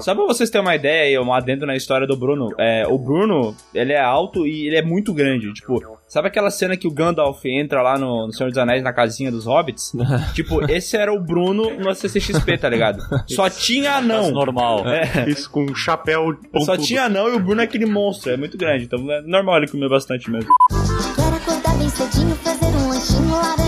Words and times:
Só 0.00 0.14
pra 0.14 0.24
vocês 0.24 0.50
terem 0.50 0.66
uma 0.66 0.74
ideia 0.74 1.02
aí, 1.04 1.18
um 1.24 1.32
adendo 1.32 1.66
na 1.66 1.76
história 1.76 2.06
do 2.06 2.16
Bruno, 2.16 2.48
é, 2.58 2.86
o 2.86 2.98
Bruno, 2.98 3.54
ele 3.74 3.92
é 3.92 4.00
alto 4.00 4.46
e 4.46 4.66
ele 4.66 4.76
é 4.76 4.82
muito 4.82 5.12
grande, 5.12 5.52
tipo, 5.52 5.98
sabe 6.08 6.28
aquela 6.28 6.50
cena 6.50 6.76
que 6.76 6.86
o 6.86 6.90
Gandalf 6.90 7.44
entra 7.44 7.82
lá 7.82 7.98
no, 7.98 8.26
no 8.26 8.32
Senhor 8.32 8.48
dos 8.48 8.58
Anéis, 8.58 8.82
na 8.82 8.92
casinha 8.92 9.30
dos 9.30 9.46
hobbits? 9.46 9.92
tipo, 10.34 10.70
esse 10.70 10.96
era 10.96 11.12
o 11.12 11.20
Bruno 11.20 11.70
no 11.78 11.94
CCXP, 11.94 12.58
tá 12.58 12.68
ligado? 12.68 13.02
Só 13.28 13.48
tinha 13.50 13.94
anão. 13.96 14.30
normal. 14.30 14.84
É, 14.88 15.28
Isso 15.28 15.50
com 15.50 15.64
um 15.64 15.74
chapéu 15.74 16.36
só 16.60 16.72
pontudo. 16.72 16.86
tinha 16.86 17.04
anão 17.04 17.28
e 17.28 17.36
o 17.36 17.40
Bruno 17.40 17.60
é 17.60 17.64
aquele 17.64 17.86
monstro, 17.86 18.32
é 18.32 18.36
muito 18.36 18.56
grande, 18.56 18.84
então 18.84 19.10
é 19.10 19.20
normal 19.22 19.58
ele 19.58 19.68
comer 19.68 19.88
bastante 19.88 20.30
mesmo. 20.30 20.50
Quero 21.14 21.36
acordar 21.36 21.76
bem 21.78 21.88
cedinho, 21.88 22.34
fazer 22.36 22.66
um 22.66 22.88
lanchinho, 22.88 23.30
laranja. 23.30 23.65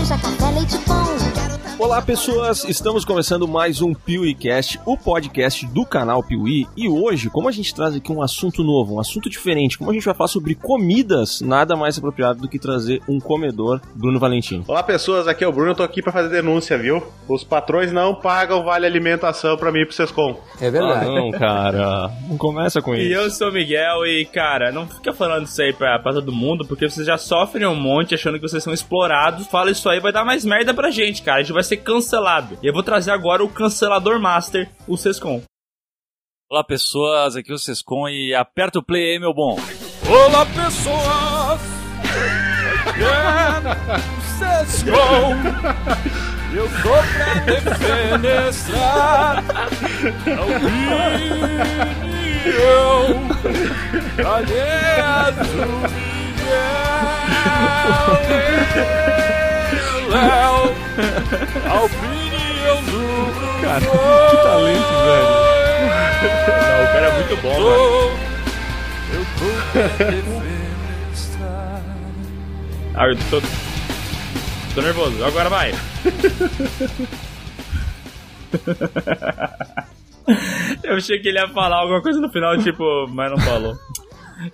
Olá 1.79 2.01
pessoas, 2.01 2.65
estamos 2.65 3.05
começando 3.05 3.47
mais 3.47 3.81
um 3.81 3.93
PeeWeeCast, 3.93 4.81
o 4.85 4.97
podcast 4.97 5.65
do 5.67 5.85
canal 5.85 6.21
Piuí. 6.21 6.67
E 6.75 6.89
hoje, 6.89 7.29
como 7.29 7.47
a 7.47 7.53
gente 7.53 7.73
traz 7.73 7.95
aqui 7.95 8.11
um 8.11 8.21
assunto 8.21 8.61
novo, 8.65 8.95
um 8.95 8.99
assunto 8.99 9.29
diferente, 9.29 9.77
como 9.77 9.89
a 9.89 9.93
gente 9.93 10.03
vai 10.03 10.13
falar 10.13 10.27
sobre 10.27 10.55
comidas, 10.55 11.39
nada 11.39 11.77
mais 11.77 11.97
apropriado 11.97 12.41
do 12.41 12.49
que 12.49 12.59
trazer 12.59 13.01
um 13.07 13.17
comedor, 13.17 13.79
Bruno 13.95 14.19
Valentim. 14.19 14.61
Olá 14.67 14.83
pessoas, 14.83 15.25
aqui 15.25 15.41
é 15.41 15.47
o 15.47 15.53
Bruno, 15.53 15.71
eu 15.71 15.75
tô 15.75 15.81
aqui 15.83 16.01
pra 16.01 16.11
fazer 16.11 16.27
denúncia, 16.27 16.77
viu? 16.77 17.01
Os 17.29 17.45
patrões 17.45 17.93
não 17.93 18.13
pagam 18.13 18.61
vale 18.61 18.85
alimentação 18.85 19.55
pra 19.55 19.71
mim 19.71 19.79
e 19.79 19.85
pro 19.85 19.95
Sescom. 19.95 20.37
É 20.59 20.67
Ah, 20.67 20.71
verdade. 20.71 21.05
não, 21.05 21.31
cara, 21.31 22.11
não 22.27 22.37
começa 22.37 22.81
com 22.81 22.93
E 22.93 23.05
isso. 23.09 23.13
eu 23.21 23.31
sou 23.31 23.49
o 23.49 23.53
Miguel 23.53 24.05
e, 24.05 24.25
cara, 24.25 24.69
não 24.69 24.85
fica 24.85 25.13
falando 25.13 25.45
isso 25.45 25.61
aí 25.61 25.71
pra, 25.71 25.97
pra 25.99 26.11
todo 26.11 26.33
mundo, 26.33 26.65
porque 26.65 26.89
vocês 26.89 27.07
já 27.07 27.17
sofrem 27.17 27.65
um 27.65 27.73
monte 27.75 28.13
achando 28.13 28.35
que 28.37 28.45
vocês 28.47 28.61
são 28.61 28.73
explorados. 28.73 29.47
Fala 29.47 29.71
isso 29.71 29.87
aí, 29.87 30.01
vai 30.01 30.11
dar 30.11 30.25
mais 30.25 30.43
merda 30.43 30.73
pra 30.73 30.91
gente, 30.91 31.21
cara. 31.21 31.39
A 31.39 31.41
gente 31.41 31.53
vai 31.53 31.63
ser 31.69 31.77
cancelado. 31.77 32.57
E 32.63 32.67
eu 32.67 32.73
vou 32.73 32.83
trazer 32.83 33.11
agora 33.11 33.43
o 33.43 33.49
cancelador 33.49 34.19
master, 34.19 34.69
o 34.87 34.97
Sescom. 34.97 35.41
Olá, 36.49 36.63
pessoas. 36.63 37.35
Aqui 37.35 37.51
é 37.51 37.53
o 37.53 37.59
Sescon 37.59 38.09
e 38.09 38.33
aperta 38.33 38.79
o 38.79 38.83
play 38.83 39.11
aí, 39.13 39.19
meu 39.19 39.33
bom. 39.33 39.55
Olá 40.07 40.45
pessoas! 40.47 41.61
É 42.97 43.05
Sescom! 44.65 45.35
Eu 46.51 46.67
tô 46.81 46.89
pra 47.13 47.35
defenestrar 47.45 49.43
a 50.25 50.41
opinião 50.43 51.69
alheia 54.25 55.31
do 55.31 56.09
Léo. 60.09 60.75
A 61.69 61.83
opinião 61.83 62.83
do 62.83 62.99
Cara, 63.61 63.81
que 63.81 64.37
talento, 64.37 64.93
velho. 65.05 65.29
Não, 66.21 66.83
o 66.83 66.87
cara 66.87 67.05
é 67.05 67.13
muito 67.13 67.35
bom, 67.41 67.55
mano. 67.59 67.79
Eu. 69.13 69.23
Ah, 72.95 73.07
eu 73.07 73.15
tô... 73.29 73.39
Tô 74.75 74.81
nervoso. 74.81 75.23
Agora 75.23 75.47
vai. 75.47 75.71
eu 80.83 80.95
achei 80.97 81.19
que 81.19 81.29
ele 81.29 81.39
ia 81.39 81.47
falar 81.47 81.77
alguma 81.77 82.01
coisa 82.01 82.19
no 82.19 82.29
final, 82.29 82.57
tipo, 82.57 83.07
mas 83.07 83.31
não 83.31 83.37
falou. 83.39 83.77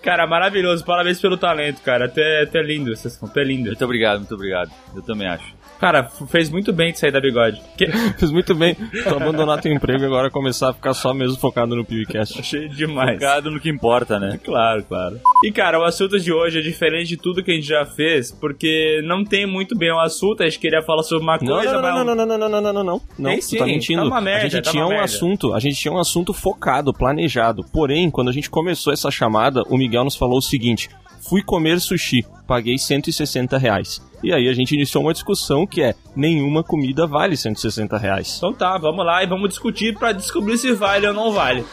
Cara, 0.02 0.25
maravilhoso. 0.25 0.83
Parabéns 0.83 1.19
pelo 1.19 1.38
talento, 1.38 1.81
cara. 1.81 2.05
Até, 2.05 2.44
até 2.44 2.61
lindo, 2.61 2.95
Sescom. 2.95 3.28
Até 3.28 3.44
lindo. 3.44 3.67
Muito 3.67 3.86
obrigado, 3.86 4.19
muito 4.19 4.33
obrigado. 4.33 4.72
Eu 4.95 5.02
também 5.02 5.28
acho. 5.28 5.53
Cara, 5.80 6.09
fez 6.30 6.50
muito 6.50 6.72
bem 6.72 6.92
de 6.94 7.00
sair 7.00 7.12
da 7.12 7.20
bigode. 7.20 7.62
Que... 7.78 7.88
Fiz 8.18 8.31
muito 8.31 8.56
bem. 8.56 8.76
Tu 8.76 9.09
abandonar 9.09 9.59
teu 9.62 9.72
emprego 9.73 10.04
e 10.04 10.06
agora 10.06 10.30
começar 10.31 10.70
a 10.70 10.73
ficar 10.73 10.94
só 10.94 11.14
mesmo 11.14 11.38
focado 11.38 11.76
no 11.76 11.84
PewCast. 11.86 12.40
Achei 12.40 12.68
demais. 12.70 13.16
Focado 13.20 13.52
no 13.52 13.59
que 13.59 13.70
importa, 13.70 14.20
né? 14.20 14.40
Claro, 14.44 14.84
claro. 14.84 15.20
E 15.44 15.52
cara, 15.52 15.80
o 15.80 15.84
assunto 15.84 16.20
de 16.20 16.31
hoje 16.31 16.59
é 16.59 16.62
diferente 16.62 17.09
de 17.09 17.18
tudo 17.18 17.44
que 17.44 17.52
a 17.52 17.53
gente 17.56 17.68
já 17.68 17.86
fez, 17.86 18.31
porque 18.31 19.02
não 19.03 19.24
tem 19.24 19.46
muito 19.46 19.78
bem 19.78 19.91
o 19.91 20.00
assunto. 20.00 20.41
A 20.44 20.46
gente 20.46 20.59
queria 20.59 20.81
falar 20.81 21.03
sobre 21.03 21.24
uma 21.24 21.38
Não, 21.38 21.46
coisa, 21.56 21.74
não, 21.74 21.81
mas. 21.81 21.96
não, 21.96 22.06
não, 22.06 22.16
não, 22.16 22.25
não, 22.25 22.38
não, 22.38 22.50
não, 22.50 22.62
não, 22.62 22.74
não, 22.74 22.84
não. 22.84 23.02
Não, 23.19 23.30
Tem 23.31 23.40
tu 23.40 23.46
sim, 23.46 23.58
tá 23.58 23.66
mentindo. 23.66 24.02
tá 24.03 24.08
uma 24.08 24.22
merda, 24.22 24.46
a 24.46 24.50
gente 24.50 24.64
tá 24.64 24.72
tinha 24.72 24.84
uma 24.84 24.88
um 24.88 24.90
merda. 24.91 25.06
assunto, 25.06 25.53
a 25.53 25.59
gente 25.59 25.75
tinha 25.78 25.94
um 25.94 26.00
assunto 26.00 26.34
focado, 26.34 26.94
planejado. 26.94 27.64
Porém, 27.72 28.09
quando 28.09 28.30
a 28.30 28.34
gente 28.34 28.50
começou 28.50 28.94
essa 28.94 29.12
chamada, 29.12 29.62
o 29.69 29.78
Miguel 29.78 30.03
nos 30.06 30.16
falou 30.16 30.38
o 30.38 30.41
seguinte: 30.41 30.90
fui 31.28 31.41
comer 31.44 31.80
sushi, 31.80 32.25
paguei 32.47 32.78
160 32.78 33.58
reais. 33.58 34.02
E 34.25 34.34
aí 34.34 34.50
a 34.50 34.53
gente 34.53 34.74
iniciou 34.74 35.03
uma 35.03 35.13
discussão 35.13 35.68
que 35.68 35.84
é 35.84 35.94
nenhuma 36.16 36.63
comida 36.63 37.06
vale 37.06 37.38
160 37.38 37.96
reais. 37.96 38.34
Então 38.38 38.52
tá, 38.52 38.75
vamos 38.75 39.06
lá 39.06 39.24
e 39.24 39.28
vamos 39.28 39.50
discutir 39.50 39.96
pra 39.96 40.12
descobrir 40.12 40.58
se 40.58 40.74
vale 40.74 41.06
ou 41.06 41.13
não 41.13 41.31
vale. 41.31 41.63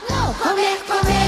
Comer, 0.43 0.77
comer, 0.87 1.22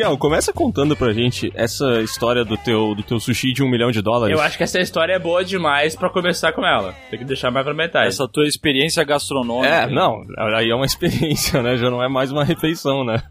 Miguel, 0.00 0.16
começa 0.16 0.50
contando 0.50 0.96
pra 0.96 1.12
gente 1.12 1.52
essa 1.54 2.00
história 2.00 2.42
do 2.42 2.56
teu, 2.56 2.94
do 2.94 3.02
teu 3.02 3.20
sushi 3.20 3.52
de 3.52 3.62
um 3.62 3.68
milhão 3.68 3.90
de 3.90 4.00
dólares. 4.00 4.34
Eu 4.34 4.42
acho 4.42 4.56
que 4.56 4.62
essa 4.62 4.80
história 4.80 5.12
é 5.12 5.18
boa 5.18 5.44
demais 5.44 5.94
pra 5.94 6.08
começar 6.08 6.52
com 6.52 6.64
ela. 6.64 6.94
Tem 7.10 7.18
que 7.18 7.24
deixar 7.26 7.50
mais 7.50 7.66
pra 7.66 7.74
metade. 7.74 8.08
Essa 8.08 8.26
tua 8.26 8.46
experiência 8.46 9.04
gastronômica. 9.04 9.68
É, 9.68 9.86
não, 9.86 10.22
aí 10.38 10.70
é 10.70 10.74
uma 10.74 10.86
experiência, 10.86 11.62
né? 11.62 11.76
Já 11.76 11.90
não 11.90 12.02
é 12.02 12.08
mais 12.08 12.32
uma 12.32 12.42
refeição, 12.42 13.04
né? 13.04 13.22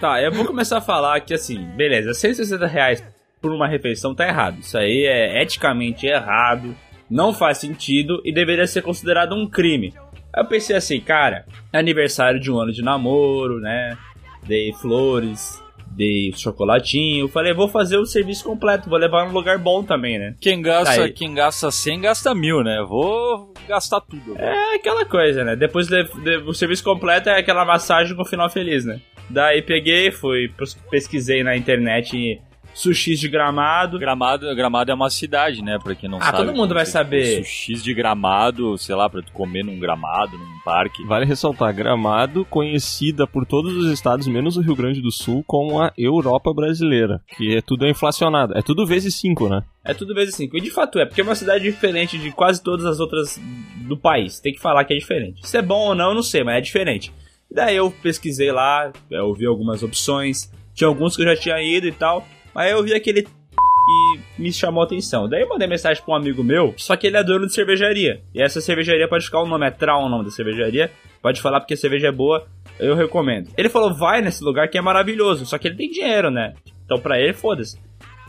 Tá, 0.00 0.22
eu 0.22 0.30
vou 0.30 0.44
começar 0.44 0.78
a 0.78 0.80
falar 0.80 1.18
que 1.22 1.34
assim, 1.34 1.58
beleza, 1.76 2.14
160 2.14 2.68
reais 2.68 3.04
por 3.40 3.50
uma 3.50 3.66
refeição 3.66 4.14
tá 4.14 4.24
errado. 4.24 4.60
Isso 4.60 4.78
aí 4.78 5.04
é 5.04 5.42
eticamente 5.42 6.06
errado, 6.06 6.72
não 7.10 7.34
faz 7.34 7.58
sentido 7.58 8.22
e 8.24 8.32
deveria 8.32 8.68
ser 8.68 8.82
considerado 8.82 9.34
um 9.34 9.48
crime. 9.48 9.92
Aí 10.32 10.44
eu 10.44 10.46
pensei 10.46 10.76
assim, 10.76 11.00
cara, 11.00 11.44
é 11.72 11.78
aniversário 11.80 12.38
de 12.38 12.48
um 12.48 12.60
ano 12.60 12.72
de 12.72 12.80
namoro, 12.80 13.58
né? 13.58 13.98
Dei 14.44 14.72
flores, 14.72 15.61
dei 15.96 16.32
chocolatinho. 16.36 17.28
Falei, 17.28 17.52
vou 17.52 17.68
fazer 17.68 17.96
o 17.98 18.06
serviço 18.06 18.44
completo, 18.44 18.88
vou 18.88 18.98
levar 18.98 19.26
num 19.26 19.32
lugar 19.32 19.58
bom 19.58 19.82
também, 19.82 20.18
né? 20.18 20.34
Quem 20.40 20.60
gasta, 20.62 21.04
Aí. 21.04 21.12
quem 21.12 21.34
gasta 21.34 21.70
100 21.70 22.00
gasta 22.00 22.34
mil, 22.34 22.62
né? 22.62 22.84
Vou 22.88 23.52
gastar 23.68 24.00
tudo. 24.00 24.22
agora. 24.34 24.44
É 24.44 24.74
aquela 24.76 25.04
coisa, 25.04 25.44
né? 25.44 25.56
Depois 25.56 25.86
de- 25.88 26.04
de- 26.22 26.36
o 26.38 26.52
serviço 26.54 26.82
completo 26.84 27.28
é 27.28 27.38
aquela 27.38 27.64
massagem 27.64 28.16
com 28.16 28.24
final 28.24 28.48
feliz, 28.50 28.84
né? 28.84 29.00
Daí 29.30 29.62
peguei, 29.62 30.10
fui, 30.10 30.48
pes- 30.56 30.74
pesquisei 30.90 31.42
na 31.42 31.56
internet 31.56 32.40
sushis 32.74 33.18
de 33.20 33.28
gramado. 33.28 33.98
Gramado, 33.98 34.54
Gramado 34.54 34.90
é 34.90 34.94
uma 34.94 35.10
cidade, 35.10 35.62
né? 35.62 35.78
Pra 35.82 35.94
quem 35.94 36.08
não 36.08 36.18
Ah, 36.18 36.24
sabe. 36.26 36.38
todo 36.38 36.54
mundo 36.54 36.74
vai 36.74 36.86
saber. 36.86 37.44
Sushis 37.44 37.82
de 37.82 37.92
gramado, 37.94 38.76
sei 38.78 38.94
lá, 38.94 39.08
pra 39.08 39.22
tu 39.22 39.32
comer 39.32 39.62
num 39.64 39.78
gramado, 39.78 40.36
num 40.38 40.58
parque. 40.64 41.04
Vale 41.04 41.24
ressaltar, 41.26 41.74
Gramado 41.74 42.44
conhecida 42.44 43.26
por 43.26 43.44
todos 43.46 43.74
os 43.76 43.92
estados, 43.92 44.26
menos 44.26 44.56
o 44.56 44.60
Rio 44.62 44.76
Grande 44.76 45.00
do 45.00 45.10
Sul, 45.10 45.44
como 45.46 45.80
a 45.80 45.92
Europa 45.96 46.52
brasileira, 46.54 47.20
que 47.36 47.56
é 47.56 47.60
tudo 47.60 47.86
inflacionado. 47.86 48.56
É 48.56 48.62
tudo 48.62 48.86
vezes 48.86 49.14
5, 49.16 49.48
né? 49.48 49.62
É 49.84 49.92
tudo 49.92 50.14
vezes 50.14 50.36
cinco. 50.36 50.56
E 50.56 50.60
de 50.60 50.70
fato 50.70 50.98
é, 51.00 51.04
porque 51.04 51.20
é 51.20 51.24
uma 51.24 51.34
cidade 51.34 51.64
diferente 51.64 52.16
de 52.16 52.30
quase 52.30 52.62
todas 52.62 52.86
as 52.86 53.00
outras 53.00 53.40
do 53.88 53.96
país. 53.96 54.38
Tem 54.38 54.52
que 54.52 54.60
falar 54.60 54.84
que 54.84 54.94
é 54.94 54.96
diferente. 54.96 55.44
Se 55.44 55.56
é 55.58 55.62
bom 55.62 55.88
ou 55.88 55.94
não, 55.94 56.10
eu 56.10 56.14
não 56.14 56.22
sei, 56.22 56.44
mas 56.44 56.56
é 56.58 56.60
diferente. 56.60 57.12
Daí 57.50 57.76
eu 57.76 57.90
pesquisei 57.90 58.52
lá, 58.52 58.92
eu 59.10 59.34
vi 59.34 59.44
algumas 59.44 59.82
opções. 59.82 60.50
Tinha 60.72 60.86
alguns 60.86 61.16
que 61.16 61.22
eu 61.22 61.26
já 61.26 61.36
tinha 61.36 61.60
ido 61.60 61.86
e 61.88 61.92
tal. 61.92 62.24
Mas 62.54 62.70
eu 62.70 62.82
vi 62.82 62.94
aquele 62.94 63.22
que 63.22 64.20
me 64.38 64.52
chamou 64.52 64.82
a 64.82 64.86
atenção. 64.86 65.28
Daí 65.28 65.42
eu 65.42 65.48
mandei 65.48 65.66
mensagem 65.66 66.02
pra 66.02 66.14
um 66.14 66.16
amigo 66.16 66.42
meu, 66.42 66.74
só 66.76 66.96
que 66.96 67.06
ele 67.06 67.16
é 67.16 67.24
dono 67.24 67.46
de 67.46 67.54
cervejaria. 67.54 68.22
E 68.34 68.42
essa 68.42 68.60
cervejaria 68.60 69.08
pode 69.08 69.24
ficar 69.24 69.42
o 69.42 69.46
nome, 69.46 69.66
é 69.66 69.70
Trau 69.70 70.04
o 70.04 70.08
nome 70.08 70.24
da 70.24 70.30
cervejaria. 70.30 70.90
Pode 71.20 71.40
falar 71.40 71.60
porque 71.60 71.74
a 71.74 71.76
cerveja 71.76 72.08
é 72.08 72.12
boa, 72.12 72.46
eu 72.78 72.94
recomendo. 72.94 73.48
Ele 73.56 73.68
falou, 73.68 73.94
vai 73.94 74.20
nesse 74.20 74.42
lugar 74.42 74.68
que 74.68 74.78
é 74.78 74.82
maravilhoso, 74.82 75.46
só 75.46 75.58
que 75.58 75.68
ele 75.68 75.76
tem 75.76 75.90
dinheiro, 75.90 76.30
né? 76.30 76.54
Então 76.84 76.98
pra 76.98 77.20
ele, 77.20 77.32
foda-se. 77.32 77.78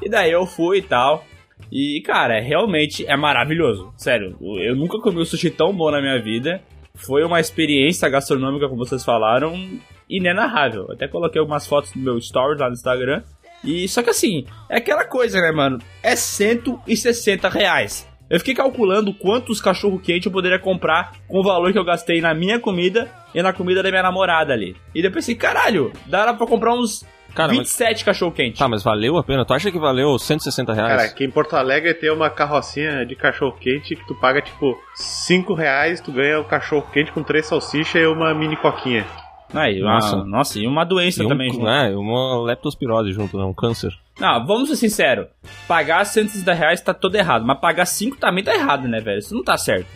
E 0.01 0.09
daí 0.09 0.31
eu 0.31 0.45
fui 0.45 0.79
e 0.79 0.81
tal. 0.81 1.25
E, 1.71 2.01
cara, 2.01 2.39
realmente 2.39 3.05
é 3.07 3.15
maravilhoso. 3.15 3.93
Sério, 3.97 4.35
eu 4.59 4.75
nunca 4.75 4.99
comi 4.99 5.21
um 5.21 5.25
sushi 5.25 5.49
tão 5.49 5.73
bom 5.73 5.89
na 5.89 6.01
minha 6.01 6.21
vida. 6.21 6.61
Foi 6.95 7.23
uma 7.23 7.39
experiência 7.39 8.07
gastronômica, 8.09 8.67
como 8.67 8.85
vocês 8.85 9.03
falaram, 9.03 9.53
inenarrável. 10.09 10.91
Até 10.91 11.07
coloquei 11.07 11.39
algumas 11.39 11.65
fotos 11.65 11.95
no 11.95 12.03
meu 12.03 12.21
stories 12.21 12.59
lá 12.59 12.67
no 12.67 12.73
Instagram. 12.73 13.23
E 13.63 13.87
só 13.87 14.03
que 14.03 14.09
assim, 14.09 14.45
é 14.69 14.77
aquela 14.77 15.05
coisa, 15.05 15.39
né, 15.39 15.51
mano? 15.51 15.79
É 16.01 16.15
160 16.15 17.49
reais. 17.49 18.07
Eu 18.29 18.39
fiquei 18.39 18.55
calculando 18.55 19.13
quantos 19.13 19.61
cachorro 19.61 19.99
quente 19.99 20.25
eu 20.25 20.31
poderia 20.31 20.57
comprar 20.57 21.13
com 21.27 21.39
o 21.39 21.43
valor 21.43 21.71
que 21.71 21.77
eu 21.77 21.85
gastei 21.85 22.19
na 22.19 22.33
minha 22.33 22.59
comida 22.59 23.11
e 23.33 23.41
na 23.41 23.53
comida 23.53 23.83
da 23.83 23.89
minha 23.89 24.01
namorada 24.01 24.53
ali. 24.53 24.75
E 24.93 25.01
depois 25.01 25.25
pensei, 25.25 25.35
caralho, 25.35 25.91
dá 26.07 26.33
pra 26.33 26.47
comprar 26.47 26.73
uns 26.73 27.05
Cara, 27.35 27.49
mas, 27.49 27.59
27 27.59 28.05
cachorro-quente. 28.05 28.59
tá, 28.59 28.67
mas 28.67 28.83
valeu 28.83 29.17
a 29.17 29.23
pena? 29.23 29.43
Tu 29.45 29.53
acha 29.53 29.71
que 29.71 29.79
valeu 29.79 30.17
160 30.17 30.73
reais? 30.73 30.89
Cara, 30.91 31.03
aqui 31.03 31.25
em 31.25 31.31
Porto 31.31 31.55
Alegre 31.55 31.93
tem 31.93 32.11
uma 32.11 32.29
carrocinha 32.29 33.05
de 33.05 33.15
cachorro 33.15 33.57
quente 33.59 33.95
que 33.95 34.07
tu 34.07 34.15
paga 34.15 34.41
tipo 34.41 34.77
5 34.95 35.53
reais, 35.53 35.99
tu 35.99 36.11
ganha 36.11 36.39
o 36.39 36.45
cachorro 36.45 36.87
quente 36.93 37.11
com 37.11 37.23
três 37.23 37.47
salsichas 37.47 38.01
e 38.01 38.05
uma 38.05 38.33
mini 38.33 38.55
coquinha. 38.55 39.05
Aí, 39.53 39.81
uma- 39.81 39.93
Nossa. 39.93 40.15
nossa. 40.25 40.59
e 40.59 40.67
uma 40.67 40.83
doença 40.83 41.21
E 41.21 41.25
um- 41.25 41.29
também. 41.29 41.51
junto. 41.51 41.67
É, 41.67 41.95
uma 41.95 42.41
leptospirose 42.43 43.11
junto, 43.11 43.37
né? 43.37 43.43
Um 43.43 43.53
câncer. 43.53 43.91
Não, 44.19 44.45
vamos 44.45 44.69
ser 44.69 44.75
sinceros. 44.75 45.27
Pagar 45.67 46.05
160 46.05 46.53
reais 46.53 46.81
tá 46.81 46.93
todo 46.93 47.15
errado. 47.15 47.45
Mas 47.45 47.59
pagar 47.59 47.85
5 47.85 48.17
também 48.17 48.43
tá 48.43 48.53
errado, 48.53 48.87
né, 48.87 48.99
velho? 48.99 49.19
Isso 49.19 49.33
não 49.35 49.43
tá 49.43 49.57
certo. 49.57 49.87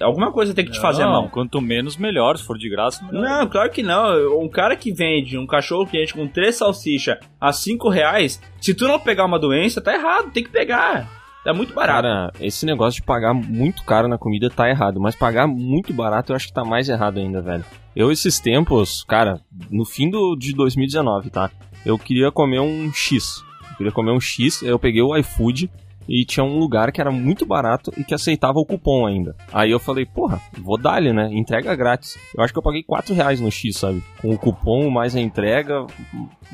Alguma 0.00 0.30
coisa 0.30 0.52
tem 0.52 0.64
que 0.64 0.72
te 0.72 0.80
fazer 0.80 1.04
Não, 1.04 1.10
mal. 1.12 1.28
Quanto 1.30 1.58
menos, 1.60 1.96
melhor. 1.96 2.36
Se 2.36 2.44
for 2.44 2.58
de 2.58 2.68
graça, 2.68 3.02
melhor. 3.06 3.22
Não, 3.22 3.46
claro 3.48 3.70
que 3.70 3.82
não. 3.82 4.42
Um 4.42 4.48
cara 4.48 4.76
que 4.76 4.92
vende 4.92 5.38
um 5.38 5.46
cachorro 5.46 5.86
quente 5.86 6.12
com 6.12 6.26
três 6.28 6.56
salsichas 6.56 7.16
a 7.40 7.50
5 7.50 7.88
reais, 7.88 8.38
se 8.60 8.74
tu 8.74 8.86
não 8.86 8.98
pegar 9.00 9.24
uma 9.24 9.38
doença, 9.38 9.80
tá 9.80 9.94
errado. 9.94 10.30
Tem 10.32 10.42
que 10.44 10.50
pegar. 10.50 11.08
É 11.46 11.52
muito 11.52 11.72
barato. 11.72 12.02
Cara, 12.02 12.32
esse 12.40 12.66
negócio 12.66 13.00
de 13.00 13.06
pagar 13.06 13.32
muito 13.32 13.84
caro 13.84 14.08
na 14.08 14.18
comida 14.18 14.50
tá 14.50 14.68
errado, 14.68 15.00
mas 15.00 15.14
pagar 15.14 15.46
muito 15.46 15.92
barato 15.94 16.32
eu 16.32 16.36
acho 16.36 16.48
que 16.48 16.52
tá 16.52 16.64
mais 16.64 16.88
errado 16.88 17.18
ainda, 17.18 17.40
velho. 17.40 17.64
Eu, 17.94 18.10
esses 18.10 18.40
tempos, 18.40 19.04
cara, 19.04 19.40
no 19.70 19.84
fim 19.84 20.10
do, 20.10 20.34
de 20.34 20.52
2019, 20.52 21.30
tá? 21.30 21.50
Eu 21.84 21.96
queria 21.96 22.32
comer 22.32 22.58
um 22.58 22.92
X. 22.92 23.44
Eu 23.70 23.76
queria 23.76 23.92
comer 23.92 24.10
um 24.10 24.20
X, 24.20 24.60
eu 24.62 24.76
peguei 24.76 25.02
o 25.02 25.16
iFood 25.16 25.70
e 26.08 26.24
tinha 26.24 26.44
um 26.44 26.58
lugar 26.58 26.92
que 26.92 27.00
era 27.00 27.10
muito 27.10 27.44
barato 27.44 27.92
e 27.96 28.04
que 28.04 28.14
aceitava 28.14 28.58
o 28.58 28.64
cupom 28.64 29.06
ainda. 29.06 29.34
Aí 29.52 29.70
eu 29.70 29.78
falei, 29.78 30.06
porra, 30.06 30.40
vou 30.58 30.78
dar-lhe, 30.78 31.12
né? 31.12 31.28
Entrega 31.32 31.74
grátis. 31.74 32.16
Eu 32.36 32.42
acho 32.44 32.52
que 32.52 32.58
eu 32.58 32.62
paguei 32.62 32.82
4 32.82 33.14
reais 33.14 33.40
no 33.40 33.50
X, 33.50 33.76
sabe? 33.78 34.02
Com 34.20 34.30
o 34.30 34.38
cupom, 34.38 34.88
mais 34.90 35.16
a 35.16 35.20
entrega, 35.20 35.86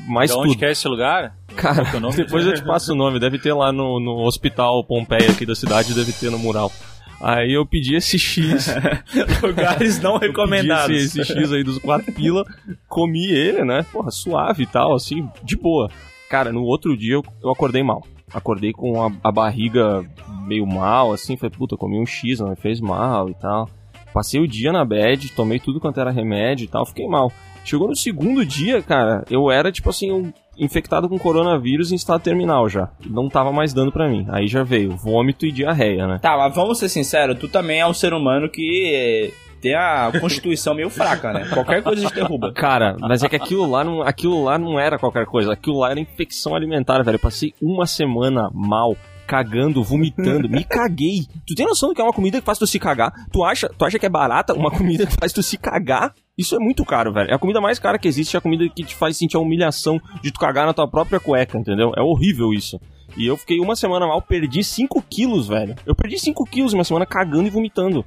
mais 0.06 0.30
De 0.30 0.36
tudo. 0.36 0.46
onde 0.48 0.56
que 0.56 0.64
é 0.64 0.70
esse 0.72 0.88
lugar? 0.88 1.36
Cara, 1.54 1.84
depois 2.16 2.46
eu 2.46 2.54
te 2.54 2.64
passo 2.64 2.92
o 2.92 2.96
nome, 2.96 3.20
deve 3.20 3.38
ter 3.38 3.52
lá 3.52 3.72
no, 3.72 4.00
no 4.00 4.24
hospital 4.26 4.84
Pompeia 4.84 5.30
aqui 5.30 5.44
da 5.44 5.54
cidade, 5.54 5.94
deve 5.94 6.12
ter 6.12 6.30
no 6.30 6.38
mural. 6.38 6.72
Aí 7.20 7.52
eu 7.52 7.64
pedi 7.64 7.94
esse 7.94 8.18
X, 8.18 8.74
Lugares 9.40 10.00
não 10.00 10.18
recomendados. 10.18 10.96
esse, 10.96 11.20
esse 11.20 11.32
X 11.32 11.52
aí 11.52 11.62
dos 11.62 11.78
4 11.78 12.12
pila, 12.12 12.44
comi 12.88 13.26
ele, 13.30 13.64
né? 13.64 13.86
Porra, 13.92 14.10
suave 14.10 14.64
e 14.64 14.66
tal, 14.66 14.92
assim, 14.94 15.28
de 15.44 15.56
boa. 15.56 15.88
Cara, 16.28 16.52
no 16.52 16.62
outro 16.62 16.96
dia 16.96 17.14
eu, 17.14 17.24
eu 17.40 17.50
acordei 17.50 17.82
mal. 17.82 18.02
Acordei 18.34 18.72
com 18.72 19.02
a, 19.02 19.12
a 19.22 19.30
barriga 19.30 20.04
meio 20.46 20.66
mal, 20.66 21.12
assim, 21.12 21.36
falei, 21.36 21.56
puta, 21.56 21.76
comi 21.76 21.98
um 21.98 22.06
X, 22.06 22.40
não 22.40 22.50
me 22.50 22.56
fez 22.56 22.80
mal 22.80 23.28
e 23.28 23.34
tal. 23.34 23.68
Passei 24.12 24.40
o 24.40 24.48
dia 24.48 24.72
na 24.72 24.84
bed, 24.84 25.32
tomei 25.32 25.58
tudo 25.58 25.80
quanto 25.80 26.00
era 26.00 26.10
remédio 26.10 26.64
e 26.64 26.68
tal, 26.68 26.84
fiquei 26.84 27.06
mal. 27.06 27.32
Chegou 27.64 27.88
no 27.88 27.96
segundo 27.96 28.44
dia, 28.44 28.82
cara, 28.82 29.24
eu 29.30 29.50
era 29.50 29.70
tipo 29.70 29.88
assim, 29.90 30.10
um 30.10 30.32
infectado 30.58 31.08
com 31.08 31.18
coronavírus 31.18 31.92
em 31.92 31.94
estado 31.94 32.22
terminal 32.22 32.68
já. 32.68 32.90
Não 33.06 33.28
tava 33.28 33.52
mais 33.52 33.72
dando 33.72 33.92
pra 33.92 34.08
mim. 34.08 34.26
Aí 34.28 34.48
já 34.48 34.62
veio 34.62 34.96
vômito 34.96 35.46
e 35.46 35.52
diarreia, 35.52 36.06
né? 36.06 36.18
Tá, 36.20 36.36
mas 36.36 36.54
vamos 36.54 36.78
ser 36.78 36.88
sinceros, 36.88 37.38
tu 37.38 37.48
também 37.48 37.80
é 37.80 37.86
um 37.86 37.94
ser 37.94 38.12
humano 38.12 38.48
que 38.50 39.32
tem 39.62 39.74
a 39.76 40.10
constituição 40.20 40.74
meio 40.74 40.90
fraca, 40.90 41.32
né? 41.32 41.48
Qualquer 41.48 41.82
coisa 41.82 42.08
te 42.08 42.14
derruba. 42.14 42.52
Cara, 42.52 42.96
mas 43.00 43.22
é 43.22 43.28
que 43.28 43.36
aquilo 43.36 43.70
lá 43.70 43.84
não, 43.84 44.02
aquilo 44.02 44.42
lá 44.42 44.58
não 44.58 44.78
era 44.78 44.98
qualquer 44.98 45.24
coisa. 45.24 45.52
Aquilo 45.52 45.78
lá 45.78 45.92
era 45.92 46.00
infecção 46.00 46.54
alimentar, 46.54 47.00
velho. 47.02 47.14
Eu 47.14 47.20
passei 47.20 47.54
uma 47.62 47.86
semana 47.86 48.50
mal. 48.52 48.96
Cagando, 49.24 49.82
vomitando, 49.82 50.46
me 50.46 50.62
caguei. 50.62 51.20
Tu 51.46 51.54
tem 51.54 51.64
noção 51.64 51.88
do 51.88 51.94
que 51.94 52.00
é 52.02 52.04
uma 52.04 52.12
comida 52.12 52.38
que 52.38 52.44
faz 52.44 52.58
tu 52.58 52.66
se 52.66 52.78
cagar? 52.78 53.12
Tu 53.32 53.42
acha, 53.42 53.68
tu 53.68 53.84
acha 53.84 53.98
que 53.98 54.04
é 54.04 54.08
barata 54.08 54.52
uma 54.52 54.70
comida 54.70 55.06
que 55.06 55.14
faz 55.14 55.32
tu 55.32 55.42
se 55.42 55.56
cagar? 55.56 56.12
Isso 56.36 56.54
é 56.54 56.58
muito 56.58 56.84
caro, 56.84 57.12
velho. 57.12 57.30
É 57.30 57.34
a 57.34 57.38
comida 57.38 57.60
mais 57.60 57.78
cara 57.78 57.98
que 57.98 58.08
existe, 58.08 58.36
é 58.36 58.38
a 58.38 58.42
comida 58.42 58.68
que 58.68 58.84
te 58.84 58.94
faz 58.94 59.16
sentir 59.16 59.36
a 59.36 59.40
humilhação 59.40 59.98
de 60.22 60.30
tu 60.32 60.40
cagar 60.40 60.66
na 60.66 60.74
tua 60.74 60.88
própria 60.88 61.20
cueca, 61.20 61.56
entendeu? 61.56 61.92
É 61.96 62.02
horrível 62.02 62.52
isso. 62.52 62.78
E 63.16 63.26
eu 63.26 63.36
fiquei 63.36 63.60
uma 63.60 63.76
semana 63.76 64.06
mal, 64.06 64.22
perdi 64.22 64.64
5 64.64 65.02
quilos, 65.08 65.48
velho. 65.48 65.74
Eu 65.86 65.94
perdi 65.94 66.18
5 66.18 66.44
quilos 66.46 66.72
uma 66.72 66.84
semana 66.84 67.04
cagando 67.04 67.46
e 67.46 67.50
vomitando. 67.50 68.04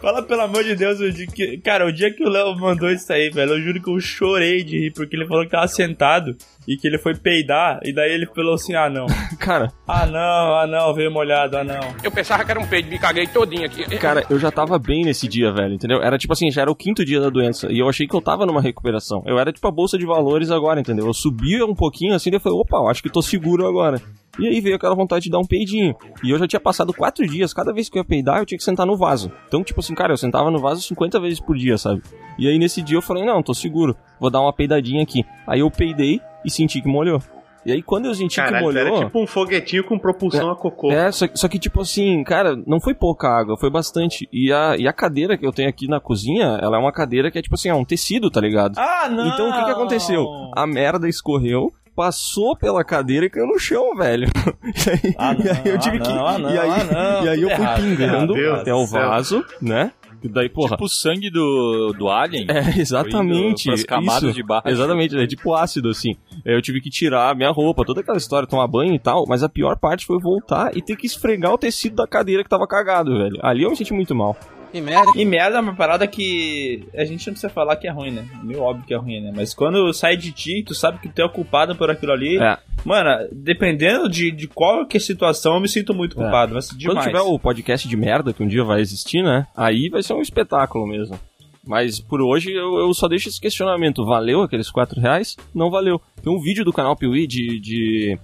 Fala 0.00 0.22
pelo 0.22 0.42
amor 0.42 0.64
de 0.64 0.74
Deus, 0.74 1.00
o 1.00 1.10
dia 1.10 1.26
que, 1.26 1.58
cara, 1.58 1.86
o 1.86 1.92
dia 1.92 2.12
que 2.12 2.24
o 2.24 2.28
Léo 2.28 2.56
mandou 2.58 2.90
isso 2.90 3.12
aí, 3.12 3.30
velho, 3.30 3.52
eu 3.52 3.60
juro 3.60 3.82
que 3.82 3.90
eu 3.90 4.00
chorei 4.00 4.64
de 4.64 4.78
rir, 4.78 4.92
porque 4.92 5.16
ele 5.16 5.26
falou 5.26 5.44
que 5.44 5.50
tava 5.50 5.68
sentado 5.68 6.36
e 6.68 6.76
que 6.76 6.86
ele 6.86 6.98
foi 6.98 7.14
peidar, 7.14 7.80
e 7.82 7.94
daí 7.94 8.12
ele 8.12 8.26
falou 8.26 8.52
assim: 8.52 8.74
ah 8.74 8.90
não, 8.90 9.06
Cara, 9.40 9.72
ah 9.86 10.04
não, 10.04 10.54
ah 10.54 10.66
não, 10.66 10.94
veio 10.94 11.10
molhado, 11.10 11.56
ah 11.56 11.64
não. 11.64 11.80
Eu 12.04 12.12
pensava 12.12 12.44
que 12.44 12.50
era 12.50 12.60
um 12.60 12.66
peido, 12.66 12.90
me 12.90 12.98
caguei 12.98 13.26
todinho 13.26 13.64
aqui. 13.64 13.84
Cara, 13.96 14.26
eu 14.28 14.38
já 14.38 14.50
tava 14.50 14.78
bem 14.78 15.02
nesse 15.02 15.26
dia, 15.26 15.50
velho, 15.50 15.72
entendeu? 15.72 16.02
Era 16.02 16.18
tipo 16.18 16.34
assim, 16.34 16.50
já 16.50 16.60
era 16.60 16.70
o 16.70 16.76
quinto 16.76 17.06
dia 17.06 17.20
da 17.20 17.30
doença. 17.30 17.72
E 17.72 17.78
eu 17.78 17.88
achei 17.88 18.06
que 18.06 18.14
eu 18.14 18.20
tava 18.20 18.44
numa 18.44 18.60
recuperação. 18.60 19.22
Eu 19.24 19.38
era 19.38 19.50
tipo 19.50 19.66
a 19.66 19.70
bolsa 19.70 19.96
de 19.96 20.04
valores 20.04 20.50
agora, 20.50 20.78
entendeu? 20.78 21.06
Eu 21.06 21.14
subia 21.14 21.64
um 21.64 21.74
pouquinho 21.74 22.14
assim, 22.14 22.30
daí 22.30 22.36
eu 22.36 22.40
falei, 22.40 22.58
opa, 22.58 22.76
eu 22.76 22.88
acho 22.88 23.02
que 23.02 23.08
tô 23.08 23.22
seguro 23.22 23.66
agora. 23.66 23.98
E 24.38 24.46
aí 24.46 24.60
veio 24.60 24.76
aquela 24.76 24.94
vontade 24.94 25.24
de 25.24 25.30
dar 25.30 25.38
um 25.38 25.46
peidinho. 25.46 25.96
E 26.22 26.30
eu 26.30 26.38
já 26.38 26.46
tinha 26.46 26.60
passado 26.60 26.92
quatro 26.92 27.26
dias, 27.26 27.54
cada 27.54 27.72
vez 27.72 27.88
que 27.88 27.98
eu 27.98 28.02
ia 28.02 28.06
peidar, 28.06 28.38
eu 28.38 28.46
tinha 28.46 28.58
que 28.58 28.62
sentar 28.62 28.86
no 28.86 28.96
vaso. 28.96 29.32
Então, 29.48 29.64
tipo 29.64 29.80
assim, 29.80 29.94
cara, 29.94 30.12
eu 30.12 30.16
sentava 30.16 30.50
no 30.50 30.60
vaso 30.60 30.82
50 30.82 31.18
vezes 31.18 31.40
por 31.40 31.56
dia, 31.56 31.76
sabe? 31.78 32.02
E 32.38 32.46
aí 32.46 32.58
nesse 32.58 32.82
dia 32.82 32.96
eu 32.98 33.02
falei, 33.02 33.24
não, 33.24 33.42
tô 33.42 33.52
seguro, 33.52 33.96
vou 34.20 34.30
dar 34.30 34.40
uma 34.40 34.52
peidadinha 34.52 35.02
aqui. 35.02 35.24
Aí 35.46 35.60
eu 35.60 35.70
peidei 35.70 36.20
e 36.44 36.50
senti 36.50 36.80
que 36.80 36.88
molhou. 36.88 37.20
E 37.66 37.72
aí 37.72 37.82
quando 37.82 38.06
eu 38.06 38.14
senti 38.14 38.36
que 38.36 38.42
Caralho, 38.42 38.64
molhou. 38.64 38.80
era 38.80 39.04
tipo 39.04 39.20
um 39.20 39.26
foguetinho 39.26 39.84
com 39.84 39.98
propulsão 39.98 40.50
a 40.50 40.56
cocô. 40.56 40.90
É, 40.90 41.10
só, 41.12 41.26
só 41.34 41.48
que, 41.48 41.58
tipo 41.58 41.82
assim, 41.82 42.22
cara, 42.24 42.56
não 42.66 42.80
foi 42.80 42.94
pouca 42.94 43.28
água, 43.28 43.58
foi 43.58 43.68
bastante. 43.68 44.26
E 44.32 44.50
a, 44.52 44.76
e 44.78 44.88
a 44.88 44.92
cadeira 44.92 45.36
que 45.36 45.44
eu 45.46 45.52
tenho 45.52 45.68
aqui 45.68 45.86
na 45.86 46.00
cozinha, 46.00 46.58
ela 46.62 46.76
é 46.76 46.80
uma 46.80 46.92
cadeira 46.92 47.30
que 47.30 47.38
é, 47.38 47.42
tipo 47.42 47.56
assim, 47.56 47.68
é 47.68 47.74
um 47.74 47.84
tecido, 47.84 48.30
tá 48.30 48.40
ligado? 48.40 48.78
Ah 48.78 49.08
não! 49.10 49.26
Então 49.26 49.50
o 49.50 49.52
que 49.52 49.64
que 49.64 49.70
aconteceu? 49.70 50.24
A 50.56 50.66
merda 50.66 51.08
escorreu, 51.08 51.70
passou 51.94 52.56
pela 52.56 52.82
cadeira 52.84 53.26
e 53.26 53.30
caiu 53.30 53.46
no 53.46 53.58
chão, 53.58 53.94
velho. 53.96 54.28
E 54.64 54.90
aí, 54.90 55.14
Ah, 55.18 55.34
não, 55.34 55.44
e 55.44 55.50
aí 55.50 55.62
eu 55.66 55.78
tive 55.78 55.96
ah, 55.96 56.00
que. 56.00 56.12
não, 56.12 56.26
ah, 56.26 56.38
não, 56.38 56.50
e 56.50 56.58
aí, 56.58 56.68
não, 56.68 57.24
e 57.24 57.28
aí 57.28 57.42
eu 57.42 57.50
fui 57.50 57.60
errado, 57.64 57.82
pingando 57.82 58.34
até 58.54 58.72
o 58.72 58.86
vaso, 58.86 59.44
né? 59.60 59.92
E 60.22 60.28
daí, 60.28 60.48
porra. 60.48 60.70
Tipo 60.70 60.84
o 60.84 60.88
sangue 60.88 61.30
do, 61.30 61.92
do 61.96 62.08
Alien. 62.08 62.46
É, 62.48 62.80
exatamente. 62.80 63.64
Pras 63.64 63.84
camadas 63.84 64.22
isso. 64.24 64.32
de 64.32 64.42
baixo. 64.42 64.68
Exatamente, 64.68 65.16
é 65.16 65.26
tipo 65.26 65.54
ácido, 65.54 65.88
assim. 65.90 66.16
Eu 66.44 66.60
tive 66.60 66.80
que 66.80 66.90
tirar 66.90 67.36
minha 67.36 67.50
roupa, 67.50 67.84
toda 67.84 68.00
aquela 68.00 68.18
história, 68.18 68.48
tomar 68.48 68.66
banho 68.66 68.94
e 68.94 68.98
tal, 68.98 69.24
mas 69.28 69.42
a 69.42 69.48
pior 69.48 69.78
parte 69.78 70.04
foi 70.04 70.18
voltar 70.18 70.76
e 70.76 70.82
ter 70.82 70.96
que 70.96 71.06
esfregar 71.06 71.52
o 71.52 71.58
tecido 71.58 71.96
da 71.96 72.06
cadeira 72.06 72.42
que 72.42 72.48
tava 72.48 72.66
cagado, 72.66 73.16
velho. 73.16 73.38
Ali 73.42 73.62
eu 73.62 73.70
me 73.70 73.76
senti 73.76 73.92
muito 73.92 74.14
mal. 74.14 74.36
Que 74.72 74.80
merda. 74.80 75.12
E 75.16 75.24
merda 75.24 75.56
é 75.56 75.60
uma 75.60 75.74
parada 75.74 76.06
que 76.06 76.84
a 76.94 77.04
gente 77.04 77.26
não 77.26 77.32
precisa 77.34 77.48
falar 77.48 77.76
que 77.76 77.86
é 77.86 77.90
ruim, 77.90 78.10
né? 78.10 78.24
É 78.40 78.44
meio 78.44 78.60
óbvio 78.60 78.84
que 78.86 78.92
é 78.92 78.96
ruim, 78.96 79.20
né? 79.20 79.32
Mas 79.34 79.54
quando 79.54 79.92
sai 79.92 80.16
de 80.16 80.30
ti, 80.32 80.62
tu 80.66 80.74
sabe 80.74 80.98
que 80.98 81.08
tu 81.08 81.22
é 81.22 81.28
culpado 81.28 81.74
por 81.74 81.90
aquilo 81.90 82.12
ali. 82.12 82.38
É. 82.38 82.58
Mano, 82.84 83.28
dependendo 83.32 84.08
de, 84.08 84.30
de 84.30 84.46
qual 84.46 84.86
que 84.86 84.96
é 84.96 85.00
a 85.00 85.02
situação, 85.02 85.54
eu 85.54 85.60
me 85.60 85.68
sinto 85.68 85.94
muito 85.94 86.18
É. 86.18 86.22
culpado. 86.22 86.54
Mas 86.54 86.68
Quando 86.68 86.78
demais. 86.80 87.06
tiver 87.06 87.20
o 87.20 87.38
podcast 87.38 87.88
de 87.88 87.96
merda, 87.96 88.32
que 88.32 88.42
um 88.42 88.46
dia 88.48 88.62
vai 88.64 88.80
existir, 88.80 89.22
né? 89.22 89.46
Aí 89.56 89.88
vai 89.88 90.02
ser 90.02 90.12
um 90.14 90.20
espetáculo 90.20 90.86
mesmo. 90.86 91.18
Mas 91.66 92.00
por 92.00 92.20
hoje 92.22 92.50
eu, 92.52 92.78
eu 92.78 92.94
só 92.94 93.08
deixo 93.08 93.28
esse 93.28 93.40
questionamento. 93.40 94.04
Valeu 94.04 94.42
aqueles 94.42 94.70
4 94.70 95.00
reais? 95.00 95.36
Não 95.54 95.70
valeu. 95.70 96.00
Tem 96.22 96.32
um 96.32 96.40
vídeo 96.40 96.64
do 96.64 96.72
canal 96.72 96.96
Piuí 96.96 97.26
de, 97.26 97.60
de 97.60 98.18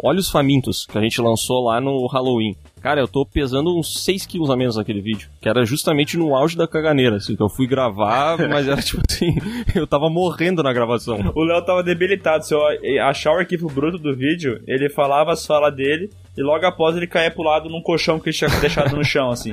Olhos 0.00 0.28
Famintos, 0.30 0.86
que 0.86 0.96
a 0.96 1.00
gente 1.00 1.20
lançou 1.20 1.64
lá 1.64 1.80
no 1.80 2.06
Halloween. 2.06 2.54
Cara, 2.84 3.00
eu 3.00 3.08
tô 3.08 3.24
pesando 3.24 3.74
uns 3.74 4.04
6 4.04 4.26
quilos 4.26 4.50
a 4.50 4.56
menos 4.56 4.76
naquele 4.76 5.00
vídeo. 5.00 5.30
Que 5.40 5.48
era 5.48 5.64
justamente 5.64 6.18
no 6.18 6.36
auge 6.36 6.54
da 6.54 6.68
caganeira. 6.68 7.16
Assim, 7.16 7.34
que 7.34 7.42
eu 7.42 7.48
fui 7.48 7.66
gravar, 7.66 8.36
mas 8.46 8.68
era 8.68 8.82
tipo 8.82 9.00
assim, 9.08 9.34
eu 9.74 9.86
tava 9.86 10.10
morrendo 10.10 10.62
na 10.62 10.70
gravação. 10.70 11.32
O 11.34 11.44
Léo 11.44 11.62
tava 11.62 11.82
debilitado. 11.82 12.44
Se 12.44 12.52
eu 12.52 12.60
achar 13.02 13.32
o 13.32 13.38
arquivo 13.38 13.70
bruto 13.70 13.96
do 13.96 14.14
vídeo, 14.14 14.60
ele 14.66 14.90
falava 14.90 15.32
as 15.32 15.46
falas 15.46 15.74
dele 15.74 16.10
e 16.36 16.42
logo 16.42 16.66
após 16.66 16.96
ele 16.96 17.06
caía 17.06 17.30
pro 17.30 17.42
lado 17.42 17.68
num 17.68 17.80
colchão 17.80 18.18
que 18.18 18.28
ele 18.28 18.36
tinha 18.36 18.50
deixado 18.60 18.96
no 18.96 19.04
chão, 19.04 19.30
assim. 19.30 19.52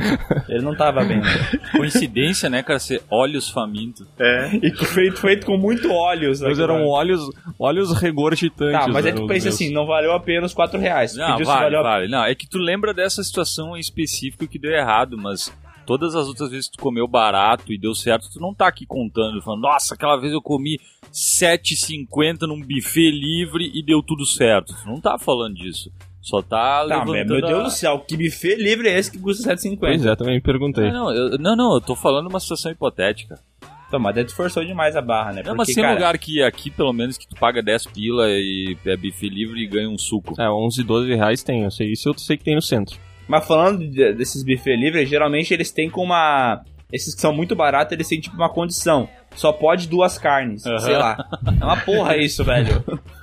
Ele 0.49 0.63
não 0.63 0.75
tava 0.75 1.03
bem, 1.03 1.19
né? 1.19 1.29
Coincidência, 1.77 2.49
né, 2.49 2.63
cara? 2.63 2.79
Ser 2.79 3.03
olhos 3.09 3.49
famintos. 3.49 4.07
É. 4.19 4.55
E 4.55 4.71
que 4.71 4.85
feito, 4.85 5.19
feito 5.19 5.45
com 5.45 5.57
muito 5.57 5.91
óleo. 5.91 6.33
sabe? 6.33 6.49
Mas 6.49 6.59
eram 6.59 6.87
olhos, 6.87 7.21
olhos 7.59 7.91
regorgitantes. 7.93 8.85
Tá, 8.85 8.87
mas 8.87 9.05
aí 9.05 9.11
né, 9.11 9.19
tu 9.19 9.27
pensa 9.27 9.45
meus. 9.45 9.55
assim, 9.55 9.71
não 9.71 9.85
valeu 9.85 10.11
a 10.11 10.19
pena 10.19 10.45
os 10.45 10.53
4 10.53 10.79
reais. 10.79 11.15
Não, 11.15 11.37
vale, 11.37 11.45
valeu 11.45 11.79
a 11.79 11.83
vale. 11.83 12.07
Não, 12.07 12.25
é 12.25 12.33
que 12.33 12.47
tu 12.47 12.57
lembra 12.57 12.93
dessa 12.93 13.23
situação 13.23 13.77
em 13.77 13.79
específico 13.79 14.47
que 14.47 14.57
deu 14.57 14.71
errado, 14.71 15.17
mas 15.17 15.53
todas 15.85 16.15
as 16.15 16.27
outras 16.27 16.49
vezes 16.49 16.67
que 16.67 16.77
tu 16.77 16.81
comeu 16.81 17.07
barato 17.07 17.71
e 17.71 17.77
deu 17.77 17.93
certo, 17.93 18.29
tu 18.31 18.39
não 18.39 18.53
tá 18.53 18.67
aqui 18.67 18.85
contando, 18.85 19.41
falando, 19.41 19.61
nossa, 19.61 19.93
aquela 19.93 20.17
vez 20.17 20.33
eu 20.33 20.41
comi 20.41 20.79
7,50 21.11 22.47
num 22.47 22.61
buffet 22.61 23.11
livre 23.11 23.69
e 23.73 23.83
deu 23.83 24.01
tudo 24.01 24.25
certo. 24.25 24.73
Tu 24.81 24.87
não 24.87 24.99
tá 24.99 25.17
falando 25.19 25.55
disso. 25.55 25.91
Só 26.21 26.41
tá, 26.41 26.47
Tá, 26.47 26.81
levantando 26.83 27.33
meu 27.33 27.41
Deus 27.41 27.59
a- 27.59 27.63
do 27.63 27.69
céu, 27.71 27.99
que 28.07 28.15
buffet 28.15 28.55
livre 28.55 28.87
é 28.87 28.97
esse 28.99 29.11
que 29.11 29.17
custa 29.17 29.43
7,50? 29.55 29.79
Pois 29.79 30.05
é, 30.05 30.15
também 30.15 30.35
me 30.35 30.41
perguntei. 30.41 30.87
Ah, 30.87 30.93
não, 30.93 31.11
eu, 31.13 31.37
não, 31.39 31.55
não, 31.55 31.73
eu 31.73 31.81
tô 31.81 31.95
falando 31.95 32.27
uma 32.29 32.39
situação 32.39 32.71
hipotética. 32.71 33.39
Então, 33.87 33.99
mas 33.99 34.15
daí 34.15 34.23
tu 34.23 34.33
forçou 34.35 34.63
demais 34.63 34.95
a 34.95 35.01
barra, 35.01 35.33
né? 35.33 35.43
Não, 35.43 35.53
mas 35.55 35.67
tem 35.67 35.79
um 35.83 35.87
cara, 35.87 35.93
lugar 35.95 36.17
que 36.17 36.41
aqui, 36.41 36.69
pelo 36.69 36.93
menos, 36.93 37.17
que 37.17 37.27
tu 37.27 37.35
paga 37.35 37.61
10 37.61 37.87
pila 37.87 38.29
e 38.29 38.77
é 38.85 38.95
buffet 38.95 39.27
livre 39.29 39.59
e 39.61 39.67
ganha 39.67 39.89
um 39.89 39.97
suco. 39.97 40.39
É, 40.39 40.49
11, 40.49 40.83
12 40.83 41.13
reais 41.13 41.43
tem, 41.43 41.63
eu 41.63 41.71
sei 41.71 41.91
isso, 41.91 42.07
eu 42.07 42.17
sei 42.17 42.37
que 42.37 42.43
tem 42.43 42.55
no 42.55 42.61
centro. 42.61 42.97
Mas 43.27 43.45
falando 43.45 43.79
de- 43.79 44.13
desses 44.13 44.43
buffet 44.45 44.75
livres, 44.77 45.09
geralmente 45.09 45.53
eles 45.53 45.71
têm 45.71 45.89
com 45.89 46.03
uma. 46.03 46.61
Esses 46.93 47.15
que 47.15 47.19
são 47.21 47.33
muito 47.33 47.55
baratos, 47.55 47.91
eles 47.93 48.07
têm 48.07 48.19
tipo 48.21 48.35
uma 48.35 48.49
condição. 48.49 49.09
Só 49.35 49.51
pode 49.51 49.87
duas 49.87 50.17
carnes, 50.17 50.61
sei 50.63 50.95
lá. 50.97 51.17
É 51.59 51.63
uma 51.63 51.77
porra 51.77 52.15
isso, 52.17 52.43
velho. 52.45 52.83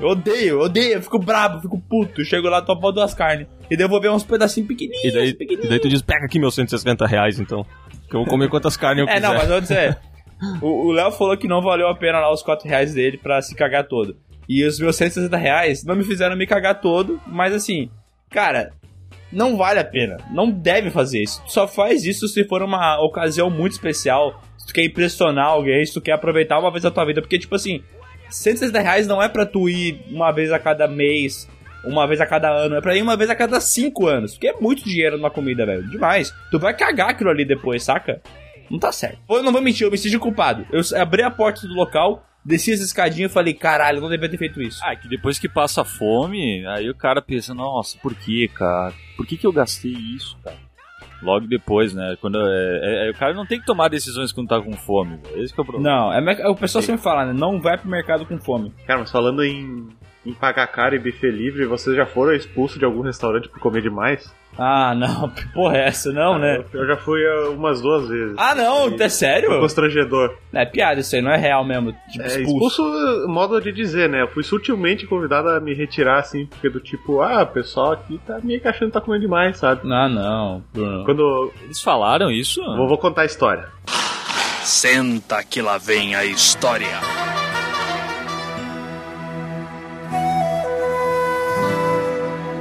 Eu 0.00 0.08
odeio, 0.08 0.48
eu 0.50 0.60
odeio, 0.60 0.94
eu 0.94 1.02
fico 1.02 1.18
brabo, 1.18 1.60
fico 1.60 1.80
puto. 1.80 2.20
Eu 2.20 2.24
chego 2.24 2.48
lá, 2.48 2.62
topo 2.62 2.92
duas 2.92 3.14
carnes. 3.14 3.46
E 3.70 3.76
devolver 3.76 4.10
uns 4.12 4.22
pedacinhos 4.24 4.68
pequenininhos. 4.68 5.04
E 5.04 5.10
daí, 5.12 5.34
pequenininhos. 5.34 5.66
e 5.66 5.68
daí 5.70 5.80
tu 5.80 5.88
diz, 5.88 6.02
pega 6.02 6.24
aqui 6.24 6.38
meus 6.38 6.54
160 6.54 7.04
reais, 7.06 7.40
então. 7.40 7.64
Que 8.08 8.14
eu 8.16 8.20
vou 8.20 8.26
comer 8.26 8.48
quantas 8.48 8.76
carnes 8.76 9.02
eu 9.04 9.08
É, 9.08 9.14
quiser. 9.14 9.26
não, 9.26 9.34
mas 9.34 9.42
eu 9.44 9.50
vou 9.50 9.60
dizer. 9.60 9.98
O 10.62 10.86
o 10.88 10.92
Léo 10.92 11.10
falou 11.10 11.36
que 11.36 11.48
não 11.48 11.60
valeu 11.60 11.88
a 11.88 11.96
pena 11.96 12.20
lá 12.20 12.32
os 12.32 12.42
4 12.44 12.68
reais 12.68 12.94
dele 12.94 13.18
pra 13.18 13.42
se 13.42 13.54
cagar 13.56 13.88
todo. 13.88 14.16
E 14.48 14.64
os 14.64 14.78
meus 14.78 14.94
160 14.96 15.36
reais 15.36 15.84
não 15.84 15.96
me 15.96 16.04
fizeram 16.04 16.36
me 16.36 16.46
cagar 16.46 16.80
todo, 16.80 17.20
mas 17.26 17.52
assim, 17.52 17.90
cara, 18.30 18.70
não 19.32 19.56
vale 19.56 19.80
a 19.80 19.84
pena. 19.84 20.16
Não 20.30 20.48
deve 20.48 20.90
fazer 20.90 21.22
isso. 21.24 21.42
Tu 21.44 21.52
só 21.52 21.66
faz 21.66 22.04
isso 22.04 22.28
se 22.28 22.44
for 22.44 22.62
uma 22.62 22.98
ocasião 23.02 23.50
muito 23.50 23.72
especial. 23.72 24.40
Se 24.56 24.68
tu 24.68 24.72
quer 24.74 24.84
impressionar 24.84 25.46
alguém, 25.48 25.84
se 25.84 25.92
tu 25.92 26.00
quer 26.00 26.12
aproveitar 26.12 26.58
uma 26.60 26.70
vez 26.70 26.84
a 26.84 26.90
tua 26.90 27.04
vida. 27.04 27.20
Porque, 27.20 27.38
tipo 27.38 27.54
assim, 27.56 27.82
160 28.30 28.80
reais 28.80 29.06
não 29.06 29.22
é 29.22 29.28
pra 29.28 29.46
tu 29.46 29.68
ir 29.68 30.02
uma 30.10 30.32
vez 30.32 30.52
a 30.52 30.58
cada 30.58 30.86
mês, 30.86 31.48
uma 31.84 32.06
vez 32.06 32.20
a 32.20 32.26
cada 32.26 32.50
ano, 32.50 32.76
é 32.76 32.80
pra 32.80 32.96
ir 32.96 33.02
uma 33.02 33.16
vez 33.16 33.30
a 33.30 33.34
cada 33.34 33.60
5 33.60 34.06
anos. 34.06 34.32
Porque 34.32 34.48
é 34.48 34.54
muito 34.60 34.84
dinheiro 34.84 35.16
numa 35.16 35.30
comida, 35.30 35.64
velho. 35.64 35.88
Demais. 35.88 36.32
Tu 36.50 36.58
vai 36.58 36.74
cagar 36.74 37.10
aquilo 37.10 37.30
ali 37.30 37.44
depois, 37.44 37.82
saca? 37.82 38.20
Não 38.70 38.78
tá 38.78 38.92
certo. 38.92 39.18
Eu 39.28 39.42
não 39.42 39.52
vou 39.52 39.62
mentir, 39.62 39.86
eu 39.86 39.90
me 39.90 39.98
sinto 39.98 40.18
culpado. 40.18 40.66
Eu 40.70 40.82
abri 41.00 41.22
a 41.22 41.30
porta 41.30 41.66
do 41.66 41.74
local, 41.74 42.24
desci 42.44 42.72
as 42.72 42.80
escadinhas 42.80 43.30
e 43.30 43.34
falei, 43.34 43.54
caralho, 43.54 44.00
não 44.00 44.10
devia 44.10 44.28
ter 44.28 44.36
feito 44.38 44.60
isso. 44.60 44.80
Ah, 44.82 44.94
que 44.94 45.08
depois 45.08 45.38
que 45.38 45.48
passa 45.48 45.84
fome, 45.84 46.66
aí 46.66 46.88
o 46.90 46.94
cara 46.94 47.22
pensa, 47.22 47.54
nossa, 47.54 47.96
por 47.98 48.14
que, 48.14 48.48
cara? 48.48 48.92
Por 49.16 49.26
que, 49.26 49.36
que 49.36 49.46
eu 49.46 49.52
gastei 49.52 49.92
isso, 49.92 50.36
cara? 50.44 50.67
Logo 51.22 51.46
depois, 51.46 51.94
né? 51.94 52.16
Quando 52.20 52.38
é, 52.38 52.80
é- 52.82 53.08
é- 53.08 53.10
o 53.10 53.14
cara 53.14 53.34
não 53.34 53.44
tem 53.44 53.58
que 53.58 53.66
tomar 53.66 53.88
decisões 53.88 54.32
quando 54.32 54.48
tá 54.48 54.60
com 54.60 54.72
fome, 54.72 55.16
velho. 55.16 55.42
Esse 55.42 55.52
que 55.52 55.60
é 55.60 55.62
o 55.62 55.66
problema. 55.66 55.90
Não, 55.90 56.12
é, 56.12 56.48
o 56.48 56.54
pessoal 56.54 56.82
sempre 56.82 57.02
fala, 57.02 57.26
né? 57.26 57.32
Não 57.32 57.60
vai 57.60 57.76
pro 57.76 57.88
mercado 57.90 58.24
com 58.24 58.38
fome. 58.38 58.72
Cara, 58.86 59.00
mas 59.00 59.10
falando 59.10 59.42
em, 59.42 59.88
em 60.28 60.34
pagar 60.34 60.66
caro 60.66 60.94
e 60.94 60.98
buffet 60.98 61.30
livre, 61.30 61.64
vocês 61.66 61.96
já 61.96 62.04
foram 62.04 62.34
expulsos 62.34 62.78
de 62.78 62.84
algum 62.84 63.00
restaurante 63.00 63.48
por 63.48 63.58
comer 63.60 63.80
demais? 63.82 64.32
Ah, 64.58 64.92
não, 64.94 65.30
porra 65.54 65.78
é 65.78 65.86
essa? 65.86 66.12
Não, 66.12 66.38
né? 66.38 66.64
Eu, 66.72 66.80
eu 66.80 66.86
já 66.86 66.96
fui 66.96 67.24
ah, 67.24 67.50
umas 67.50 67.80
duas 67.80 68.08
vezes. 68.08 68.34
Ah, 68.36 68.54
não, 68.54 68.88
é 68.88 68.98
Foi 68.98 69.08
sério? 69.08 69.60
constrangedor. 69.60 70.36
É 70.52 70.66
piada 70.66 71.00
isso 71.00 71.14
aí, 71.14 71.22
não 71.22 71.30
é 71.30 71.36
real 71.36 71.64
mesmo. 71.64 71.92
Tipo, 72.10 72.24
É, 72.24 72.26
expulso. 72.40 72.82
expulso, 72.82 73.28
modo 73.28 73.60
de 73.60 73.72
dizer, 73.72 74.08
né? 74.08 74.22
Eu 74.22 74.28
fui 74.28 74.42
sutilmente 74.42 75.06
convidado 75.06 75.48
a 75.48 75.60
me 75.60 75.74
retirar, 75.74 76.18
assim, 76.18 76.44
porque 76.46 76.68
do 76.68 76.80
tipo, 76.80 77.20
ah, 77.22 77.42
o 77.42 77.46
pessoal 77.46 77.92
aqui 77.92 78.20
tá 78.26 78.38
meio 78.42 78.60
que 78.60 78.68
achando 78.68 78.88
que 78.88 78.94
tá 78.94 79.00
comendo 79.00 79.22
demais, 79.22 79.56
sabe? 79.56 79.80
Ah, 79.92 80.08
não, 80.08 80.62
Bruno. 80.74 81.04
Quando. 81.04 81.52
Eles 81.64 81.80
falaram 81.80 82.30
isso? 82.30 82.60
Vou, 82.76 82.88
vou 82.88 82.98
contar 82.98 83.22
a 83.22 83.26
história. 83.26 83.66
Senta 84.64 85.42
que 85.44 85.62
lá 85.62 85.78
vem 85.78 86.14
a 86.14 86.24
história. 86.24 87.00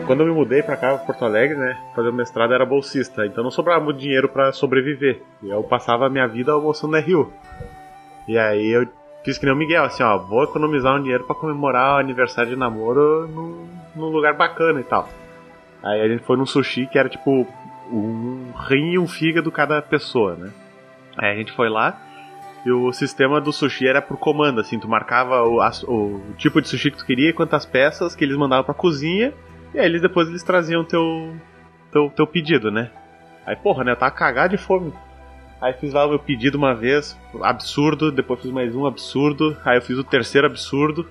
Quando 0.07 0.21
eu 0.21 0.27
me 0.27 0.33
mudei 0.33 0.63
pra 0.63 0.77
cá, 0.77 0.97
Porto 0.97 1.25
Alegre, 1.25 1.57
né? 1.57 1.77
Fazer 1.93 2.07
o 2.07 2.13
mestrado 2.13 2.53
era 2.53 2.65
bolsista, 2.65 3.25
então 3.25 3.43
não 3.43 3.51
sobrava 3.51 3.83
muito 3.83 3.99
dinheiro 3.99 4.29
pra 4.29 4.53
sobreviver. 4.53 5.21
E 5.43 5.49
eu 5.49 5.61
passava 5.63 6.07
a 6.07 6.09
minha 6.09 6.25
vida 6.25 6.53
almoçando 6.53 6.93
na 6.93 6.99
Rio. 6.99 7.33
E 8.25 8.37
aí 8.37 8.69
eu 8.69 8.87
fiz 9.25 9.37
que 9.37 9.45
nem 9.45 9.53
o 9.53 9.57
Miguel, 9.57 9.83
assim, 9.83 10.03
ó, 10.03 10.17
vou 10.17 10.45
economizar 10.45 10.95
um 10.95 11.01
dinheiro 11.01 11.25
pra 11.25 11.35
comemorar 11.35 11.95
o 11.95 11.99
aniversário 11.99 12.51
de 12.51 12.55
namoro 12.55 13.27
num, 13.27 13.67
num 13.93 14.07
lugar 14.07 14.33
bacana 14.33 14.79
e 14.79 14.83
tal. 14.83 15.09
Aí 15.83 15.99
a 15.99 16.07
gente 16.07 16.23
foi 16.23 16.37
num 16.37 16.45
sushi 16.45 16.87
que 16.87 16.97
era 16.97 17.09
tipo 17.09 17.45
um 17.91 18.53
rim 18.69 18.93
e 18.93 18.99
um 18.99 19.07
fígado 19.07 19.51
cada 19.51 19.81
pessoa, 19.81 20.35
né? 20.35 20.51
Aí 21.17 21.33
a 21.33 21.35
gente 21.35 21.51
foi 21.51 21.67
lá 21.67 21.99
e 22.65 22.71
o 22.71 22.93
sistema 22.93 23.41
do 23.41 23.51
sushi 23.51 23.85
era 23.85 24.01
por 24.01 24.17
comando, 24.17 24.61
assim, 24.61 24.79
tu 24.79 24.87
marcava 24.87 25.43
o, 25.43 25.59
o 25.87 26.21
tipo 26.37 26.61
de 26.61 26.69
sushi 26.69 26.91
que 26.91 26.97
tu 26.97 27.05
queria, 27.05 27.33
quantas 27.33 27.65
peças 27.65 28.15
que 28.15 28.23
eles 28.23 28.37
mandavam 28.37 28.63
pra 28.63 28.73
cozinha, 28.73 29.33
e 29.73 29.79
aí 29.79 29.85
eles 29.85 30.01
depois 30.01 30.27
eles 30.27 30.43
traziam 30.43 30.83
teu, 30.83 31.35
teu, 31.91 32.09
teu 32.09 32.27
pedido, 32.27 32.71
né? 32.71 32.89
Aí, 33.45 33.55
porra, 33.55 33.83
né, 33.83 33.91
eu 33.91 33.95
tava 33.95 34.11
cagado 34.11 34.55
de 34.55 34.61
fome. 34.61 34.93
Aí 35.61 35.73
fiz 35.73 35.93
lá 35.93 36.05
o 36.05 36.09
meu 36.09 36.19
pedido 36.19 36.57
uma 36.57 36.75
vez, 36.75 37.17
absurdo, 37.41 38.11
depois 38.11 38.41
fiz 38.41 38.51
mais 38.51 38.75
um 38.75 38.85
absurdo, 38.85 39.57
aí 39.65 39.77
eu 39.77 39.81
fiz 39.81 39.97
o 39.97 40.03
terceiro 40.03 40.45
absurdo, 40.45 41.07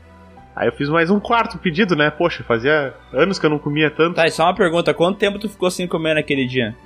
aí 0.54 0.68
eu 0.68 0.72
fiz 0.72 0.88
mais 0.88 1.10
um 1.10 1.18
quarto 1.18 1.58
pedido, 1.58 1.96
né? 1.96 2.10
Poxa, 2.10 2.44
fazia 2.44 2.94
anos 3.12 3.38
que 3.38 3.46
eu 3.46 3.50
não 3.50 3.58
comia 3.58 3.90
tanto. 3.90 4.14
Tá, 4.14 4.26
e 4.26 4.30
só 4.30 4.44
uma 4.44 4.54
pergunta, 4.54 4.94
quanto 4.94 5.18
tempo 5.18 5.38
tu 5.38 5.48
ficou 5.48 5.70
sem 5.70 5.88
comer 5.88 6.14
naquele 6.14 6.46
dia? 6.46 6.76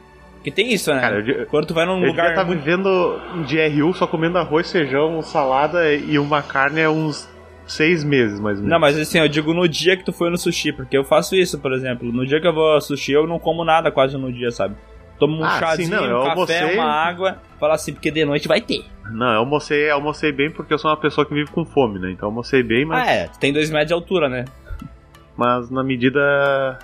Que 0.42 0.50
tem 0.50 0.72
isso, 0.72 0.92
né? 0.94 1.00
Cara, 1.00 1.20
eu 1.20 1.46
Quando 1.46 1.66
tu 1.66 1.74
vai 1.74 1.84
num 1.84 2.00
Eu 2.00 2.08
lugar 2.08 2.30
estar 2.30 2.44
muito... 2.44 2.60
vivendo 2.60 3.20
de 3.46 3.60
RU 3.68 3.92
só 3.92 4.06
comendo 4.06 4.38
arroz, 4.38 4.72
feijão, 4.72 5.20
salada 5.20 5.92
e 5.92 6.18
uma 6.18 6.42
carne 6.42 6.82
há 6.82 6.90
uns 6.90 7.28
seis 7.70 8.02
meses, 8.04 8.38
mais 8.40 8.56
ou 8.58 8.62
menos. 8.64 8.70
Não, 8.70 8.78
mas 8.80 8.98
assim, 8.98 9.18
eu 9.18 9.28
digo 9.28 9.52
no 9.54 9.68
dia 9.68 9.96
que 9.96 10.04
tu 10.04 10.12
foi 10.12 10.30
no 10.30 10.36
sushi, 10.38 10.72
porque 10.72 10.96
eu 10.96 11.04
faço 11.04 11.34
isso, 11.36 11.58
por 11.58 11.72
exemplo. 11.72 12.12
No 12.12 12.26
dia 12.26 12.40
que 12.40 12.46
eu 12.46 12.52
vou 12.54 12.72
ao 12.72 12.80
sushi, 12.80 13.12
eu 13.12 13.26
não 13.26 13.38
como 13.38 13.64
nada 13.64 13.90
quase 13.90 14.16
no 14.16 14.32
dia, 14.32 14.50
sabe? 14.50 14.74
Tomo 15.18 15.36
um 15.40 15.44
Ah, 15.44 15.58
chazinho, 15.58 15.88
sim, 15.88 15.94
não, 15.94 16.20
um 16.20 16.24
café, 16.24 16.30
almocei- 16.30 16.74
uma 16.78 16.84
água, 16.90 17.38
fala 17.58 17.74
assim, 17.74 17.92
porque 17.92 18.10
de 18.10 18.24
noite 18.24 18.48
vai 18.48 18.60
ter. 18.60 18.82
Não, 19.12 19.32
eu 19.32 19.38
almocei, 19.40 19.90
almocei 19.90 20.32
bem 20.32 20.50
porque 20.50 20.72
eu 20.72 20.78
sou 20.78 20.90
uma 20.90 20.96
pessoa 20.96 21.26
que 21.26 21.34
vive 21.34 21.50
com 21.50 21.64
fome, 21.64 21.98
né? 21.98 22.10
Então 22.10 22.26
eu 22.26 22.30
almocei 22.30 22.62
bem, 22.62 22.84
mas, 22.86 23.06
Ah, 23.06 23.12
é, 23.12 23.26
tu 23.28 23.38
tem 23.38 23.52
dois 23.52 23.70
metros 23.70 23.88
de 23.88 23.92
altura, 23.94 24.28
né? 24.28 24.44
mas 25.36 25.70
na 25.70 25.82
medida 25.82 26.20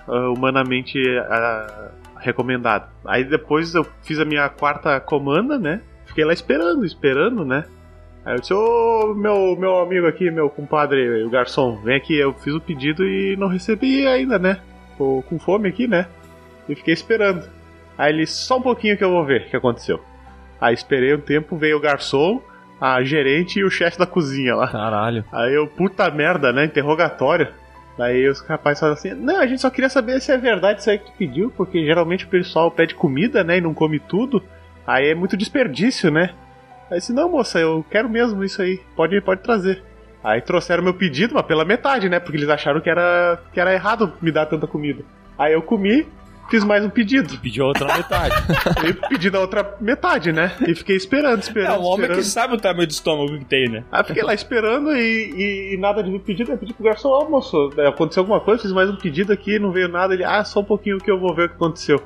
ah, 0.09 0.31
humanamente 0.31 0.99
ah, 1.28 1.90
recomendada. 2.19 2.88
Aí 3.05 3.25
depois 3.25 3.75
eu 3.75 3.87
fiz 4.02 4.19
a 4.19 4.25
minha 4.25 4.49
quarta 4.49 4.99
comanda, 5.00 5.59
né? 5.59 5.81
Fiquei 6.07 6.25
lá 6.25 6.33
esperando, 6.33 6.85
esperando, 6.85 7.45
né? 7.45 7.64
Aí 8.26 8.35
eu 8.35 8.40
disse, 8.40 8.52
ô 8.52 9.14
meu, 9.14 9.56
meu 9.56 9.78
amigo 9.78 10.04
aqui, 10.09 10.28
meu 10.33 10.50
compadre, 10.50 11.23
o 11.23 11.30
garçom, 11.30 11.76
vem 11.76 11.97
aqui, 11.97 12.18
eu 12.18 12.35
fiz 12.35 12.52
o 12.52 12.61
pedido 12.61 13.06
e 13.06 13.37
não 13.37 13.47
recebi 13.47 14.04
ainda, 14.04 14.37
né? 14.37 14.59
Tô 14.99 15.23
com 15.28 15.38
fome 15.38 15.68
aqui, 15.68 15.87
né? 15.87 16.09
E 16.68 16.75
fiquei 16.75 16.92
esperando. 16.92 17.49
Aí 17.97 18.12
ele, 18.12 18.26
só 18.26 18.59
um 18.59 18.62
pouquinho 18.62 18.99
que 18.99 19.04
eu 19.04 19.11
vou 19.11 19.25
ver 19.25 19.42
o 19.42 19.50
que 19.50 19.56
aconteceu. 19.56 20.02
Aí 20.61 20.75
esperei 20.75 21.14
um 21.14 21.21
tempo, 21.21 21.56
veio 21.56 21.76
o 21.76 21.80
garçom, 21.80 22.42
a 22.80 23.00
gerente 23.04 23.61
e 23.61 23.64
o 23.64 23.71
chefe 23.71 23.97
da 23.97 24.06
cozinha 24.06 24.56
lá. 24.56 24.66
Caralho. 24.66 25.25
Aí 25.30 25.54
eu, 25.54 25.68
puta 25.68 26.11
merda, 26.11 26.52
né? 26.52 26.64
Interrogatório. 26.64 27.49
Daí 27.97 28.28
os 28.28 28.40
rapazes 28.40 28.80
falam 28.80 28.95
assim: 28.95 29.14
Não, 29.14 29.40
a 29.40 29.47
gente 29.47 29.61
só 29.61 29.71
queria 29.71 29.88
saber 29.88 30.21
se 30.21 30.33
é 30.33 30.37
verdade 30.37 30.80
isso 30.80 30.90
aí 30.90 30.99
que 30.99 31.06
tu 31.06 31.12
pediu, 31.16 31.52
porque 31.56 31.85
geralmente 31.85 32.25
o 32.25 32.28
pessoal 32.28 32.73
pede 32.73 32.95
comida, 32.97 33.45
né? 33.45 33.59
E 33.59 33.61
não 33.61 33.73
come 33.73 34.00
tudo. 34.00 34.42
Aí 34.85 35.11
é 35.11 35.14
muito 35.14 35.37
desperdício, 35.37 36.11
né? 36.11 36.35
Aí 36.90 36.99
disse: 36.99 37.12
Não, 37.12 37.31
moça, 37.31 37.59
eu 37.59 37.85
quero 37.90 38.09
mesmo 38.09 38.43
isso 38.45 38.61
aí. 38.62 38.81
Pode, 38.95 39.21
pode 39.21 39.43
trazer. 39.43 39.83
Aí 40.23 40.40
trouxeram 40.40 40.83
meu 40.83 40.95
pedido, 40.95 41.35
mas 41.35 41.47
pela 41.47 41.64
metade, 41.64 42.09
né? 42.09 42.19
Porque 42.19 42.37
eles 42.37 42.49
acharam 42.49 42.81
que 42.81 42.90
era, 42.90 43.40
que 43.52 43.61
era 43.61 43.73
errado 43.73 44.12
me 44.21 44.33
dar 44.33 44.47
tanta 44.47 44.66
comida. 44.66 45.05
Aí 45.38 45.52
eu 45.52 45.62
comi, 45.62 46.07
fiz 46.50 46.64
mais 46.64 46.85
um 46.85 46.88
pedido. 46.90 47.38
Pediu 47.38 47.64
a 47.64 47.69
outra 47.69 47.95
metade. 47.97 48.35
E 48.88 48.93
pedi 49.09 49.31
da 49.31 49.38
outra 49.40 49.76
metade, 49.81 50.33
né? 50.33 50.52
E 50.66 50.75
fiquei 50.75 50.97
esperando, 50.97 51.37
É, 51.37 51.40
esperando. 51.40 51.78
o 51.81 51.85
homem 51.85 52.00
esperando. 52.07 52.16
que 52.19 52.25
sabe 52.25 52.55
o 52.55 52.59
tamanho 52.59 52.87
do 52.88 52.90
estômago 52.90 53.38
que 53.38 53.45
tem, 53.45 53.69
né? 53.69 53.85
Aí 53.93 54.02
fiquei 54.05 54.23
lá 54.23 54.35
esperando 54.35 54.95
e, 54.97 55.31
e- 55.33 55.75
e 55.75 55.76
nada 55.76 56.02
de 56.02 56.11
me 56.11 56.19
pedido. 56.19 56.50
Eu 56.50 56.59
pedi 56.59 56.73
pro 56.75 56.85
garçom, 56.85 57.09
ó, 57.09 57.28
moço, 57.28 57.71
é, 57.78 57.87
aconteceu 57.87 58.23
alguma 58.23 58.40
coisa, 58.40 58.62
fiz 58.62 58.73
mais 58.73 58.90
um 58.90 58.97
pedido 58.97 59.33
aqui, 59.33 59.59
não 59.61 59.71
veio 59.71 59.88
nada. 59.88 60.12
Ele, 60.14 60.25
ah, 60.25 60.43
só 60.45 60.59
um 60.61 60.64
pouquinho 60.64 60.99
que 60.99 61.11
eu 61.11 61.19
vou 61.21 61.35
ver 61.35 61.45
o 61.45 61.49
que 61.50 61.55
aconteceu. 61.55 62.02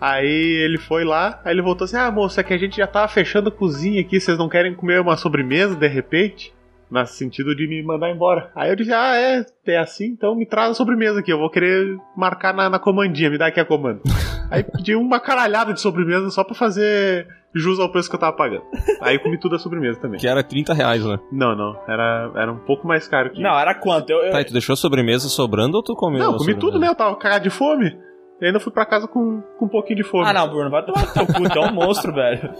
Aí 0.00 0.62
ele 0.64 0.78
foi 0.78 1.04
lá, 1.04 1.40
aí 1.44 1.52
ele 1.52 1.62
voltou 1.62 1.84
assim, 1.84 1.96
ah, 1.96 2.10
moço, 2.10 2.38
é 2.38 2.42
que 2.42 2.54
a 2.54 2.58
gente 2.58 2.76
já 2.76 2.86
tava 2.86 3.08
fechando 3.08 3.48
a 3.48 3.52
cozinha 3.52 4.00
aqui, 4.00 4.20
vocês 4.20 4.38
não 4.38 4.48
querem 4.48 4.74
comer 4.74 5.00
uma 5.00 5.16
sobremesa 5.16 5.74
de 5.74 5.88
repente? 5.88 6.54
No 6.90 7.04
sentido 7.06 7.54
de 7.54 7.66
me 7.68 7.82
mandar 7.82 8.08
embora. 8.10 8.50
Aí 8.56 8.70
eu 8.70 8.76
disse, 8.76 8.92
ah, 8.94 9.14
é, 9.14 9.44
é 9.66 9.76
assim, 9.76 10.06
então 10.06 10.34
me 10.34 10.46
traz 10.46 10.70
a 10.70 10.74
sobremesa 10.74 11.20
aqui, 11.20 11.30
eu 11.30 11.38
vou 11.38 11.50
querer 11.50 11.98
marcar 12.16 12.54
na, 12.54 12.70
na 12.70 12.78
comandinha, 12.78 13.28
me 13.28 13.36
dá 13.36 13.48
aqui 13.48 13.60
a 13.60 13.64
comanda. 13.64 14.00
Aí 14.50 14.62
pedi 14.62 14.94
uma 14.94 15.20
caralhada 15.20 15.74
de 15.74 15.80
sobremesa 15.82 16.30
só 16.30 16.42
pra 16.42 16.54
fazer 16.54 17.26
jus 17.54 17.78
ao 17.78 17.90
preço 17.92 18.08
que 18.08 18.16
eu 18.16 18.20
tava 18.20 18.34
pagando. 18.34 18.62
Aí 19.02 19.18
comi 19.18 19.38
tudo 19.38 19.56
a 19.56 19.58
sobremesa 19.58 20.00
também. 20.00 20.18
Que 20.18 20.26
era 20.26 20.42
30 20.42 20.72
reais, 20.72 21.04
né? 21.04 21.18
Não, 21.30 21.54
não. 21.54 21.78
Era, 21.86 22.30
era 22.34 22.50
um 22.52 22.58
pouco 22.58 22.88
mais 22.88 23.06
caro 23.06 23.28
que 23.30 23.42
Não, 23.42 23.58
era 23.58 23.74
quanto? 23.74 24.08
Eu, 24.08 24.20
eu- 24.22 24.32
Tá, 24.32 24.40
e 24.40 24.46
tu 24.46 24.52
deixou 24.54 24.72
a 24.72 24.76
sobremesa 24.76 25.28
sobrando 25.28 25.76
ou 25.76 25.82
tu 25.82 25.94
comeu? 25.94 26.18
Não, 26.20 26.26
comi 26.28 26.38
sobremesa? 26.38 26.60
tudo, 26.60 26.78
né? 26.78 26.88
Eu 26.88 26.94
tava 26.94 27.14
cagado 27.16 27.44
de 27.44 27.50
fome. 27.50 27.94
E 28.40 28.46
ainda 28.46 28.60
fui 28.60 28.72
pra 28.72 28.86
casa 28.86 29.08
com, 29.08 29.40
com 29.58 29.64
um 29.64 29.68
pouquinho 29.68 29.96
de 29.96 30.04
fome. 30.04 30.24
Ah, 30.24 30.32
não, 30.32 30.48
Bruno, 30.48 30.70
vai 30.70 30.84
tomar 30.84 31.06
no 31.06 31.12
teu 31.12 31.26
cu, 31.26 31.50
tu 31.50 31.58
é 31.58 31.60
um 31.60 31.72
monstro, 31.72 32.14
velho. 32.14 32.54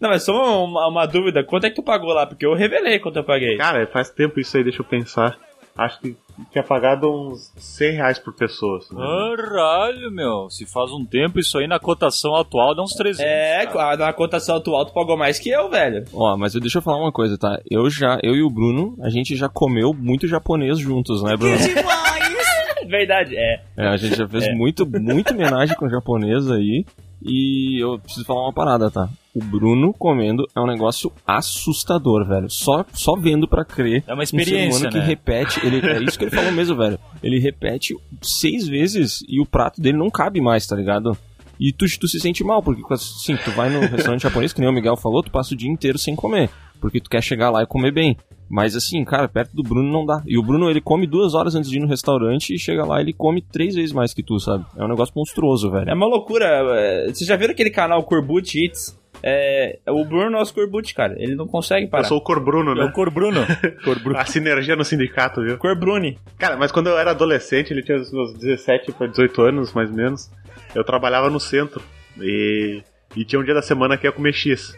Não, 0.00 0.10
mas 0.10 0.24
só 0.24 0.64
uma, 0.64 0.88
uma 0.88 1.06
dúvida, 1.06 1.44
quanto 1.44 1.64
é 1.66 1.70
que 1.70 1.76
tu 1.76 1.82
pagou 1.82 2.12
lá? 2.12 2.26
Porque 2.26 2.44
eu 2.44 2.54
revelei 2.54 2.98
quanto 2.98 3.18
eu 3.18 3.24
paguei. 3.24 3.56
Cara, 3.56 3.86
faz 3.86 4.10
tempo 4.10 4.40
isso 4.40 4.56
aí, 4.56 4.64
deixa 4.64 4.80
eu 4.80 4.84
pensar. 4.84 5.38
Acho 5.76 6.00
que 6.00 6.16
tinha 6.50 6.64
pagado 6.64 7.10
uns 7.10 7.52
100 7.56 7.92
reais 7.92 8.18
por 8.18 8.34
pessoa. 8.34 8.78
assim. 8.78 8.94
Caralho, 8.96 10.10
meu. 10.10 10.48
Se 10.50 10.66
faz 10.66 10.90
um 10.92 11.04
tempo, 11.04 11.38
isso 11.38 11.56
aí 11.58 11.66
na 11.66 11.78
cotação 11.78 12.34
atual 12.36 12.74
dá 12.74 12.82
uns 12.82 12.92
300. 12.94 13.20
É, 13.24 13.66
cara. 13.66 13.96
na 13.96 14.12
cotação 14.12 14.56
atual 14.56 14.84
tu 14.86 14.92
pagou 14.92 15.16
mais 15.16 15.38
que 15.38 15.50
eu, 15.50 15.68
velho. 15.70 16.04
Ó, 16.12 16.36
mas 16.36 16.54
eu- 16.54 16.60
deixa 16.60 16.78
eu 16.78 16.82
falar 16.82 16.98
uma 16.98 17.12
coisa, 17.12 17.36
tá? 17.38 17.60
Eu 17.70 17.88
já, 17.90 18.18
eu 18.22 18.34
e 18.34 18.42
o 18.42 18.50
Bruno, 18.50 18.96
a 19.02 19.08
gente 19.10 19.34
já 19.36 19.48
comeu 19.48 19.92
muito 19.94 20.26
japonês 20.26 20.78
juntos, 20.78 21.22
né, 21.22 21.36
Bruno? 21.36 21.56
Verdade, 22.86 23.36
é. 23.36 23.62
É, 23.76 23.86
a 23.88 23.96
gente 23.96 24.16
já 24.16 24.28
fez 24.28 24.44
É. 24.44 24.52
muito, 24.54 24.84
muito 24.86 25.32
homenagem 25.32 25.76
com 25.76 25.88
japonês 25.88 26.50
aí. 26.50 26.84
E 27.24 27.82
eu 27.82 27.98
preciso 27.98 28.26
falar 28.26 28.42
uma 28.42 28.52
parada, 28.52 28.90
tá? 28.90 29.08
O 29.34 29.42
Bruno 29.42 29.92
comendo 29.94 30.46
é 30.54 30.60
um 30.60 30.66
negócio 30.66 31.10
assustador, 31.26 32.26
velho. 32.26 32.50
Só, 32.50 32.84
só 32.92 33.14
vendo 33.16 33.46
pra 33.48 33.64
crer. 33.64 34.04
É 34.06 34.12
uma 34.12 34.22
Um 34.22 34.26
ser 34.26 34.36
experiência, 34.36 34.78
humano 34.80 34.92
que 34.92 34.98
né? 34.98 35.04
repete, 35.04 35.60
ele, 35.66 35.78
é 35.86 36.02
isso 36.02 36.18
que 36.18 36.24
ele 36.24 36.30
falou 36.34 36.52
mesmo, 36.52 36.76
velho. 36.76 36.98
Ele 37.22 37.38
repete 37.38 37.96
seis 38.20 38.66
vezes 38.68 39.24
e 39.28 39.40
o 39.40 39.46
prato 39.46 39.80
dele 39.80 39.96
não 39.98 40.10
cabe 40.10 40.40
mais, 40.40 40.66
tá 40.66 40.76
ligado? 40.76 41.16
E 41.58 41.72
tu, 41.72 41.86
tu 41.98 42.08
se 42.08 42.18
sente 42.18 42.42
mal, 42.42 42.62
porque 42.62 42.82
assim, 42.92 43.36
tu 43.36 43.50
vai 43.52 43.70
no 43.70 43.80
restaurante 43.80 44.22
japonês, 44.22 44.52
que 44.52 44.60
nem 44.60 44.68
o 44.68 44.72
Miguel 44.72 44.96
falou, 44.96 45.22
tu 45.22 45.30
passa 45.30 45.54
o 45.54 45.56
dia 45.56 45.70
inteiro 45.70 45.98
sem 45.98 46.16
comer. 46.16 46.50
Porque 46.80 47.00
tu 47.00 47.08
quer 47.08 47.22
chegar 47.22 47.50
lá 47.50 47.62
e 47.62 47.66
comer 47.66 47.92
bem. 47.92 48.16
Mas 48.50 48.74
assim, 48.76 49.02
cara, 49.04 49.28
perto 49.28 49.54
do 49.54 49.62
Bruno 49.62 49.90
não 49.90 50.04
dá. 50.04 50.22
E 50.26 50.36
o 50.36 50.42
Bruno, 50.42 50.68
ele 50.68 50.80
come 50.80 51.06
duas 51.06 51.32
horas 51.34 51.54
antes 51.54 51.70
de 51.70 51.76
ir 51.76 51.80
no 51.80 51.86
restaurante 51.86 52.52
e 52.52 52.58
chega 52.58 52.84
lá 52.84 52.98
e 52.98 53.04
ele 53.04 53.12
come 53.12 53.40
três 53.40 53.74
vezes 53.74 53.92
mais 53.92 54.12
que 54.12 54.22
tu, 54.22 54.38
sabe? 54.40 54.64
É 54.76 54.84
um 54.84 54.88
negócio 54.88 55.14
monstruoso, 55.16 55.70
velho. 55.70 55.88
É 55.88 55.94
uma 55.94 56.06
loucura. 56.06 56.46
é, 56.76 57.06
Vocês 57.06 57.26
já 57.26 57.36
viram 57.36 57.52
aquele 57.52 57.70
canal 57.70 58.02
Corbut 58.02 58.58
Eats? 58.58 59.00
É, 59.22 59.78
o 59.88 60.04
Bruno 60.04 60.24
é 60.24 60.28
o 60.28 60.30
nosso 60.30 60.52
Corbut, 60.52 60.92
cara. 60.94 61.14
Ele 61.16 61.34
não 61.34 61.46
consegue 61.46 61.86
Eu 61.86 61.90
parar. 61.90 62.04
sou 62.04 62.18
o 62.18 62.20
Cor 62.20 62.40
Bruno, 62.40 62.72
É 62.72 62.82
o 62.82 62.86
né? 62.86 62.92
Cor 62.92 63.10
Bruno. 63.10 63.40
Cor 63.84 63.98
Bruno. 64.00 64.18
A 64.18 64.24
sinergia 64.24 64.74
no 64.74 64.84
sindicato, 64.84 65.42
viu? 65.42 65.56
Corbruni. 65.58 66.18
Cara, 66.38 66.56
mas 66.56 66.72
quando 66.72 66.88
eu 66.88 66.98
era 66.98 67.12
adolescente, 67.12 67.70
ele 67.72 67.82
tinha 67.82 67.98
os 67.98 68.12
meus 68.12 68.34
17 68.34 68.92
para 68.92 69.06
18 69.06 69.42
anos, 69.42 69.72
mais 69.72 69.88
ou 69.90 69.96
menos, 69.96 70.30
eu 70.74 70.82
trabalhava 70.82 71.30
no 71.30 71.38
centro. 71.38 71.80
E, 72.20 72.82
e 73.16 73.24
tinha 73.24 73.40
um 73.40 73.44
dia 73.44 73.54
da 73.54 73.62
semana 73.62 73.96
que 73.96 74.06
ia 74.06 74.12
comer 74.12 74.32
X. 74.32 74.76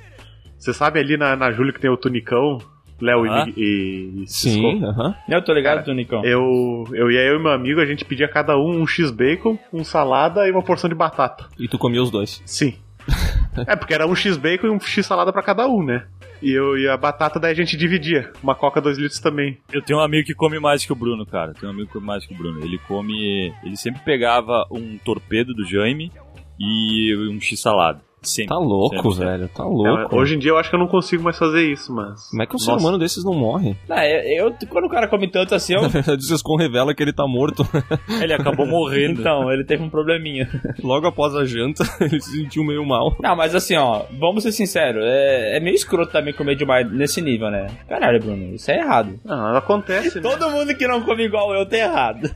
Você 0.58 0.72
sabe 0.74 1.00
ali 1.00 1.16
na, 1.16 1.34
na 1.36 1.50
Júlia 1.50 1.72
que 1.72 1.80
tem 1.80 1.90
o 1.90 1.96
Tunicão, 1.96 2.58
Léo 3.00 3.26
e 3.26 3.28
Ah. 3.28 3.46
E, 3.56 4.22
e 4.22 4.26
Sim, 4.26 4.50
Cisco? 4.50 4.84
aham. 4.86 5.14
Eu 5.28 5.42
tô 5.42 5.52
ligado, 5.52 5.74
Cara, 5.76 5.84
Tunicão. 5.86 6.24
Eu, 6.24 6.84
eu 6.92 7.10
ia 7.10 7.20
eu 7.22 7.36
e 7.38 7.42
meu 7.42 7.50
amigo, 7.52 7.80
a 7.80 7.86
gente 7.86 8.04
pedia 8.04 8.28
cada 8.28 8.56
um 8.56 8.80
um 8.82 8.86
X-Bacon, 8.86 9.58
um 9.72 9.82
salada 9.82 10.46
e 10.46 10.50
uma 10.52 10.62
porção 10.62 10.88
de 10.88 10.94
batata. 10.94 11.46
E 11.58 11.66
tu 11.66 11.76
comia 11.78 12.02
os 12.02 12.10
dois. 12.10 12.40
Sim. 12.46 12.74
é, 13.66 13.76
porque 13.76 13.94
era 13.94 14.06
um 14.06 14.14
X-Bacon 14.14 14.66
e 14.66 14.70
um 14.70 14.80
X-salada 14.80 15.32
pra 15.32 15.42
cada 15.42 15.66
um, 15.66 15.82
né? 15.82 16.06
E, 16.42 16.52
eu, 16.52 16.76
e 16.76 16.88
a 16.88 16.96
batata 16.96 17.40
daí 17.40 17.52
a 17.52 17.54
gente 17.54 17.76
dividia. 17.76 18.30
Uma 18.42 18.54
coca 18.54 18.80
2 18.80 18.98
litros 18.98 19.20
também. 19.20 19.58
Eu 19.72 19.82
tenho 19.82 19.98
um 19.98 20.02
amigo 20.02 20.26
que 20.26 20.34
come 20.34 20.58
mais 20.58 20.84
que 20.84 20.92
o 20.92 20.96
Bruno, 20.96 21.24
cara. 21.24 21.54
Tenho 21.54 21.72
um 21.72 21.74
amigo 21.74 21.86
que 21.86 21.94
come 21.94 22.06
mais 22.06 22.26
que 22.26 22.34
o 22.34 22.36
Bruno. 22.36 22.60
Ele 22.60 22.78
come. 22.86 23.52
Ele 23.64 23.76
sempre 23.76 24.02
pegava 24.04 24.66
um 24.70 24.98
torpedo 24.98 25.54
do 25.54 25.64
Jaime 25.64 26.12
e 26.58 27.16
um 27.30 27.40
x-salada. 27.40 28.00
Sempre. 28.24 28.48
Tá 28.48 28.58
louco, 28.58 28.94
sempre, 28.96 29.10
sempre. 29.12 29.26
velho. 29.26 29.48
Tá 29.54 29.64
louco. 29.64 30.14
É, 30.14 30.18
hoje 30.18 30.34
em 30.34 30.38
dia 30.38 30.50
eu 30.50 30.58
acho 30.58 30.68
que 30.70 30.74
eu 30.76 30.80
não 30.80 30.86
consigo 30.88 31.22
mais 31.22 31.38
fazer 31.38 31.62
isso, 31.70 31.92
mas. 31.92 32.28
Como 32.30 32.42
é 32.42 32.46
que 32.46 32.54
um 32.54 32.58
ser 32.58 32.70
Nossa. 32.72 32.80
humano 32.82 32.98
desses 32.98 33.24
não 33.24 33.34
morre? 33.34 33.76
Não, 33.88 33.96
eu, 34.02 34.48
eu- 34.48 34.54
quando 34.68 34.84
o 34.86 34.88
cara 34.88 35.06
come 35.08 35.28
tanto 35.28 35.54
assim, 35.54 35.74
eu. 35.74 35.82
Na 35.84 35.88
verdade, 35.88 36.18
o 36.22 36.26
Sescon 36.26 36.56
revela 36.56 36.94
que 36.94 37.02
ele 37.02 37.12
tá 37.12 37.26
morto. 37.26 37.66
Ele 38.20 38.32
acabou 38.32 38.66
morrendo. 38.66 39.20
então, 39.20 39.50
ele 39.52 39.64
teve 39.64 39.82
um 39.82 39.90
probleminha. 39.90 40.48
Logo 40.82 41.06
após 41.06 41.34
a 41.34 41.44
janta, 41.44 41.84
ele 42.00 42.20
se 42.20 42.30
sentiu 42.30 42.64
meio 42.64 42.84
mal. 42.86 43.14
Não, 43.20 43.36
mas 43.36 43.54
assim, 43.54 43.76
ó, 43.76 44.02
vamos 44.18 44.42
ser 44.42 44.52
sinceros, 44.52 45.02
é, 45.04 45.56
é 45.56 45.60
meio 45.60 45.74
escroto 45.74 46.12
também 46.12 46.32
comer 46.32 46.54
demais 46.56 46.90
nesse 46.90 47.20
nível, 47.20 47.50
né? 47.50 47.66
Caralho, 47.88 48.20
Bruno, 48.20 48.54
isso 48.54 48.70
é 48.70 48.78
errado. 48.78 49.18
Não, 49.24 49.56
acontece, 49.56 50.16
né? 50.16 50.22
Todo 50.22 50.50
mundo 50.50 50.74
que 50.74 50.86
não 50.86 51.02
come 51.02 51.24
igual 51.24 51.52
eu 51.54 51.66
tá 51.66 51.76
errado. 51.76 52.30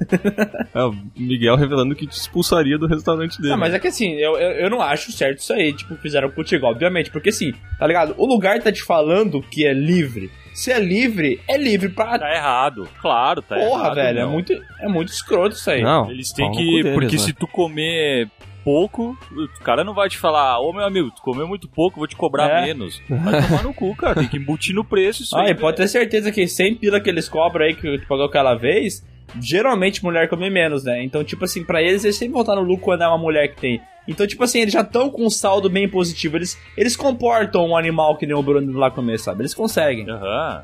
É, 0.74 0.82
o 0.82 0.94
Miguel 1.16 1.56
revelando 1.56 1.94
que 1.94 2.06
te 2.06 2.12
expulsaria 2.16 2.76
do 2.78 2.86
restaurante 2.86 3.38
dele. 3.40 3.50
Não, 3.52 3.58
mas 3.58 3.72
é 3.74 3.78
que 3.78 3.88
assim, 3.88 4.12
eu, 4.14 4.36
eu, 4.36 4.50
eu 4.52 4.70
não 4.70 4.80
acho 4.82 5.10
certo 5.12 5.38
isso 5.38 5.52
aí, 5.52 5.72
tipo, 5.78 5.96
fizeram 5.96 6.30
contigo, 6.30 6.66
obviamente, 6.66 7.10
porque 7.10 7.30
assim, 7.30 7.54
tá 7.78 7.86
ligado? 7.86 8.14
O 8.18 8.26
lugar 8.26 8.60
tá 8.62 8.70
te 8.70 8.82
falando 8.82 9.40
que 9.42 9.66
é 9.66 9.72
livre. 9.72 10.30
Se 10.52 10.72
é 10.72 10.80
livre, 10.80 11.40
é 11.48 11.56
livre 11.56 11.88
pra. 11.88 12.18
Tá 12.18 12.34
errado. 12.34 12.88
Claro, 13.00 13.40
tá 13.40 13.54
Porra, 13.56 13.84
errado. 13.84 13.94
velho, 13.94 14.18
é 14.18 14.26
muito, 14.26 14.52
é 14.80 14.88
muito 14.88 15.08
escroto 15.12 15.54
isso 15.54 15.70
aí. 15.70 15.82
Não, 15.82 16.10
Eles 16.10 16.32
têm 16.32 16.50
que. 16.50 16.82
deles, 16.82 16.94
porque 16.94 17.16
né? 17.16 17.22
se 17.22 17.32
tu 17.32 17.46
comer 17.46 18.28
pouco, 18.68 19.16
o 19.32 19.64
cara 19.64 19.82
não 19.82 19.94
vai 19.94 20.10
te 20.10 20.18
falar, 20.18 20.60
ô 20.60 20.70
meu 20.74 20.84
amigo, 20.84 21.10
tu 21.10 21.22
comeu 21.22 21.48
muito 21.48 21.66
pouco, 21.66 21.96
vou 21.98 22.06
te 22.06 22.14
cobrar 22.14 22.50
É. 22.50 22.66
menos. 22.66 23.00
Vai 23.08 23.40
tomar 23.42 23.62
no 23.62 23.72
cu, 23.72 23.96
cara. 23.96 24.16
Tem 24.16 24.28
que 24.28 24.36
embutir 24.36 24.74
no 24.74 24.84
preço 24.84 25.22
isso 25.22 25.34
Ah, 25.34 25.44
aí. 25.44 25.52
e 25.52 25.54
pode 25.54 25.78
ter 25.78 25.88
certeza 25.88 26.30
que 26.30 26.46
100 26.46 26.74
pila 26.74 27.00
que 27.00 27.08
eles 27.08 27.28
cobram 27.30 27.64
aí, 27.64 27.74
que 27.74 27.98
tu 27.98 28.06
pagou 28.06 28.26
aquela 28.26 28.54
vez, 28.54 29.02
geralmente 29.40 30.04
mulher 30.04 30.28
come 30.28 30.50
menos, 30.50 30.84
né? 30.84 31.02
Então, 31.02 31.24
tipo 31.24 31.44
assim, 31.46 31.64
pra 31.64 31.80
eles, 31.82 32.04
eles 32.04 32.16
sempre 32.16 32.32
vão 32.34 32.42
estar 32.42 32.56
no 32.56 32.62
lucro 32.62 32.84
quando 32.84 33.02
é 33.02 33.08
uma 33.08 33.16
mulher 33.16 33.48
que 33.54 33.58
tem. 33.60 33.80
Então, 34.06 34.26
tipo 34.26 34.44
assim, 34.44 34.60
eles 34.60 34.72
já 34.74 34.82
estão 34.82 35.08
com 35.08 35.24
um 35.24 35.30
saldo 35.30 35.70
bem 35.70 35.88
positivo. 35.88 36.36
Eles, 36.36 36.58
eles 36.76 36.94
comportam 36.94 37.66
um 37.68 37.76
animal 37.76 38.16
que 38.18 38.26
nem 38.26 38.36
o 38.36 38.42
Bruno 38.42 38.78
lá 38.78 38.90
comer, 38.90 39.18
sabe? 39.18 39.40
Eles 39.42 39.54
conseguem. 39.54 40.08
Aham. 40.10 40.62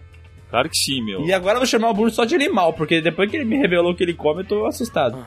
Claro 0.51 0.69
que 0.69 0.77
sim, 0.77 1.03
meu. 1.03 1.25
E 1.25 1.33
agora 1.33 1.55
eu 1.57 1.61
vou 1.61 1.67
chamar 1.67 1.89
o 1.91 1.95
Bruno 1.95 2.11
só 2.11 2.25
de 2.27 2.35
animal, 2.35 2.75
porque 2.75 3.01
depois 3.01 3.31
que 3.31 3.37
ele 3.37 3.45
me 3.47 3.57
revelou 3.57 3.93
o 3.93 3.95
que 3.97 4.03
ele 4.05 4.15
come, 4.15 4.43
eu 4.43 4.47
tô 4.47 4.67
assustado. 4.67 5.27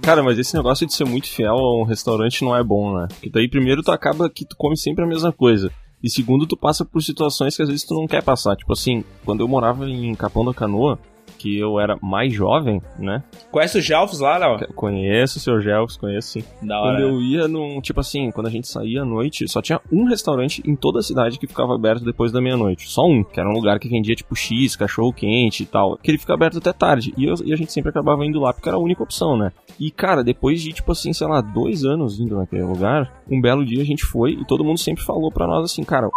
Cara, 0.00 0.22
mas 0.22 0.38
esse 0.38 0.54
negócio 0.54 0.86
de 0.86 0.94
ser 0.94 1.04
muito 1.04 1.28
fiel 1.28 1.54
a 1.54 1.82
um 1.82 1.84
restaurante 1.84 2.42
não 2.42 2.56
é 2.56 2.62
bom, 2.62 2.98
né? 2.98 3.08
Porque 3.08 3.30
daí, 3.30 3.48
primeiro, 3.48 3.82
tu 3.82 3.90
acaba 3.90 4.30
que 4.30 4.44
tu 4.44 4.56
come 4.56 4.76
sempre 4.76 5.04
a 5.04 5.08
mesma 5.08 5.32
coisa. 5.32 5.70
E 6.02 6.10
segundo, 6.10 6.46
tu 6.46 6.56
passa 6.56 6.84
por 6.84 7.02
situações 7.02 7.56
que 7.56 7.62
às 7.62 7.68
vezes 7.68 7.84
tu 7.84 7.94
não 7.94 8.06
quer 8.06 8.22
passar. 8.22 8.56
Tipo 8.56 8.72
assim, 8.72 9.04
quando 9.24 9.40
eu 9.40 9.48
morava 9.48 9.88
em 9.88 10.14
Capão 10.14 10.44
da 10.44 10.52
Canoa, 10.52 10.98
que 11.44 11.58
eu 11.58 11.78
era 11.78 11.98
mais 12.00 12.32
jovem, 12.32 12.80
né? 12.98 13.22
Conhece 13.50 13.76
os 13.78 13.84
Gelfos 13.84 14.20
lá, 14.20 14.38
Léo? 14.38 14.66
Conheço 14.74 15.36
o 15.36 15.40
seu 15.40 15.60
Gelfs, 15.60 15.96
conheço 15.98 16.28
sim. 16.28 16.44
Da 16.62 16.78
Quando 16.80 16.94
hora. 16.94 17.00
eu 17.02 17.20
ia 17.20 17.46
num. 17.46 17.80
Tipo 17.82 18.00
assim, 18.00 18.30
quando 18.30 18.46
a 18.46 18.50
gente 18.50 18.66
saía 18.66 19.02
à 19.02 19.04
noite, 19.04 19.46
só 19.46 19.60
tinha 19.60 19.78
um 19.92 20.04
restaurante 20.04 20.62
em 20.66 20.74
toda 20.74 21.00
a 21.00 21.02
cidade 21.02 21.38
que 21.38 21.46
ficava 21.46 21.74
aberto 21.74 22.02
depois 22.02 22.32
da 22.32 22.40
meia-noite. 22.40 22.88
Só 22.88 23.04
um, 23.06 23.22
que 23.22 23.38
era 23.38 23.48
um 23.48 23.52
lugar 23.52 23.78
que 23.78 23.88
vendia 23.88 24.14
tipo 24.14 24.34
X, 24.34 24.74
cachorro 24.74 25.12
quente 25.12 25.62
e 25.64 25.66
tal. 25.66 25.98
Que 25.98 26.10
ele 26.10 26.18
fica 26.18 26.32
aberto 26.32 26.56
até 26.58 26.72
tarde. 26.72 27.12
E, 27.16 27.26
eu- 27.26 27.34
e 27.44 27.52
a 27.52 27.56
gente 27.56 27.72
sempre 27.72 27.90
acabava 27.90 28.24
indo 28.24 28.40
lá 28.40 28.52
porque 28.54 28.68
era 28.68 28.78
a 28.78 28.80
única 28.80 29.02
opção, 29.02 29.36
né? 29.36 29.52
E 29.78 29.90
cara, 29.90 30.24
depois 30.24 30.62
de 30.62 30.72
tipo 30.72 30.92
assim, 30.92 31.12
sei 31.12 31.26
lá, 31.26 31.40
dois 31.42 31.84
anos 31.84 32.18
indo 32.18 32.36
naquele 32.36 32.62
lugar, 32.62 33.12
um 33.30 33.40
belo 33.40 33.64
dia 33.64 33.82
a 33.82 33.86
gente 33.86 34.04
foi 34.04 34.32
e 34.32 34.44
todo 34.46 34.64
mundo 34.64 34.78
sempre 34.78 35.04
falou 35.04 35.30
pra 35.30 35.46
nós 35.46 35.64
assim, 35.64 35.84
cara. 35.84 36.08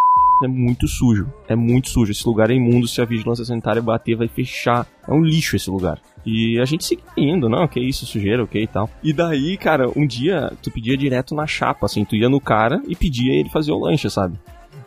É 0.43 0.47
muito 0.47 0.87
sujo, 0.87 1.31
é 1.47 1.55
muito 1.55 1.89
sujo. 1.89 2.11
Esse 2.11 2.27
lugar 2.27 2.51
é 2.51 2.53
imundo. 2.53 2.87
Se 2.87 3.01
a 3.01 3.05
vigilância 3.05 3.43
sanitária 3.43 3.81
bater, 3.81 4.15
vai 4.15 4.27
fechar. 4.27 4.85
É 5.07 5.11
um 5.11 5.21
lixo 5.21 5.55
esse 5.55 5.69
lugar. 5.69 5.99
E 6.25 6.59
a 6.59 6.65
gente 6.65 6.85
seguia 6.85 7.05
indo, 7.17 7.47
não, 7.47 7.67
que 7.67 7.79
isso, 7.79 8.05
sujeira, 8.05 8.43
ok 8.43 8.61
e 8.61 8.67
tal. 8.67 8.89
E 9.01 9.13
daí, 9.13 9.57
cara, 9.57 9.89
um 9.95 10.05
dia 10.05 10.51
tu 10.61 10.69
pedia 10.69 10.97
direto 10.97 11.33
na 11.33 11.47
chapa, 11.47 11.85
assim, 11.85 12.03
tu 12.03 12.15
ia 12.15 12.29
no 12.29 12.41
cara 12.41 12.81
e 12.87 12.95
pedia 12.95 13.33
ele 13.33 13.49
fazia 13.49 13.73
o 13.73 13.79
lanche, 13.79 14.09
sabe? 14.09 14.37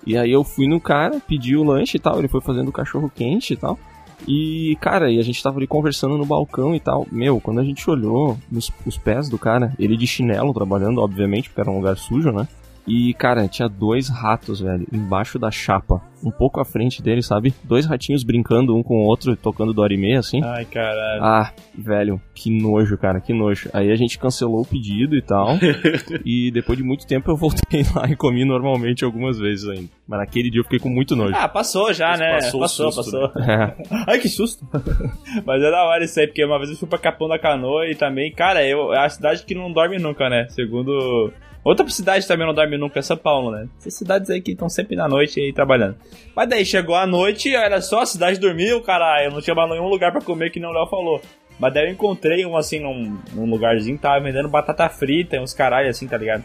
E 0.06 0.16
aí 0.16 0.30
eu 0.30 0.44
fui 0.44 0.68
no 0.68 0.80
cara, 0.80 1.20
pedi 1.26 1.56
o 1.56 1.64
lanche 1.64 1.96
e 1.96 2.00
tal, 2.00 2.18
ele 2.18 2.28
foi 2.28 2.40
fazendo 2.40 2.68
o 2.68 2.72
cachorro 2.72 3.10
quente 3.14 3.54
e 3.54 3.56
tal. 3.56 3.78
E, 4.28 4.76
cara, 4.80 5.10
e 5.10 5.18
a 5.18 5.22
gente 5.22 5.42
tava 5.42 5.58
ali 5.58 5.66
conversando 5.66 6.16
no 6.18 6.26
balcão 6.26 6.74
e 6.74 6.80
tal. 6.80 7.06
Meu, 7.10 7.40
quando 7.40 7.60
a 7.60 7.64
gente 7.64 7.88
olhou 7.88 8.38
nos, 8.50 8.70
os 8.84 8.98
pés 8.98 9.28
do 9.28 9.38
cara, 9.38 9.72
ele 9.78 9.96
de 9.96 10.06
chinelo 10.06 10.52
trabalhando, 10.52 11.00
obviamente, 11.00 11.48
porque 11.48 11.60
era 11.60 11.70
um 11.70 11.76
lugar 11.76 11.96
sujo, 11.96 12.30
né? 12.30 12.46
E, 12.90 13.14
cara, 13.14 13.46
tinha 13.46 13.68
dois 13.68 14.08
ratos, 14.08 14.60
velho, 14.60 14.84
embaixo 14.92 15.38
da 15.38 15.48
chapa. 15.48 16.02
Um 16.24 16.30
pouco 16.30 16.60
à 16.60 16.64
frente 16.64 17.00
dele, 17.00 17.22
sabe? 17.22 17.54
Dois 17.62 17.86
ratinhos 17.86 18.24
brincando 18.24 18.76
um 18.76 18.82
com 18.82 19.02
o 19.02 19.06
outro, 19.06 19.34
tocando 19.36 19.72
do 19.72 19.86
e 19.86 20.14
assim. 20.16 20.42
Ai, 20.42 20.64
caralho. 20.64 21.24
Ah, 21.24 21.52
velho, 21.72 22.20
que 22.34 22.50
nojo, 22.50 22.98
cara, 22.98 23.20
que 23.20 23.32
nojo. 23.32 23.70
Aí 23.72 23.90
a 23.90 23.96
gente 23.96 24.18
cancelou 24.18 24.60
o 24.60 24.66
pedido 24.66 25.16
e 25.16 25.22
tal. 25.22 25.56
e 26.26 26.50
depois 26.50 26.76
de 26.76 26.84
muito 26.84 27.06
tempo 27.06 27.30
eu 27.30 27.36
voltei 27.36 27.84
lá 27.94 28.06
e 28.10 28.16
comi 28.16 28.44
normalmente 28.44 29.04
algumas 29.04 29.38
vezes 29.38 29.68
ainda. 29.68 29.88
Mas 30.06 30.18
naquele 30.18 30.50
dia 30.50 30.60
eu 30.60 30.64
fiquei 30.64 30.80
com 30.80 30.90
muito 30.90 31.14
nojo. 31.14 31.34
Ah, 31.34 31.48
passou 31.48 31.92
já, 31.92 32.16
né? 32.16 32.34
passou 32.34 32.60
Passou, 32.60 32.92
susto, 32.92 33.12
passou. 33.12 33.42
É. 33.42 33.76
Ai, 34.08 34.18
que 34.18 34.28
susto. 34.28 34.66
Mas 35.46 35.62
é 35.62 35.70
da 35.70 35.84
hora 35.84 36.04
isso 36.04 36.18
aí, 36.18 36.26
porque 36.26 36.44
uma 36.44 36.58
vez 36.58 36.70
eu 36.70 36.76
fui 36.76 36.88
pra 36.88 36.98
Capão 36.98 37.28
da 37.28 37.38
Canoa 37.38 37.86
e 37.88 37.94
também, 37.94 38.32
cara, 38.32 38.66
eu, 38.66 38.92
é 38.92 39.06
a 39.06 39.08
cidade 39.08 39.44
que 39.44 39.54
não 39.54 39.72
dorme 39.72 39.98
nunca, 39.98 40.28
né? 40.28 40.48
Segundo. 40.50 41.32
Outra 41.62 41.86
cidade 41.90 42.26
também 42.26 42.46
não 42.46 42.54
dorme 42.54 42.78
nunca 42.78 42.98
é 42.98 43.02
São 43.02 43.16
Paulo, 43.16 43.50
né? 43.50 43.68
Essas 43.78 43.94
cidades 43.94 44.30
aí 44.30 44.40
que 44.40 44.52
estão 44.52 44.68
sempre 44.68 44.96
na 44.96 45.06
noite 45.06 45.38
aí 45.40 45.52
trabalhando. 45.52 45.96
Mas 46.34 46.48
daí 46.48 46.64
chegou 46.64 46.94
a 46.94 47.06
noite, 47.06 47.54
era 47.54 47.80
só 47.82 48.00
a 48.00 48.06
cidade 48.06 48.40
dormiu, 48.40 48.80
caralho. 48.80 49.30
Não 49.30 49.42
tinha 49.42 49.54
mais 49.54 49.68
nenhum 49.70 49.88
lugar 49.88 50.10
pra 50.10 50.22
comer 50.22 50.50
que 50.50 50.58
não 50.58 50.70
o 50.70 50.72
Léo 50.72 50.86
falou. 50.86 51.20
Mas 51.58 51.74
daí 51.74 51.86
eu 51.88 51.92
encontrei 51.92 52.46
um 52.46 52.56
assim 52.56 52.80
num, 52.80 53.18
num 53.34 53.44
lugarzinho 53.44 53.98
tava 53.98 54.20
vendendo 54.24 54.48
batata 54.48 54.88
frita, 54.88 55.38
uns 55.38 55.52
caralho 55.52 55.90
assim, 55.90 56.08
tá 56.08 56.16
ligado? 56.16 56.42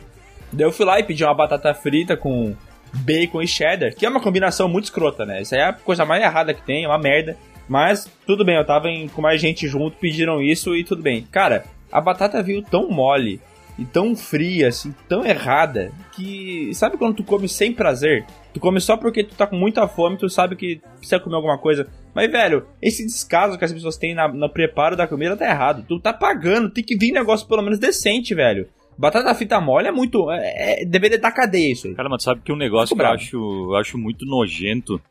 Daí 0.52 0.66
eu 0.68 0.72
fui 0.74 0.86
lá 0.86 1.00
e 1.00 1.04
pedi 1.04 1.24
uma 1.24 1.34
batata 1.34 1.74
frita 1.74 2.18
com 2.18 2.54
bacon 2.94 3.42
e 3.42 3.48
cheddar, 3.48 3.96
que 3.96 4.06
é 4.06 4.10
uma 4.10 4.20
combinação 4.22 4.68
muito 4.68 4.86
escrota, 4.86 5.26
né? 5.26 5.42
Isso 5.42 5.56
aí 5.56 5.62
é 5.62 5.66
a 5.66 5.74
coisa 5.74 6.04
mais 6.04 6.22
errada 6.22 6.54
que 6.54 6.62
tem, 6.62 6.84
é 6.84 6.88
uma 6.88 6.98
merda. 6.98 7.38
Mas 7.70 8.12
tudo 8.28 8.44
bem, 8.44 8.58
eu 8.58 8.66
tava 8.66 8.90
em- 8.90 9.08
com 9.08 9.22
mais 9.22 9.40
gente 9.40 9.66
junto, 9.68 9.96
pediram 9.98 10.42
isso 10.42 10.76
e 10.76 10.84
tudo 10.84 11.02
bem. 11.02 11.26
Cara, 11.32 11.64
a 11.92 12.02
batata 12.02 12.44
veio 12.44 12.62
tão 12.62 12.90
mole 12.90 13.40
e 13.78 13.84
tão 13.86 14.16
fria, 14.16 14.70
assim, 14.70 14.94
tão 15.08 15.26
errada, 15.26 15.92
que 16.14 16.72
sabe 16.74 16.98
quando 16.98 17.16
tu 17.16 17.24
come 17.24 17.48
sem 17.50 17.74
prazer? 17.74 18.26
Tu 18.54 18.60
come 18.60 18.80
só 18.80 18.96
porque 18.96 19.24
tu 19.24 19.36
tá 19.36 19.46
com 19.46 19.58
muita 19.58 19.88
fome, 19.88 20.18
tu 20.18 20.30
sabe 20.30 20.56
que 20.56 20.82
precisa 20.98 21.20
comer 21.20 21.36
alguma 21.36 21.58
coisa. 21.58 21.86
Mas, 22.14 22.32
velho, 22.32 22.66
esse 22.82 23.06
descaso 23.06 23.58
que 23.58 23.66
as 23.66 23.74
pessoas 23.74 23.98
têm 23.98 24.14
na- 24.14 24.28
no 24.30 24.50
preparo 24.50 24.96
da 24.96 25.08
comida 25.08 25.36
tá 25.36 25.46
errado. 25.46 25.84
Tu 25.88 26.00
tá 26.00 26.14
pagando, 26.14 26.70
tem 26.70 26.84
que 26.84 26.98
vir 26.98 27.12
negócio 27.12 27.46
pelo 27.48 27.62
menos 27.62 27.78
decente, 27.80 28.34
velho. 28.34 28.68
Batata 28.98 29.36
frita 29.36 29.60
mole 29.60 29.90
é 29.90 29.92
muito. 29.92 30.32
É, 30.32 30.84
é- 30.84 30.86
deveria 30.86 31.18
dar 31.20 31.32
cadeia 31.34 31.74
isso 31.74 31.88
aí. 31.88 31.96
Cara, 31.96 32.08
mas 32.08 32.24
sabe 32.24 32.40
que 32.46 32.54
um 32.54 32.56
negócio 32.56 32.96
Fico 32.96 33.02
que 33.02 33.06
eu 33.06 33.14
acho, 33.14 33.38
eu 33.72 33.76
acho 33.76 33.98
muito 33.98 34.26
nojento 34.26 35.02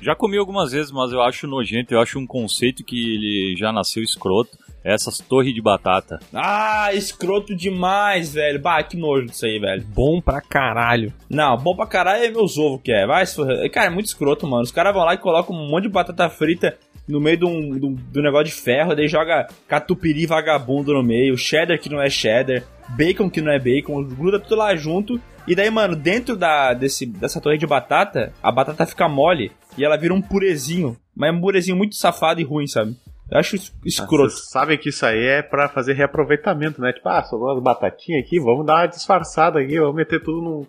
Já 0.00 0.14
comi 0.14 0.36
algumas 0.36 0.72
vezes, 0.72 0.90
mas 0.92 1.12
eu 1.12 1.22
acho 1.22 1.46
nojento, 1.46 1.94
eu 1.94 2.00
acho 2.00 2.18
um 2.18 2.26
conceito 2.26 2.84
que 2.84 2.96
ele 2.96 3.56
já 3.56 3.72
nasceu 3.72 4.02
escroto. 4.02 4.56
É 4.84 4.94
Essas 4.94 5.18
torres 5.18 5.52
de 5.52 5.60
batata. 5.60 6.20
Ah, 6.32 6.94
escroto 6.94 7.56
demais, 7.56 8.34
velho. 8.34 8.60
Bah, 8.60 8.80
que 8.84 8.96
nojo 8.96 9.26
disso 9.26 9.44
aí, 9.44 9.58
velho. 9.58 9.84
Bom 9.88 10.20
pra 10.20 10.40
caralho. 10.40 11.12
Não, 11.28 11.56
bom 11.56 11.74
pra 11.74 11.88
caralho 11.88 12.22
é 12.22 12.30
meus 12.30 12.56
ovos 12.56 12.80
que 12.84 12.92
é. 12.92 13.04
Vai, 13.04 13.24
cara, 13.72 13.86
é 13.86 13.90
muito 13.90 14.06
escroto, 14.06 14.46
mano. 14.46 14.62
Os 14.62 14.70
caras 14.70 14.94
vão 14.94 15.04
lá 15.04 15.14
e 15.14 15.18
colocam 15.18 15.56
um 15.56 15.68
monte 15.68 15.84
de 15.84 15.88
batata 15.88 16.30
frita 16.30 16.78
no 17.08 17.20
meio 17.20 17.36
de 17.36 17.44
um, 17.44 17.78
de 17.78 17.86
um- 17.86 17.94
de 17.94 18.18
um 18.20 18.22
negócio 18.22 18.46
de 18.46 18.52
ferro, 18.52 18.94
daí 18.94 19.08
joga 19.08 19.46
catupiry 19.68 20.26
vagabundo 20.26 20.92
no 20.92 21.02
meio, 21.02 21.36
cheddar 21.38 21.78
que 21.78 21.88
não 21.88 22.00
é 22.00 22.08
cheddar, 22.10 22.62
bacon 22.96 23.28
que 23.30 23.40
não 23.40 23.52
é 23.52 23.58
bacon, 23.58 24.02
gruda 24.04 24.38
tudo 24.40 24.56
lá 24.56 24.74
junto. 24.76 25.20
E 25.46 25.54
daí, 25.54 25.70
mano, 25.70 25.94
dentro 25.94 26.36
da, 26.36 26.72
desse, 26.74 27.06
dessa 27.06 27.40
torre 27.40 27.56
de 27.58 27.66
batata, 27.66 28.32
a 28.42 28.50
batata 28.50 28.84
fica 28.84 29.08
mole 29.08 29.52
e 29.78 29.84
ela 29.84 29.96
vira 29.96 30.12
um 30.12 30.20
purezinho. 30.20 30.96
Mas 31.14 31.30
é 31.30 31.32
um 31.32 31.40
purezinho 31.40 31.76
muito 31.76 31.94
safado 31.94 32.40
e 32.40 32.44
ruim, 32.44 32.66
sabe? 32.66 32.96
Eu 33.30 33.38
acho 33.38 33.54
es- 33.56 33.72
escroto. 33.84 34.30
Vocês 34.30 34.50
sabem 34.50 34.76
que 34.76 34.88
isso 34.88 35.06
aí 35.06 35.24
é 35.24 35.42
pra 35.42 35.68
fazer 35.68 35.92
reaproveitamento, 35.94 36.80
né? 36.80 36.92
Tipo, 36.92 37.08
ah, 37.08 37.22
sobrou 37.22 37.52
umas 37.52 37.62
batatinhas 37.62 38.24
aqui, 38.24 38.40
vamos 38.40 38.66
dar 38.66 38.74
uma 38.80 38.86
disfarçada 38.86 39.60
aqui, 39.60 39.78
vamos 39.78 39.94
meter 39.94 40.20
tudo 40.22 40.42
num, 40.42 40.66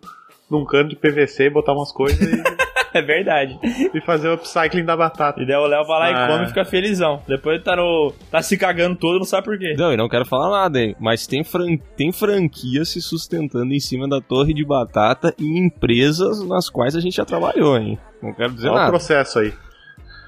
num 0.50 0.66
cano 0.66 0.90
de 0.90 0.96
PVC, 0.96 1.50
botar 1.50 1.74
umas 1.74 1.92
coisas 1.92 2.20
e, 2.22 2.44
É 2.94 3.02
verdade. 3.02 3.60
e 3.94 4.02
fazer 4.02 4.28
o 4.30 4.34
upcycling 4.34 4.84
da 4.86 4.98
batata. 4.98 5.40
E 5.42 5.46
daí 5.46 5.58
o 5.58 5.68
Léo 5.68 5.86
vai 5.86 6.00
lá 6.00 6.10
e 6.10 6.14
Ah. 6.16 6.28
come 6.28 6.46
e 6.46 6.48
fica 6.48 6.66
felizão. 6.66 7.22
Depois 7.28 7.62
tá, 7.62 7.76
no, 7.76 8.12
tá 8.32 8.42
se 8.42 8.58
cagando 8.58 8.96
todo, 8.96 9.18
não 9.20 9.26
sabe 9.26 9.46
por 9.46 9.60
quê. 9.60 9.76
Não, 9.78 9.94
e 9.94 9.98
não 9.98 10.10
quero 10.10 10.26
falar 10.26 10.50
nada, 10.50 10.80
hein? 10.82 10.96
Mas 11.00 11.28
tem, 11.28 11.44
fran... 11.44 11.78
tem 11.96 12.12
franquia 12.12 12.84
se 12.86 13.00
sustentando 13.02 13.72
em 13.72 13.80
cima 13.80 14.08
da 14.08 14.20
torre 14.20 14.52
de 14.54 14.66
batata 14.66 15.36
em 15.38 15.66
empresas 15.66 16.42
nas 16.48 16.70
quais 16.72 16.96
a 16.96 17.00
gente 17.00 17.18
já 17.18 17.26
trabalhou, 17.26 17.78
hein? 17.78 18.00
Não 18.24 18.34
quero 18.34 18.54
dizer 18.54 18.70
Olha 18.70 18.74
o 18.76 18.80
nada. 18.80 18.90
processo 18.90 19.40
aí. 19.40 19.54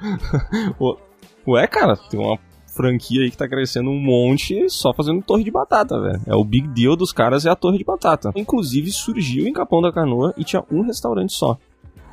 Ué, 1.48 1.66
cara, 1.68 1.96
tem 1.96 2.20
uma 2.20 2.38
franquia 2.80 3.24
aí 3.24 3.30
que 3.30 3.36
tá 3.36 3.46
crescendo 3.46 3.90
um 3.90 4.00
monte 4.00 4.70
só 4.70 4.94
fazendo 4.94 5.22
torre 5.22 5.44
de 5.44 5.52
batata, 5.52 6.00
velho. 6.00 6.22
É 6.26 6.34
o 6.34 6.46
big 6.46 6.66
deal 6.70 6.96
dos 6.96 7.12
caras 7.12 7.46
é 7.46 7.50
a 7.50 7.56
torre 7.56 7.78
de 7.78 7.84
batata. 7.84 8.32
Inclusive 8.38 8.90
surgiu 8.90 9.46
em 9.46 9.52
Capão 9.52 9.82
da 9.82 9.92
Canoa 9.92 10.34
e 10.38 10.46
tinha 10.46 10.64
um 10.72 10.82
restaurante 10.82 11.34
só. 11.34 11.58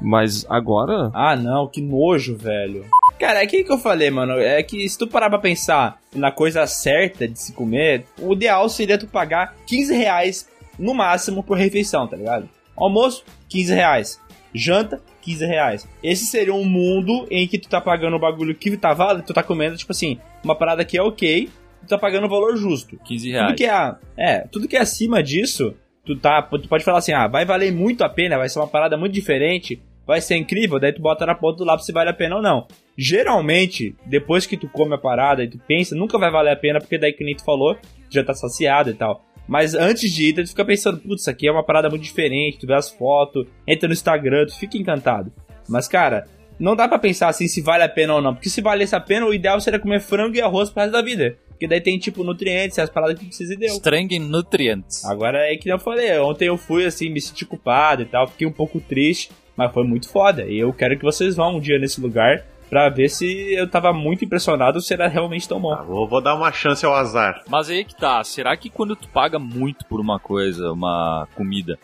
Mas 0.01 0.45
agora, 0.51 1.11
Ah, 1.15 1.37
não, 1.37 1.69
que 1.69 1.81
nojo, 1.81 2.37
velho. 2.37 2.85
Cara, 3.19 3.43
é 3.43 3.47
que 3.47 3.63
que 3.63 3.73
eu 3.73 3.79
falei, 3.79 4.11
mano. 4.11 4.33
É 4.33 4.61
que 4.63 4.89
se 4.89 4.99
tu 4.99 5.07
parar 5.07 5.31
pra 5.31 5.39
pensar 5.39 6.01
na 6.13 6.33
coisa 6.33 6.67
certa 6.67 7.29
de 7.29 7.39
se 7.41 7.53
comer, 7.53 8.05
o 8.21 8.33
ideal 8.33 8.69
seria 8.69 8.99
tu 8.99 9.07
pagar 9.07 9.55
15 9.67 9.95
reais 9.95 10.49
no 10.77 10.93
máximo 10.93 11.45
por 11.45 11.57
refeição, 11.57 12.09
tá 12.09 12.17
ligado? 12.17 12.49
Almoço, 12.77 13.25
15 13.49 13.73
reais. 13.73 14.21
Janta, 14.53 15.01
15 15.27 15.45
reais. 15.45 15.89
Esse 16.03 16.25
seria 16.27 16.55
um 16.55 16.65
mundo 16.65 17.27
em 17.31 17.49
que 17.49 17.59
tu 17.59 17.69
tá 17.69 17.81
pagando 17.81 18.15
o 18.15 18.21
bagulho 18.21 18.55
que 18.55 18.77
tá 18.77 18.95
válido, 18.95 19.27
tu 19.27 19.35
tá 19.35 19.43
comendo, 19.43 19.77
tipo 19.77 19.91
assim, 19.91 20.19
uma 20.45 20.55
parada 20.55 20.85
que 20.85 20.97
é 20.97 21.03
ok, 21.03 21.51
tu 21.83 21.89
tá 21.89 21.99
pagando 21.99 22.27
o 22.27 22.31
valor 22.31 22.57
justo. 22.57 22.97
15 23.05 23.27
Tudo 23.27 23.33
reais. 23.35 23.57
que 23.57 23.65
é, 23.65 23.95
é, 24.17 24.39
tudo 24.51 24.69
que 24.69 24.77
é 24.77 24.81
acima 24.81 25.21
disso, 25.23 25.75
tu 26.05 26.17
tá, 26.17 26.41
tu 26.43 26.69
pode 26.69 26.85
falar 26.85 26.99
assim, 26.99 27.13
ah, 27.13 27.27
vai 27.27 27.45
valer 27.45 27.73
muito 27.73 28.05
a 28.05 28.09
pena, 28.09 28.39
vai 28.39 28.49
ser 28.49 28.61
uma 28.61 28.69
parada 28.69 28.97
muito 28.97 29.13
diferente, 29.13 29.83
vai 30.07 30.21
ser 30.21 30.37
incrível, 30.37 30.79
daí 30.79 30.93
tu 30.93 31.03
bota 31.03 31.27
na 31.27 31.35
ponta 31.35 31.59
do 31.59 31.65
lápis 31.65 31.85
se 31.85 31.93
vale 31.93 32.11
a 32.11 32.15
pena 32.15 32.37
ou 32.37 32.43
não. 32.43 32.69
Geralmente, 32.97 33.97
depois 34.07 34.47
que 34.47 34.57
tu 34.57 34.69
come 34.69 34.95
a 34.95 34.99
parada 34.99 35.43
e 35.43 35.49
tu 35.49 35.59
pensa, 35.67 35.97
nunca 35.97 36.17
vai 36.19 36.31
valer 36.31 36.53
a 36.53 36.57
pena, 36.57 36.79
porque 36.79 36.97
daí 36.97 37.13
que 37.13 37.25
nem 37.25 37.35
tu 37.35 37.45
falou, 37.45 37.77
já 38.09 38.23
tá 38.23 38.33
saciado 38.33 38.91
e 38.91 38.95
tal. 38.95 39.25
Mas 39.47 39.75
antes 39.75 40.13
de 40.13 40.29
ir, 40.29 40.33
tu 40.35 40.47
fica 40.47 40.65
pensando, 40.65 40.99
putz, 40.99 41.23
isso 41.23 41.31
aqui 41.31 41.47
é 41.47 41.53
uma 41.53 41.65
parada 41.65 41.89
muito 41.89 42.03
diferente, 42.03 42.59
tu 42.59 42.67
vê 42.67 42.75
as 42.75 42.91
fotos, 42.91 43.47
entra 43.67 43.89
no 43.89 43.95
Instagram, 43.95 44.47
tu 44.47 44.59
fica 44.59 44.77
encantado. 44.77 45.33
Mas, 45.69 45.87
cara, 45.87 46.27
não 46.59 46.75
dá 46.75 46.89
pra 46.89 46.99
pensar 46.99 47.29
assim 47.29 47.47
se 47.47 47.61
vale 47.61 47.85
a 47.85 47.89
pena 47.89 48.15
ou 48.15 48.23
não. 48.23 48.35
Porque 48.35 48.49
se 48.49 48.61
valesse 48.61 48.95
a 48.95 49.01
pena, 49.01 49.27
o 49.27 49.35
ideal 49.35 49.61
seria 49.61 49.79
comer 49.79 50.01
frango 50.01 50.37
e 50.37 50.41
arroz 50.41 50.71
pro 50.71 50.81
resto 50.81 50.93
da 50.93 51.03
vida. 51.03 51.37
Porque 51.51 51.67
daí 51.67 51.81
tem, 51.81 51.99
tipo, 51.99 52.23
nutrientes, 52.23 52.79
as 52.79 52.91
paradas 52.91 53.19
que 53.19 53.27
precisa 53.27 53.55
e 53.55 53.57
deu. 53.57 53.75
Estrangue 53.75 54.19
nutrientes. 54.19 55.05
Agora 55.05 55.39
é 55.51 55.57
que 55.57 55.69
eu 55.71 55.79
falei, 55.79 56.19
ontem 56.19 56.49
eu 56.49 56.57
fui 56.59 56.85
assim, 56.85 57.09
me 57.09 57.21
senti 57.21 57.45
culpado 57.47 58.03
e 58.03 58.05
tal, 58.05 58.27
fiquei 58.27 58.47
um 58.47 58.53
pouco 58.53 58.79
triste, 58.79 59.31
mas 59.57 59.73
foi 59.73 59.85
muito 59.85 60.09
foda. 60.09 60.45
E 60.45 60.59
eu 60.59 60.73
quero 60.73 60.99
que 60.99 61.05
vocês 61.05 61.35
vão 61.35 61.57
um 61.57 61.61
dia 61.61 61.79
nesse 61.79 62.01
lugar 62.01 62.45
pra 62.69 62.89
ver 62.89 63.09
se 63.09 63.55
eu 63.55 63.69
tava 63.69 63.93
muito 63.93 64.25
impressionado 64.25 64.77
ou 64.77 64.83
se 64.83 64.93
era 64.93 65.09
realmente 65.09 65.49
tão 65.49 65.61
bom. 65.61 65.75
Tá, 65.75 65.83
vou, 65.83 66.09
vou 66.09 66.21
dar 66.21 66.35
uma 66.35 66.53
chance 66.53 66.85
ao 66.85 66.95
azar. 66.95 67.43
Mas 67.49 67.71
aí 67.71 67.85
que 67.85 67.97
tá, 67.97 68.23
será 68.25 68.57
que 68.57 68.71
quando 68.71 68.97
tu 68.97 69.09
paga 69.09 69.39
muito 69.39 69.85
por 69.87 70.01
uma 70.01 70.19
coisa, 70.19 70.73
uma 70.73 71.29
comida, 71.35 71.79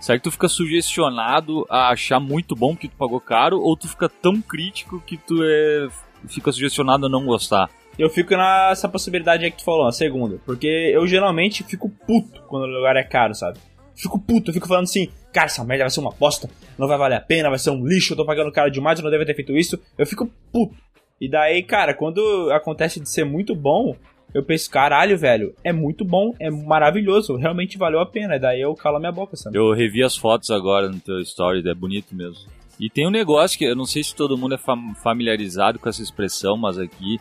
será 0.00 0.18
que 0.18 0.24
tu 0.24 0.30
fica 0.30 0.48
sugestionado 0.48 1.66
a 1.70 1.88
achar 1.90 2.20
muito 2.20 2.54
bom 2.54 2.74
porque 2.74 2.88
tu 2.88 2.96
pagou 2.96 3.20
caro, 3.20 3.60
ou 3.60 3.76
tu 3.76 3.88
fica 3.88 4.08
tão 4.08 4.40
crítico 4.40 5.00
que 5.06 5.16
tu 5.16 5.42
é, 5.42 5.88
fica 6.28 6.52
sugestionado 6.52 7.06
a 7.06 7.08
não 7.08 7.24
gostar? 7.24 7.70
Eu 7.96 8.10
fico 8.10 8.36
nessa 8.36 8.88
possibilidade 8.88 9.44
aí 9.44 9.50
que 9.50 9.58
tu 9.58 9.64
falou, 9.64 9.86
a 9.86 9.92
segunda. 9.92 10.40
Porque 10.44 10.66
eu 10.66 11.06
geralmente 11.06 11.62
fico 11.62 11.88
puto 11.88 12.42
quando 12.48 12.64
o 12.64 12.76
lugar 12.76 12.96
é 12.96 13.04
caro, 13.04 13.34
sabe? 13.34 13.58
Fico 13.94 14.18
puto, 14.18 14.50
eu 14.50 14.54
fico 14.54 14.66
falando 14.66 14.84
assim, 14.84 15.08
cara, 15.34 15.46
essa 15.46 15.64
merda 15.64 15.84
vai 15.84 15.90
ser 15.90 16.00
uma 16.00 16.12
bosta, 16.12 16.48
não 16.78 16.88
vai 16.88 16.96
valer 16.96 17.16
a 17.16 17.20
pena, 17.20 17.50
vai 17.50 17.58
ser 17.58 17.70
um 17.70 17.84
lixo, 17.86 18.12
eu 18.12 18.16
tô 18.16 18.24
pagando 18.24 18.50
caro 18.52 18.70
demais, 18.70 18.98
eu 18.98 19.02
não 19.02 19.10
devo 19.10 19.26
ter 19.26 19.34
feito 19.34 19.56
isso. 19.56 19.78
Eu 19.98 20.06
fico 20.06 20.30
puto. 20.52 20.74
E 21.20 21.28
daí, 21.28 21.62
cara, 21.62 21.92
quando 21.94 22.50
acontece 22.52 23.00
de 23.00 23.08
ser 23.08 23.24
muito 23.24 23.54
bom, 23.54 23.96
eu 24.32 24.42
penso, 24.42 24.68
caralho, 24.70 25.16
velho, 25.16 25.54
é 25.62 25.72
muito 25.72 26.04
bom, 26.04 26.34
é 26.40 26.50
maravilhoso, 26.50 27.36
realmente 27.36 27.78
valeu 27.78 28.00
a 28.00 28.06
pena. 28.06 28.36
E 28.36 28.38
daí 28.38 28.60
eu 28.60 28.74
calo 28.74 28.96
a 28.96 29.00
minha 29.00 29.12
boca, 29.12 29.36
sabe? 29.36 29.56
Eu 29.56 29.72
revi 29.72 30.02
as 30.02 30.16
fotos 30.16 30.50
agora 30.50 30.88
no 30.88 30.98
teu 31.00 31.20
story, 31.20 31.62
é 31.68 31.74
bonito 31.74 32.14
mesmo. 32.14 32.48
E 32.80 32.90
tem 32.90 33.06
um 33.06 33.10
negócio 33.10 33.56
que 33.56 33.64
eu 33.64 33.76
não 33.76 33.86
sei 33.86 34.02
se 34.02 34.14
todo 34.14 34.36
mundo 34.36 34.54
é 34.56 34.58
fam- 34.58 34.94
familiarizado 35.02 35.78
com 35.78 35.88
essa 35.88 36.02
expressão, 36.02 36.56
mas 36.56 36.76
aqui, 36.78 37.20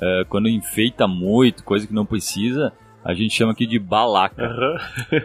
é, 0.00 0.24
quando 0.28 0.48
enfeita 0.48 1.08
muito, 1.08 1.64
coisa 1.64 1.86
que 1.86 1.92
não 1.92 2.06
precisa, 2.06 2.72
a 3.04 3.14
gente 3.14 3.34
chama 3.34 3.52
aqui 3.52 3.66
de 3.66 3.78
balaca. 3.78 4.44
Aham. 4.44 4.76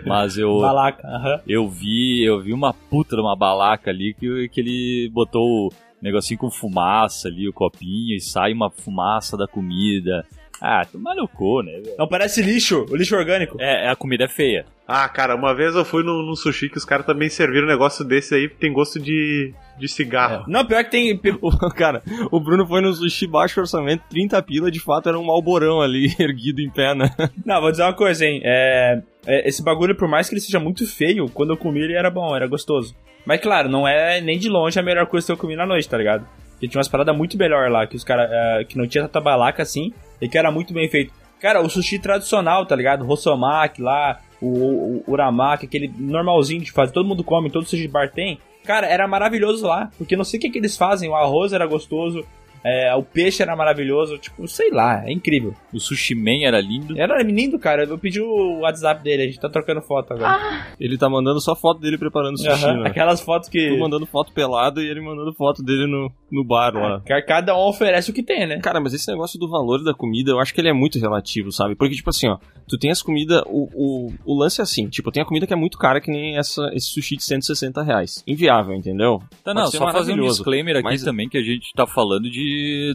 Mas 0.06 0.38
eu, 0.38 0.60
Balaca, 0.60 1.08
aham. 1.08 1.42
eu 1.48 1.68
vi 1.70 2.24
eu 2.24 2.40
vi 2.42 2.54
uma 2.54 2.74
puta 2.74 3.16
de 3.16 3.22
uma 3.22 3.36
balaca 3.36 3.90
ali 3.92 4.14
que, 4.14 4.50
que 4.50 4.62
ele 4.62 5.10
botou 5.14 5.68
o 5.68 5.74
negocinho 6.02 6.40
com 6.40 6.50
fumaça 6.50 7.28
ali, 7.28 7.48
o 7.48 7.54
copinho, 7.54 8.16
e 8.16 8.20
sai 8.22 8.54
uma 8.54 8.70
fumaça 8.70 9.36
da 9.38 9.48
comida. 9.48 10.26
Ah, 10.60 10.84
tu 10.92 11.00
malucou, 11.00 11.62
né? 11.62 11.84
Não 12.00 12.08
parece 12.08 12.42
lixo, 12.42 12.86
o 12.90 12.96
lixo 12.96 13.16
orgânico. 13.16 13.58
É, 13.60 13.90
a 13.90 13.96
comida 13.96 14.24
é 14.24 14.28
feia. 14.28 14.66
Ah, 14.88 15.08
cara, 15.08 15.36
uma 15.36 15.54
vez 15.54 15.76
eu 15.76 15.86
fui 15.86 16.04
num, 16.04 16.24
num 16.24 16.36
sushi 16.36 16.70
que 16.70 16.78
os 16.78 16.86
caras 16.86 17.06
também 17.06 17.30
serviram 17.30 17.66
um 17.68 17.70
negócio 17.70 18.04
desse 18.04 18.34
aí 18.34 18.50
que 18.50 18.56
tem 18.56 18.74
gosto 18.74 19.00
de, 19.00 19.54
de 19.78 19.88
cigarro. 19.88 20.46
Não, 20.48 20.66
pior 20.66 20.84
que 20.84 20.92
tem. 20.92 21.20
o, 21.42 21.52
cara, 21.70 22.02
o 22.32 22.40
Bruno 22.40 22.66
foi 22.66 22.82
no 22.82 22.94
sushi 22.94 23.28
baixo 23.28 23.60
orçamento, 23.60 24.04
30 24.10 24.42
pila, 24.44 24.72
de 24.72 24.80
fato 24.80 25.10
era 25.10 25.20
um 25.20 25.26
malborão 25.26 25.82
ali, 25.82 26.14
erguido 26.20 26.62
em 26.62 26.70
pé, 26.70 26.94
né? 26.96 27.10
Não, 27.46 27.62
vou 27.62 27.72
dizer 27.72 27.84
uma 27.84 27.94
coisa, 27.94 28.26
hein. 28.26 28.42
É, 28.44 29.02
é, 29.26 29.48
esse 29.48 29.64
bagulho, 29.64 29.96
por 29.96 30.08
mais 30.08 30.28
que 30.28 30.36
ele 30.36 30.42
seja 30.42 30.60
muito 30.60 30.86
feio, 30.88 31.30
quando 31.30 31.52
eu 31.52 31.58
comi 31.58 31.80
ele 31.82 31.94
era 31.94 32.10
bom, 32.10 32.36
era 32.36 32.48
gostoso. 32.48 32.96
Mas 33.26 33.42
claro, 33.42 33.70
não 33.70 33.88
é 33.88 34.22
nem 34.22 34.40
de 34.40 34.50
longe 34.50 34.80
a 34.80 34.84
melhor 34.84 35.06
coisa 35.08 35.26
que 35.26 35.32
eu 35.34 35.38
comi 35.38 35.56
na 35.56 35.66
noite, 35.66 35.88
tá 35.90 35.98
ligado? 35.98 36.26
Porque 36.52 36.68
tinha 36.68 36.80
umas 36.80 36.88
paradas 36.88 37.16
muito 37.16 37.38
melhor 37.38 37.70
lá, 37.70 37.86
que 37.86 37.96
os 37.96 38.04
caras. 38.04 38.66
que 38.68 38.78
não 38.78 38.88
tinha 38.88 39.04
tanta 39.04 39.22
balaca 39.22 39.62
assim, 39.62 39.94
e 40.22 40.28
que 40.28 40.38
era 40.38 40.52
muito 40.52 40.74
bem 40.74 40.90
feito. 40.90 41.14
Cara, 41.40 41.62
o 41.62 41.70
sushi 41.70 42.00
tradicional, 42.00 42.66
tá 42.66 42.76
ligado? 42.76 43.06
Rossomaki 43.06 43.82
lá, 43.82 44.20
o, 44.42 44.48
o, 44.48 45.04
o 45.06 45.12
uramaki, 45.12 45.66
aquele 45.66 45.92
normalzinho 45.96 46.62
de 46.62 46.72
fazer, 46.72 46.92
todo 46.92 47.08
mundo 47.08 47.24
come, 47.24 47.52
todo 47.52 47.66
sushi 47.66 47.88
bar 47.88 48.12
tem. 48.12 48.40
Cara, 48.68 48.86
era 48.86 49.08
maravilhoso 49.08 49.66
lá, 49.66 49.90
porque 49.98 50.18
não 50.18 50.26
sei 50.26 50.38
o 50.38 50.42
que, 50.42 50.50
que 50.50 50.58
eles 50.58 50.76
fazem, 50.76 51.10
o 51.10 51.16
arroz 51.16 51.54
era 51.54 51.66
gostoso, 51.66 52.26
é, 52.64 52.94
o 52.96 53.04
peixe 53.04 53.42
era 53.42 53.56
maravilhoso, 53.56 54.18
tipo, 54.18 54.48
sei 54.48 54.72
lá, 54.72 55.04
é 55.06 55.12
incrível. 55.12 55.54
O 55.74 55.80
sushi 55.80 56.16
man 56.16 56.44
era 56.44 56.60
lindo. 56.60 57.00
Era 57.00 57.22
lindo, 57.22 57.58
cara. 57.60 57.84
Eu 57.84 57.98
pedi 57.98 58.22
o 58.22 58.60
WhatsApp 58.62 59.04
dele, 59.04 59.24
a 59.24 59.26
gente 59.26 59.40
tá 59.40 59.50
trocando 59.50 59.82
foto 59.82 60.14
agora. 60.14 60.66
Ele 60.80 60.98
tá 60.98 61.10
mandando 61.10 61.40
só 61.40 61.56
foto 61.56 61.80
dele 61.80 61.98
preparando 61.98 62.36
o 62.36 62.38
sushi, 62.38 62.66
né? 62.74 62.88
Aquelas 62.88 63.22
fotos 63.22 63.50
que. 63.50 63.60
Eu 63.60 63.80
mandando 63.80 64.06
foto 64.06 64.32
pelado 64.34 64.82
e 64.82 64.90
ele 64.90 65.02
mandando 65.02 65.34
foto 65.34 65.64
dele 65.64 65.88
no, 65.88 66.12
no 66.32 66.44
bar 66.44 66.74
lá. 66.76 67.02
que 67.02 67.22
Cada 67.22 67.56
um 67.56 67.68
oferece 67.68 68.10
o 68.10 68.14
que 68.14 68.24
tem, 68.24 68.48
né? 68.48 68.60
Cara, 68.60 68.80
mas 68.80 68.94
esse 68.94 69.10
negócio 69.12 69.40
do 69.40 69.50
valor 69.50 69.84
da 69.84 69.94
comida, 69.94 70.32
eu 70.32 70.40
acho 70.40 70.54
que 70.54 70.62
ele 70.62 70.70
é 70.70 70.74
muito 70.74 71.00
relativo, 71.00 71.52
sabe? 71.52 71.76
Porque, 71.76 71.96
tipo 71.96 72.10
assim, 72.10 72.28
ó, 72.28 72.38
tu 72.68 72.78
tem 72.78 72.92
as 72.92 73.02
comidas, 73.02 73.42
o, 73.46 73.70
o, 73.74 74.14
o 74.26 74.40
lance 74.40 74.60
é 74.62 74.64
assim, 74.64 74.88
tipo, 74.88 75.12
tem 75.12 75.24
a 75.24 75.26
comida 75.26 75.48
que 75.48 75.54
é 75.54 75.58
muito 75.58 75.78
cara, 75.78 76.02
que 76.02 76.12
nem 76.12 76.38
essa, 76.38 76.70
esse 76.74 76.88
sushi 76.88 77.16
de 77.18 77.24
160 77.24 77.82
reais. 77.84 78.24
Inviável, 78.26 78.76
entendeu? 78.76 79.22
Tá, 79.44 79.54
não, 79.54 79.68
só 79.68 79.92
fazer 79.92 80.14
um 80.14 80.22
disclaimer 80.22 80.76
aqui 80.78 80.84
mas- 80.84 81.04
também 81.04 81.30
que 81.30 81.38
a 81.38 81.44
gente 81.44 81.72
tá 81.74 81.86
falando 81.86 82.30
de, 82.30 82.32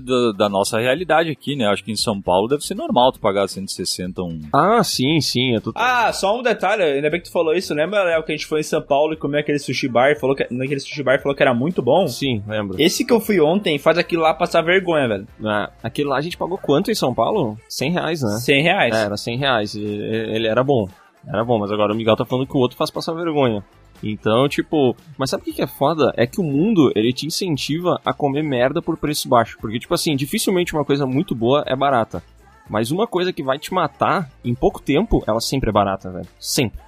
da, 0.05 0.33
da 0.45 0.49
nossa 0.49 0.79
realidade 0.79 1.31
aqui, 1.31 1.55
né? 1.57 1.67
Acho 1.67 1.85
que 1.85 1.93
em 1.93 1.97
São 1.97 2.21
Paulo 2.21 2.49
deve 2.49 2.63
ser 2.65 2.75
normal 2.75 3.13
tu 3.13 3.21
pagar 3.21 3.49
160 3.49 4.23
um. 4.23 4.41
Ah, 4.53 4.83
sim, 4.85 5.21
sim, 5.21 5.55
é 5.57 5.61
tudo... 5.61 5.75
Ah, 5.77 6.13
só 6.13 6.39
um 6.39 6.43
detalhe, 6.43 6.83
ainda 6.83 7.11
bem 7.11 7.21
que 7.21 7.27
tu 7.29 7.33
falou 7.33 7.55
isso. 7.55 7.73
Lembra, 7.75 8.03
Léo, 8.05 8.23
que 8.23 8.33
a 8.33 8.37
gente 8.37 8.47
foi 8.47 8.61
em 8.61 8.65
São 8.65 8.83
Paulo 8.83 9.13
e 9.13 9.17
comeu 9.17 9.41
aquele 9.41 9.59
sushi 9.59 9.89
bar 9.89 10.11
e 10.11 10.17
falou 10.19 10.35
que, 10.37 10.47
naquele 10.51 10.81
sushi 10.81 11.03
bar 11.03 11.21
falou 11.21 11.37
que 11.37 11.43
era 11.43 11.55
muito 11.55 11.83
bom? 11.83 12.07
Sim, 12.09 12.43
lembro. 12.47 12.81
Esse 12.81 13.05
que 13.05 13.13
eu 13.13 13.21
fui 13.21 13.41
ontem 13.41 13.79
faz 13.79 13.99
aquilo 13.99 14.23
lá 14.23 14.35
passar 14.35 14.63
vergonha, 14.63 15.09
velho. 15.09 15.27
Ah, 15.45 15.71
aquele 15.83 16.09
lá 16.09 16.17
a 16.17 16.21
gente 16.23 16.37
pagou 16.37 16.59
quanto 16.59 16.91
em 16.91 16.95
São 16.95 17.15
Paulo? 17.15 17.59
100 17.69 17.91
reais, 17.93 18.23
né? 18.23 18.31
100 18.41 18.63
reais. 18.63 18.95
É, 18.95 19.05
era 19.05 19.17
100 19.17 19.37
reais. 19.39 19.75
e- 19.75 19.83
Ele 19.83 20.47
era 20.47 20.63
bom. 20.63 20.89
Era 21.27 21.45
bom, 21.45 21.59
mas 21.59 21.71
agora 21.71 21.93
o 21.93 21.97
Miguel 21.97 22.17
tá 22.17 22.25
falando 22.25 22.47
que 22.49 22.57
o 22.57 22.61
outro 22.61 22.77
faz 22.77 22.91
passar 22.91 23.13
vergonha. 23.13 23.63
Então, 24.03 24.49
tipo, 24.49 24.97
mas 25.17 25.31
sabe 25.31 25.43
o 25.43 25.55
que 25.55 25.63
é 25.63 25.67
foda? 25.67 26.13
É 26.17 26.27
que 26.27 26.41
o 26.41 26.45
mundo, 26.45 26.93
ele 26.97 27.13
te 27.13 27.27
incentiva 27.27 28.01
a 28.05 28.13
comer 28.13 28.43
merda 28.43 28.83
por 28.83 28.97
preço 28.97 29.29
baixo. 29.29 29.57
Porque, 29.61 29.79
tipo 29.79 29.95
assim, 29.95 30.17
dificilmente 30.17 30.75
uma 30.75 30.85
coisa 30.85 31.07
muito 31.07 31.35
boa 31.35 31.63
é 31.67 31.77
barata. 31.77 32.23
Mas 32.69 32.91
uma 32.91 33.07
coisa 33.07 33.33
que 33.33 33.43
vai 33.43 33.59
te 33.59 33.73
matar 33.73 34.31
em 34.45 34.55
pouco 34.55 34.81
tempo, 34.81 35.23
ela 35.27 35.41
sempre 35.41 35.71
é 35.71 35.73
barata, 35.73 36.11
velho. 36.11 36.27
Sempre. 36.39 36.81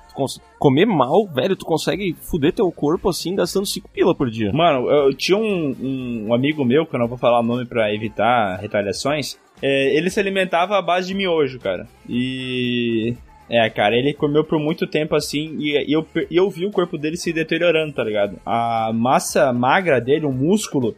Comer 0.60 0.86
mal, 0.86 1.26
velho, 1.26 1.56
tu 1.56 1.66
consegue 1.66 2.14
fuder 2.20 2.52
teu 2.52 2.70
corpo 2.70 3.08
assim, 3.08 3.34
gastando 3.34 3.66
5 3.66 3.90
pila 3.90 4.14
por 4.14 4.30
dia. 4.30 4.52
Mano, 4.52 4.88
eu 4.88 5.12
tinha 5.12 5.36
um, 5.36 6.26
um 6.28 6.32
amigo 6.32 6.64
meu, 6.64 6.86
que 6.86 6.94
eu 6.94 7.00
não 7.00 7.08
vou 7.08 7.18
falar 7.18 7.40
o 7.40 7.42
nome 7.42 7.66
pra 7.66 7.92
evitar 7.92 8.56
retaliações, 8.60 9.36
é, 9.60 9.96
ele 9.96 10.10
se 10.10 10.20
alimentava 10.20 10.78
à 10.78 10.82
base 10.82 11.08
de 11.08 11.14
miojo, 11.14 11.58
cara. 11.58 11.86
E. 12.08 13.16
É, 13.48 13.68
cara, 13.68 13.96
ele 13.96 14.14
comeu 14.14 14.42
por 14.42 14.58
muito 14.58 14.86
tempo 14.86 15.14
assim 15.14 15.56
e, 15.58 15.90
e 15.90 15.92
eu, 15.92 16.06
e 16.30 16.36
eu 16.36 16.48
vi 16.48 16.64
o 16.66 16.70
corpo 16.70 16.96
dele 16.96 17.16
se 17.16 17.32
deteriorando, 17.32 17.92
tá 17.92 18.02
ligado? 18.02 18.38
A 18.44 18.90
massa 18.94 19.52
magra 19.52 20.00
dele, 20.00 20.24
o 20.24 20.32
músculo, 20.32 20.96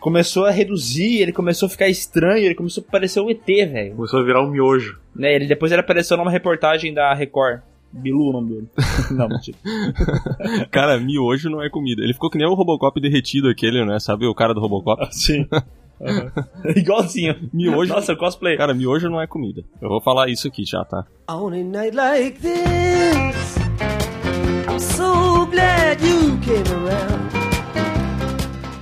começou 0.00 0.44
a 0.44 0.50
reduzir, 0.50 1.20
ele 1.20 1.32
começou 1.32 1.66
a 1.66 1.70
ficar 1.70 1.88
estranho, 1.88 2.44
ele 2.44 2.54
começou 2.54 2.84
a 2.86 2.90
parecer 2.90 3.20
um 3.20 3.30
ET, 3.30 3.46
velho. 3.46 3.94
Começou 3.94 4.20
a 4.20 4.24
virar 4.24 4.42
um 4.42 4.50
miojo. 4.50 4.98
Né, 5.14 5.34
ele, 5.34 5.46
depois 5.46 5.70
ele 5.72 5.80
apareceu 5.80 6.16
numa 6.16 6.30
reportagem 6.30 6.92
da 6.92 7.12
Record. 7.14 7.60
Bilu 7.92 8.30
o 8.30 8.32
nome 8.32 8.54
dele. 8.54 8.68
não, 9.12 9.28
mentira. 9.28 9.58
Cara, 10.70 10.98
miojo 10.98 11.50
não 11.50 11.62
é 11.62 11.68
comida. 11.68 12.02
Ele 12.02 12.14
ficou 12.14 12.30
que 12.30 12.38
nem 12.38 12.46
o 12.46 12.54
Robocop 12.54 12.98
derretido 12.98 13.50
aquele, 13.50 13.84
né? 13.84 14.00
Sabe 14.00 14.24
o 14.24 14.34
cara 14.34 14.54
do 14.54 14.60
Robocop? 14.60 15.06
Sim. 15.12 15.46
Igualzinho. 16.76 17.48
Miojo. 17.52 17.92
Nossa, 17.94 18.14
cosplay. 18.16 18.56
Cara, 18.56 18.74
miojo 18.74 19.08
não 19.08 19.20
é 19.20 19.26
comida. 19.26 19.62
Eu 19.80 19.88
vou 19.88 20.00
falar 20.00 20.28
isso 20.28 20.48
aqui 20.48 20.64
já, 20.64 20.84
tá? 20.84 21.04
On 21.30 21.48
a 21.48 21.62
night 21.62 21.94
like 21.96 22.38
this, 22.40 23.56
I'm 24.68 24.78
so 24.80 25.46
glad 25.46 26.00
you 26.02 26.38
came 26.44 26.68
around. 26.86 27.32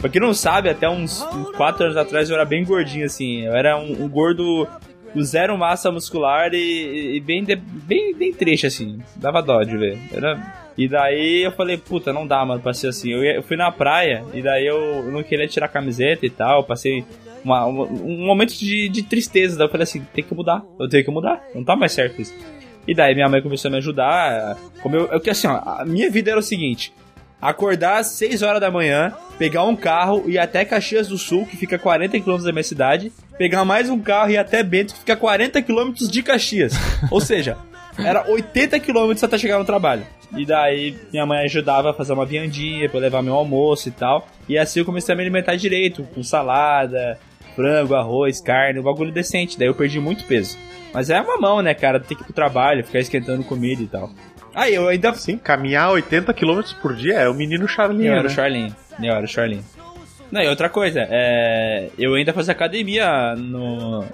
Pra 0.00 0.09
quem 0.09 0.20
não 0.20 0.33
sabe, 0.33 0.70
até 0.70 0.88
uns 0.88 1.22
4 1.59 1.85
anos 1.85 1.96
atrás 1.96 2.30
eu 2.30 2.37
era 2.37 2.44
bem 2.46 2.64
gordinho, 2.64 3.04
assim. 3.04 3.42
Eu 3.42 3.52
era 3.52 3.76
um, 3.78 4.04
um 4.04 4.09
gordo 4.09 4.66
com 5.12 5.20
zero 5.22 5.59
massa 5.59 5.90
muscular 5.92 6.54
e, 6.54 7.16
e 7.16 7.20
bem, 7.20 7.44
de- 7.44 7.56
bem, 7.56 8.14
bem 8.14 8.33
trecho, 8.33 8.66
assim. 8.66 8.98
Dava 9.16 9.42
dó 9.42 9.62
de 9.62 9.76
ver. 9.76 9.98
Era... 10.11 10.60
E 10.80 10.88
daí 10.88 11.42
eu 11.44 11.52
falei, 11.52 11.76
puta, 11.76 12.10
não 12.12 12.26
dá, 12.26 12.42
mano, 12.44 12.60
pra 12.62 12.72
ser 12.72 12.88
assim. 12.88 13.10
Eu, 13.12 13.22
ia- 13.22 13.34
eu 13.34 13.42
fui 13.42 13.56
na 13.56 13.70
praia 13.70 14.24
e 14.32 14.40
daí 14.40 14.66
eu, 14.66 14.78
eu 14.78 15.12
não 15.12 15.22
queria 15.22 15.46
tirar 15.46 15.66
a 15.66 15.68
camiseta 15.68 16.24
e 16.24 16.30
tal. 16.30 16.64
Passei 16.64 17.04
uma- 17.44 17.66
uma- 17.66 17.84
um 17.84 18.24
momento 18.24 18.54
de, 18.56 18.88
de 18.88 19.02
tristeza. 19.02 19.58
Daí 19.58 19.66
eu 19.66 19.70
falei 19.70 19.82
assim, 19.84 20.00
tem 20.14 20.24
que 20.24 20.34
mudar. 20.34 20.62
Eu 20.78 20.88
tenho 20.88 21.04
que 21.04 21.10
mudar. 21.10 21.42
Não 21.54 21.62
tá 21.62 21.76
mais 21.76 21.92
certo 21.92 22.22
isso. 22.22 22.34
E 22.88 22.94
daí 22.94 23.14
minha 23.14 23.28
mãe 23.28 23.42
começou 23.42 23.68
a 23.68 23.72
me 23.72 23.76
ajudar. 23.78 24.56
Como 24.82 24.96
eu, 24.96 25.06
eu 25.08 25.20
que 25.20 25.28
assim, 25.28 25.46
ó, 25.48 25.60
a 25.80 25.84
minha 25.84 26.10
vida 26.10 26.30
era 26.30 26.40
o 26.40 26.42
seguinte: 26.42 26.94
acordar 27.42 27.98
às 27.98 28.06
6 28.08 28.40
horas 28.42 28.60
da 28.60 28.70
manhã, 28.70 29.12
pegar 29.38 29.64
um 29.64 29.76
carro 29.76 30.24
e 30.26 30.32
ir 30.32 30.38
até 30.38 30.64
Caxias 30.64 31.08
do 31.08 31.18
Sul, 31.18 31.44
que 31.46 31.58
fica 31.58 31.76
a 31.76 31.78
40 31.78 32.18
km 32.20 32.38
da 32.42 32.52
minha 32.52 32.64
cidade, 32.64 33.12
pegar 33.36 33.66
mais 33.66 33.90
um 33.90 33.98
carro 33.98 34.30
e 34.30 34.34
ir 34.34 34.38
até 34.38 34.62
Bento, 34.62 34.94
que 34.94 35.00
fica 35.00 35.12
a 35.12 35.16
40 35.16 35.60
km 35.60 35.92
de 35.92 36.22
Caxias. 36.22 36.72
Ou 37.10 37.20
seja, 37.20 37.58
era 37.98 38.26
80 38.30 38.80
km 38.80 39.12
até 39.22 39.36
chegar 39.38 39.58
no 39.58 39.64
trabalho. 39.64 40.04
E 40.36 40.46
daí 40.46 40.96
minha 41.12 41.26
mãe 41.26 41.44
ajudava 41.44 41.90
a 41.90 41.94
fazer 41.94 42.12
uma 42.12 42.24
viandinha 42.24 42.88
pra 42.88 43.00
levar 43.00 43.22
meu 43.22 43.34
almoço 43.34 43.88
e 43.88 43.92
tal. 43.92 44.26
E 44.48 44.56
assim 44.56 44.80
eu 44.80 44.84
comecei 44.84 45.12
a 45.12 45.16
me 45.16 45.22
alimentar 45.22 45.56
direito, 45.56 46.02
com 46.14 46.22
salada, 46.22 47.18
frango, 47.54 47.94
arroz, 47.94 48.40
carne, 48.40 48.78
um 48.78 48.82
bagulho 48.84 49.12
decente. 49.12 49.58
Daí 49.58 49.68
eu 49.68 49.74
perdi 49.74 49.98
muito 49.98 50.24
peso. 50.24 50.56
Mas 50.92 51.10
é 51.10 51.20
uma 51.20 51.36
mão, 51.36 51.62
né, 51.62 51.74
cara? 51.74 52.00
Tem 52.00 52.16
que 52.16 52.22
ir 52.22 52.26
pro 52.26 52.32
trabalho, 52.32 52.84
ficar 52.84 53.00
esquentando 53.00 53.44
comida 53.44 53.82
e 53.82 53.86
tal. 53.86 54.10
Aí 54.54 54.74
eu 54.74 54.88
ainda 54.88 55.12
Sim, 55.14 55.38
caminhar 55.38 55.90
80 55.92 56.32
km 56.34 56.60
por 56.82 56.94
dia 56.94 57.14
é 57.14 57.28
o 57.28 57.34
menino 57.34 57.68
Charlinho, 57.68 58.08
eu 58.08 58.12
era 58.14 58.22
né? 58.22 58.28
o 58.28 58.30
Charlinho. 58.30 58.76
Eu 59.00 59.12
era 59.12 59.24
o 59.24 59.28
Charlinho. 59.28 59.64
Não, 60.30 60.40
e 60.40 60.48
outra 60.48 60.68
coisa, 60.68 61.06
é, 61.10 61.90
eu 61.98 62.14
ainda 62.14 62.32
fazia 62.32 62.52
academia 62.52 63.34
no, 63.36 64.04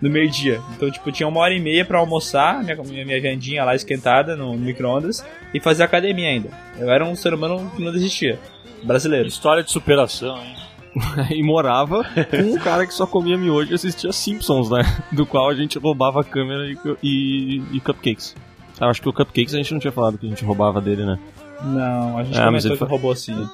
no 0.00 0.10
meio-dia. 0.10 0.60
Então, 0.76 0.90
tipo, 0.90 1.10
tinha 1.10 1.28
uma 1.28 1.40
hora 1.40 1.52
e 1.52 1.60
meia 1.60 1.84
pra 1.84 1.98
almoçar, 1.98 2.62
minha, 2.62 2.76
minha, 2.76 3.04
minha 3.04 3.20
viandinha 3.20 3.64
lá 3.64 3.74
esquentada 3.74 4.36
no 4.36 4.54
micro-ondas, 4.54 5.24
e 5.52 5.58
fazer 5.58 5.82
academia 5.82 6.28
ainda. 6.28 6.50
Eu 6.78 6.88
era 6.90 7.04
um 7.04 7.16
ser 7.16 7.34
humano 7.34 7.70
que 7.74 7.82
não 7.82 7.92
desistia. 7.92 8.38
Brasileiro. 8.82 9.26
História 9.26 9.62
de 9.62 9.70
superação, 9.70 10.38
hein? 10.40 10.56
e 11.30 11.42
morava 11.42 12.04
com 12.04 12.36
um 12.36 12.58
cara 12.58 12.86
que 12.86 12.94
só 12.94 13.06
comia 13.06 13.38
miojo 13.38 13.70
e 13.70 13.74
assistia 13.74 14.12
Simpsons, 14.12 14.70
né? 14.70 14.82
Do 15.12 15.24
qual 15.24 15.48
a 15.48 15.54
gente 15.54 15.78
roubava 15.78 16.20
a 16.20 16.24
câmera 16.24 16.66
e, 16.66 16.76
e, 17.02 17.62
e 17.72 17.80
cupcakes. 17.80 18.34
Eu 18.80 18.88
acho 18.88 19.02
que 19.02 19.08
o 19.08 19.12
cupcakes 19.12 19.54
a 19.54 19.58
gente 19.58 19.72
não 19.72 19.80
tinha 19.80 19.92
falado 19.92 20.18
que 20.18 20.26
a 20.26 20.28
gente 20.28 20.44
roubava 20.44 20.80
dele, 20.80 21.04
né? 21.04 21.18
Não, 21.62 22.18
a 22.18 22.24
gente 22.24 22.38
É, 22.38 22.50
mas 22.50 22.64
comentou 22.64 22.70
ele 22.70 22.78
que 22.78 22.84
roubou 22.84 23.14
sim. 23.14 23.48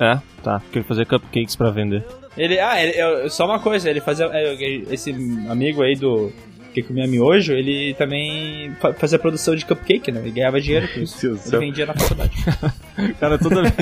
É, 0.00 0.18
tá. 0.42 0.60
Ele 0.74 0.82
fazia 0.84 1.04
cupcakes 1.04 1.54
pra 1.54 1.70
vender. 1.70 2.04
Ele, 2.36 2.58
ah, 2.58 2.82
ele, 2.82 2.98
eu- 2.98 3.28
só 3.28 3.44
uma 3.44 3.58
coisa, 3.60 3.90
ele 3.90 4.00
fazia. 4.00 4.26
é, 4.32 4.54
Esse 4.90 5.10
amigo 5.48 5.82
aí 5.82 5.94
do. 5.94 6.32
Que 6.72 6.84
comia 6.84 7.04
miojo, 7.04 7.52
ele 7.52 7.94
também 7.94 8.70
fa- 8.80 8.92
fazia 8.94 9.18
produção 9.18 9.56
de 9.56 9.66
cupcake, 9.66 10.12
né? 10.12 10.20
Ele 10.20 10.30
ganhava 10.30 10.60
dinheiro 10.60 10.86
com 10.94 11.00
isso. 11.02 11.20
Deus 11.20 11.40
Ele 11.40 11.50
céu. 11.50 11.58
vendia 11.60 11.84
na 11.84 11.94
faculdade. 11.94 12.32
Cara, 13.18 13.36
toda 13.38 13.62
vez, 13.62 13.74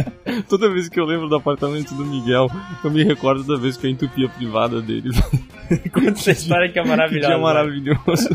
toda 0.48 0.70
vez 0.72 0.88
que 0.88 0.98
eu 0.98 1.04
lembro 1.04 1.28
do 1.28 1.36
apartamento 1.36 1.94
do 1.94 2.02
Miguel, 2.02 2.50
eu 2.82 2.90
me 2.90 3.04
recordo 3.04 3.44
da 3.44 3.60
vez 3.60 3.76
que 3.76 3.86
eu 3.86 3.90
entupi 3.90 4.24
a 4.24 4.28
privada 4.30 4.80
dele. 4.80 5.10
Conta 5.92 6.12
essa 6.12 6.30
história 6.30 6.72
que 6.72 6.78
é 6.78 6.82
Que 6.82 6.88
maravilhosa. 6.88 7.28
dia 7.28 7.38
maravilhoso. 7.38 8.28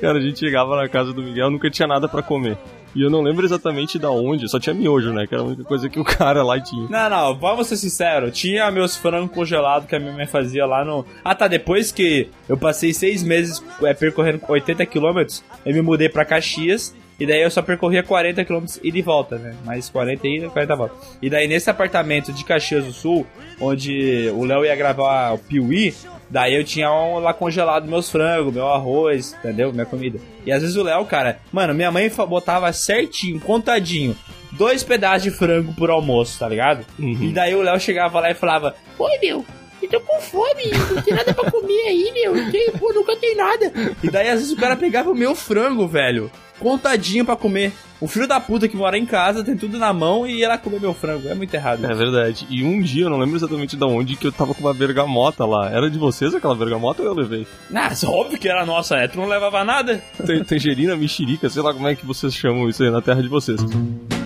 Cara, 0.00 0.18
a 0.18 0.20
gente 0.20 0.40
chegava 0.40 0.74
na 0.74 0.88
casa 0.88 1.12
do 1.12 1.22
Miguel, 1.22 1.48
nunca 1.52 1.70
tinha 1.70 1.86
nada 1.86 2.08
pra 2.08 2.22
comer. 2.22 2.58
E 2.94 3.02
eu 3.02 3.10
não 3.10 3.22
lembro 3.22 3.44
exatamente 3.44 3.98
da 3.98 4.10
onde, 4.10 4.48
só 4.48 4.60
tinha 4.60 4.74
miojo, 4.74 5.12
né? 5.12 5.26
Que 5.26 5.34
era 5.34 5.42
a 5.42 5.46
única 5.46 5.64
coisa 5.64 5.88
que 5.88 5.98
o 5.98 6.04
cara 6.04 6.42
lá 6.42 6.60
tinha. 6.60 6.88
Não, 6.88 7.10
não, 7.10 7.38
vamos 7.38 7.66
ser 7.66 7.76
sinceros. 7.76 8.36
Tinha 8.38 8.70
meus 8.70 8.96
frangos 8.96 9.34
congelados 9.34 9.88
que 9.88 9.94
a 9.94 9.98
minha 9.98 10.12
mãe 10.12 10.26
fazia 10.26 10.66
lá 10.66 10.84
no. 10.84 11.04
Ah, 11.24 11.34
tá. 11.34 11.48
Depois 11.48 11.90
que 11.90 12.28
eu 12.48 12.56
passei 12.56 12.92
seis 12.92 13.22
meses 13.22 13.62
é, 13.82 13.94
percorrendo 13.94 14.40
80 14.46 14.84
quilômetros, 14.86 15.42
eu 15.64 15.74
me 15.74 15.82
mudei 15.82 16.08
pra 16.08 16.24
Caxias. 16.24 16.94
E 17.20 17.26
daí 17.26 17.42
eu 17.42 17.50
só 17.50 17.62
percorria 17.62 18.02
40 18.02 18.44
km 18.44 18.64
e 18.82 19.02
volta, 19.02 19.38
né? 19.38 19.54
Mais 19.64 19.88
40 19.88 20.26
ida 20.26 20.46
e 20.46 20.50
40 20.50 20.74
volta. 20.74 20.94
E 21.20 21.30
daí 21.30 21.46
nesse 21.46 21.70
apartamento 21.70 22.32
de 22.32 22.44
Caxias 22.44 22.84
do 22.84 22.92
Sul, 22.92 23.24
onde 23.60 24.28
o 24.34 24.44
Léo 24.44 24.64
ia 24.64 24.74
gravar 24.74 25.32
o 25.32 25.38
Piuí, 25.38 25.94
daí 26.32 26.54
eu 26.54 26.64
tinha 26.64 26.90
um 26.90 27.18
lá 27.18 27.34
congelado 27.34 27.86
meus 27.86 28.10
frangos, 28.10 28.54
meu 28.54 28.66
arroz, 28.66 29.36
entendeu? 29.38 29.70
Minha 29.70 29.84
comida. 29.84 30.18
E 30.46 30.50
às 30.50 30.62
vezes 30.62 30.76
o 30.76 30.82
Léo, 30.82 31.04
cara, 31.04 31.38
mano, 31.52 31.74
minha 31.74 31.92
mãe 31.92 32.10
botava 32.26 32.72
certinho, 32.72 33.38
contadinho, 33.38 34.16
dois 34.52 34.82
pedaços 34.82 35.24
de 35.24 35.30
frango 35.30 35.74
por 35.74 35.90
almoço, 35.90 36.38
tá 36.38 36.48
ligado? 36.48 36.86
E 36.98 37.32
daí 37.32 37.54
o 37.54 37.60
Léo 37.60 37.78
chegava 37.78 38.18
lá 38.18 38.30
e 38.30 38.34
falava: 38.34 38.74
Oi, 38.98 39.18
meu, 39.20 39.44
eu 39.86 39.90
tô 39.90 40.00
com 40.00 40.20
fome, 40.20 40.70
não 40.94 41.02
tem 41.02 41.14
nada 41.14 41.32
pra 41.34 41.50
comer 41.50 41.82
aí, 41.88 42.10
meu, 42.14 42.34
não 42.34 42.50
tem, 42.50 42.70
pô, 42.72 42.92
nunca 42.92 43.16
tem 43.16 43.36
nada. 43.36 43.72
E 44.02 44.10
daí 44.10 44.28
às 44.28 44.40
vezes 44.40 44.52
o 44.52 44.56
cara 44.56 44.76
pegava 44.76 45.10
o 45.10 45.14
meu 45.14 45.34
frango, 45.34 45.86
velho, 45.86 46.30
contadinho 46.58 47.24
pra 47.24 47.36
comer. 47.36 47.72
O 48.00 48.08
filho 48.08 48.26
da 48.26 48.40
puta 48.40 48.66
que 48.66 48.76
mora 48.76 48.98
em 48.98 49.06
casa 49.06 49.44
tem 49.44 49.56
tudo 49.56 49.78
na 49.78 49.92
mão 49.92 50.26
e 50.26 50.38
ia 50.40 50.48
lá 50.48 50.58
comer 50.58 50.80
meu 50.80 50.92
frango. 50.92 51.28
É 51.28 51.34
muito 51.36 51.54
errado. 51.54 51.84
É 51.86 51.94
verdade. 51.94 52.44
E 52.50 52.64
um 52.64 52.80
dia, 52.80 53.04
eu 53.04 53.10
não 53.10 53.16
lembro 53.18 53.36
exatamente 53.36 53.76
de 53.76 53.84
onde, 53.84 54.16
que 54.16 54.26
eu 54.26 54.32
tava 54.32 54.52
com 54.54 54.60
uma 54.60 54.74
bergamota 54.74 55.44
lá. 55.46 55.70
Era 55.70 55.88
de 55.88 55.98
vocês 56.00 56.34
aquela 56.34 56.54
bergamota 56.56 57.00
ou 57.00 57.06
eu 57.08 57.14
levei? 57.14 57.46
Nossa, 57.70 58.08
óbvio 58.10 58.38
que 58.40 58.48
era 58.48 58.66
nossa, 58.66 58.96
né? 58.96 59.06
Tu 59.06 59.16
não 59.16 59.28
levava 59.28 59.62
nada? 59.62 60.02
Tan- 60.26 60.42
Tangerina, 60.42 60.96
mexerica, 60.96 61.48
sei 61.48 61.62
lá 61.62 61.72
como 61.72 61.86
é 61.86 61.94
que 61.94 62.04
vocês 62.04 62.34
chamam 62.34 62.68
isso 62.68 62.82
aí 62.82 62.90
na 62.90 63.00
terra 63.00 63.22
de 63.22 63.28
vocês. 63.28 63.60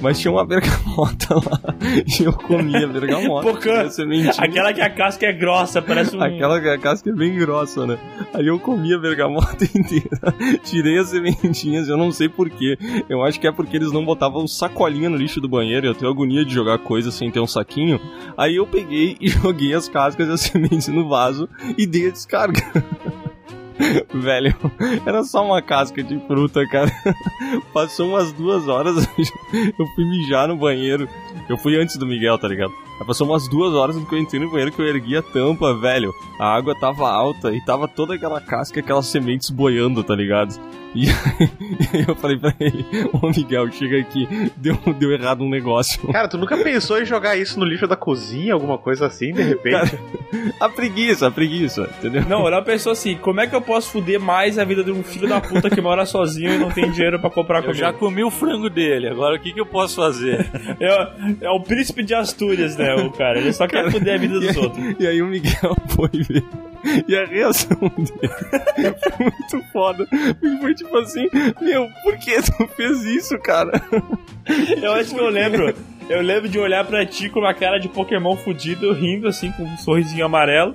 Mas 0.01 0.19
tinha 0.19 0.33
uma 0.33 0.45
bergamota 0.45 1.35
lá. 1.35 1.61
E 2.19 2.25
eu 2.25 2.33
comia 2.33 2.85
a 2.85 2.89
bergamota. 2.89 3.49
Pocã. 3.49 3.89
Aquela 4.39 4.73
que 4.73 4.81
a 4.81 4.91
casca 4.91 5.27
é 5.27 5.33
grossa, 5.33 5.81
parece 5.81 6.17
um. 6.17 6.23
Aquela 6.23 6.61
que 6.61 6.69
a 6.69 6.79
casca 6.79 7.11
é 7.11 7.13
bem 7.13 7.37
grossa, 7.37 7.87
né? 7.87 7.99
Aí 8.35 8.47
eu 8.47 8.59
comi 8.59 8.95
a 8.95 8.99
bergamota 8.99 9.65
inteira, 9.75 10.59
tirei 10.65 10.99
as 10.99 11.09
sementinhas, 11.09 11.89
eu 11.89 11.97
não 11.97 12.11
sei 12.11 12.29
porquê. 12.29 12.77
Eu 13.09 13.23
acho 13.23 13.39
que 13.39 13.47
é 13.47 13.53
porque 13.53 13.77
eles 13.77 13.93
não 13.93 14.05
botavam 14.05 14.47
sacolinha 14.47 15.09
no 15.09 15.17
lixo 15.17 15.41
do 15.41 15.49
banheiro, 15.49 15.87
eu 15.87 15.95
tenho 15.95 16.11
agonia 16.11 16.45
de 16.45 16.53
jogar 16.53 16.79
coisa 16.79 17.11
sem 17.11 17.31
ter 17.31 17.41
um 17.41 17.47
saquinho. 17.47 18.01
Aí 18.37 18.57
eu 18.57 18.67
peguei 18.67 19.17
e 19.21 19.29
joguei 19.31 19.75
as 19.75 19.89
cascas 19.89 20.29
e 20.29 20.33
as 20.33 20.41
sementes 20.41 20.89
no 20.89 21.09
vaso 21.09 21.49
e 21.77 21.87
dei 21.87 22.09
a 22.09 22.11
descarga. 22.11 22.63
Velho, 24.15 24.55
era 25.05 25.23
só 25.23 25.45
uma 25.45 25.61
casca 25.61 26.03
de 26.03 26.19
fruta, 26.27 26.67
cara. 26.67 26.91
Passou 27.73 28.09
umas 28.09 28.33
duas 28.33 28.69
horas, 28.69 28.97
eu 29.79 29.87
fui 29.95 30.05
mijar 30.05 30.49
no 30.49 30.57
banheiro. 30.57 31.09
Eu 31.49 31.57
fui 31.59 31.81
antes 31.81 31.97
do 31.97 32.07
Miguel, 32.07 32.39
tá 32.39 32.49
ligado? 32.49 32.73
Passou 33.05 33.29
umas 33.29 33.49
duas 33.49 33.73
horas 33.75 33.97
que 33.97 34.15
eu 34.15 34.19
entrei 34.19 34.41
no 34.41 34.51
banheiro 34.51 34.73
que 34.73 34.81
eu 34.81 34.87
ergui 34.87 35.17
a 35.17 35.23
tampa, 35.23 35.75
velho. 35.75 36.13
A 36.41 36.55
água 36.55 36.75
tava 36.79 37.09
alta 37.11 37.53
e 37.53 37.61
tava 37.65 37.87
toda 37.89 38.15
aquela 38.15 38.41
casca, 38.41 38.81
aquelas 38.81 39.07
sementes 39.07 39.51
boiando, 39.51 40.03
tá 40.03 40.15
ligado? 40.15 40.55
E 40.95 41.09
aí 41.93 42.05
eu 42.09 42.15
falei 42.15 42.39
pra 42.39 42.55
ele, 42.59 42.85
ô 43.13 43.29
Miguel, 43.29 43.71
chega 43.71 43.99
aqui, 43.99 44.27
deu, 44.57 44.79
deu 44.99 45.13
errado 45.13 45.45
um 45.45 45.49
negócio. 45.51 46.01
Cara, 46.11 46.27
tu 46.27 46.39
nunca 46.39 46.57
pensou 46.57 46.99
em 47.01 47.05
jogar 47.05 47.37
isso 47.37 47.59
no 47.61 47.67
lixo 47.67 47.87
da 47.87 47.97
cozinha, 47.97 48.55
alguma 48.55 48.79
coisa 48.79 49.07
assim, 49.07 49.31
de 49.33 49.43
repente? 49.43 49.73
Cara, 49.91 50.01
a 50.59 50.69
preguiça, 50.71 51.27
a 51.27 51.31
preguiça, 51.31 51.91
entendeu? 51.99 52.25
Não, 52.27 52.47
ela 52.47 52.63
pensou 52.63 52.93
assim: 52.93 53.15
como 53.17 53.41
é 53.43 53.47
que 53.47 53.55
eu 53.55 53.61
posso 53.61 53.91
fuder 53.91 54.19
mais 54.19 54.59
a 54.59 54.65
vida 54.65 54.83
de 54.83 54.91
um 54.91 55.03
filho 55.03 55.29
da 55.29 55.39
puta 55.39 55.69
que 55.69 55.81
mora 55.83 56.07
sozinho 56.07 56.55
e 56.55 56.59
não 56.59 56.71
tem 56.71 56.91
dinheiro 56.91 57.21
pra 57.21 57.29
comprar 57.29 57.59
Eu 57.59 57.65
comida? 57.65 57.79
já 57.79 57.93
comi 57.93 58.25
o 58.25 58.31
frango 58.31 58.71
dele, 58.71 59.07
agora 59.09 59.37
o 59.37 59.41
que, 59.41 59.53
que 59.53 59.61
eu 59.61 59.67
posso 59.67 59.97
fazer? 59.97 60.47
É, 60.81 61.47
é 61.47 61.51
o 61.51 61.61
príncipe 61.61 62.03
de 62.03 62.15
Astúrias, 62.15 62.77
né, 62.77 62.86
o 62.95 63.11
cara? 63.11 63.39
Ele 63.39 63.53
só 63.53 63.67
quer 63.67 63.91
fuder 63.91 64.15
a 64.15 64.19
vida 64.19 64.39
dos 64.39 64.55
e, 64.55 64.59
outros. 64.59 64.85
E 64.99 65.07
aí 65.07 65.23
o 65.23 65.27
Miguel 65.27 65.77
foi 65.89 66.09
ver. 66.13 66.45
E 67.09 67.17
a 67.17 67.25
reação 67.25 67.77
dele 67.81 68.95
foi 69.01 69.27
muito 69.27 69.73
foda. 69.73 70.07
Foi 70.61 70.75
tipo 70.75 70.97
assim, 70.99 71.29
meu, 71.61 71.89
por 72.03 72.17
que 72.19 72.41
tu 72.43 72.69
fez 72.77 73.05
isso, 73.05 73.39
cara? 73.39 73.83
Eu 74.81 74.93
acho 74.93 75.15
que 75.15 75.21
eu 75.21 75.29
lembro. 75.29 75.75
Eu 76.09 76.23
lembro 76.23 76.49
de 76.49 76.59
olhar 76.59 76.85
pra 76.85 77.05
ti 77.05 77.29
com 77.29 77.41
uma 77.41 77.53
cara 77.53 77.79
de 77.79 77.89
Pokémon 77.89 78.37
fudido, 78.37 78.93
rindo 78.93 79.27
assim, 79.27 79.51
com 79.53 79.65
um 79.65 79.77
sorrisinho 79.77 80.25
amarelo. 80.25 80.73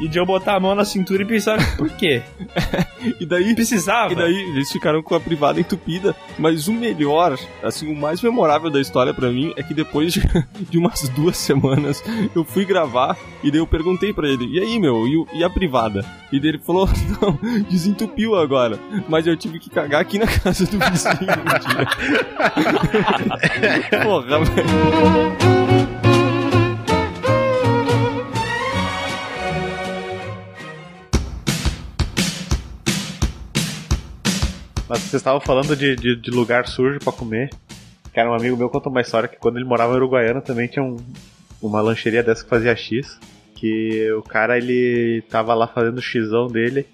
E 0.00 0.08
de 0.08 0.18
eu 0.18 0.26
botar 0.26 0.56
a 0.56 0.60
mão 0.60 0.74
na 0.74 0.84
cintura 0.84 1.22
e 1.22 1.26
pensar, 1.26 1.76
por 1.76 1.88
quê? 1.90 2.22
E 3.20 3.26
daí. 3.26 3.54
Precisava? 3.54 4.12
E 4.12 4.16
daí 4.16 4.34
eles 4.34 4.72
ficaram 4.72 5.02
com 5.02 5.14
a 5.14 5.20
privada 5.20 5.60
entupida. 5.60 6.16
Mas 6.38 6.68
o 6.68 6.72
melhor, 6.72 7.38
assim, 7.62 7.92
o 7.92 7.94
mais 7.94 8.22
memorável 8.22 8.70
da 8.70 8.80
história 8.80 9.12
pra 9.12 9.30
mim 9.30 9.52
é 9.56 9.62
que 9.62 9.74
depois 9.74 10.12
de, 10.12 10.22
de 10.70 10.78
umas 10.78 11.06
duas 11.10 11.36
semanas 11.36 12.02
eu 12.34 12.44
fui 12.44 12.64
gravar 12.64 13.16
e 13.42 13.50
daí 13.50 13.60
eu 13.60 13.66
perguntei 13.66 14.12
pra 14.12 14.26
ele: 14.26 14.46
e 14.46 14.58
aí, 14.58 14.80
meu, 14.80 15.06
e, 15.06 15.38
e 15.38 15.44
a 15.44 15.50
privada? 15.50 16.02
E 16.32 16.40
daí 16.40 16.48
ele 16.48 16.58
falou: 16.58 16.88
não, 17.20 17.38
desentupiu 17.68 18.34
agora. 18.36 18.78
Mas 19.06 19.26
eu 19.26 19.36
tive 19.36 19.58
que 19.58 19.68
cagar 19.68 20.00
aqui 20.00 20.18
na 20.18 20.26
casa 20.26 20.64
do 20.64 20.78
vizinho 20.78 21.14
um 21.20 21.44
dia. 23.90 24.02
Porra, 24.02 24.44
velho. 24.44 25.93
Mas 34.94 35.02
vocês 35.02 35.14
estavam 35.14 35.40
falando 35.40 35.74
de, 35.74 35.96
de, 35.96 36.14
de 36.14 36.30
lugar 36.30 36.68
sujo 36.68 37.00
pra 37.00 37.12
comer. 37.12 37.50
Cara, 38.14 38.30
um 38.30 38.34
amigo 38.34 38.56
meu 38.56 38.68
contou 38.70 38.92
uma 38.92 39.00
história 39.00 39.28
que 39.28 39.36
quando 39.36 39.56
ele 39.56 39.64
morava 39.64 39.92
em 39.92 39.96
Uruguaiana 39.96 40.40
também 40.40 40.68
tinha 40.68 40.84
um- 40.84 40.96
uma 41.60 41.80
lancheria 41.80 42.22
dessa 42.22 42.44
que 42.44 42.48
fazia 42.50 42.76
X. 42.76 43.18
Que 43.56 44.12
o 44.12 44.22
cara 44.22 44.56
ele 44.56 45.20
tava 45.28 45.52
lá 45.52 45.66
fazendo 45.66 45.98
o 45.98 46.02
xizão 46.02 46.46
dele. 46.46 46.86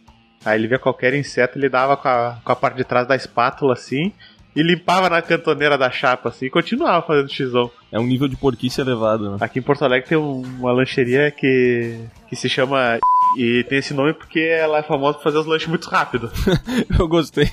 Aí 0.46 0.58
ele 0.58 0.66
via 0.66 0.78
qualquer 0.78 1.12
inseto, 1.12 1.58
ele 1.58 1.68
dava 1.68 1.94
com 1.94 2.08
a, 2.08 2.38
com 2.42 2.52
a 2.52 2.56
parte 2.56 2.76
de 2.76 2.84
trás 2.84 3.06
da 3.06 3.14
espátula 3.14 3.74
assim. 3.74 4.14
E 4.56 4.62
limpava 4.62 5.10
na 5.10 5.20
cantoneira 5.20 5.76
da 5.76 5.90
chapa 5.90 6.30
assim 6.30 6.46
e 6.46 6.50
continuava 6.50 7.06
fazendo 7.06 7.30
xizão. 7.30 7.70
É 7.92 8.00
um 8.00 8.06
nível 8.06 8.28
de 8.28 8.36
porquice 8.36 8.80
elevado, 8.80 9.32
né? 9.32 9.36
Aqui 9.42 9.58
em 9.58 9.62
Porto 9.62 9.84
Alegre 9.84 10.08
tem 10.08 10.16
um- 10.16 10.40
uma 10.40 10.72
lancheria 10.72 11.30
que, 11.30 12.00
que 12.30 12.34
se 12.34 12.48
chama. 12.48 12.98
E 13.36 13.64
tem 13.64 13.78
esse 13.78 13.94
nome 13.94 14.12
porque 14.12 14.40
ela 14.40 14.78
é 14.78 14.82
famosa 14.82 15.18
por 15.18 15.24
fazer 15.24 15.38
os 15.38 15.46
lanches 15.46 15.68
muito 15.68 15.88
rápido. 15.88 16.30
Eu 16.98 17.08
gostei. 17.08 17.48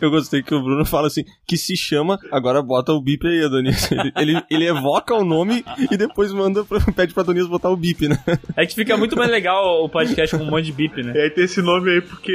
Eu 0.00 0.10
gostei 0.10 0.42
que 0.42 0.54
o 0.54 0.62
Bruno 0.62 0.84
fala 0.84 1.06
assim, 1.06 1.24
que 1.46 1.56
se 1.56 1.76
chama, 1.76 2.18
agora 2.30 2.60
bota 2.62 2.92
o 2.92 3.00
bip 3.00 3.26
aí, 3.26 3.44
Adonis. 3.44 3.90
Ele, 3.90 4.12
ele, 4.16 4.42
ele 4.50 4.66
evoca 4.66 5.14
o 5.14 5.24
nome 5.24 5.64
e 5.90 5.96
depois 5.96 6.32
manda 6.32 6.64
pra, 6.64 6.80
pede 6.94 7.14
pra 7.14 7.22
Adonis 7.22 7.46
botar 7.46 7.70
o 7.70 7.76
bip, 7.76 8.08
né? 8.08 8.18
É 8.56 8.66
que 8.66 8.74
fica 8.74 8.96
muito 8.96 9.16
mais 9.16 9.30
legal 9.30 9.84
o 9.84 9.88
podcast 9.88 10.36
com 10.36 10.44
um 10.44 10.50
monte 10.50 10.66
de 10.66 10.72
bip, 10.72 11.02
né? 11.02 11.12
E 11.14 11.20
aí 11.20 11.30
tem 11.30 11.44
esse 11.44 11.62
nome 11.62 11.90
aí 11.90 12.00
porque 12.00 12.32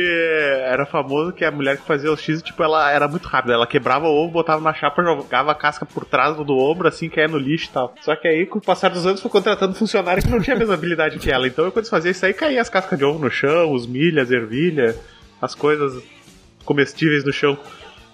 era 0.65 0.85
famoso 0.85 1.33
que 1.33 1.43
a 1.43 1.51
mulher 1.51 1.77
que 1.77 1.85
fazia 1.85 2.11
os 2.11 2.21
X, 2.21 2.41
tipo, 2.41 2.63
ela 2.63 2.91
era 2.91 3.07
muito 3.07 3.27
rápida. 3.27 3.53
Ela 3.53 3.67
quebrava 3.67 4.07
o 4.07 4.23
ovo, 4.23 4.31
botava 4.31 4.61
na 4.61 4.73
chapa, 4.73 5.03
jogava 5.03 5.51
a 5.51 5.55
casca 5.55 5.85
por 5.85 6.05
trás 6.05 6.35
do 6.37 6.57
ombro, 6.57 6.87
assim, 6.87 7.09
caía 7.09 7.27
no 7.27 7.37
lixo 7.37 7.67
e 7.69 7.73
tal. 7.73 7.93
Só 8.01 8.15
que 8.15 8.27
aí, 8.27 8.45
com 8.45 8.59
o 8.59 8.61
passar 8.61 8.89
dos 8.89 9.05
anos, 9.05 9.21
foi 9.21 9.29
contratando 9.29 9.75
funcionário 9.75 10.23
que 10.23 10.29
não 10.29 10.39
tinha 10.41 10.55
a 10.55 10.59
mesma 10.59 10.73
habilidade 10.73 11.19
que 11.19 11.29
ela. 11.29 11.47
Então, 11.47 11.65
quando 11.65 11.77
eles 11.77 11.89
faziam 11.89 12.11
isso 12.11 12.25
aí, 12.25 12.33
caía 12.33 12.60
as 12.61 12.69
cascas 12.69 12.97
de 12.97 13.05
ovo 13.05 13.19
no 13.19 13.29
chão, 13.29 13.73
os 13.73 13.85
milhas, 13.85 14.31
ervilha, 14.31 14.95
as 15.41 15.53
coisas 15.55 16.01
comestíveis 16.63 17.23
no 17.23 17.33
chão. 17.33 17.57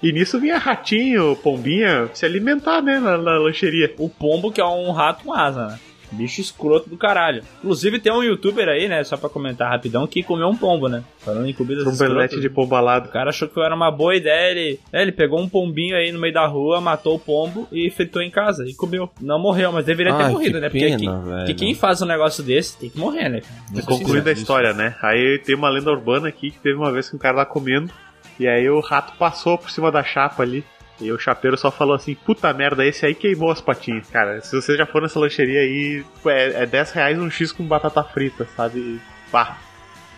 E 0.02 0.12
nisso 0.12 0.40
vinha 0.40 0.58
ratinho, 0.58 1.36
pombinha, 1.36 2.10
se 2.14 2.26
alimentar, 2.26 2.82
né, 2.82 3.00
na, 3.00 3.18
na 3.18 3.38
lancheria. 3.40 3.94
O 3.98 4.10
pombo 4.10 4.52
que 4.52 4.62
é 4.62 4.66
um 4.66 4.92
rato 4.92 5.26
com 5.26 5.34
asa, 5.34 5.68
né? 5.68 5.80
Bicho 6.12 6.42
escroto 6.42 6.90
do 6.90 6.98
caralho. 6.98 7.44
Inclusive 7.60 8.00
tem 8.00 8.12
um 8.12 8.24
youtuber 8.24 8.68
aí, 8.68 8.88
né, 8.88 9.04
só 9.04 9.18
pra 9.18 9.30
comentar 9.30 9.70
rapidão, 9.70 10.08
que 10.08 10.24
comeu 10.24 10.48
um 10.48 10.56
pombo, 10.56 10.88
né? 10.88 11.04
Falando 11.20 11.48
em 11.48 11.54
comidas 11.54 11.84
Trombelete 11.84 12.36
escrotas. 12.36 12.42
de 12.42 12.50
pombalado. 12.50 13.10
O 13.10 13.12
cara 13.12 13.30
achou 13.30 13.48
que 13.48 13.60
era 13.60 13.76
uma 13.76 13.92
boa 13.92 14.16
ideia, 14.16 14.52
ele, 14.52 14.80
é, 14.92 15.02
ele 15.02 15.12
pegou 15.12 15.40
um 15.40 15.50
pombinho 15.50 15.96
aí 15.96 16.12
no 16.12 16.20
meio 16.20 16.34
da 16.34 16.46
rua, 16.46 16.80
matou 16.80 17.16
o 17.16 17.20
pombo 17.20 17.68
e 17.72 17.90
fritou 17.90 18.22
em 18.22 18.32
casa 18.32 18.66
e 18.66 18.74
comeu. 18.74 19.10
Não 19.22 19.40
morreu, 19.40 19.72
mas 19.72 19.86
deveria 19.86 20.14
ter 20.14 20.24
Ai, 20.24 20.32
morrido, 20.32 20.56
que 20.56 20.60
né? 20.60 20.70
Porque, 20.70 20.86
pena, 20.86 20.98
quem, 20.98 21.08
velho. 21.10 21.38
porque 21.38 21.54
quem 21.54 21.76
faz 21.76 22.02
um 22.02 22.06
negócio 22.06 22.44
desse 22.44 22.78
tem 22.78 22.90
que 22.90 22.98
morrer, 22.98 23.30
né? 23.30 23.42
cara? 23.42 23.86
Concluindo 23.86 24.30
a 24.30 24.32
história, 24.32 24.74
né? 24.74 24.96
Aí 25.02 25.40
tem 25.44 25.56
uma 25.56 25.70
lenda 25.70 25.92
urbana 25.92 26.28
aqui 26.28 26.52
que 26.52 26.60
teve 26.60 26.76
uma 26.76 26.92
vez 26.92 27.10
que 27.10 27.16
um 27.16 27.20
cara 27.20 27.38
lá 27.38 27.46
comendo 27.46 27.92
e 28.40 28.48
aí 28.48 28.70
o 28.70 28.80
rato 28.80 29.14
passou 29.18 29.58
por 29.58 29.70
cima 29.70 29.92
da 29.92 30.04
chapa 30.04 30.44
ali. 30.44 30.64
E 31.00 31.12
o 31.12 31.20
chapeiro 31.20 31.58
só 31.58 31.70
falou 31.70 31.96
assim, 31.96 32.16
puta 32.16 32.52
merda, 32.54 32.86
esse 32.86 33.06
aí 33.06 33.14
queimou 33.14 33.52
as 33.52 33.62
patinhas. 33.62 34.10
Cara, 34.10 34.42
se 34.42 34.56
você 34.56 34.76
já 34.76 34.86
for 34.86 35.02
nessa 35.02 35.20
lancheria 35.20 35.60
aí, 35.60 36.04
é, 36.26 36.64
é 36.64 36.66
10 36.66 36.92
reais 36.92 37.20
um 37.20 37.30
X 37.30 37.52
com 37.52 37.64
batata 37.64 38.04
frita, 38.04 38.48
sabe? 38.56 39.00
Pá, 39.32 39.58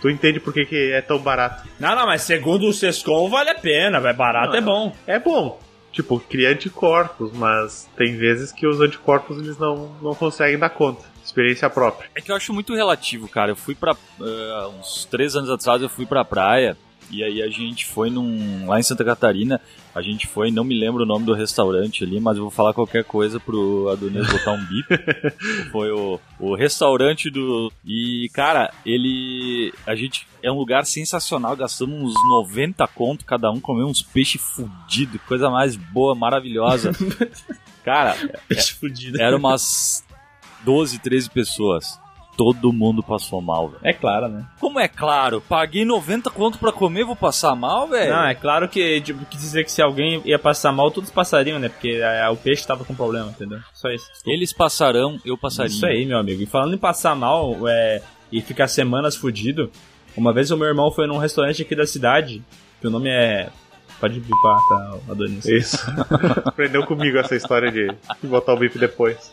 tu 0.02 0.10
entende 0.10 0.40
por 0.40 0.54
que, 0.54 0.66
que 0.66 0.92
é 0.94 1.02
tão 1.02 1.20
barato. 1.20 1.68
Não, 1.80 1.96
não, 1.96 2.06
mas 2.06 2.22
segundo 2.22 2.68
o 2.68 2.74
Sescom 2.74 3.30
vale 3.30 3.50
a 3.50 3.56
pena, 3.56 4.00
vai 4.00 4.14
barato 4.14 4.56
é 4.56 4.62
bom. 4.62 4.96
É 5.06 5.20
bom, 5.20 5.60
tipo, 5.92 6.20
cria 6.20 6.50
anticorpos, 6.52 7.32
mas 7.34 7.90
tem 7.98 8.16
vezes 8.16 8.52
que 8.54 8.66
os 8.66 8.80
anticorpos 8.80 9.38
eles 9.38 9.58
não, 9.58 9.92
não 10.02 10.16
conseguem 10.16 10.58
dar 10.58 10.70
conta. 10.70 11.04
Experiência 11.24 11.70
própria. 11.70 12.10
É 12.16 12.22
que 12.22 12.32
eu 12.32 12.36
acho 12.36 12.54
muito 12.54 12.74
relativo, 12.74 13.28
cara. 13.28 13.52
Eu 13.52 13.56
fui 13.56 13.76
pra. 13.76 13.96
eh, 14.20 14.68
uns 14.80 15.06
três 15.06 15.36
anos 15.36 15.50
atrás 15.50 15.80
eu 15.82 15.90
fui 15.90 16.06
pra 16.06 16.26
praia. 16.26 16.76
E 17.12 17.24
aí 17.24 17.42
a 17.42 17.50
gente 17.50 17.86
foi 17.86 18.10
num. 18.10 18.68
Lá 18.68 18.80
em 18.80 18.84
Santa 18.84 19.04
Catarina, 19.04 19.60
a 19.94 20.02
gente 20.02 20.28
foi, 20.28 20.52
não 20.52 20.64
me 20.64 20.80
lembro 20.80 21.04
o 21.04 21.06
nome 21.06 21.26
do 21.26 21.34
restaurante 21.34 22.04
ali, 22.04 22.20
mas 22.20 22.38
eu 22.38 22.44
vou 22.44 22.52
falar 22.52 22.74
qualquer 22.74 23.04
coisa 23.04 23.40
pro 23.40 23.90
Adonis 23.90 24.32
botar 24.32 24.52
um 24.52 24.66
bip. 24.66 24.88
foi 25.72 25.92
o, 25.92 26.20
o 26.40 26.56
restaurante 26.56 27.30
do. 27.30 27.72
E, 27.84 28.30
cara, 28.34 28.72
ele. 28.86 29.74
A 29.86 29.96
gente. 29.96 30.28
É 30.42 30.50
um 30.50 30.58
lugar 30.58 30.86
sensacional, 30.86 31.54
gastamos 31.54 32.14
uns 32.14 32.30
90 32.30 32.88
conto 32.88 33.26
cada 33.26 33.52
um, 33.52 33.60
comeu 33.60 33.88
uns 33.88 34.02
peixes 34.02 34.42
fudidos, 34.42 35.20
coisa 35.28 35.50
mais 35.50 35.76
boa, 35.76 36.16
maravilhosa. 36.16 36.92
cara, 37.84 38.16
Peixe 38.48 38.74
fudido. 38.74 39.22
era 39.22 39.36
umas 39.36 40.06
12, 40.64 41.00
13 41.00 41.30
pessoas. 41.30 42.00
Todo 42.40 42.72
mundo 42.72 43.04
passou 43.04 43.42
mal, 43.42 43.68
velho. 43.68 43.82
É 43.84 43.92
claro, 43.92 44.30
né? 44.30 44.46
Como 44.62 44.80
é 44.80 44.88
claro? 44.88 45.42
Paguei 45.42 45.84
90 45.84 46.30
conto 46.30 46.58
pra 46.58 46.72
comer, 46.72 47.04
vou 47.04 47.14
passar 47.14 47.54
mal, 47.54 47.86
velho? 47.90 48.14
Não, 48.14 48.28
é 48.28 48.34
claro 48.34 48.70
que, 48.70 49.02
tipo, 49.02 49.26
quis 49.26 49.42
dizer 49.42 49.66
que 49.66 49.72
se 49.74 49.82
alguém 49.82 50.22
ia 50.24 50.40
passar 50.40 50.72
mal, 50.72 50.90
todos 50.90 51.12
passariam, 51.12 51.60
né? 51.60 51.68
Porque 51.68 52.00
é, 52.02 52.30
o 52.30 52.38
peixe 52.38 52.66
tava 52.66 52.86
com 52.86 52.96
problema, 52.96 53.30
entendeu? 53.30 53.60
Só 53.74 53.90
isso. 53.90 54.10
Eles 54.26 54.54
passarão, 54.54 55.20
eu 55.26 55.38
passaria. 55.38 55.70
Isso 55.70 55.86
aí, 55.86 56.06
meu 56.06 56.18
amigo. 56.18 56.42
E 56.42 56.46
falando 56.46 56.74
em 56.74 56.78
passar 56.78 57.14
mal 57.14 57.58
é, 57.68 58.02
e 58.32 58.40
ficar 58.40 58.70
semanas 58.70 59.18
fudido, 59.18 59.70
uma 60.16 60.32
vez 60.32 60.50
o 60.50 60.56
meu 60.56 60.70
irmão 60.70 60.90
foi 60.92 61.08
num 61.08 61.18
restaurante 61.18 61.62
aqui 61.62 61.76
da 61.76 61.86
cidade, 61.86 62.42
que 62.80 62.88
o 62.88 62.90
nome 62.90 63.10
é. 63.10 63.50
Pode 64.00 64.18
bipar, 64.18 64.60
tá, 64.70 64.98
Adonis? 65.10 65.46
Isso. 65.46 65.78
Aprendeu 66.46 66.86
comigo 66.86 67.18
essa 67.18 67.36
história 67.36 67.70
de, 67.70 67.88
de 68.22 68.28
botar 68.30 68.54
o 68.54 68.58
bip 68.58 68.80
depois. 68.80 69.30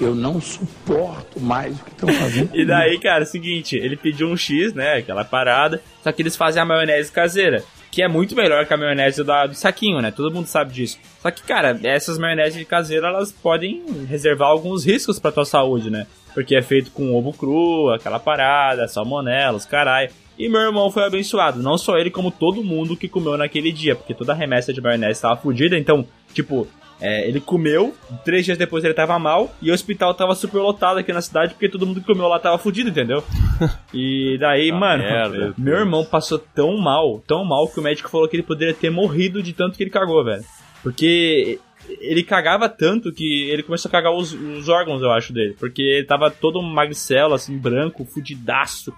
Eu 0.00 0.14
não 0.14 0.40
suporto 0.40 1.40
mais 1.40 1.78
o 1.80 1.84
que 1.84 1.90
estão 1.90 2.08
fazendo. 2.12 2.54
E 2.54 2.64
daí, 2.64 2.98
cara, 3.00 3.24
é 3.24 3.26
o 3.26 3.26
seguinte, 3.26 3.76
ele 3.76 3.96
pediu 3.96 4.28
um 4.28 4.36
X, 4.36 4.72
né? 4.72 4.96
Aquela 4.98 5.24
parada. 5.24 5.82
Só 6.02 6.12
que 6.12 6.22
eles 6.22 6.36
fazem 6.36 6.62
a 6.62 6.64
maionese 6.64 7.10
caseira. 7.10 7.64
Que 7.90 8.02
é 8.02 8.08
muito 8.08 8.36
melhor 8.36 8.64
que 8.66 8.72
a 8.72 8.76
maionese 8.76 9.24
da- 9.24 9.46
do 9.46 9.54
saquinho, 9.54 10.00
né? 10.00 10.10
Todo 10.12 10.32
mundo 10.32 10.46
sabe 10.46 10.72
disso. 10.72 10.98
Só 11.20 11.30
que, 11.30 11.42
cara, 11.42 11.78
essas 11.82 12.16
maioneses 12.18 12.62
caseiras, 12.66 13.08
elas 13.08 13.32
podem 13.32 13.82
reservar 14.08 14.48
alguns 14.50 14.84
riscos 14.84 15.18
pra 15.18 15.32
tua 15.32 15.44
saúde, 15.44 15.90
né? 15.90 16.06
Porque 16.34 16.54
é 16.54 16.62
feito 16.62 16.90
com 16.92 17.14
ovo 17.16 17.32
cru, 17.32 17.90
aquela 17.90 18.20
parada, 18.20 18.86
salmonela, 18.86 19.56
os 19.56 19.64
caralho. 19.64 20.10
E 20.38 20.48
meu 20.48 20.60
irmão 20.60 20.90
foi 20.92 21.02
abençoado. 21.04 21.60
Não 21.60 21.76
só 21.76 21.96
ele, 21.98 22.10
como 22.10 22.30
todo 22.30 22.62
mundo 22.62 22.96
que 22.96 23.08
comeu 23.08 23.36
naquele 23.36 23.72
dia. 23.72 23.96
Porque 23.96 24.14
toda 24.14 24.32
a 24.32 24.36
remessa 24.36 24.72
de 24.72 24.80
maionese 24.80 25.20
tava 25.22 25.40
fodida. 25.40 25.76
Então, 25.76 26.06
tipo, 26.32 26.68
é, 27.00 27.28
ele 27.28 27.40
comeu, 27.40 27.94
três 28.24 28.44
dias 28.44 28.58
depois 28.58 28.84
ele 28.84 28.94
tava 28.94 29.18
mal, 29.18 29.54
e 29.62 29.70
o 29.70 29.74
hospital 29.74 30.14
tava 30.14 30.34
super 30.34 30.58
lotado 30.58 30.98
aqui 30.98 31.12
na 31.12 31.20
cidade, 31.20 31.54
porque 31.54 31.68
todo 31.68 31.86
mundo 31.86 32.00
que 32.00 32.06
comeu 32.06 32.26
lá 32.26 32.38
tava 32.38 32.58
fudido, 32.58 32.90
entendeu? 32.90 33.22
E 33.92 34.36
daí, 34.38 34.70
mano, 34.70 35.02
merda. 35.02 35.54
meu 35.56 35.76
irmão 35.76 36.04
passou 36.04 36.38
tão 36.38 36.76
mal, 36.76 37.22
tão 37.26 37.44
mal, 37.44 37.66
que 37.66 37.80
o 37.80 37.82
médico 37.82 38.08
falou 38.08 38.28
que 38.28 38.36
ele 38.36 38.42
poderia 38.42 38.74
ter 38.74 38.90
morrido 38.90 39.42
de 39.42 39.52
tanto 39.52 39.76
que 39.76 39.82
ele 39.82 39.90
cagou, 39.90 40.22
velho. 40.22 40.44
Porque 40.82 41.58
ele 42.00 42.22
cagava 42.22 42.68
tanto 42.68 43.12
que 43.12 43.48
ele 43.50 43.62
começou 43.62 43.88
a 43.88 43.92
cagar 43.92 44.12
os, 44.12 44.32
os 44.32 44.68
órgãos, 44.68 45.02
eu 45.02 45.10
acho, 45.10 45.32
dele. 45.32 45.56
Porque 45.58 45.82
ele 45.82 46.06
tava 46.06 46.30
todo 46.30 46.62
magricelo, 46.62 47.34
assim, 47.34 47.56
branco, 47.56 48.04
fudidaço, 48.04 48.92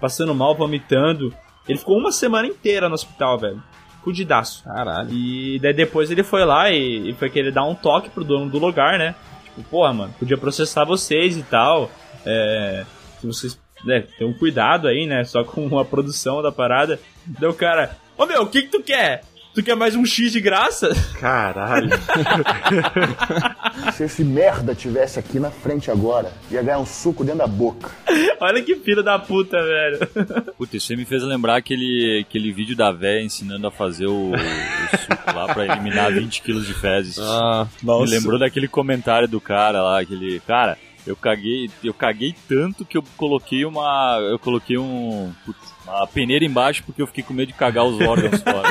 passando 0.00 0.34
mal, 0.34 0.54
vomitando. 0.54 1.34
Ele 1.68 1.78
ficou 1.78 1.98
uma 1.98 2.12
semana 2.12 2.46
inteira 2.46 2.88
no 2.88 2.94
hospital, 2.94 3.38
velho. 3.38 3.62
Fudidaço. 4.04 4.62
Caralho. 4.64 5.10
E 5.10 5.58
daí 5.60 5.72
depois 5.72 6.10
ele 6.10 6.22
foi 6.22 6.44
lá 6.44 6.70
e, 6.70 7.10
e 7.10 7.14
foi 7.14 7.30
querer 7.30 7.50
dar 7.50 7.64
um 7.64 7.74
toque 7.74 8.10
pro 8.10 8.22
dono 8.22 8.50
do 8.50 8.58
lugar, 8.58 8.98
né? 8.98 9.14
Tipo, 9.44 9.62
porra, 9.64 9.92
mano, 9.94 10.14
podia 10.18 10.36
processar 10.36 10.84
vocês 10.84 11.36
e 11.38 11.42
tal. 11.42 11.90
É. 12.26 12.84
Se 13.18 13.26
vocês 13.26 13.60
né, 13.84 14.04
tem 14.18 14.26
um 14.26 14.34
cuidado 14.34 14.86
aí, 14.86 15.06
né? 15.06 15.24
Só 15.24 15.42
com 15.42 15.78
a 15.78 15.84
produção 15.84 16.42
da 16.42 16.52
parada. 16.52 17.00
Daí 17.24 17.48
o 17.48 17.54
cara, 17.54 17.96
ô 18.18 18.26
meu, 18.26 18.42
o 18.42 18.46
que 18.46 18.62
que 18.62 18.68
tu 18.68 18.82
quer? 18.82 19.22
Tu 19.54 19.62
quer 19.62 19.76
mais 19.76 19.94
um 19.94 20.04
X 20.04 20.32
de 20.32 20.40
graça? 20.40 20.88
Caralho. 21.20 21.90
Se 23.94 24.02
esse 24.04 24.24
merda 24.24 24.74
tivesse 24.74 25.18
aqui 25.20 25.38
na 25.38 25.48
frente 25.50 25.92
agora, 25.92 26.32
ia 26.50 26.60
ganhar 26.60 26.80
um 26.80 26.86
suco 26.86 27.22
dentro 27.22 27.38
da 27.38 27.46
boca. 27.46 27.88
Olha 28.40 28.60
que 28.62 28.74
filho 28.74 29.02
da 29.02 29.16
puta, 29.16 29.56
velho. 29.62 29.98
Puta, 30.58 30.76
isso 30.76 30.90
aí 30.92 30.98
me 30.98 31.04
fez 31.04 31.22
lembrar 31.22 31.54
aquele, 31.56 32.24
aquele 32.28 32.52
vídeo 32.52 32.74
da 32.74 32.90
véia 32.90 33.22
ensinando 33.22 33.64
a 33.68 33.70
fazer 33.70 34.06
o, 34.06 34.32
o 34.32 34.98
suco 34.98 35.32
lá 35.32 35.46
pra 35.54 35.64
eliminar 35.66 36.12
20 36.12 36.42
quilos 36.42 36.66
de 36.66 36.74
fezes. 36.74 37.18
Ah, 37.20 37.68
Me 37.80 38.06
lembrou 38.10 38.40
daquele 38.40 38.66
comentário 38.66 39.28
do 39.28 39.40
cara 39.40 39.80
lá, 39.82 40.00
aquele. 40.00 40.40
Cara, 40.40 40.76
eu 41.06 41.14
caguei. 41.14 41.70
Eu 41.82 41.94
caguei 41.94 42.34
tanto 42.48 42.84
que 42.84 42.98
eu 42.98 43.04
coloquei 43.16 43.64
uma. 43.64 44.18
Eu 44.20 44.38
coloquei 44.38 44.76
um. 44.76 45.32
putz, 45.46 45.73
uma 45.86 46.06
peneira 46.06 46.44
embaixo 46.44 46.82
porque 46.84 47.00
eu 47.02 47.06
fiquei 47.06 47.22
com 47.24 47.34
medo 47.34 47.48
de 47.48 47.54
cagar 47.54 47.84
os 47.84 48.00
órgãos 48.00 48.40
fora. 48.42 48.68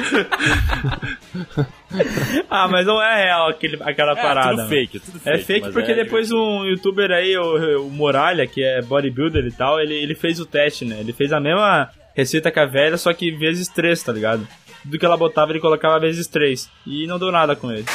Ah, 2.49 2.67
mas 2.67 2.85
não 2.85 3.01
é 3.01 3.23
real 3.25 3.49
aquele, 3.49 3.77
aquela 3.81 4.13
É, 4.13 4.15
parada. 4.21 4.49
tudo 4.49 4.57
mano. 4.57 4.69
fake, 4.69 4.97
é 4.97 4.99
tudo 4.99 5.17
É 5.25 5.37
fake, 5.37 5.43
fake 5.45 5.61
mas 5.65 5.73
porque 5.73 5.91
é 5.91 5.95
depois 5.95 6.31
um 6.31 6.65
youtuber 6.65 7.11
aí, 7.11 7.37
o, 7.37 7.85
o 7.85 7.89
Moralha, 7.91 8.47
que 8.47 8.63
é 8.63 8.81
bodybuilder 8.81 9.45
e 9.45 9.51
tal, 9.51 9.79
ele, 9.79 9.93
ele 9.93 10.15
fez 10.15 10.39
o 10.39 10.45
teste, 10.45 10.85
né? 10.85 10.97
Ele 10.99 11.13
fez 11.13 11.31
a 11.31 11.39
mesma 11.39 11.89
receita 12.15 12.51
que 12.51 12.59
a 12.59 12.65
velha, 12.65 12.97
só 12.97 13.13
que 13.13 13.31
vezes 13.31 13.67
3, 13.69 14.01
tá 14.03 14.11
ligado? 14.11 14.47
Tudo 14.83 14.99
que 14.99 15.05
ela 15.05 15.15
botava, 15.17 15.51
ele 15.51 15.59
colocava 15.59 15.99
vezes 15.99 16.27
3. 16.27 16.69
E 16.85 17.07
não 17.07 17.17
deu 17.17 17.31
nada 17.31 17.55
com 17.55 17.71
ele. 17.71 17.85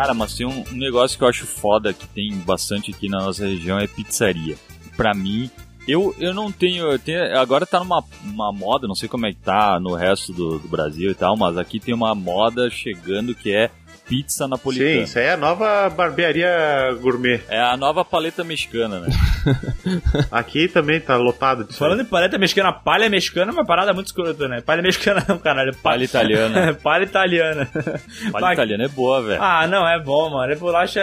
Cara, 0.00 0.14
mas 0.14 0.34
tem 0.34 0.46
um, 0.46 0.64
negócio 0.72 1.18
que 1.18 1.22
eu 1.22 1.28
acho 1.28 1.44
foda 1.44 1.92
que 1.92 2.08
tem 2.08 2.32
bastante 2.38 2.90
aqui 2.90 3.06
na 3.06 3.18
nossa 3.18 3.46
região 3.46 3.78
é 3.78 3.86
pizzaria. 3.86 4.56
Pra 4.96 5.12
mim, 5.12 5.50
eu, 5.86 6.16
eu 6.18 6.32
não 6.32 6.50
tenho, 6.50 6.90
eu 6.90 6.98
tenho- 6.98 7.38
Agora 7.38 7.66
tá 7.66 7.78
numa 7.78 8.02
uma 8.24 8.50
moda, 8.50 8.88
não 8.88 8.94
sei 8.94 9.10
como 9.10 9.26
é 9.26 9.32
que 9.34 9.40
tá 9.40 9.78
no 9.78 9.94
resto 9.94 10.32
do, 10.32 10.58
do 10.58 10.68
Brasil 10.68 11.10
e 11.10 11.14
tal, 11.14 11.36
mas 11.36 11.58
aqui 11.58 11.78
tem 11.78 11.92
uma 11.92 12.14
moda 12.14 12.70
chegando 12.70 13.34
que 13.34 13.52
é 13.52 13.70
pizza 14.10 14.48
napolitana. 14.48 14.90
Sim, 14.90 15.02
isso 15.04 15.18
aí 15.20 15.26
é 15.26 15.32
a 15.32 15.36
nova 15.36 15.88
barbearia 15.88 16.50
gourmet. 17.00 17.40
É 17.48 17.60
a 17.60 17.76
nova 17.76 18.04
paleta 18.04 18.42
mexicana, 18.42 18.98
né? 18.98 19.08
Aqui 20.32 20.66
também 20.66 21.00
tá 21.00 21.16
lotado 21.16 21.64
disso. 21.64 21.78
Falando 21.78 22.02
em 22.02 22.04
paleta 22.04 22.36
mexicana, 22.36 22.72
palha 22.72 23.08
mexicana 23.08 23.52
é 23.52 23.54
uma 23.54 23.64
parada 23.64 23.92
muito 23.94 24.08
escrota, 24.08 24.48
né? 24.48 24.60
Palha 24.60 24.82
mexicana 24.82 25.24
não, 25.28 25.38
caralho. 25.38 25.72
Palha 25.80 26.02
italiana. 26.04 26.74
palha 26.74 27.04
italiana. 27.04 27.66
Palha 27.72 28.44
Mas- 28.46 28.52
italiana 28.54 28.84
é 28.84 28.88
boa, 28.88 29.22
velho. 29.22 29.40
Ah, 29.40 29.66
não, 29.68 29.88
é 29.88 29.98
bom, 30.02 30.28
mano. 30.30 30.52
É 30.52 30.56
bolacha. 30.56 31.00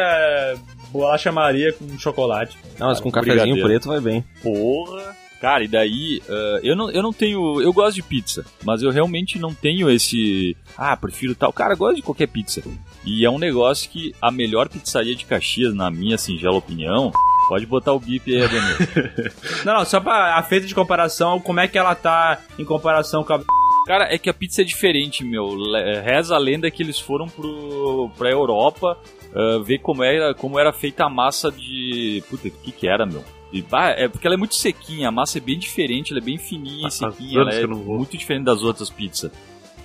Bolacha 0.91 1.32
Maria 1.32 1.74
com 1.74 1.97
chocolate. 1.99 2.58
Não, 2.80 2.88
mas 2.88 2.99
com 2.99 3.10
um 3.10 3.12
cafezinho 3.12 3.39
brigadeiro. 3.41 3.68
preto 3.68 3.88
vai 3.89 3.99
bem. 3.99 4.24
Porra! 4.43 5.16
Cara, 5.39 5.63
e 5.63 5.67
daí, 5.67 6.21
ah, 6.29 6.59
eu, 6.63 6.75
não, 6.75 6.89
eu 6.91 7.01
não 7.03 7.13
tenho. 7.13 7.61
Eu 7.61 7.71
gosto 7.71 7.95
de 7.95 8.03
pizza, 8.03 8.45
mas 8.63 8.81
eu 8.81 8.91
realmente 8.91 9.38
não 9.39 9.53
tenho 9.53 9.89
esse. 9.89 10.55
Ah, 10.77 10.95
prefiro 10.97 11.35
tal. 11.35 11.53
Cara, 11.53 11.73
eu 11.73 11.77
gosto 11.77 11.97
de 11.97 12.01
qualquer 12.01 12.27
pizza. 12.27 12.61
E 13.05 13.25
é 13.25 13.29
um 13.29 13.39
negócio 13.39 13.89
que 13.89 14.13
a 14.21 14.31
melhor 14.31 14.67
pizzaria 14.69 15.15
de 15.15 15.25
Caxias, 15.25 15.73
na 15.73 15.89
minha 15.89 16.17
singela 16.17 16.57
opinião, 16.57 17.11
pode 17.47 17.65
botar 17.65 17.93
o 17.93 17.99
bip 17.99 18.33
aí, 18.33 18.43
Adenil. 18.43 18.77
Não, 19.63 19.73
não, 19.73 19.85
só 19.85 19.99
pra 19.99 20.35
a 20.35 20.43
feita 20.43 20.65
de 20.67 20.75
comparação, 20.75 21.39
como 21.39 21.59
é 21.59 21.67
que 21.67 21.77
ela 21.77 21.95
tá 21.95 22.39
em 22.57 22.65
comparação 22.65 23.23
com 23.23 23.33
a. 23.33 23.41
Cara, 23.85 24.13
é 24.13 24.17
que 24.17 24.29
a 24.29 24.33
pizza 24.33 24.61
é 24.61 24.65
diferente, 24.65 25.23
meu. 25.23 25.55
Reza 26.03 26.35
a 26.35 26.38
lenda 26.38 26.69
que 26.69 26.83
eles 26.83 26.99
foram 26.99 27.27
pro, 27.27 28.11
pra 28.17 28.29
Europa 28.29 28.97
ah, 29.33 29.59
ver 29.63 29.79
como 29.79 30.03
era, 30.03 30.33
como 30.33 30.59
era 30.59 30.73
feita 30.73 31.05
a 31.05 31.09
massa 31.09 31.51
de. 31.51 32.23
Puta, 32.29 32.47
o 32.47 32.51
que 32.51 32.71
que 32.71 32.88
era, 32.88 33.05
meu? 33.05 33.23
E, 33.52 33.62
bah, 33.62 33.91
é 33.91 34.08
porque 34.08 34.28
ela 34.28 34.36
é 34.36 34.38
muito 34.38 34.56
sequinha, 34.56 35.08
a 35.08 35.12
massa 35.12 35.38
é 35.38 35.41
bem 35.41 35.58
diferente, 35.58 36.12
ela 36.12 36.20
é 36.20 36.24
bem 36.24 36.38
fininha 36.38 36.88
e 36.88 36.91
sequinha, 36.91 37.39
ela 37.39 37.54
é 37.54 37.66
muito 37.66 38.18
diferente 38.18 38.43
das 38.43 38.62
outras 38.62 38.89
pizzas. 38.89 39.32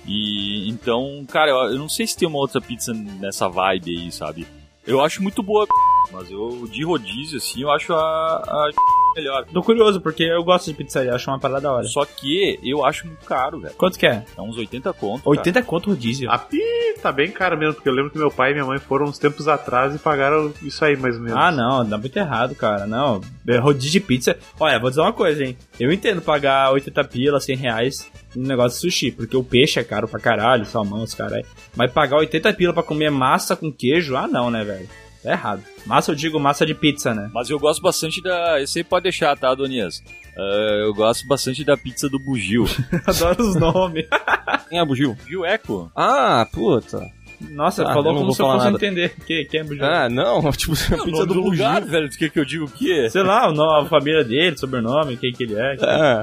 E 0.05 0.69
então, 0.69 1.25
cara, 1.29 1.51
eu, 1.51 1.57
eu 1.71 1.77
não 1.77 1.87
sei 1.87 2.05
se 2.05 2.17
tem 2.17 2.27
uma 2.27 2.39
outra 2.39 2.59
pizza 2.59 2.93
nessa 2.93 3.47
vibe 3.47 3.97
aí, 3.97 4.11
sabe? 4.11 4.45
Eu 4.85 5.01
acho 5.01 5.23
muito 5.23 5.41
boa, 5.41 5.65
mas 6.11 6.29
eu 6.29 6.67
de 6.69 6.83
rodízio 6.83 7.37
assim, 7.37 7.61
eu 7.61 7.71
acho 7.71 7.93
a, 7.93 7.97
a 7.97 8.69
melhor. 9.15 9.45
Tô 9.45 9.61
curioso, 9.61 10.01
porque 10.01 10.23
eu 10.23 10.43
gosto 10.43 10.71
de 10.71 10.73
pizzaria, 10.73 11.13
acho 11.13 11.29
uma 11.29 11.39
parada 11.39 11.61
da 11.61 11.71
hora. 11.71 11.85
Só 11.85 12.03
que 12.05 12.59
eu 12.63 12.85
acho 12.85 13.05
muito 13.07 13.25
caro, 13.25 13.59
velho. 13.59 13.73
Quanto 13.75 13.97
que 13.97 14.07
é? 14.07 14.25
É 14.35 14.41
uns 14.41 14.57
80 14.57 14.91
conto. 14.93 15.23
cara. 15.23 15.37
80 15.37 15.63
conto 15.63 15.89
rodízio. 15.91 16.29
A 16.31 16.37
pi 16.37 16.59
tá 17.01 17.11
bem 17.11 17.29
cara 17.31 17.55
mesmo, 17.55 17.75
porque 17.75 17.89
eu 17.89 17.93
lembro 17.93 18.11
que 18.11 18.17
meu 18.17 18.31
pai 18.31 18.51
e 18.51 18.53
minha 18.53 18.65
mãe 18.65 18.79
foram 18.79 19.05
uns 19.05 19.19
tempos 19.19 19.47
atrás 19.47 19.93
e 19.93 19.99
pagaram 19.99 20.53
isso 20.61 20.83
aí 20.83 20.95
mais 20.95 21.15
ou 21.15 21.21
menos. 21.21 21.37
Ah, 21.37 21.51
não, 21.51 21.87
dá 21.87 21.97
muito 21.97 22.17
errado, 22.17 22.55
cara. 22.55 22.87
Não, 22.87 23.21
é 23.47 23.57
rodízio 23.57 23.91
de 23.91 23.99
pizza. 23.99 24.37
Olha, 24.59 24.79
vou 24.79 24.89
dizer 24.89 25.01
uma 25.01 25.13
coisa, 25.13 25.43
hein. 25.43 25.57
Eu 25.79 25.91
entendo 25.91 26.21
pagar 26.21 26.71
80 26.71 27.03
pila, 27.05 27.39
100 27.39 27.55
reais 27.55 28.11
no 28.35 28.47
negócio 28.47 28.77
de 28.77 28.81
sushi, 28.81 29.11
porque 29.11 29.35
o 29.37 29.43
peixe 29.43 29.79
é 29.79 29.83
caro 29.83 30.07
pra 30.07 30.19
caralho, 30.19 30.65
salmão, 30.65 31.03
os 31.03 31.13
caralho. 31.13 31.45
Mas 31.75 31.91
pagar 31.91 32.17
80 32.17 32.53
pila 32.53 32.73
pra 32.73 32.83
comer 32.83 33.11
massa 33.11 33.55
com 33.55 33.71
queijo, 33.71 34.15
ah 34.15 34.27
não, 34.27 34.49
né, 34.49 34.63
velho? 34.63 34.89
Tá 35.23 35.31
errado. 35.31 35.63
Massa, 35.85 36.11
eu 36.11 36.15
digo 36.15 36.39
massa 36.39 36.65
de 36.65 36.73
pizza, 36.75 37.13
né? 37.13 37.29
Mas 37.33 37.49
eu 37.49 37.57
gosto 37.57 37.81
bastante 37.81 38.21
da. 38.21 38.61
Esse 38.61 38.79
aí 38.79 38.83
pode 38.83 39.03
deixar, 39.03 39.37
tá, 39.37 39.49
Adonias? 39.51 40.03
Ah, 40.37 40.79
eu 40.85 40.93
gosto 40.93 41.25
bastante 41.27 41.63
da 41.63 41.77
pizza 41.77 42.09
do 42.09 42.19
Bugio. 42.19 42.65
Adoro 43.07 43.41
os 43.47 43.55
nomes. 43.55 44.05
Quem 44.69 44.79
é 44.79 44.85
Bugio? 44.85 45.13
Bugio 45.15 45.45
Eco? 45.45 45.89
Ah, 45.95 46.45
puta. 46.51 47.09
Nossa, 47.51 47.83
Ah, 47.83 47.93
falou 47.93 48.13
não 48.13 48.21
como 48.21 48.33
se 48.33 48.41
eu 48.41 48.45
fosse 48.47 48.65
nada. 48.65 48.75
entender. 48.77 49.15
Que, 49.25 49.45
quem 49.45 49.59
é 49.61 49.63
Bugio? 49.63 49.85
Ah, 49.85 50.09
não, 50.09 50.51
tipo, 50.53 50.73
a 50.73 51.03
pizza 51.03 51.25
do 51.25 51.33
do 51.33 51.41
Bugio. 51.43 51.43
lugar, 51.51 51.81
velho. 51.85 52.09
Tu 52.09 52.17
quer 52.17 52.29
que 52.29 52.39
eu 52.39 52.45
diga 52.45 52.63
o 52.65 52.69
quê? 52.69 53.09
Sei 53.09 53.21
lá, 53.23 53.47
o 53.49 53.53
nome, 53.53 53.85
a 53.85 53.89
família 53.89 54.23
dele, 54.23 54.57
sobrenome, 54.57 55.17
quem 55.17 55.31
que 55.31 55.43
ele 55.43 55.55
é. 55.55 55.75
É. 55.81 56.21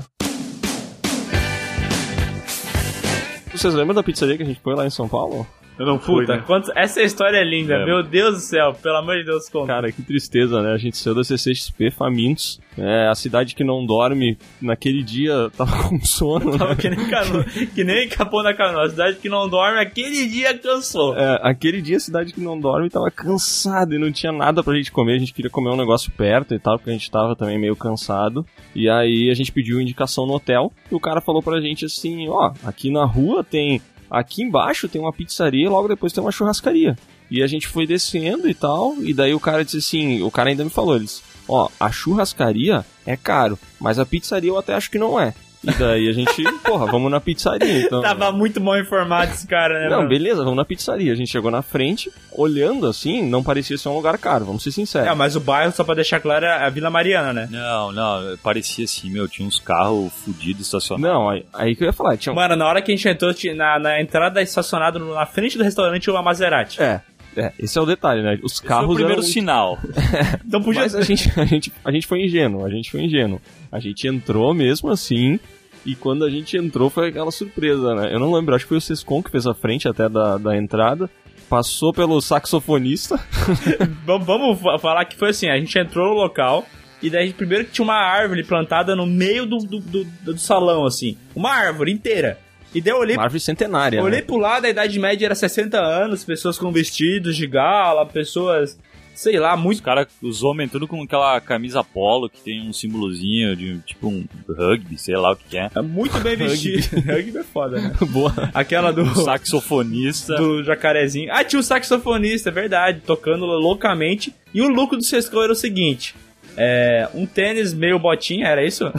Vocês 3.53 3.74
lembram 3.74 3.94
da 3.94 4.03
pizzaria 4.03 4.36
que 4.36 4.42
a 4.42 4.46
gente 4.46 4.61
foi 4.61 4.74
lá 4.74 4.86
em 4.86 4.90
São 4.90 5.09
Paulo? 5.09 5.46
Eu 5.80 5.86
não 5.86 5.98
fui, 5.98 6.26
Puta, 6.26 6.36
né? 6.36 6.44
quanto... 6.46 6.70
essa 6.76 7.00
história 7.00 7.38
é 7.38 7.42
linda, 7.42 7.76
É. 7.76 7.86
meu 7.86 8.02
Deus 8.02 8.34
do 8.34 8.40
céu, 8.40 8.74
pelo 8.74 8.96
amor 8.98 9.16
de 9.16 9.24
Deus, 9.24 9.48
conta. 9.48 9.68
Cara, 9.68 9.90
que 9.90 10.02
tristeza, 10.02 10.60
né? 10.60 10.74
A 10.74 10.76
gente 10.76 10.98
saiu 10.98 11.14
da 11.14 11.24
CCXP 11.24 11.90
famintos. 11.90 12.60
É, 12.76 13.08
a 13.08 13.14
cidade 13.14 13.54
que 13.54 13.64
não 13.64 13.86
dorme, 13.86 14.36
naquele 14.60 15.02
dia 15.02 15.48
tava 15.56 15.88
com 15.88 15.98
sono, 16.04 16.58
Tava 16.58 16.74
né? 16.74 16.76
que 16.76 16.90
nem, 16.90 17.08
cano... 17.08 17.44
que 17.74 17.82
nem 17.82 18.08
capô 18.10 18.42
na 18.42 18.52
canoa. 18.52 18.84
A 18.84 18.90
cidade 18.90 19.16
que 19.16 19.30
não 19.30 19.48
dorme, 19.48 19.80
aquele 19.80 20.26
dia 20.28 20.52
cansou. 20.58 21.16
É, 21.16 21.40
aquele 21.42 21.80
dia 21.80 21.96
a 21.96 22.00
cidade 22.00 22.34
que 22.34 22.42
não 22.42 22.60
dorme 22.60 22.90
tava 22.90 23.10
cansada 23.10 23.94
e 23.94 23.98
não 23.98 24.12
tinha 24.12 24.32
nada 24.32 24.62
pra 24.62 24.74
gente 24.76 24.92
comer. 24.92 25.14
A 25.14 25.18
gente 25.18 25.32
queria 25.32 25.50
comer 25.50 25.70
um 25.70 25.78
negócio 25.78 26.12
perto 26.12 26.54
e 26.54 26.58
tal, 26.58 26.76
porque 26.76 26.90
a 26.90 26.92
gente 26.92 27.10
tava 27.10 27.34
também 27.34 27.58
meio 27.58 27.74
cansado. 27.74 28.44
E 28.74 28.86
aí 28.86 29.30
a 29.30 29.34
gente 29.34 29.50
pediu 29.50 29.80
indicação 29.80 30.26
no 30.26 30.34
hotel 30.34 30.70
e 30.92 30.94
o 30.94 31.00
cara 31.00 31.22
falou 31.22 31.42
pra 31.42 31.58
gente 31.58 31.86
assim: 31.86 32.28
ó, 32.28 32.52
aqui 32.64 32.90
na 32.92 33.06
rua 33.06 33.42
tem. 33.42 33.80
Aqui 34.11 34.42
embaixo 34.42 34.88
tem 34.88 35.00
uma 35.00 35.12
pizzaria 35.12 35.64
e 35.64 35.68
logo 35.68 35.86
depois 35.86 36.12
tem 36.12 36.22
uma 36.22 36.32
churrascaria. 36.32 36.98
E 37.30 37.42
a 37.42 37.46
gente 37.46 37.68
foi 37.68 37.86
descendo 37.86 38.48
e 38.48 38.54
tal, 38.54 38.96
e 38.98 39.14
daí 39.14 39.32
o 39.32 39.40
cara 39.40 39.64
disse 39.64 39.78
assim: 39.78 40.20
o 40.22 40.30
cara 40.30 40.50
ainda 40.50 40.64
me 40.64 40.70
falou, 40.70 40.96
eles, 40.96 41.22
ó, 41.48 41.68
a 41.78 41.92
churrascaria 41.92 42.84
é 43.06 43.16
caro, 43.16 43.58
mas 43.78 43.98
a 43.98 44.06
pizzaria 44.06 44.50
eu 44.50 44.58
até 44.58 44.74
acho 44.74 44.90
que 44.90 44.98
não 44.98 45.18
é. 45.20 45.32
E 45.62 45.70
daí 45.72 46.08
a 46.08 46.12
gente, 46.12 46.42
porra, 46.64 46.86
vamos 46.86 47.11
na 47.11 47.20
pizzaria, 47.20 47.82
então. 47.82 48.00
Tava 48.02 48.32
muito 48.32 48.61
mal 48.61 48.78
informado 48.78 49.32
esse 49.32 49.46
cara, 49.46 49.78
né? 49.80 49.88
Não, 49.90 49.98
mano? 49.98 50.08
beleza, 50.08 50.38
vamos 50.42 50.56
na 50.56 50.64
pizzaria. 50.64 51.12
A 51.12 51.14
gente 51.16 51.30
chegou 51.30 51.50
na 51.50 51.61
frente, 51.61 52.11
olhando 52.32 52.86
assim, 52.86 53.22
não 53.28 53.42
parecia 53.42 53.76
ser 53.76 53.88
um 53.90 53.94
lugar 53.94 54.16
caro, 54.16 54.46
vamos 54.46 54.62
ser 54.62 54.72
sinceros. 54.72 55.08
É, 55.08 55.14
mas 55.14 55.36
o 55.36 55.40
bairro, 55.40 55.70
só 55.72 55.84
pra 55.84 55.94
deixar 55.94 56.18
claro, 56.20 56.46
é 56.46 56.64
a 56.64 56.70
Vila 56.70 56.88
Mariana, 56.88 57.32
né? 57.32 57.48
Não, 57.50 57.92
não, 57.92 58.36
parecia 58.42 58.84
assim, 58.86 59.11
meu. 59.11 59.28
Tinha 59.28 59.46
uns 59.46 59.61
carros 59.61 60.12
fudidos 60.24 60.66
estacionados. 60.66 61.11
Não, 61.14 61.28
aí, 61.28 61.44
aí 61.52 61.76
que 61.76 61.82
eu 61.84 61.86
ia 61.86 61.92
falar, 61.92 62.16
tinha 62.16 62.32
um... 62.32 62.36
Mano, 62.36 62.56
na 62.56 62.66
hora 62.66 62.80
que 62.80 62.90
a 62.90 62.96
gente 62.96 63.06
entrou, 63.08 63.32
na, 63.54 63.78
na 63.78 64.00
entrada 64.00 64.40
estacionada 64.40 64.98
no- 64.98 65.14
na 65.14 65.26
frente 65.26 65.58
do 65.58 65.64
restaurante, 65.64 66.02
tinha 66.04 66.14
uma 66.14 66.22
Maserati. 66.22 66.80
É, 66.82 67.02
é, 67.36 67.52
esse 67.58 67.78
é 67.78 67.80
o 67.80 67.86
detalhe, 67.86 68.22
né? 68.22 68.38
Os 68.42 68.52
Esse 68.52 68.60
foi 68.60 68.68
carros 68.68 68.90
o 68.90 68.94
primeiro 68.94 69.20
eram... 69.20 69.28
sinal. 69.30 69.78
Então 70.46 70.60
podia 70.62 70.82
Mas 70.82 70.94
a 70.94 71.02
gente, 71.02 71.30
a, 71.38 71.44
gente, 71.44 71.72
a 71.84 71.92
gente 71.92 72.06
foi 72.06 72.24
ingênuo, 72.24 72.64
a 72.64 72.70
gente 72.70 72.90
foi 72.90 73.02
ingênuo. 73.02 73.40
A 73.70 73.78
gente 73.78 74.06
entrou 74.08 74.52
mesmo 74.52 74.90
assim, 74.90 75.38
e 75.86 75.94
quando 75.94 76.24
a 76.24 76.30
gente 76.30 76.56
entrou 76.56 76.90
foi 76.90 77.08
aquela 77.08 77.30
surpresa, 77.30 77.94
né? 77.94 78.12
Eu 78.12 78.18
não 78.18 78.32
lembro, 78.32 78.54
acho 78.54 78.64
que 78.64 78.70
foi 78.70 78.78
o 78.78 78.80
Sescon 78.80 79.22
que 79.22 79.30
fez 79.30 79.46
a 79.46 79.54
frente 79.54 79.86
até 79.88 80.08
da, 80.08 80.38
da 80.38 80.56
entrada, 80.56 81.08
passou 81.48 81.92
pelo 81.92 82.20
saxofonista, 82.20 83.18
Vamos, 84.04 84.26
vamos 84.26 84.60
fa- 84.60 84.78
falar 84.78 85.04
que 85.04 85.16
foi 85.16 85.30
assim: 85.30 85.48
a 85.48 85.56
gente 85.56 85.78
entrou 85.78 86.08
no 86.08 86.14
local. 86.14 86.66
E 87.02 87.08
daí, 87.08 87.32
primeiro 87.32 87.64
que 87.64 87.70
tinha 87.70 87.82
uma 87.84 87.94
árvore 87.96 88.44
plantada 88.44 88.94
no 88.94 89.06
meio 89.06 89.46
do, 89.46 89.56
do, 89.56 89.80
do, 89.80 90.04
do 90.04 90.38
salão, 90.38 90.84
assim. 90.84 91.16
Uma 91.34 91.50
árvore 91.50 91.90
inteira. 91.90 92.38
E 92.74 92.80
daí 92.80 92.92
eu 92.92 92.98
olhei, 92.98 93.16
Uma 93.16 93.24
árvore 93.24 93.40
centenária. 93.40 93.98
eu 93.98 94.04
olhei 94.04 94.20
né? 94.20 94.24
pro 94.26 94.36
lado, 94.36 94.64
a 94.64 94.70
idade 94.70 94.98
média 94.98 95.26
era 95.26 95.34
60 95.34 95.78
anos, 95.78 96.24
pessoas 96.24 96.56
com 96.58 96.70
vestidos 96.70 97.36
de 97.36 97.46
gala, 97.46 98.06
pessoas, 98.06 98.78
sei 99.12 99.38
lá, 99.40 99.54
Os 99.56 99.60
muito. 99.60 99.82
caras, 99.82 100.06
os 100.22 100.42
homens, 100.44 100.70
tudo 100.70 100.86
com 100.86 101.02
aquela 101.02 101.40
camisa 101.40 101.82
polo 101.82 102.28
que 102.30 102.40
tem 102.40 102.60
um 102.68 102.72
símbolozinho 102.72 103.56
de 103.56 103.78
tipo 103.80 104.06
um 104.08 104.24
rugby, 104.48 104.96
sei 104.96 105.16
lá 105.16 105.32
o 105.32 105.36
que 105.36 105.44
que 105.50 105.58
é. 105.58 105.68
Muito 105.82 106.18
bem 106.20 106.36
vestidos. 106.36 106.86
Rugby 107.04 107.38
é 107.38 107.42
foda, 107.42 107.80
né? 107.80 107.92
Boa. 108.08 108.32
Aquela 108.54 108.92
do. 108.92 109.02
Um 109.02 109.14
saxofonista. 109.16 110.36
do 110.36 110.62
jacarezinho. 110.62 111.28
Ah, 111.32 111.42
tinha 111.42 111.58
um 111.58 111.62
saxofonista, 111.64 112.50
é 112.50 112.52
verdade, 112.52 113.00
tocando 113.04 113.44
loucamente. 113.46 114.32
E 114.54 114.60
o 114.62 114.68
lucro 114.68 114.96
do 114.96 115.02
Sescão 115.04 115.42
era 115.42 115.52
o 115.52 115.56
seguinte: 115.56 116.14
é, 116.56 117.08
um 117.14 117.26
tênis 117.26 117.74
meio 117.74 117.98
botinha, 117.98 118.46
era 118.46 118.64
isso? 118.64 118.92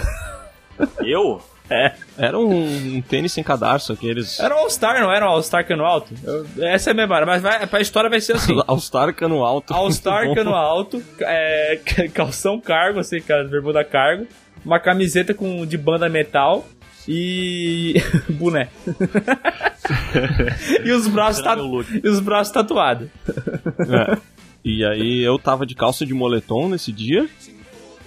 Eu? 1.06 1.42
É. 1.72 1.94
Era 2.18 2.38
um, 2.38 2.98
um 2.98 3.02
tênis 3.02 3.32
sem 3.32 3.44
cadarço, 3.44 3.94
aqueles. 3.94 4.40
Era 4.40 4.54
um 4.56 4.60
All-Star, 4.60 5.00
não 5.00 5.12
era 5.12 5.26
um 5.26 5.30
All-Star 5.30 5.66
cano 5.66 5.86
alto? 5.86 6.14
Eu- 6.24 6.46
essa 6.66 6.90
é 6.90 6.92
a 6.92 6.96
memória, 6.96 7.26
mas 7.26 7.42
vai, 7.42 7.66
pra 7.66 7.80
história 7.80 8.10
vai 8.10 8.20
ser 8.20 8.34
assim. 8.36 8.54
All-Star 8.68 9.14
cano 9.16 9.44
alto. 9.44 9.74
All-Star 9.74 10.32
cano 10.36 10.54
alto, 10.54 11.02
é, 11.22 11.80
calção 12.14 12.60
cargo, 12.60 13.00
assim, 13.00 13.22
cara, 13.22 13.46
bermuda 13.46 13.84
cargo, 13.86 14.28
uma 14.66 14.80
camiseta 14.80 15.34
com, 15.34 15.66
de 15.66 15.78
banda 15.78 16.10
metal 16.10 16.66
e. 17.08 17.96
boné. 18.30 18.68
e 20.84 20.92
os 20.92 21.08
braços, 21.08 21.42
tatu- 21.44 21.86
e 22.04 22.08
os 22.08 22.20
braços 22.20 22.54
tatuados. 22.54 23.08
É. 23.90 24.18
E 24.64 24.86
aí 24.86 25.22
eu 25.24 25.40
tava 25.40 25.66
de 25.66 25.74
calça 25.74 26.06
de 26.06 26.14
moletom 26.14 26.70
nesse 26.70 26.92
dia. 26.92 27.28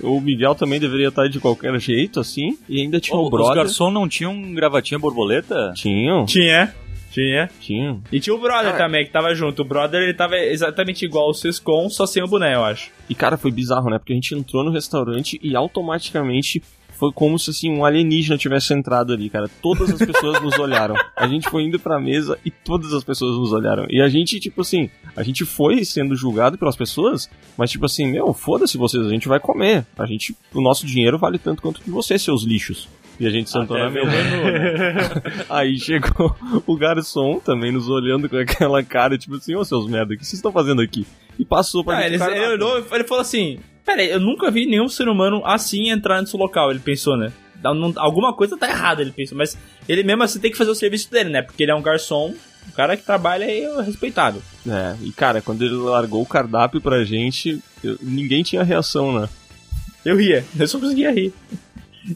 O 0.03 0.21
Miguel 0.21 0.55
também 0.55 0.79
deveria 0.81 1.09
estar 1.09 1.29
de 1.29 1.39
qualquer 1.41 1.79
jeito, 1.81 2.21
assim. 2.21 2.59
E 2.69 2.81
ainda 2.81 3.01
tinha 3.01 3.17
o 3.17 3.21
Ô, 3.23 3.25
Os 3.25 3.31
brother. 3.31 3.57
garçom 3.57 3.91
não 3.91 4.09
tinham 4.09 4.53
gravatinha 4.55 4.99
borboleta? 4.99 5.73
Tinham, 5.77 6.25
Tinha, 6.27 6.75
tinha. 7.13 7.49
tinham. 7.61 8.03
E 8.11 8.19
tinha 8.21 8.35
o 8.35 8.39
brother 8.41 8.77
também, 8.77 9.05
que 9.07 9.13
tava 9.13 9.35
junto. 9.35 9.63
O 9.63 9.65
brother, 9.65 10.03
ele 10.03 10.15
tava 10.15 10.37
exatamente 10.37 11.05
igual 11.05 11.31
o 11.31 11.35
Sescon, 11.35 11.89
só 11.89 12.07
sem 12.07 12.23
o 12.23 12.27
boné, 12.27 12.55
eu 12.55 12.65
acho. 12.65 12.91
E 13.09 13.15
cara, 13.15 13.37
foi 13.37 13.51
bizarro, 13.51 13.89
né? 13.91 13.99
Porque 13.99 14.13
a 14.13 14.17
gente 14.17 14.35
entrou 14.35 14.65
no 14.65 14.71
restaurante 14.73 15.39
e 15.43 15.55
automaticamente 15.55 16.63
foi 16.99 17.13
como 17.13 17.39
se 17.39 17.51
assim 17.51 17.71
um 17.71 17.85
alienígena 17.85 18.37
tivesse 18.39 18.73
entrado 18.75 19.13
ali, 19.13 19.29
cara. 19.29 19.49
Todas 19.61 19.91
as 19.91 19.99
pessoas 19.99 20.41
nos 20.43 20.59
olharam. 20.59 20.95
A 21.17 21.27
gente 21.27 21.49
foi 21.49 21.63
indo 21.65 21.79
pra 21.79 22.01
mesa 22.01 22.39
e 22.45 22.51
todas 22.51 22.93
as 22.93 23.03
pessoas 23.05 23.37
nos 23.39 23.53
olharam. 23.53 23.87
E 23.91 24.01
a 24.01 24.09
gente, 24.09 24.39
tipo 24.41 24.61
assim, 24.61 24.89
a 25.17 25.23
gente 25.23 25.45
foi 25.45 25.85
sendo 25.85 26.15
julgado 26.17 26.57
pelas 26.57 26.77
pessoas, 26.77 27.29
mas 27.57 27.71
tipo 27.71 27.87
assim, 27.87 28.07
meu, 28.11 28.33
foda-se 28.33 28.77
vocês, 28.79 29.05
a 29.07 29.11
gente 29.11 29.29
vai 29.29 29.41
comer. 29.41 29.85
A 29.99 30.07
gente, 30.07 30.37
o 30.55 30.61
nosso 30.61 30.87
dinheiro 30.87 31.19
vale 31.19 31.39
tanto 31.39 31.61
quanto 31.63 31.83
de 31.85 31.91
vocês, 31.91 32.23
seus 32.23 32.43
lixos. 32.45 32.89
E 33.21 33.27
a 33.27 33.31
gente 33.31 33.49
sentou 33.49 33.77
Até 33.77 33.85
na 33.85 33.91
mesa. 33.91 34.11
né? 34.11 35.45
Aí 35.49 35.79
chegou 35.79 36.35
o 36.67 36.77
garçom 36.77 37.39
também 37.39 37.71
nos 37.71 37.89
olhando 37.89 38.29
com 38.29 38.37
aquela 38.37 38.83
cara, 38.83 39.17
tipo 39.17 39.37
assim, 39.37 39.55
ô 39.55 39.65
seus 39.65 39.87
merda, 39.89 40.15
o 40.15 40.17
que 40.19 40.25
vocês 40.25 40.35
estão 40.35 40.51
fazendo 40.51 40.83
aqui? 40.83 41.07
E 41.39 41.45
passou 41.45 41.85
pra 41.85 41.99
Ah, 41.99 42.09
gente. 42.09 42.21
ele, 42.23 42.33
ele 42.39 42.47
olhou 42.55 42.85
ele 42.93 43.05
falou 43.05 43.21
assim: 43.23 43.59
Pera 43.85 44.01
aí, 44.03 44.11
eu 44.11 44.21
nunca 44.21 44.51
vi 44.51 44.67
nenhum 44.67 44.89
ser 44.89 45.09
humano 45.09 45.43
assim 45.45 45.91
entrar 45.91 46.21
nesse 46.21 46.37
local. 46.37 46.71
Ele 46.71 46.81
pensou, 46.81 47.17
né? 47.17 47.33
Alguma 47.97 48.33
coisa 48.35 48.57
tá 48.57 48.69
errada, 48.69 49.03
ele 49.03 49.13
pensou. 49.13 49.37
Mas 49.37 49.57
ele 49.89 50.03
mesmo 50.03 50.23
assim 50.23 50.39
tem 50.41 50.51
que 50.51 50.57
fazer 50.57 50.71
o 50.71 50.75
serviço 50.75 51.11
dele, 51.11 51.31
né? 51.31 51.43
Porque 51.43 51.63
ele 51.63 51.73
é 51.73 51.75
um 51.75 51.83
garçom, 51.83 52.35
um 52.69 52.71
cara 52.73 52.97
que 52.97 53.03
trabalha 53.05 53.45
é 53.45 53.83
respeitado. 53.83 54.43
É, 54.69 54.97
e 55.03 55.13
cara, 55.13 55.41
quando 55.43 55.63
ele 55.63 55.75
largou 55.75 56.23
o 56.23 56.27
cardápio 56.27 56.81
pra 56.81 57.05
gente, 57.05 57.61
eu- 57.83 57.99
ninguém 58.03 58.43
tinha 58.43 58.63
reação, 58.63 59.19
né? 59.21 59.29
Eu 60.05 60.17
ria, 60.17 60.45
eu 60.59 60.69
só 60.69 60.79
conseguia 60.79 61.11
rir. 61.11 61.33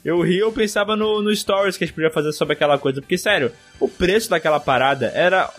Eu 0.04 0.20
ria, 0.20 0.40
eu 0.40 0.52
pensava 0.52 0.94
no, 0.94 1.22
no 1.22 1.34
stories 1.34 1.76
que 1.78 1.84
a 1.84 1.86
gente 1.86 1.94
podia 1.94 2.10
fazer 2.10 2.32
sobre 2.32 2.52
aquela 2.52 2.78
coisa. 2.78 3.00
Porque, 3.00 3.16
sério, 3.16 3.50
o 3.80 3.88
preço 3.88 4.28
daquela 4.28 4.60
parada 4.60 5.06
era 5.14 5.50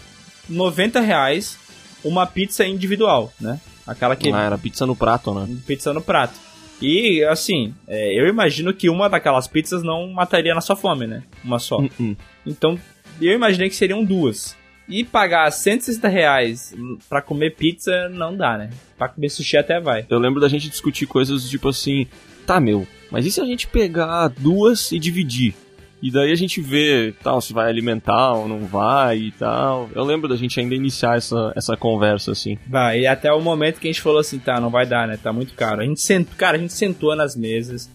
90 0.47 0.99
reais 0.99 1.57
uma 2.03 2.27
pizza 2.27 2.63
individual, 2.65 3.33
né? 3.41 3.59
Aquela 3.89 4.15
que 4.15 4.31
Ah, 4.31 4.41
era 4.43 4.57
pizza 4.57 4.85
no 4.85 4.95
prato, 4.95 5.33
né? 5.33 5.47
pizza 5.65 5.91
no 5.93 6.01
prato. 6.01 6.33
E, 6.81 7.23
assim, 7.25 7.73
é, 7.87 8.17
eu 8.19 8.27
imagino 8.27 8.73
que 8.73 8.89
uma 8.89 9.09
daquelas 9.09 9.47
pizzas 9.47 9.83
não 9.83 10.07
mataria 10.09 10.55
na 10.55 10.61
sua 10.61 10.75
fome, 10.77 11.05
né? 11.05 11.23
Uma 11.43 11.59
só. 11.59 11.79
Hum, 11.99 12.15
Então, 12.45 12.79
eu 13.21 13.33
imaginei 13.33 13.67
que 13.69 13.75
seriam 13.75 14.03
duas. 14.03 14.55
E 14.87 15.03
pagar 15.03 15.51
160 15.51 16.07
reais 16.07 16.73
pra 17.09 17.21
comer 17.21 17.55
pizza 17.55 18.07
não 18.09 18.35
dá, 18.35 18.57
né? 18.57 18.69
Pra 18.97 19.09
comer 19.09 19.29
sushi 19.29 19.57
até 19.57 19.79
vai. 19.79 20.05
Eu 20.09 20.17
lembro 20.19 20.39
da 20.39 20.47
gente 20.47 20.69
discutir 20.69 21.05
coisas 21.05 21.47
tipo 21.49 21.67
assim, 21.69 22.07
tá 22.47 22.59
meu, 22.59 22.87
mas 23.11 23.25
e 23.25 23.31
se 23.31 23.39
a 23.41 23.45
gente 23.45 23.67
pegar 23.67 24.29
duas 24.29 24.91
e 24.91 24.97
dividir? 24.99 25.53
E 26.01 26.09
daí 26.09 26.31
a 26.31 26.35
gente 26.35 26.61
vê, 26.61 27.13
tal, 27.21 27.41
se 27.41 27.51
vai 27.51 27.67
alimentar 27.69 28.33
ou 28.33 28.47
não 28.47 28.59
vai 28.65 29.17
e 29.17 29.31
tal. 29.31 29.89
Eu 29.93 30.03
lembro 30.03 30.29
da 30.29 30.35
gente 30.37 30.59
ainda 30.59 30.73
iniciar 30.73 31.17
essa, 31.17 31.51
essa 31.55 31.75
conversa, 31.75 32.31
assim. 32.31 32.57
Vai, 32.67 33.01
e 33.01 33.07
até 33.07 33.31
o 33.33 33.41
momento 33.41 33.79
que 33.79 33.87
a 33.87 33.91
gente 33.91 34.01
falou 34.01 34.19
assim, 34.19 34.39
tá, 34.39 34.59
não 34.61 34.69
vai 34.69 34.85
dar, 34.85 35.07
né? 35.07 35.17
Tá 35.21 35.33
muito 35.33 35.53
caro. 35.55 35.81
A 35.81 35.85
gente 35.85 35.99
sentou, 36.01 36.33
cara, 36.37 36.55
a 36.55 36.59
gente 36.59 36.71
sentou 36.73 37.15
nas 37.15 37.35
mesas, 37.35 37.89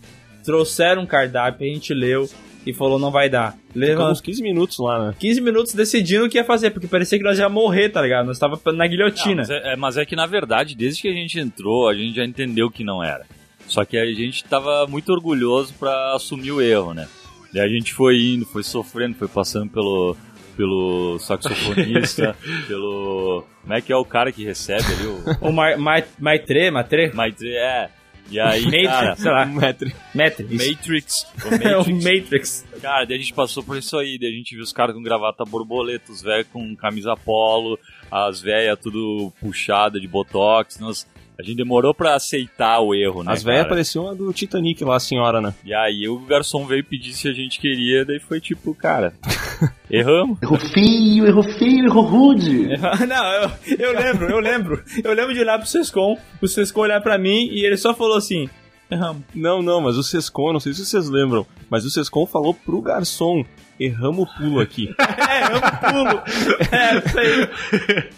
trouxeram 0.45 1.03
um 1.03 1.07
cardápio, 1.07 1.67
a 1.67 1.73
gente 1.75 1.95
leu 1.95 2.29
e 2.67 2.73
falou, 2.73 2.99
não 2.99 3.11
vai 3.11 3.29
dar. 3.29 3.53
Ficamos 3.53 3.75
Levamos 3.89 4.13
uns 4.13 4.21
15 4.21 4.43
minutos 4.43 4.79
lá, 4.79 5.07
né? 5.09 5.15
15 5.19 5.41
minutos 5.41 5.75
decidindo 5.75 6.25
o 6.27 6.29
que 6.29 6.37
ia 6.39 6.45
fazer, 6.45 6.71
porque 6.71 6.87
parecia 6.87 7.19
que 7.19 7.25
nós 7.25 7.39
ia 7.39 7.49
morrer, 7.49 7.89
tá 7.91 8.01
ligado? 8.03 8.27
Nós 8.27 8.39
tava 8.39 8.61
na 8.67 8.73
Não, 8.73 8.89
guilhotina. 8.89 9.37
mas, 9.43 9.51
é, 9.51 9.73
é- 9.73 9.77
mas 9.77 9.97
é 9.97 10.05
que 10.05 10.17
na 10.17 10.27
verdade, 10.27 10.75
desde 10.75 11.03
que 11.03 11.09
a 11.09 11.13
gente 11.13 11.39
entrou, 11.39 11.89
a 11.89 11.95
gente 11.95 12.17
já 12.17 12.25
entendeu 12.25 12.71
que 12.71 12.85
não 12.85 13.03
era. 13.03 13.25
Só 13.67 13.83
que 13.85 13.97
a 13.97 14.05
gente 14.13 14.45
tava 14.45 14.87
muito 14.87 15.11
orgulhoso 15.11 15.73
pra 15.79 16.15
assumir 16.15 16.53
o 16.53 16.61
erro, 16.61 16.93
né? 16.93 17.09
Daí 17.55 17.63
a 17.63 17.69
gente 17.69 17.95
foi 17.95 18.21
indo, 18.21 18.45
foi 18.45 18.65
sofrendo, 18.65 19.15
foi 19.17 19.29
passando 19.29 19.71
pelo 19.71 20.17
pelo 20.57 21.19
saxofonista, 21.19 22.37
pelo 22.69 23.45
como 23.63 23.75
é 23.75 23.81
que 23.81 23.93
é 23.93 23.97
o 23.97 24.05
cara 24.05 24.31
que 24.31 24.45
recebe 24.45 24.85
ali 24.85 25.07
o 25.07 25.49
O 25.49 25.53
Ma 25.53 25.77
Ma 25.77 26.03
Maitre, 26.19 26.71
Maitre? 26.71 27.13
Maitre, 27.15 27.57
é. 27.57 27.91
E 28.31 28.41
aí, 28.41 28.63
Matrix, 28.65 28.87
cara, 28.89 29.17
sei 29.17 29.31
lá. 29.31 29.47
Matrix. 29.47 29.97
Matrix, 30.15 31.27
o 31.45 31.55
É 31.55 31.77
o 31.77 31.79
Matrix. 31.79 32.05
Matrix. 32.05 32.67
Cara, 32.83 33.05
daí 33.05 33.17
a 33.17 33.21
gente 33.21 33.35
passou 33.35 33.63
por 33.63 33.77
isso 33.77 33.97
aí, 33.97 34.19
daí 34.19 34.31
a 34.31 34.37
gente 34.37 34.55
viu 34.55 34.65
os 34.65 34.73
caras 34.73 34.95
com 34.95 35.03
gravata 35.03 35.45
borboleta, 35.45 36.11
os 36.11 36.23
velhos 36.23 36.49
com 36.53 36.75
camisa 36.75 37.17
polo, 37.17 37.79
as 38.11 38.41
velhas 38.41 38.79
tudo 38.81 39.33
puxada 39.41 40.01
de 40.01 40.09
botox, 40.09 40.79
nós, 40.81 41.07
a 41.39 41.43
gente 41.43 41.57
demorou 41.57 41.93
pra 41.93 42.15
aceitar 42.15 42.81
o 42.81 42.95
erro, 42.95 43.25
né, 43.25 43.33
As 43.33 43.43
velhas 43.43 43.63
cara? 43.63 43.71
pareciam 43.71 44.09
a 44.09 44.15
do 44.15 44.33
Titanic 44.33 44.85
lá, 44.85 44.97
a 44.97 45.01
senhora, 45.01 45.41
né? 45.41 45.53
E 45.65 45.75
aí 45.75 46.09
o 46.09 46.19
garçom 46.21 46.65
veio 46.67 46.85
pedir 46.85 47.13
se 47.13 47.29
a 47.29 47.33
gente 47.33 47.59
queria, 47.61 48.05
daí 48.05 48.21
foi 48.21 48.41
tipo, 48.41 48.75
cara, 48.75 49.13
erramos. 49.91 50.39
Errou 50.43 50.59
feio, 50.59 51.27
errou 51.27 51.43
feio, 51.43 51.87
errou 51.87 52.03
rude. 52.05 52.69
Não, 53.09 53.25
eu, 53.35 53.51
eu 53.79 53.93
lembro, 53.93 54.31
eu 54.31 54.39
lembro. 54.41 54.85
Eu 55.03 55.13
lembro 55.13 55.35
de 55.35 55.41
olhar 55.41 55.59
pro 55.59 55.67
Sescon, 55.67 56.17
o 56.41 56.47
Sescon 56.47 56.81
olhar 56.83 57.01
pra 57.01 57.19
mim 57.19 57.49
e 57.51 57.65
ele 57.67 57.77
só 57.77 57.95
falou 57.95 58.17
assim: 58.17 58.49
erramos. 58.95 59.23
Não, 59.35 59.63
não, 59.63 59.81
mas 59.81 59.97
o 59.97 60.03
Sescon, 60.03 60.53
não 60.53 60.61
sei 60.61 60.73
se 60.73 60.85
vocês 60.85 61.09
lembram, 61.09 61.47
mas 61.69 61.85
o 61.85 61.91
Sescon 61.91 62.27
falou 62.27 62.55
pro 62.55 62.81
garçom, 62.81 63.45
erramos 63.79 64.29
o 64.29 64.35
pulo 64.39 64.61
aqui. 64.61 64.95
É, 65.35 65.43
eu 65.47 65.61
pulo. 65.93 66.23
É, 66.71 66.99
isso 66.99 67.19
aí. 67.19 68.09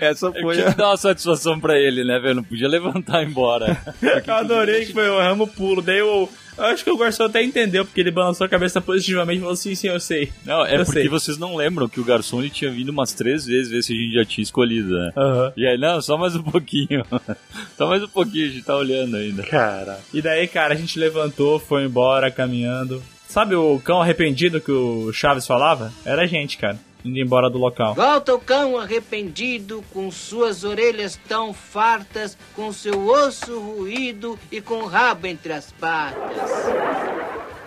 Essa 0.00 0.26
Eu 0.26 0.42
foi 0.42 0.54
tinha 0.56 0.68
a... 0.68 0.72
que 0.72 0.78
dar 0.78 0.88
uma 0.88 0.96
satisfação 0.96 1.60
pra 1.60 1.78
ele, 1.78 2.04
né, 2.04 2.18
velho? 2.18 2.36
Não 2.36 2.42
podia 2.42 2.68
levantar 2.68 3.22
e 3.22 3.24
ir 3.24 3.28
embora. 3.28 3.76
Eu 4.26 4.34
adorei 4.34 4.84
que 4.84 4.92
foi 4.92 5.08
o 5.08 5.18
ramo 5.18 5.46
pulo. 5.46 5.80
Daí 5.80 5.98
eu, 5.98 6.28
eu 6.58 6.64
acho 6.64 6.84
que 6.84 6.90
o 6.90 6.96
garçom 6.96 7.24
até 7.24 7.42
entendeu, 7.42 7.84
porque 7.84 8.00
ele 8.00 8.10
balançou 8.10 8.44
a 8.44 8.48
cabeça 8.48 8.80
positivamente 8.80 9.38
e 9.38 9.40
falou: 9.40 9.56
sim, 9.56 9.74
sim, 9.74 9.88
eu 9.88 10.00
sei. 10.00 10.32
Não, 10.44 10.64
é 10.64 10.74
Eu 10.74 10.84
porque 10.84 11.00
sei. 11.00 11.08
vocês 11.08 11.38
não 11.38 11.54
lembram 11.56 11.88
que 11.88 12.00
o 12.00 12.04
garçom 12.04 12.40
ele 12.40 12.50
tinha 12.50 12.70
vindo 12.70 12.88
umas 12.90 13.12
três 13.12 13.44
vezes 13.46 13.70
ver 13.70 13.82
se 13.82 13.92
a 13.92 13.96
gente 13.96 14.14
já 14.14 14.24
tinha 14.24 14.42
escolhido, 14.42 14.88
né? 14.90 15.12
Aham. 15.16 15.52
E 15.56 15.66
aí, 15.66 15.76
não, 15.78 16.00
só 16.00 16.16
mais 16.16 16.34
um 16.36 16.42
pouquinho. 16.42 17.04
só 17.76 17.86
mais 17.86 18.02
um 18.02 18.08
pouquinho, 18.08 18.46
a 18.46 18.50
gente 18.50 18.64
tá 18.64 18.76
olhando 18.76 19.16
ainda. 19.16 19.42
Cara, 19.44 19.98
E 20.12 20.20
daí, 20.22 20.46
cara, 20.48 20.74
a 20.74 20.76
gente 20.76 20.98
levantou, 20.98 21.58
foi 21.58 21.84
embora, 21.84 22.30
caminhando. 22.30 23.02
Sabe 23.28 23.54
o 23.54 23.78
cão 23.80 24.00
arrependido 24.00 24.60
que 24.60 24.70
o 24.70 25.12
Chaves 25.12 25.46
falava? 25.46 25.92
Era 26.04 26.22
a 26.22 26.26
gente, 26.26 26.56
cara, 26.56 26.78
indo 27.04 27.18
embora 27.18 27.48
do 27.48 27.58
local. 27.58 27.94
Volta 27.94 28.34
o 28.34 28.40
cão 28.40 28.78
arrependido, 28.78 29.84
com 29.92 30.10
suas 30.10 30.64
orelhas 30.64 31.18
tão 31.28 31.52
fartas, 31.52 32.36
com 32.54 32.72
seu 32.72 33.06
osso 33.08 33.58
ruído 33.58 34.38
e 34.50 34.60
com 34.60 34.82
o 34.82 34.86
rabo 34.86 35.26
entre 35.26 35.52
as 35.52 35.72
patas. 35.72 36.50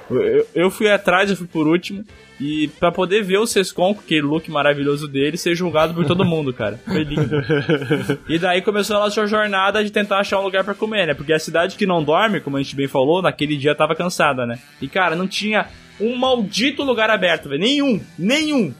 Eu, 0.09 0.47
eu 0.55 0.71
fui 0.71 0.89
atrás, 0.89 1.29
eu 1.29 1.35
fui 1.35 1.47
por 1.47 1.67
último. 1.67 2.03
E 2.39 2.69
pra 2.79 2.91
poder 2.91 3.21
ver 3.21 3.37
o 3.37 3.45
Sescon, 3.45 3.93
com 3.93 3.99
aquele 3.99 4.21
look 4.21 4.49
maravilhoso 4.49 5.07
dele, 5.07 5.37
ser 5.37 5.55
julgado 5.55 5.93
por 5.93 6.05
todo 6.05 6.23
mundo, 6.23 6.53
cara. 6.53 6.79
Foi 6.85 7.03
lindo. 7.03 7.35
e 8.29 8.39
daí 8.39 8.61
começou 8.61 8.95
a 8.95 9.01
nossa 9.01 9.27
jornada 9.27 9.83
de 9.83 9.91
tentar 9.91 10.19
achar 10.19 10.39
um 10.39 10.43
lugar 10.43 10.63
pra 10.63 10.73
comer, 10.73 11.07
né? 11.07 11.13
Porque 11.13 11.33
a 11.33 11.39
cidade 11.39 11.75
que 11.75 11.85
não 11.85 12.01
dorme, 12.01 12.39
como 12.39 12.55
a 12.55 12.61
gente 12.61 12.75
bem 12.75 12.87
falou, 12.87 13.21
naquele 13.21 13.57
dia 13.57 13.75
tava 13.75 13.93
cansada, 13.93 14.45
né? 14.45 14.57
E 14.81 14.87
cara, 14.87 15.17
não 15.17 15.27
tinha 15.27 15.67
um 15.99 16.15
maldito 16.15 16.81
lugar 16.81 17.09
aberto, 17.09 17.49
velho. 17.49 17.61
Nenhum, 17.61 17.99
nenhum. 18.17 18.73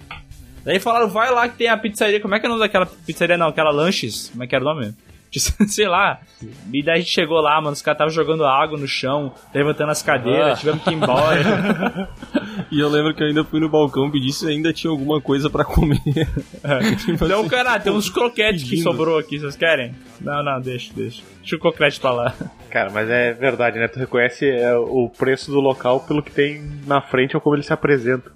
Daí 0.70 0.80
falaram, 0.80 1.09
vai 1.09 1.32
lá 1.34 1.49
que 1.49 1.57
tem 1.57 1.67
a 1.67 1.76
pizzaria. 1.76 2.20
Como 2.22 2.36
é 2.36 2.39
que 2.39 2.45
é 2.45 2.49
o 2.49 2.51
nome 2.51 2.61
daquela 2.61 2.86
pizzaria? 2.86 3.36
Não, 3.36 3.47
aquela 3.47 3.72
Lanches. 3.72 4.30
Como 4.30 4.43
é 4.43 4.47
que 4.47 4.53
era 4.55 4.63
o 4.63 4.67
nome? 4.72 4.93
Sei 5.67 5.88
lá. 5.88 6.20
E 6.72 6.84
daí 6.84 6.95
a 6.95 6.97
gente 6.99 7.09
chegou 7.09 7.39
lá, 7.41 7.59
mano. 7.59 7.74
Os 7.74 7.82
caras 7.82 7.95
estavam 7.97 8.13
jogando 8.13 8.45
água 8.45 8.78
no 8.78 8.88
chão, 8.88 9.34
levantando 9.51 9.89
as 9.91 10.03
cadeiras, 10.03 10.53
Ah. 10.53 10.55
tivemos 10.55 10.84
que 10.84 10.91
ir 10.91 10.93
embora. 10.93 12.07
E 12.72 12.80
eu 12.80 12.88
lembro 12.88 13.15
que 13.15 13.24
eu 13.24 13.28
ainda 13.28 13.43
fui 13.43 13.59
no 13.59 13.67
balcão 13.67 14.11
pedir 14.11 14.32
se 14.32 14.47
ainda 14.47 14.72
tinha 14.72 14.91
alguma 14.91 15.20
coisa 15.20 15.49
pra 15.49 15.63
comer. 15.65 15.97
Tipo 17.03 17.28
Não, 17.28 17.39
assim, 17.39 17.49
cara, 17.49 17.80
tem 17.80 17.91
uns 17.91 18.09
croquetes 18.09 18.61
que 18.63 18.70
pedindo. 18.72 18.84
sobrou 18.84 19.17
aqui, 19.17 19.39
vocês 19.39 19.55
querem? 19.55 19.95
Não, 20.22 20.43
não, 20.43 20.61
deixa, 20.61 20.93
deixa. 20.93 21.24
Deixa 21.39 21.55
o 21.55 21.59
croquete 21.59 21.99
pra 21.99 22.11
lá. 22.11 22.34
Cara, 22.70 22.91
mas 22.91 23.09
é 23.09 23.34
verdade, 23.34 23.80
né? 23.80 23.88
Tu 23.88 23.97
reconhece 23.97 24.47
é, 24.47 24.76
o 24.76 25.09
preço 25.09 25.49
do 25.49 25.59
local 25.59 26.01
pelo 26.01 26.22
que 26.22 26.32
tem 26.32 26.61
na 26.86 27.01
frente 27.01 27.36
ou 27.36 27.41
como 27.41 27.55
ele 27.55 27.63
se 27.63 27.74
apresenta. 27.74 28.32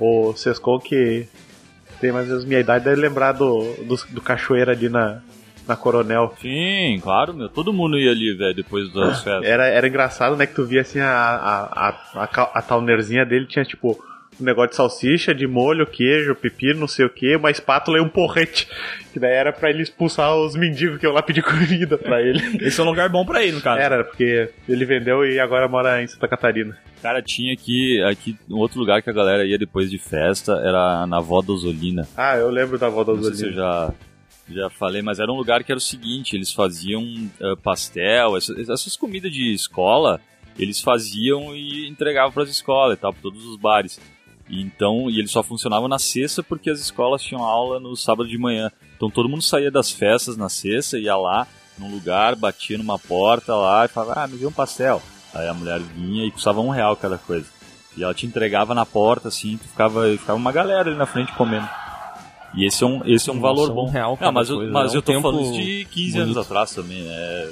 O 0.00 0.32
Sescon, 0.34 0.78
que 0.78 1.26
tem 2.04 2.12
mais 2.12 2.26
ou 2.26 2.32
menos 2.32 2.44
minha 2.44 2.60
idade, 2.60 2.84
deve 2.84 3.00
lembrar 3.00 3.32
do, 3.32 3.60
do, 3.84 3.96
do 4.10 4.20
cachoeira 4.20 4.72
ali 4.72 4.90
na, 4.90 5.22
na 5.66 5.74
Coronel. 5.74 6.34
Sim, 6.38 7.00
claro, 7.02 7.32
meu. 7.32 7.48
Todo 7.48 7.72
mundo 7.72 7.98
ia 7.98 8.10
ali, 8.10 8.36
velho, 8.36 8.54
depois 8.54 8.92
das 8.92 9.22
festas. 9.24 9.42
Era, 9.42 9.66
era 9.66 9.88
engraçado, 9.88 10.36
né? 10.36 10.46
Que 10.46 10.54
tu 10.54 10.66
via 10.66 10.82
assim 10.82 11.00
a, 11.00 11.08
a, 11.08 11.88
a, 11.88 12.24
a, 12.24 12.58
a 12.58 13.24
dele 13.24 13.46
tinha 13.46 13.64
tipo 13.64 13.98
negócio 14.40 14.70
de 14.70 14.76
salsicha, 14.76 15.34
de 15.34 15.46
molho, 15.46 15.86
queijo, 15.86 16.34
pepino, 16.34 16.80
não 16.80 16.88
sei 16.88 17.04
o 17.06 17.10
que, 17.10 17.36
uma 17.36 17.50
espátula 17.50 17.98
e 17.98 18.00
um 18.00 18.08
porrete. 18.08 18.66
Que 19.12 19.20
daí 19.20 19.32
era 19.32 19.52
pra 19.52 19.70
ele 19.70 19.82
expulsar 19.82 20.34
os 20.36 20.56
mendigos 20.56 20.98
que 20.98 21.06
eu 21.06 21.12
lá 21.12 21.22
pedi 21.22 21.40
comida 21.42 21.96
pra 21.96 22.20
ele. 22.20 22.40
Esse 22.60 22.80
é 22.80 22.82
um 22.82 22.86
lugar 22.86 23.08
bom 23.08 23.24
pra 23.24 23.44
ir, 23.44 23.52
no 23.52 23.60
caso. 23.60 23.80
Era, 23.80 24.02
porque 24.04 24.50
ele 24.68 24.84
vendeu 24.84 25.24
e 25.24 25.38
agora 25.38 25.68
mora 25.68 26.02
em 26.02 26.06
Santa 26.06 26.26
Catarina. 26.28 26.76
Cara, 27.00 27.22
tinha 27.22 27.52
aqui, 27.52 28.02
aqui 28.02 28.36
um 28.50 28.56
outro 28.56 28.78
lugar 28.80 29.02
que 29.02 29.10
a 29.10 29.12
galera 29.12 29.44
ia 29.44 29.58
depois 29.58 29.90
de 29.90 29.98
festa, 29.98 30.52
era 30.64 31.06
na 31.06 31.20
Vó 31.20 31.42
da 31.42 31.52
Osolina. 31.52 32.08
Ah, 32.16 32.36
eu 32.36 32.50
lembro 32.50 32.78
da 32.78 32.86
avó 32.86 33.04
da 33.04 33.12
Não 33.12 33.22
sei 33.22 33.34
se 33.34 33.42
eu 33.44 33.48
Osolina. 33.50 33.94
já, 34.48 34.62
já 34.62 34.70
falei, 34.70 35.02
mas 35.02 35.18
era 35.20 35.30
um 35.30 35.36
lugar 35.36 35.62
que 35.62 35.70
era 35.70 35.78
o 35.78 35.80
seguinte, 35.80 36.34
eles 36.34 36.50
faziam 36.52 37.02
eh, 37.40 37.54
pastel, 37.62 38.36
essas, 38.36 38.68
essas 38.68 38.96
comidas 38.96 39.30
de 39.30 39.52
escola, 39.52 40.18
eles 40.58 40.80
faziam 40.80 41.54
e 41.54 41.86
entregavam 41.88 42.32
para 42.32 42.44
as 42.44 42.48
escolas 42.48 42.96
e 42.96 43.00
tal, 43.00 43.12
para 43.12 43.22
todos 43.22 43.44
os 43.44 43.56
bares. 43.58 44.00
E 44.48 44.60
então, 44.60 45.08
e 45.10 45.18
eles 45.18 45.30
só 45.30 45.42
funcionavam 45.42 45.88
na 45.88 45.98
sexta 45.98 46.42
porque 46.42 46.68
as 46.70 46.80
escolas 46.80 47.22
tinham 47.22 47.42
aula 47.42 47.80
no 47.80 47.96
sábado 47.96 48.28
de 48.28 48.36
manhã. 48.38 48.70
Então 48.96 49.10
todo 49.10 49.28
mundo 49.28 49.42
saía 49.42 49.70
das 49.70 49.90
festas 49.90 50.36
na 50.36 50.48
sexta, 50.48 50.98
ia 50.98 51.16
lá 51.16 51.46
num 51.78 51.90
lugar, 51.90 52.36
batia 52.36 52.78
numa 52.78 52.98
porta 52.98 53.54
lá 53.54 53.84
e 53.84 53.88
falava, 53.88 54.22
ah, 54.22 54.28
me 54.28 54.36
dê 54.36 54.46
um 54.46 54.52
pastel. 54.52 55.02
Aí 55.34 55.48
a 55.48 55.54
mulher 55.54 55.80
vinha 55.80 56.24
e 56.24 56.30
custava 56.30 56.60
um 56.60 56.68
real 56.70 56.94
cada 56.96 57.18
coisa. 57.18 57.46
E 57.96 58.02
ela 58.04 58.14
te 58.14 58.26
entregava 58.26 58.74
na 58.74 58.84
porta, 58.84 59.28
assim, 59.28 59.56
tu 59.56 59.68
ficava, 59.68 60.08
ficava 60.10 60.36
uma 60.38 60.52
galera 60.52 60.88
ali 60.90 60.96
na 60.98 61.06
frente 61.06 61.32
comendo. 61.32 61.68
E 62.56 62.64
esse 62.66 62.84
é 62.84 62.86
um, 62.86 63.02
esse 63.04 63.28
é 63.28 63.32
um 63.32 63.40
valor 63.40 63.68
Nossa, 63.68 63.72
um 63.72 63.74
bom. 63.86 63.90
real 63.90 64.10
Não, 64.10 64.16
cada 64.16 64.32
mas 64.32 64.48
eu, 64.48 64.56
coisa, 64.56 64.72
mas 64.72 64.90
é 64.90 64.94
um 64.94 64.98
eu 64.98 65.02
tô 65.02 65.20
falando 65.20 65.52
de 65.52 65.84
15 65.90 66.18
anos 66.18 66.34
bonito. 66.34 66.40
atrás 66.46 66.72
também, 66.72 67.02
né? 67.02 67.50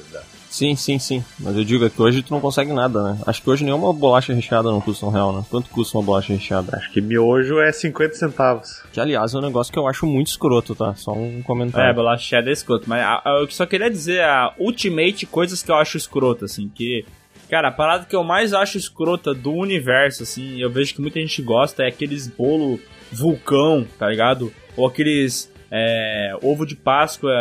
Sim, 0.53 0.77
sim, 0.77 0.99
sim. 0.99 1.25
Mas 1.41 1.57
eu 1.57 1.65
digo 1.65 1.85
é 1.87 1.89
que 1.89 2.01
hoje 2.01 2.23
tu 2.23 2.31
não 2.31 2.39
consegue 2.41 2.75
nada, 2.75 3.03
né? 3.03 3.19
Acho 3.27 3.41
que 3.43 3.49
hoje 3.49 3.65
nenhuma 3.65 3.91
bolacha 3.91 4.35
recheada 4.35 4.71
não 4.71 4.83
custa 4.83 5.07
um 5.07 5.09
real, 5.11 5.33
né? 5.33 5.43
Quanto 5.51 5.71
custa 5.71 5.97
uma 5.97 6.05
bolacha 6.05 6.35
recheada? 6.35 6.77
Acho 6.77 6.93
que 6.93 7.01
miojo 7.01 7.59
é 7.59 7.73
50 7.73 8.15
centavos. 8.15 8.83
Que, 8.93 9.01
aliás, 9.01 9.33
é 9.33 9.39
um 9.39 9.41
negócio 9.41 9.73
que 9.73 9.79
eu 9.79 9.89
acho 9.89 10.05
muito 10.07 10.27
escroto, 10.27 10.75
tá? 10.75 10.95
Só 10.95 11.13
um 11.15 11.39
É, 11.39 11.43
comentário. 11.43 11.95
bolacha 11.95 12.23
cheddar 12.23 12.51
é 12.51 12.53
escroto. 12.53 12.85
Mas 12.87 13.01
a- 13.03 13.23
a- 13.25 13.39
eu 13.41 13.51
só 13.51 13.65
queria 13.65 13.89
dizer 13.91 14.23
a 14.25 14.53
ultimate 14.59 15.25
coisas 15.25 15.63
que 15.63 15.71
eu 15.71 15.77
acho 15.77 15.97
escroto, 15.97 16.45
assim, 16.45 16.69
que... 16.69 17.03
Cara, 17.49 17.69
a 17.69 17.73
parada 17.73 18.05
que 18.05 18.15
eu 18.15 18.23
mais 18.23 18.53
acho 18.53 18.77
escrota 18.77 19.33
do 19.35 19.53
universo, 19.53 20.23
assim, 20.23 20.61
eu 20.61 20.71
vejo 20.71 20.95
que 20.95 21.01
muita 21.01 21.19
gente 21.19 21.41
gosta, 21.43 21.83
é 21.83 21.89
aqueles 21.89 22.27
bolo 22.29 22.79
vulcão, 23.11 23.87
tá 23.99 24.09
ligado? 24.09 24.53
Ou 24.77 24.87
aqueles 24.87 25.51
é, 25.71 26.35
ovo 26.43 26.67
de 26.67 26.75
Páscoa, 26.77 27.33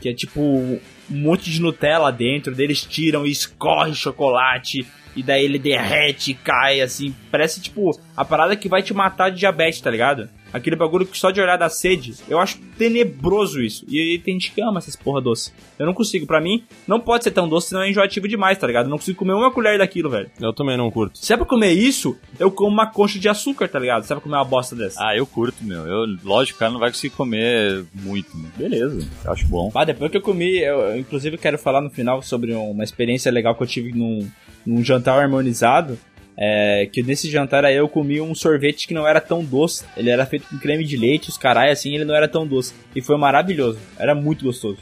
que 0.00 0.08
é 0.10 0.14
tipo 0.14 0.78
um 1.10 1.16
monte 1.16 1.50
de 1.50 1.60
Nutella 1.60 2.10
dentro, 2.10 2.54
deles 2.54 2.84
tiram 2.84 3.26
e 3.26 3.30
escorre 3.30 3.94
chocolate, 3.94 4.86
e 5.16 5.22
daí 5.22 5.44
ele 5.44 5.58
derrete 5.58 6.30
e 6.30 6.34
cai, 6.34 6.80
assim. 6.80 7.14
Parece 7.30 7.60
tipo 7.60 7.98
a 8.16 8.24
parada 8.24 8.54
que 8.54 8.68
vai 8.68 8.82
te 8.82 8.94
matar 8.94 9.30
de 9.30 9.38
diabetes, 9.38 9.80
tá 9.80 9.90
ligado? 9.90 10.28
Aquele 10.52 10.76
bagulho 10.76 11.06
que 11.06 11.18
só 11.18 11.30
de 11.30 11.40
olhar 11.40 11.56
dá 11.56 11.68
sede. 11.68 12.14
Eu 12.28 12.38
acho 12.38 12.58
tenebroso 12.78 13.60
isso. 13.60 13.84
E 13.88 14.00
aí 14.00 14.18
tem 14.18 14.34
gente 14.34 14.52
que 14.52 14.62
ama 14.62 14.78
essas 14.78 14.96
porra 14.96 15.20
doce. 15.20 15.52
Eu 15.78 15.86
não 15.86 15.94
consigo. 15.94 16.26
Pra 16.26 16.40
mim, 16.40 16.64
não 16.86 17.00
pode 17.00 17.24
ser 17.24 17.30
tão 17.30 17.48
doce, 17.48 17.68
senão 17.68 17.82
é 17.82 17.90
enjoativo 17.90 18.28
demais, 18.28 18.58
tá 18.58 18.66
ligado? 18.66 18.86
Eu 18.86 18.90
não 18.90 18.98
consigo 18.98 19.18
comer 19.18 19.32
uma 19.32 19.50
colher 19.50 19.78
daquilo, 19.78 20.10
velho. 20.10 20.30
Eu 20.40 20.52
também 20.52 20.76
não 20.76 20.90
curto. 20.90 21.18
Se 21.18 21.32
é 21.32 21.36
pra 21.36 21.46
comer 21.46 21.72
isso, 21.72 22.16
eu 22.38 22.50
como 22.50 22.70
uma 22.70 22.86
concha 22.86 23.18
de 23.18 23.28
açúcar, 23.28 23.68
tá 23.68 23.78
ligado? 23.78 24.04
Se 24.04 24.12
é 24.12 24.16
pra 24.16 24.22
comer 24.22 24.36
uma 24.36 24.44
bosta 24.44 24.74
dessa. 24.74 24.98
Ah, 25.02 25.16
eu 25.16 25.26
curto, 25.26 25.64
meu. 25.64 25.86
Eu, 25.86 26.06
lógico, 26.24 26.56
o 26.56 26.58
cara 26.60 26.72
não 26.72 26.80
vai 26.80 26.90
conseguir 26.90 27.14
comer 27.14 27.84
muito, 27.94 28.36
meu. 28.36 28.50
Beleza, 28.56 29.06
eu 29.24 29.32
acho 29.32 29.46
bom. 29.46 29.70
Ah, 29.74 29.84
depois 29.84 30.10
que 30.10 30.16
eu 30.16 30.22
comi, 30.22 30.58
eu, 30.58 30.80
eu, 30.80 30.98
inclusive 30.98 31.38
quero 31.38 31.58
falar 31.58 31.80
no 31.80 31.90
final 31.90 32.22
sobre 32.22 32.52
uma 32.54 32.84
experiência 32.84 33.30
legal 33.30 33.54
que 33.54 33.62
eu 33.62 33.66
tive 33.66 33.92
num, 33.92 34.28
num 34.66 34.82
jantar 34.82 35.18
harmonizado. 35.18 35.98
É, 36.40 36.88
que 36.92 37.02
nesse 37.02 37.28
jantar 37.28 37.64
aí 37.64 37.74
eu 37.74 37.88
comi 37.88 38.20
um 38.20 38.32
sorvete 38.32 38.86
que 38.86 38.94
não 38.94 39.06
era 39.06 39.20
tão 39.20 39.44
doce. 39.44 39.84
Ele 39.96 40.08
era 40.08 40.24
feito 40.24 40.46
com 40.48 40.56
creme 40.56 40.84
de 40.84 40.96
leite, 40.96 41.28
os 41.28 41.36
carai 41.36 41.72
assim, 41.72 41.94
ele 41.94 42.04
não 42.04 42.14
era 42.14 42.28
tão 42.28 42.46
doce. 42.46 42.72
E 42.94 43.02
foi 43.02 43.18
maravilhoso. 43.18 43.78
Era 43.98 44.14
muito 44.14 44.44
gostoso. 44.44 44.78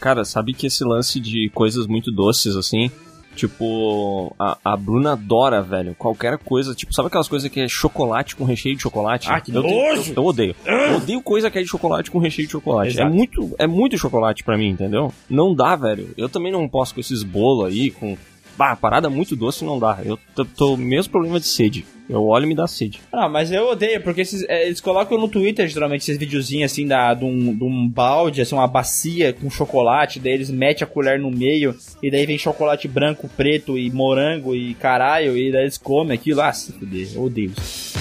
Cara, 0.00 0.24
sabe 0.24 0.52
que 0.52 0.66
esse 0.66 0.82
lance 0.82 1.20
de 1.20 1.48
coisas 1.50 1.86
muito 1.86 2.10
doces, 2.10 2.56
assim, 2.56 2.90
tipo, 3.36 4.34
a, 4.38 4.56
a 4.64 4.76
Bruna 4.76 5.12
adora, 5.12 5.62
velho, 5.62 5.94
qualquer 5.94 6.38
coisa, 6.38 6.74
tipo, 6.74 6.92
sabe 6.92 7.08
aquelas 7.08 7.28
coisas 7.28 7.48
que 7.50 7.60
é 7.60 7.68
chocolate 7.68 8.34
com 8.34 8.44
recheio 8.44 8.74
de 8.74 8.82
chocolate? 8.82 9.28
Ah, 9.30 9.40
que 9.40 9.52
eu, 9.52 9.62
nojo! 9.62 10.10
eu, 10.10 10.14
eu 10.16 10.24
odeio. 10.24 10.56
Eu 10.64 10.96
odeio 10.96 11.22
coisa 11.22 11.50
que 11.50 11.58
é 11.58 11.62
de 11.62 11.68
chocolate 11.68 12.10
com 12.10 12.18
recheio 12.18 12.48
de 12.48 12.52
chocolate. 12.52 12.98
É 12.98 13.04
muito, 13.04 13.54
é 13.58 13.66
muito 13.66 13.96
chocolate 13.98 14.42
pra 14.42 14.56
mim, 14.56 14.70
entendeu? 14.70 15.12
Não 15.28 15.54
dá, 15.54 15.76
velho. 15.76 16.08
Eu 16.16 16.28
também 16.28 16.50
não 16.50 16.68
posso 16.68 16.94
com 16.94 17.00
esses 17.00 17.22
bolos 17.22 17.66
aí, 17.66 17.90
com... 17.90 18.16
Bah, 18.56 18.76
parada 18.76 19.08
muito 19.08 19.34
doce 19.34 19.64
não 19.64 19.78
dá. 19.78 19.98
Eu 20.04 20.18
tô, 20.34 20.44
tô 20.44 20.76
mesmo 20.76 21.10
problema 21.10 21.40
de 21.40 21.46
sede. 21.46 21.86
Eu 22.08 22.24
olho 22.24 22.44
e 22.44 22.48
me 22.48 22.54
dá 22.54 22.66
sede. 22.66 23.00
Ah, 23.12 23.28
mas 23.28 23.52
eu 23.52 23.68
odeio, 23.68 24.02
porque 24.02 24.20
esses, 24.22 24.44
é, 24.48 24.66
eles 24.66 24.80
colocam 24.80 25.16
no 25.16 25.28
Twitter, 25.28 25.68
geralmente, 25.68 26.00
esses 26.00 26.18
videozinhos 26.18 26.72
assim, 26.72 26.84
da, 26.84 27.14
de, 27.14 27.24
um, 27.24 27.56
de 27.56 27.62
um 27.62 27.88
balde, 27.88 28.40
assim, 28.40 28.56
uma 28.56 28.66
bacia 28.66 29.32
com 29.32 29.48
chocolate, 29.48 30.18
daí 30.18 30.32
eles 30.32 30.50
metem 30.50 30.84
a 30.84 30.90
colher 30.90 31.20
no 31.20 31.30
meio, 31.30 31.72
e 32.02 32.10
daí 32.10 32.26
vem 32.26 32.36
chocolate 32.36 32.88
branco, 32.88 33.30
preto 33.36 33.78
e 33.78 33.88
morango 33.92 34.56
e 34.56 34.74
caralho, 34.74 35.36
e 35.36 35.52
daí 35.52 35.62
eles 35.62 35.78
comem 35.78 36.14
aquilo. 36.14 36.40
Ah, 36.40 36.52
se 36.52 36.72
fuder, 36.72 37.08
eu 37.14 37.22
odeio 37.22 37.52
isso. 37.56 38.00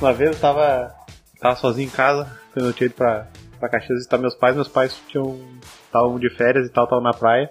Uma 0.00 0.12
vez 0.12 0.30
eu 0.30 0.36
tava, 0.38 0.94
tava 1.40 1.56
sozinho 1.56 1.86
em 1.86 1.90
casa, 1.90 2.30
eu 2.54 2.72
tinha 2.72 2.86
ido 2.86 2.94
pra, 2.94 3.26
pra 3.58 3.68
Caxias 3.68 3.98
visitar 3.98 4.18
meus 4.18 4.34
pais. 4.34 4.54
Meus 4.54 4.68
pais 4.68 5.00
tinham 5.08 5.38
estavam 5.86 6.18
de 6.18 6.30
férias 6.30 6.66
e 6.66 6.70
tal, 6.70 6.84
estavam 6.84 7.04
na 7.04 7.12
praia. 7.12 7.48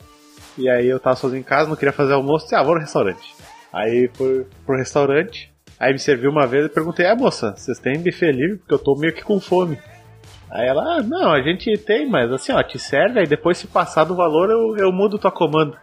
E 0.57 0.69
aí 0.69 0.87
eu 0.87 0.99
tava 0.99 1.15
sozinho 1.15 1.39
em 1.39 1.43
casa, 1.43 1.69
não 1.69 1.75
queria 1.75 1.93
fazer 1.93 2.13
almoço, 2.13 2.45
disse, 2.45 2.55
ah, 2.55 2.63
vou 2.63 2.75
no 2.75 2.81
restaurante. 2.81 3.35
Aí 3.71 4.09
fui 4.13 4.45
pro 4.65 4.77
restaurante, 4.77 5.53
aí 5.79 5.93
me 5.93 5.99
serviu 5.99 6.31
uma 6.31 6.47
vez 6.47 6.65
e 6.65 6.69
perguntei, 6.69 7.05
ah 7.05 7.15
moça, 7.15 7.53
vocês 7.55 7.79
têm 7.79 8.01
buffet 8.01 8.31
livre? 8.31 8.57
Porque 8.57 8.73
eu 8.73 8.79
tô 8.79 8.95
meio 8.95 9.13
que 9.13 9.23
com 9.23 9.39
fome. 9.39 9.77
Aí 10.49 10.67
ela, 10.67 10.97
ah, 10.97 11.03
não, 11.03 11.31
a 11.31 11.41
gente 11.41 11.77
tem, 11.77 12.09
mas 12.09 12.31
assim, 12.31 12.51
ó, 12.51 12.63
te 12.63 12.79
serve, 12.79 13.19
aí 13.19 13.27
depois 13.27 13.57
se 13.57 13.67
passar 13.67 14.05
do 14.05 14.15
valor 14.15 14.49
eu, 14.49 14.77
eu 14.77 14.91
mudo 14.91 15.19
tua 15.19 15.31
comanda. 15.31 15.77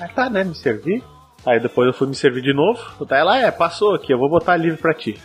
Aí 0.00 0.08
tá, 0.08 0.28
né, 0.28 0.42
me 0.42 0.54
servi. 0.54 1.02
Aí 1.46 1.60
depois 1.60 1.86
eu 1.86 1.94
fui 1.94 2.08
me 2.08 2.14
servir 2.14 2.42
de 2.42 2.52
novo. 2.52 3.04
Daí 3.06 3.20
ela, 3.20 3.38
é, 3.38 3.50
passou 3.50 3.94
aqui, 3.94 4.12
eu 4.12 4.18
vou 4.18 4.28
botar 4.28 4.56
livre 4.56 4.78
pra 4.78 4.94
ti. 4.94 5.18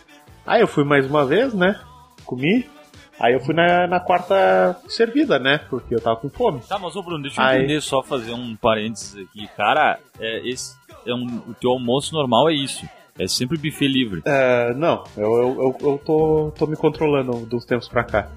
Aí 0.45 0.61
eu 0.61 0.67
fui 0.67 0.83
mais 0.83 1.05
uma 1.07 1.25
vez, 1.25 1.53
né? 1.53 1.79
Comi. 2.23 2.67
Aí 3.19 3.33
eu 3.33 3.39
fui 3.39 3.53
na, 3.53 3.87
na 3.87 3.99
quarta 3.99 4.75
servida, 4.87 5.37
né? 5.37 5.59
Porque 5.69 5.93
eu 5.93 6.01
tava 6.01 6.17
com 6.17 6.29
fome. 6.29 6.61
Tá, 6.67 6.79
mas 6.79 6.95
ô 6.95 7.03
Bruno, 7.03 7.21
deixa 7.21 7.41
eu 7.41 7.45
Aí. 7.45 7.59
entender 7.59 7.81
só 7.81 8.01
fazer 8.01 8.33
um 8.33 8.55
parênteses 8.55 9.15
aqui. 9.15 9.47
Cara, 9.55 9.99
é, 10.19 10.47
esse, 10.47 10.75
é 11.05 11.13
um, 11.13 11.41
o 11.47 11.53
teu 11.53 11.71
almoço 11.71 12.13
normal 12.13 12.49
é 12.49 12.53
isso. 12.53 12.85
É 13.17 13.27
sempre 13.27 13.57
buffet 13.57 13.87
livre. 13.87 14.23
É, 14.25 14.73
não, 14.73 15.03
eu, 15.15 15.31
eu, 15.31 15.47
eu, 15.47 15.77
eu 15.91 16.01
tô, 16.03 16.51
tô 16.57 16.65
me 16.65 16.75
controlando 16.75 17.45
dos 17.45 17.63
tempos 17.63 17.87
pra 17.87 18.03
cá. 18.03 18.27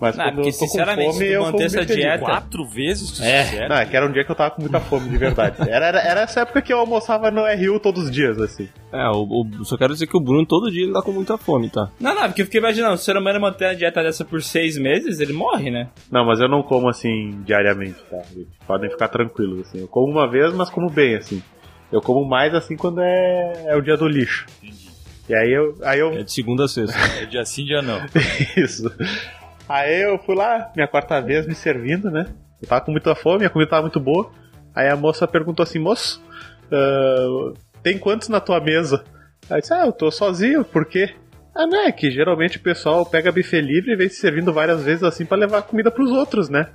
Mas 0.00 0.16
Não, 0.16 0.24
quando 0.24 0.34
porque 0.36 0.48
eu 0.48 0.52
tô 0.52 0.58
com 0.58 0.66
sinceramente, 0.66 1.12
fome, 1.12 1.18
se 1.18 1.26
tu 1.26 1.32
eu 1.32 1.42
manter 1.42 1.64
essa 1.64 1.86
dieta- 1.86 2.24
Quatro 2.24 2.64
vezes 2.66 3.10
tu 3.12 3.22
É. 3.22 3.68
Não, 3.68 3.76
é 3.76 3.86
que 3.86 3.96
era 3.96 4.06
um 4.06 4.12
dia 4.12 4.24
que 4.24 4.30
eu 4.30 4.34
tava 4.34 4.50
com 4.50 4.60
muita 4.62 4.80
fome, 4.80 5.08
de 5.08 5.16
verdade. 5.16 5.56
Era, 5.70 5.86
era, 5.86 6.00
era 6.00 6.20
essa 6.22 6.40
época 6.40 6.60
que 6.62 6.72
eu 6.72 6.78
almoçava 6.78 7.30
no 7.30 7.42
RU 7.42 7.78
todos 7.80 8.04
os 8.04 8.10
dias, 8.10 8.38
assim. 8.40 8.68
É, 8.92 9.08
o, 9.08 9.22
o- 9.60 9.64
só 9.64 9.76
quero 9.76 9.92
dizer 9.92 10.06
que 10.06 10.16
o 10.16 10.20
Bruno 10.20 10.44
todo 10.46 10.70
dia 10.70 10.82
ele 10.84 10.92
tá 10.92 11.00
com 11.02 11.12
muita 11.12 11.38
fome, 11.38 11.68
tá? 11.70 11.90
Não, 12.00 12.14
não, 12.14 12.22
porque 12.24 12.42
eu 12.42 12.46
fiquei 12.46 12.60
imaginando, 12.60 12.96
se 12.96 13.02
o 13.02 13.04
ser 13.06 13.16
humano 13.16 13.40
manter 13.40 13.66
a 13.66 13.74
dieta 13.74 14.02
dessa 14.02 14.24
por 14.24 14.42
seis 14.42 14.76
meses, 14.76 15.20
ele 15.20 15.32
morre, 15.32 15.70
né? 15.70 15.88
Não, 16.10 16.24
mas 16.24 16.40
eu 16.40 16.48
não 16.48 16.62
como 16.62 16.88
assim 16.88 17.40
diariamente, 17.44 17.96
tá? 18.10 18.18
Podem 18.66 18.90
ficar 18.90 19.08
tranquilos, 19.08 19.68
assim. 19.68 19.80
Eu 19.80 19.88
como 19.88 20.10
uma 20.12 20.28
vez, 20.30 20.52
mas 20.54 20.68
como 20.70 20.90
bem, 20.90 21.14
assim. 21.16 21.42
Eu 21.92 22.00
como 22.00 22.24
mais 22.28 22.52
assim 22.54 22.76
quando 22.76 23.00
é, 23.00 23.64
é 23.68 23.76
o 23.76 23.80
dia 23.80 23.96
do 23.96 24.08
lixo. 24.08 24.46
E 25.28 25.34
aí 25.34 25.50
eu. 25.52 25.76
Aí 25.82 26.00
eu 26.00 26.12
É 26.12 26.22
de 26.22 26.32
segunda 26.32 26.64
a 26.64 26.68
sexta. 26.68 26.98
É 27.20 27.24
dia 27.26 27.44
sim, 27.44 27.64
dia 27.64 27.80
não. 27.80 28.00
Isso. 28.56 28.92
Aí 29.68 30.02
eu 30.02 30.18
fui 30.18 30.34
lá, 30.34 30.70
minha 30.74 30.88
quarta 30.88 31.20
vez 31.20 31.46
me 31.46 31.54
servindo, 31.54 32.10
né? 32.10 32.26
Eu 32.60 32.68
tava 32.68 32.82
com 32.82 32.90
muita 32.90 33.14
fome, 33.14 33.44
a 33.44 33.50
comida 33.50 33.70
tava 33.70 33.82
muito 33.82 34.00
boa. 34.00 34.30
Aí 34.74 34.88
a 34.88 34.96
moça 34.96 35.26
perguntou 35.26 35.62
assim, 35.62 35.78
moço, 35.78 36.22
ah, 36.70 37.52
tem 37.82 37.98
quantos 37.98 38.28
na 38.28 38.40
tua 38.40 38.60
mesa? 38.60 39.04
Aí 39.48 39.56
eu 39.56 39.60
disse, 39.60 39.74
ah, 39.74 39.86
eu 39.86 39.92
tô 39.92 40.10
sozinho, 40.10 40.64
por 40.64 40.86
quê? 40.86 41.14
Ah, 41.54 41.66
não, 41.66 41.86
é 41.86 41.92
que 41.92 42.10
geralmente 42.10 42.56
o 42.56 42.62
pessoal 42.62 43.06
pega 43.06 43.30
buffet 43.30 43.60
livre 43.60 43.92
e 43.92 43.96
vem 43.96 44.08
se 44.08 44.16
servindo 44.16 44.52
várias 44.52 44.82
vezes 44.82 45.04
assim 45.04 45.24
pra 45.24 45.36
levar 45.36 45.62
comida 45.62 45.90
pros 45.90 46.10
outros, 46.10 46.48
né? 46.48 46.68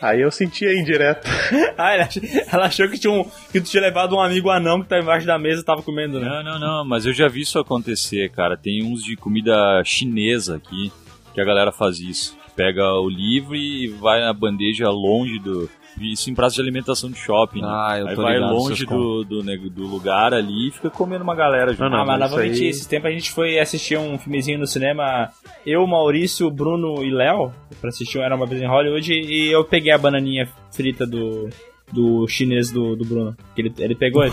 Aí 0.00 0.20
eu 0.20 0.30
senti 0.30 0.66
a 0.66 0.74
indireta. 0.74 1.28
ah, 1.78 1.94
ela, 1.94 2.08
ela 2.52 2.66
achou 2.66 2.88
que, 2.88 2.98
tinha 2.98 3.12
um, 3.12 3.24
que 3.52 3.60
tu 3.60 3.70
tinha 3.70 3.82
levado 3.82 4.16
um 4.16 4.20
amigo 4.20 4.50
anão 4.50 4.82
que 4.82 4.88
tá 4.88 4.98
embaixo 4.98 5.26
da 5.26 5.38
mesa 5.38 5.60
e 5.60 5.64
tava 5.64 5.82
comendo, 5.82 6.18
né? 6.18 6.26
Não, 6.26 6.42
não, 6.42 6.58
não, 6.58 6.84
mas 6.84 7.06
eu 7.06 7.12
já 7.12 7.28
vi 7.28 7.42
isso 7.42 7.58
acontecer, 7.58 8.30
cara. 8.30 8.56
Tem 8.56 8.82
uns 8.82 9.04
de 9.04 9.14
comida 9.14 9.82
chinesa 9.84 10.56
aqui 10.56 10.90
que 11.34 11.40
a 11.40 11.44
galera 11.44 11.72
faz 11.72 11.98
isso. 12.00 12.36
Pega 12.56 12.84
o 12.94 13.08
livro 13.08 13.54
e 13.56 13.88
vai 13.88 14.20
na 14.20 14.32
bandeja 14.32 14.88
longe 14.90 15.38
do. 15.40 15.68
Isso 16.00 16.28
em 16.28 16.34
praça 16.34 16.56
de 16.56 16.60
alimentação 16.60 17.08
de 17.08 17.16
shopping. 17.16 17.60
né? 17.62 17.68
Ah, 17.70 17.96
eu 18.00 18.08
Aí 18.08 18.16
tô 18.16 18.22
vai 18.22 18.34
ligado, 18.34 18.52
longe 18.52 18.84
do, 18.84 19.22
do, 19.24 19.42
do 19.70 19.86
lugar 19.86 20.34
ali 20.34 20.68
e 20.68 20.70
fica 20.72 20.90
comendo 20.90 21.22
uma 21.22 21.36
galera 21.36 21.70
junto. 21.72 21.88
Não, 21.88 22.02
ah, 22.02 22.04
mas 22.04 22.18
novamente, 22.18 22.62
aí- 22.62 22.68
esse 22.68 22.88
tempo 22.88 23.06
a 23.06 23.10
gente 23.12 23.30
foi 23.30 23.60
assistir 23.60 23.96
um 23.96 24.18
filmezinho 24.18 24.58
no 24.58 24.66
cinema, 24.66 25.30
eu, 25.64 25.86
Maurício, 25.86 26.50
Bruno 26.50 27.00
e 27.04 27.10
Léo, 27.12 27.52
pra 27.80 27.90
assistir 27.90 28.18
um 28.18 28.22
Era 28.22 28.34
Uma 28.34 28.44
Vez 28.44 28.60
em 28.60 28.66
Hollywood, 28.66 29.12
e 29.12 29.52
eu 29.52 29.64
peguei 29.64 29.92
a 29.92 29.98
bananinha 29.98 30.48
frita 30.72 31.06
do, 31.06 31.48
do 31.92 32.26
chinês 32.26 32.72
do, 32.72 32.96
do 32.96 33.04
Bruno. 33.04 33.36
Que 33.54 33.62
ele, 33.62 33.74
ele 33.78 33.94
pegou, 33.94 34.24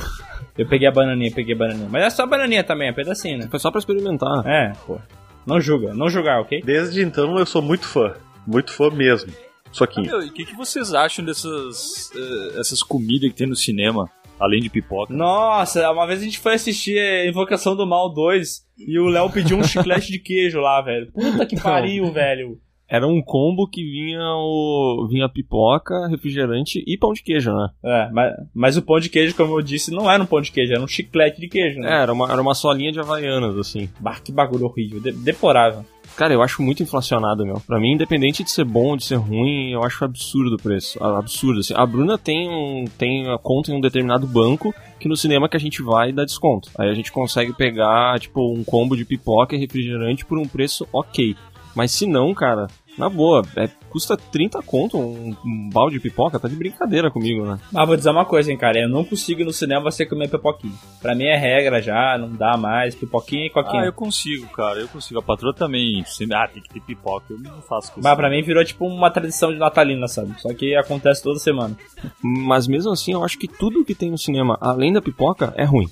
eu 0.57 0.67
peguei 0.67 0.87
a 0.87 0.91
bananinha, 0.91 1.31
peguei 1.31 1.53
a 1.53 1.57
bananinha. 1.59 1.89
Mas 1.91 2.05
é 2.05 2.09
só 2.09 2.25
bananinha 2.25 2.63
também, 2.63 2.87
é 2.89 2.91
pedacinho, 2.91 3.37
né? 3.37 3.47
Foi 3.51 3.59
só 3.59 3.69
pra 3.69 3.77
experimentar. 3.77 4.43
É, 4.47 4.73
pô. 4.87 4.97
Não 5.45 5.59
julga, 5.59 5.93
não 5.93 6.09
julgar, 6.09 6.41
ok? 6.41 6.61
Desde 6.63 7.01
então 7.01 7.37
eu 7.37 7.45
sou 7.45 7.61
muito 7.61 7.87
fã. 7.87 8.13
Muito 8.45 8.71
fã 8.71 8.89
mesmo. 8.89 9.31
Soquinho. 9.71 10.07
Meu, 10.07 10.21
e 10.21 10.27
o 10.27 10.33
que, 10.33 10.45
que 10.45 10.55
vocês 10.55 10.93
acham 10.93 11.23
dessas 11.23 12.11
eh, 12.13 12.59
essas 12.59 12.83
comidas 12.83 13.29
que 13.29 13.35
tem 13.35 13.47
no 13.47 13.55
cinema, 13.55 14.09
além 14.39 14.61
de 14.61 14.69
pipoca? 14.69 15.13
Nossa, 15.13 15.89
uma 15.91 16.05
vez 16.05 16.19
a 16.19 16.23
gente 16.23 16.39
foi 16.39 16.55
assistir 16.55 16.99
Invocação 17.27 17.75
do 17.75 17.87
Mal 17.87 18.13
2 18.13 18.65
e 18.77 18.99
o 18.99 19.07
Léo 19.07 19.29
pediu 19.29 19.57
um 19.57 19.63
chiclete 19.63 20.11
de 20.11 20.19
queijo 20.19 20.59
lá, 20.59 20.81
velho. 20.81 21.11
Puta 21.13 21.45
que 21.45 21.59
pariu, 21.59 22.11
velho. 22.11 22.59
Era 22.91 23.07
um 23.07 23.21
combo 23.21 23.65
que 23.69 23.81
vinha 23.81 24.19
o 24.35 25.07
vinha 25.09 25.29
pipoca, 25.29 26.07
refrigerante 26.09 26.83
e 26.85 26.97
pão 26.97 27.13
de 27.13 27.23
queijo, 27.23 27.53
né? 27.53 27.69
É, 27.81 28.09
mas, 28.11 28.33
mas 28.53 28.75
o 28.77 28.81
pão 28.81 28.99
de 28.99 29.07
queijo, 29.07 29.33
como 29.33 29.57
eu 29.57 29.61
disse, 29.63 29.91
não 29.91 30.11
era 30.11 30.21
um 30.21 30.25
pão 30.25 30.41
de 30.41 30.51
queijo, 30.51 30.73
era 30.73 30.83
um 30.83 30.87
chiclete 30.87 31.39
de 31.39 31.47
queijo, 31.47 31.79
né? 31.79 31.89
É, 31.89 32.01
era 32.01 32.11
uma, 32.11 32.29
era 32.29 32.41
uma 32.41 32.53
solinha 32.53 32.91
de 32.91 32.99
havaianas, 32.99 33.57
assim. 33.57 33.87
Bah, 33.97 34.19
que 34.19 34.29
bagulho 34.29 34.65
horrível, 34.65 34.99
de- 34.99 35.13
deplorável. 35.13 35.85
Cara, 36.17 36.33
eu 36.33 36.41
acho 36.41 36.61
muito 36.61 36.83
inflacionado, 36.83 37.45
meu. 37.45 37.61
Pra 37.65 37.79
mim, 37.79 37.93
independente 37.93 38.43
de 38.43 38.51
ser 38.51 38.65
bom, 38.65 38.97
de 38.97 39.05
ser 39.05 39.15
ruim, 39.15 39.71
eu 39.71 39.81
acho 39.81 40.03
absurdo 40.03 40.55
o 40.55 40.61
preço. 40.61 41.01
Absurdo, 41.01 41.61
assim. 41.61 41.73
A 41.73 41.85
Bruna 41.85 42.17
tem, 42.17 42.49
um, 42.49 42.83
tem 42.97 43.29
a 43.29 43.37
conta 43.37 43.71
em 43.71 43.75
um 43.77 43.79
determinado 43.79 44.27
banco 44.27 44.75
que 44.99 45.07
no 45.07 45.15
cinema 45.15 45.47
que 45.47 45.55
a 45.55 45.59
gente 45.59 45.81
vai 45.81 46.11
dá 46.11 46.25
desconto. 46.25 46.69
Aí 46.77 46.89
a 46.89 46.93
gente 46.93 47.09
consegue 47.13 47.53
pegar, 47.53 48.19
tipo, 48.19 48.53
um 48.53 48.61
combo 48.65 48.97
de 48.97 49.05
pipoca 49.05 49.55
e 49.55 49.59
refrigerante 49.59 50.25
por 50.25 50.37
um 50.37 50.45
preço 50.45 50.85
ok. 50.91 51.33
Mas 51.73 51.91
se 51.93 52.05
não, 52.05 52.33
cara, 52.33 52.67
na 52.97 53.09
boa, 53.09 53.41
é, 53.55 53.67
custa 53.89 54.15
30 54.17 54.61
conto 54.63 54.97
um, 54.97 55.35
um 55.45 55.69
balde 55.71 55.95
de 55.95 56.01
pipoca, 56.01 56.39
tá 56.39 56.47
de 56.47 56.55
brincadeira 56.55 57.09
comigo, 57.09 57.45
né? 57.45 57.59
Mas 57.71 57.87
vou 57.87 57.95
dizer 57.97 58.09
uma 58.11 58.25
coisa, 58.25 58.51
hein, 58.51 58.57
cara, 58.57 58.79
eu 58.79 58.89
não 58.89 59.03
consigo 59.03 59.41
ir 59.41 59.45
no 59.45 59.53
cinema 59.53 59.89
você 59.89 60.05
comer 60.05 60.29
pipoquinha. 60.29 60.73
Pra 61.01 61.15
mim 61.15 61.23
é 61.25 61.37
regra 61.37 61.81
já, 61.81 62.17
não 62.17 62.31
dá 62.35 62.57
mais, 62.57 62.93
pipoquinha 62.93 63.47
e 63.47 63.49
coquinha. 63.49 63.83
Ah, 63.83 63.85
eu 63.85 63.93
consigo, 63.93 64.45
cara, 64.47 64.79
eu 64.79 64.87
consigo. 64.87 65.19
A 65.19 65.23
patroa 65.23 65.53
também, 65.53 66.03
ah, 66.33 66.47
tem 66.47 66.61
que 66.61 66.69
ter 66.69 66.81
pipoca, 66.81 67.25
eu 67.33 67.39
não 67.39 67.61
faço 67.61 67.91
com 67.93 68.01
Mas 68.01 68.15
pra 68.15 68.29
mim 68.29 68.41
virou 68.43 68.63
tipo 68.63 68.85
uma 68.85 69.09
tradição 69.09 69.51
de 69.51 69.57
natalina, 69.57 70.07
sabe? 70.07 70.33
Só 70.41 70.53
que 70.53 70.75
acontece 70.75 71.23
toda 71.23 71.39
semana. 71.39 71.75
Mas 72.23 72.67
mesmo 72.67 72.91
assim, 72.91 73.13
eu 73.13 73.23
acho 73.23 73.37
que 73.39 73.47
tudo 73.47 73.85
que 73.85 73.95
tem 73.95 74.11
no 74.11 74.17
cinema, 74.17 74.57
além 74.61 74.91
da 74.93 75.01
pipoca, 75.01 75.53
é 75.55 75.63
ruim. 75.63 75.89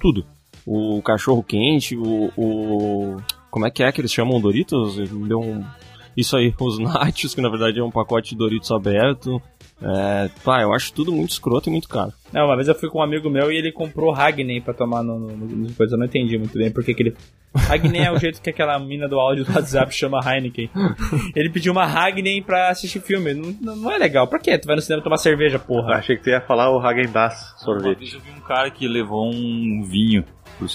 Tudo. 0.00 0.24
O 0.66 1.02
cachorro 1.02 1.42
quente, 1.42 1.96
o. 1.96 2.30
o- 2.36 3.16
como 3.50 3.66
é 3.66 3.70
que 3.70 3.82
é 3.82 3.92
que 3.92 4.00
eles 4.00 4.12
chamam 4.12 4.40
Doritos? 4.40 4.96
Deu 4.96 5.40
um. 5.40 5.64
Isso 6.16 6.36
aí, 6.36 6.54
os 6.58 6.78
nachos, 6.80 7.34
que 7.34 7.40
na 7.40 7.48
verdade 7.48 7.78
é 7.80 7.84
um 7.84 7.90
pacote 7.90 8.30
de 8.30 8.36
Doritos 8.36 8.70
aberto. 8.70 9.40
É, 9.84 10.30
pá, 10.44 10.62
eu 10.62 10.72
acho 10.72 10.92
tudo 10.92 11.10
muito 11.10 11.30
escroto 11.30 11.68
e 11.68 11.72
muito 11.72 11.88
caro. 11.88 12.12
Não, 12.32 12.46
uma 12.46 12.54
vez 12.54 12.68
eu 12.68 12.74
fui 12.74 12.88
com 12.88 12.98
um 12.98 13.02
amigo 13.02 13.28
meu 13.28 13.50
e 13.50 13.56
ele 13.56 13.72
comprou 13.72 14.14
Hagney 14.14 14.60
pra 14.60 14.72
tomar 14.72 15.02
no, 15.02 15.18
no, 15.18 15.36
no 15.36 15.72
coisa. 15.74 15.94
Eu 15.94 15.98
não 15.98 16.06
entendi 16.06 16.38
muito 16.38 16.56
bem 16.56 16.70
porque 16.70 16.94
que 16.94 17.02
ele. 17.02 17.16
Hagney 17.68 18.02
é 18.02 18.12
o 18.12 18.16
jeito 18.18 18.40
que 18.40 18.48
aquela 18.48 18.78
mina 18.78 19.08
do 19.08 19.18
áudio 19.18 19.44
do 19.44 19.52
WhatsApp 19.52 19.92
chama 19.94 20.20
Heineken. 20.24 20.70
Ele 21.34 21.50
pediu 21.50 21.72
uma 21.72 21.84
Hagney 21.84 22.40
pra 22.40 22.68
assistir 22.70 23.00
filme. 23.00 23.34
Não, 23.34 23.54
não, 23.60 23.76
não 23.76 23.90
é 23.90 23.98
legal. 23.98 24.26
Por 24.28 24.38
quê? 24.38 24.56
Tu 24.56 24.66
vai 24.66 24.76
no 24.76 24.82
cinema 24.82 25.02
tomar 25.02 25.16
cerveja, 25.18 25.58
porra. 25.58 25.96
Achei 25.96 26.16
que 26.16 26.22
tu 26.22 26.30
ia 26.30 26.40
falar 26.40 26.70
o 26.70 26.78
Hagen-Dazs 26.78 27.50
Uma 27.52 27.58
sorvete. 27.58 27.98
vez 27.98 28.14
eu 28.14 28.20
vi 28.20 28.30
um 28.30 28.40
cara 28.40 28.70
que 28.70 28.86
levou 28.86 29.28
um 29.28 29.82
vinho. 29.82 30.24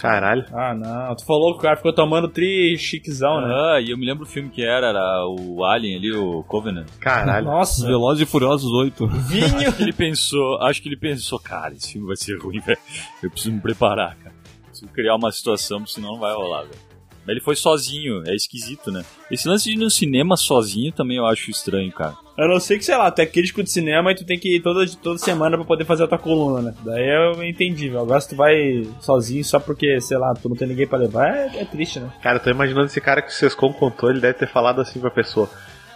Caralho. 0.01 0.45
Ah, 0.51 0.73
não. 0.73 1.15
Tu 1.15 1.25
falou 1.25 1.53
que 1.53 1.59
o 1.59 1.61
cara 1.61 1.77
ficou 1.77 1.93
tomando 1.93 2.27
tri 2.27 2.77
chiquezão, 2.77 3.41
né? 3.41 3.47
Ah, 3.53 3.81
e 3.81 3.91
eu 3.91 3.97
me 3.97 4.05
lembro 4.05 4.23
o 4.23 4.27
filme 4.27 4.49
que 4.49 4.63
era, 4.63 4.87
era 4.87 5.25
o 5.27 5.63
Alien 5.63 5.97
ali, 5.97 6.11
o 6.11 6.43
Covenant. 6.43 6.87
Caralho. 6.99 7.45
Nossa. 7.45 7.85
Velozes 7.85 8.27
e 8.27 8.29
Furiosos 8.29 8.71
8. 8.71 9.07
Vinho. 9.07 9.57
Acho 9.67 9.77
que 9.77 9.83
ele 9.83 9.93
pensou, 9.93 10.61
acho 10.61 10.81
que 10.81 10.89
ele 10.89 10.97
pensou, 10.97 11.39
cara, 11.39 11.73
esse 11.73 11.93
filme 11.93 12.07
vai 12.07 12.15
ser 12.15 12.37
ruim, 12.37 12.59
velho. 12.59 12.79
Eu 13.23 13.31
preciso 13.31 13.53
me 13.53 13.61
preparar, 13.61 14.15
cara. 14.17 14.35
Preciso 14.65 14.91
criar 14.91 15.15
uma 15.15 15.31
situação, 15.31 15.85
senão 15.85 16.13
não 16.13 16.19
vai 16.19 16.33
rolar, 16.33 16.63
velho. 16.63 16.86
Mas 17.27 17.35
ele 17.35 17.43
foi 17.43 17.57
sozinho, 17.57 18.23
é 18.25 18.33
esquisito, 18.33 18.89
né? 18.89 19.03
Esse 19.29 19.49
lance 19.49 19.65
de 19.65 19.75
ir 19.75 19.77
no 19.77 19.89
cinema 19.89 20.37
sozinho 20.37 20.93
também 20.93 21.17
eu 21.17 21.25
acho 21.25 21.51
estranho, 21.51 21.91
cara. 21.91 22.15
A 22.37 22.47
não 22.47 22.57
ser 22.57 22.77
que, 22.77 22.85
sei 22.85 22.95
lá, 22.95 23.11
tu 23.11 23.19
é 23.19 23.25
crítico 23.25 23.61
de 23.61 23.69
cinema 23.69 24.13
e 24.13 24.15
tu 24.15 24.25
tem 24.25 24.39
que 24.39 24.55
ir 24.55 24.61
toda, 24.61 24.85
toda 25.03 25.17
semana 25.17 25.57
pra 25.57 25.65
poder 25.65 25.83
fazer 25.83 26.05
a 26.05 26.07
tua 26.07 26.17
coluna, 26.17 26.61
né? 26.61 26.73
Daí 26.85 27.05
eu 27.05 27.43
entendi, 27.43 27.89
velho. 27.89 27.99
Agora 27.99 28.21
se 28.21 28.29
tu 28.29 28.35
vai 28.37 28.87
sozinho 29.01 29.43
só 29.43 29.59
porque, 29.59 29.99
sei 29.99 30.17
lá, 30.17 30.33
tu 30.35 30.47
não 30.47 30.55
tem 30.55 30.69
ninguém 30.69 30.87
pra 30.87 30.97
levar, 30.97 31.27
é, 31.35 31.61
é 31.61 31.65
triste, 31.65 31.99
né? 31.99 32.13
Cara, 32.23 32.37
eu 32.37 32.43
tô 32.43 32.49
imaginando 32.49 32.85
esse 32.85 33.01
cara 33.01 33.21
que 33.21 33.29
o 33.29 33.33
Sescon 33.33 33.73
contou, 33.73 34.09
ele 34.09 34.21
deve 34.21 34.35
ter 34.35 34.47
falado 34.47 34.79
assim 34.79 35.01
pra 35.01 35.11
pessoa. 35.11 35.49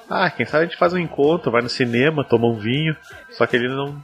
Ah, 0.10 0.30
quem 0.30 0.46
sabe 0.46 0.66
a 0.66 0.68
gente 0.68 0.78
faz 0.78 0.92
um 0.92 0.98
encontro, 0.98 1.50
vai 1.50 1.62
no 1.62 1.70
cinema, 1.70 2.26
toma 2.26 2.46
um 2.46 2.60
vinho. 2.60 2.94
Só 3.30 3.48
que 3.48 3.56
ele 3.56 3.70
não 3.70 3.96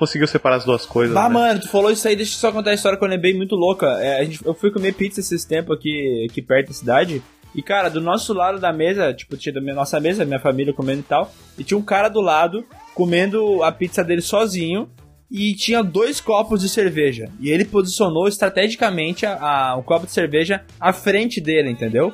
conseguiu 0.00 0.26
separar 0.26 0.56
as 0.56 0.64
duas 0.64 0.84
coisas. 0.84 1.14
Bah, 1.14 1.28
né? 1.28 1.34
mano, 1.34 1.60
tu 1.60 1.68
falou 1.68 1.90
isso 1.92 2.08
aí, 2.08 2.16
deixa 2.16 2.32
eu 2.34 2.38
só 2.40 2.50
contar 2.50 2.70
a 2.70 2.74
história 2.74 2.98
que 2.98 3.04
eu 3.04 3.08
lembrei 3.08 3.32
muito 3.36 3.54
louca. 3.54 3.86
É, 4.00 4.24
gente, 4.24 4.44
eu 4.44 4.54
fui 4.54 4.72
comer 4.72 4.94
pizza 4.94 5.20
esses 5.20 5.44
tempos 5.44 5.76
aqui, 5.76 6.26
aqui 6.28 6.42
perto 6.42 6.68
da 6.68 6.74
cidade. 6.74 7.22
E, 7.54 7.62
cara, 7.62 7.88
do 7.88 8.00
nosso 8.00 8.32
lado 8.32 8.58
da 8.58 8.72
mesa, 8.72 9.12
tipo, 9.12 9.36
tinha 9.36 9.52
da 9.52 9.60
minha, 9.60 9.74
nossa 9.74 10.00
mesa, 10.00 10.24
minha 10.24 10.40
família 10.40 10.72
comendo 10.72 11.00
e 11.00 11.04
tal. 11.04 11.32
E 11.58 11.62
tinha 11.64 11.76
um 11.78 11.82
cara 11.82 12.08
do 12.08 12.20
lado 12.20 12.64
comendo 12.94 13.62
a 13.62 13.70
pizza 13.72 14.02
dele 14.02 14.22
sozinho. 14.22 14.88
E 15.30 15.54
tinha 15.54 15.80
dois 15.82 16.20
copos 16.20 16.60
de 16.60 16.68
cerveja. 16.68 17.28
E 17.40 17.50
ele 17.50 17.64
posicionou 17.64 18.26
estrategicamente 18.26 19.24
a, 19.26 19.34
a- 19.70 19.76
o 19.76 19.82
copo 19.84 20.06
de 20.06 20.12
cerveja 20.12 20.62
à 20.80 20.92
frente 20.92 21.40
dele, 21.40 21.70
entendeu? 21.70 22.12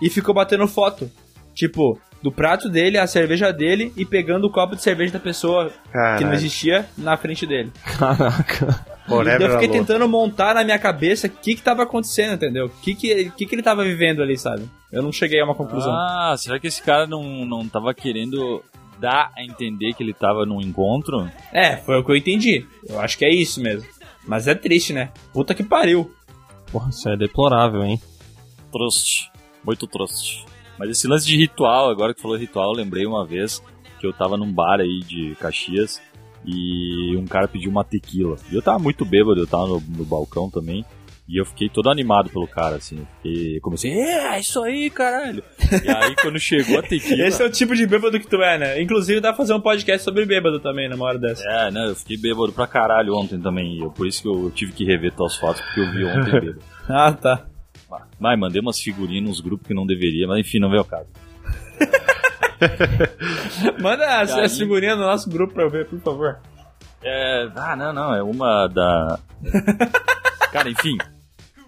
E 0.00 0.08
ficou 0.08 0.34
batendo 0.34 0.66
foto. 0.66 1.10
Tipo, 1.54 1.98
do 2.22 2.32
prato 2.32 2.68
dele, 2.68 2.98
a 2.98 3.06
cerveja 3.06 3.52
dele 3.52 3.92
e 3.96 4.04
pegando 4.04 4.46
o 4.46 4.50
copo 4.50 4.74
de 4.74 4.82
cerveja 4.82 5.12
da 5.12 5.20
pessoa 5.20 5.70
que 6.18 6.24
não 6.24 6.32
existia 6.32 6.86
na 6.96 7.16
frente 7.16 7.46
dele. 7.46 7.70
Caraca. 7.98 8.84
Forever 9.06 9.40
E 9.40 9.44
eu 9.44 9.52
fiquei 9.52 9.68
tentando 9.68 10.08
montar 10.08 10.54
na 10.54 10.64
minha 10.64 10.78
cabeça 10.78 11.28
o 11.28 11.30
que 11.30 11.54
que 11.54 11.62
tava 11.62 11.84
acontecendo, 11.84 12.34
entendeu? 12.34 12.66
O 12.66 12.70
que 12.70 12.94
que, 12.94 13.30
que 13.30 13.46
que 13.46 13.54
ele 13.54 13.62
tava 13.62 13.84
vivendo 13.84 14.22
ali, 14.22 14.36
sabe? 14.36 14.68
Eu 14.90 15.02
não 15.02 15.12
cheguei 15.12 15.40
a 15.40 15.44
uma 15.44 15.54
conclusão. 15.54 15.92
Ah, 15.92 16.34
será 16.36 16.58
que 16.58 16.66
esse 16.66 16.82
cara 16.82 17.06
não, 17.06 17.44
não 17.44 17.68
tava 17.68 17.94
querendo 17.94 18.62
dar 18.98 19.30
a 19.36 19.44
entender 19.44 19.92
que 19.92 20.02
ele 20.02 20.12
tava 20.12 20.44
num 20.44 20.60
encontro? 20.60 21.30
É, 21.52 21.76
foi 21.76 22.00
o 22.00 22.04
que 22.04 22.10
eu 22.10 22.16
entendi. 22.16 22.66
Eu 22.88 22.98
acho 23.00 23.16
que 23.16 23.24
é 23.24 23.32
isso 23.32 23.62
mesmo. 23.62 23.88
Mas 24.26 24.48
é 24.48 24.54
triste, 24.54 24.92
né? 24.92 25.10
Puta 25.32 25.54
que 25.54 25.62
pariu. 25.62 26.12
Porra, 26.72 26.90
isso 26.90 27.08
é 27.08 27.16
deplorável, 27.16 27.84
hein? 27.84 28.00
Trust. 28.72 29.30
Muito 29.64 29.86
trust. 29.86 30.44
Mas 30.78 30.90
esse 30.90 31.06
lance 31.08 31.26
de 31.26 31.36
ritual, 31.36 31.88
agora 31.90 32.12
que 32.14 32.20
falou 32.20 32.36
ritual, 32.36 32.70
eu 32.72 32.76
lembrei 32.76 33.06
uma 33.06 33.26
vez 33.26 33.62
que 33.98 34.06
eu 34.06 34.12
tava 34.12 34.36
num 34.36 34.52
bar 34.52 34.80
aí 34.80 35.00
de 35.00 35.34
Caxias 35.40 36.00
e 36.44 37.16
um 37.16 37.24
cara 37.24 37.48
pediu 37.48 37.70
uma 37.70 37.84
tequila. 37.84 38.36
E 38.50 38.54
eu 38.54 38.62
tava 38.62 38.78
muito 38.78 39.04
bêbado, 39.04 39.40
eu 39.40 39.46
tava 39.46 39.66
no, 39.66 39.80
no 39.80 40.04
balcão 40.04 40.50
também. 40.50 40.84
E 41.28 41.40
eu 41.40 41.44
fiquei 41.44 41.68
todo 41.68 41.90
animado 41.90 42.30
pelo 42.30 42.46
cara, 42.46 42.76
assim. 42.76 43.04
Fiquei, 43.20 43.58
comecei, 43.58 43.90
é, 43.90 44.38
isso 44.38 44.62
aí, 44.62 44.88
caralho. 44.88 45.42
E 45.84 45.88
aí 45.90 46.14
quando 46.22 46.38
chegou 46.38 46.78
a 46.78 46.82
tequila. 46.82 47.26
Esse 47.26 47.42
é 47.42 47.46
o 47.46 47.50
tipo 47.50 47.74
de 47.74 47.84
bêbado 47.84 48.20
que 48.20 48.28
tu 48.28 48.36
é, 48.40 48.56
né? 48.56 48.80
Inclusive 48.80 49.18
dá 49.20 49.30
pra 49.30 49.38
fazer 49.38 49.52
um 49.52 49.60
podcast 49.60 50.04
sobre 50.04 50.24
bêbado 50.24 50.60
também 50.60 50.88
numa 50.88 51.04
hora 51.04 51.18
dessa. 51.18 51.42
É, 51.48 51.70
né, 51.72 51.88
eu 51.88 51.96
fiquei 51.96 52.16
bêbado 52.16 52.52
pra 52.52 52.68
caralho 52.68 53.16
ontem 53.16 53.40
também. 53.40 53.74
e 53.76 53.80
eu- 53.80 53.90
por 53.90 54.06
isso 54.06 54.22
que 54.22 54.28
eu 54.28 54.52
tive 54.54 54.70
que 54.72 54.84
rever 54.84 55.12
tuas 55.16 55.34
fotos, 55.34 55.60
porque 55.62 55.80
eu 55.80 55.90
vi 55.90 56.04
ontem 56.04 56.30
bêbado. 56.40 56.62
Ah, 56.88 57.12
tá. 57.12 57.44
Mas 58.18 58.38
mandei 58.38 58.60
umas 58.60 58.80
figurinhas 58.80 59.24
nos 59.24 59.40
grupos 59.40 59.66
que 59.66 59.74
não 59.74 59.86
deveria, 59.86 60.26
mas 60.26 60.40
enfim, 60.40 60.58
não 60.58 60.70
veio 60.70 60.82
o 60.82 60.84
caso. 60.84 61.08
Manda 63.80 64.20
as, 64.20 64.30
as 64.30 64.58
figurinhas 64.58 64.96
no 64.96 65.04
nosso 65.04 65.28
grupo 65.28 65.54
pra 65.54 65.64
eu 65.64 65.70
ver, 65.70 65.86
por 65.86 66.00
favor. 66.00 66.38
É. 67.02 67.48
Ah, 67.54 67.76
não, 67.76 67.92
não, 67.92 68.14
é 68.14 68.22
uma 68.22 68.66
da. 68.66 69.18
cara, 70.50 70.70
enfim. 70.70 70.96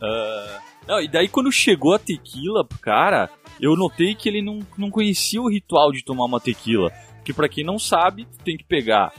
Ah, 0.02 0.60
não, 0.86 1.00
e 1.00 1.08
daí 1.08 1.28
quando 1.28 1.52
chegou 1.52 1.94
a 1.94 1.98
tequila 1.98 2.64
pro 2.64 2.78
cara, 2.78 3.30
eu 3.60 3.76
notei 3.76 4.14
que 4.14 4.28
ele 4.28 4.42
não, 4.42 4.60
não 4.76 4.90
conhecia 4.90 5.40
o 5.40 5.50
ritual 5.50 5.92
de 5.92 6.02
tomar 6.02 6.24
uma 6.24 6.40
tequila. 6.40 6.90
Que 7.24 7.32
pra 7.32 7.48
quem 7.48 7.64
não 7.64 7.78
sabe, 7.78 8.24
tu 8.24 8.42
tem 8.42 8.56
que 8.56 8.64
pegar. 8.64 9.12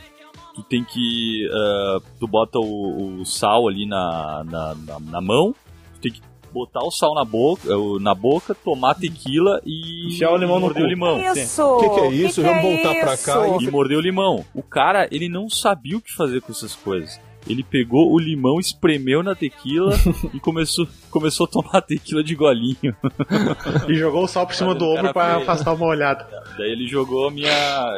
Tu 0.55 0.63
tem 0.63 0.83
que. 0.83 1.47
ah, 1.53 1.99
tu 2.19 2.27
bota 2.27 2.59
o, 2.59 3.21
o 3.21 3.25
sal 3.25 3.67
ali 3.67 3.85
na, 3.85 4.43
na, 4.43 4.75
na, 4.75 4.99
na 4.99 5.21
mão, 5.21 5.53
tu 5.93 6.01
tem 6.01 6.11
que 6.11 6.21
botar 6.51 6.83
o 6.83 6.91
sal 6.91 7.13
na 7.13 7.23
boca, 7.25 7.77
o- 7.77 7.99
na 7.99 8.13
boca, 8.13 8.53
tomar 8.55 8.95
tequila 8.95 9.61
e 9.65 10.07
Enfiar 10.13 10.31
o 10.31 10.37
limão 10.37 10.55
no 10.55 10.61
morder 10.61 10.81
cu. 10.83 10.87
o 10.87 10.89
limão. 10.89 11.19
Isso! 11.33 11.77
Que 11.79 11.89
que 11.89 11.99
é 12.01 12.11
isso? 12.11 12.41
Vamos 12.41 12.61
voltar 12.61 12.95
pra 12.95 13.17
cá 13.17 13.47
isso? 13.55 13.63
E 13.63 13.71
morder 13.71 13.97
o 13.97 14.01
limão. 14.01 14.45
O 14.53 14.61
cara, 14.63 15.07
ele 15.11 15.29
não 15.29 15.49
sabia 15.49 15.97
o 15.97 16.01
que 16.01 16.13
fazer 16.13 16.41
com 16.41 16.51
essas 16.51 16.75
coisas. 16.75 17.19
Ele 17.47 17.63
pegou 17.63 18.11
o 18.11 18.19
limão, 18.19 18.59
espremeu 18.59 19.23
na 19.23 19.33
tequila 19.33 19.93
e 20.33 20.39
começou, 20.41 20.85
começou 21.09 21.45
a 21.45 21.49
tomar 21.49 21.81
tequila 21.85 22.23
de 22.23 22.35
golinho. 22.35 22.95
E 23.87 23.95
jogou 23.95 24.23
o 24.23 24.27
sal 24.27 24.45
por 24.45 24.55
cima 24.55 24.73
do 24.73 24.85
ombro 24.85 25.13
feio. 25.13 25.25
afastar 25.37 25.73
uma 25.73 25.85
olhada. 25.87 26.25
Daí 26.57 26.71
ele 26.71 26.87
jogou 26.87 27.27
a 27.27 27.31
minha. 27.31 27.97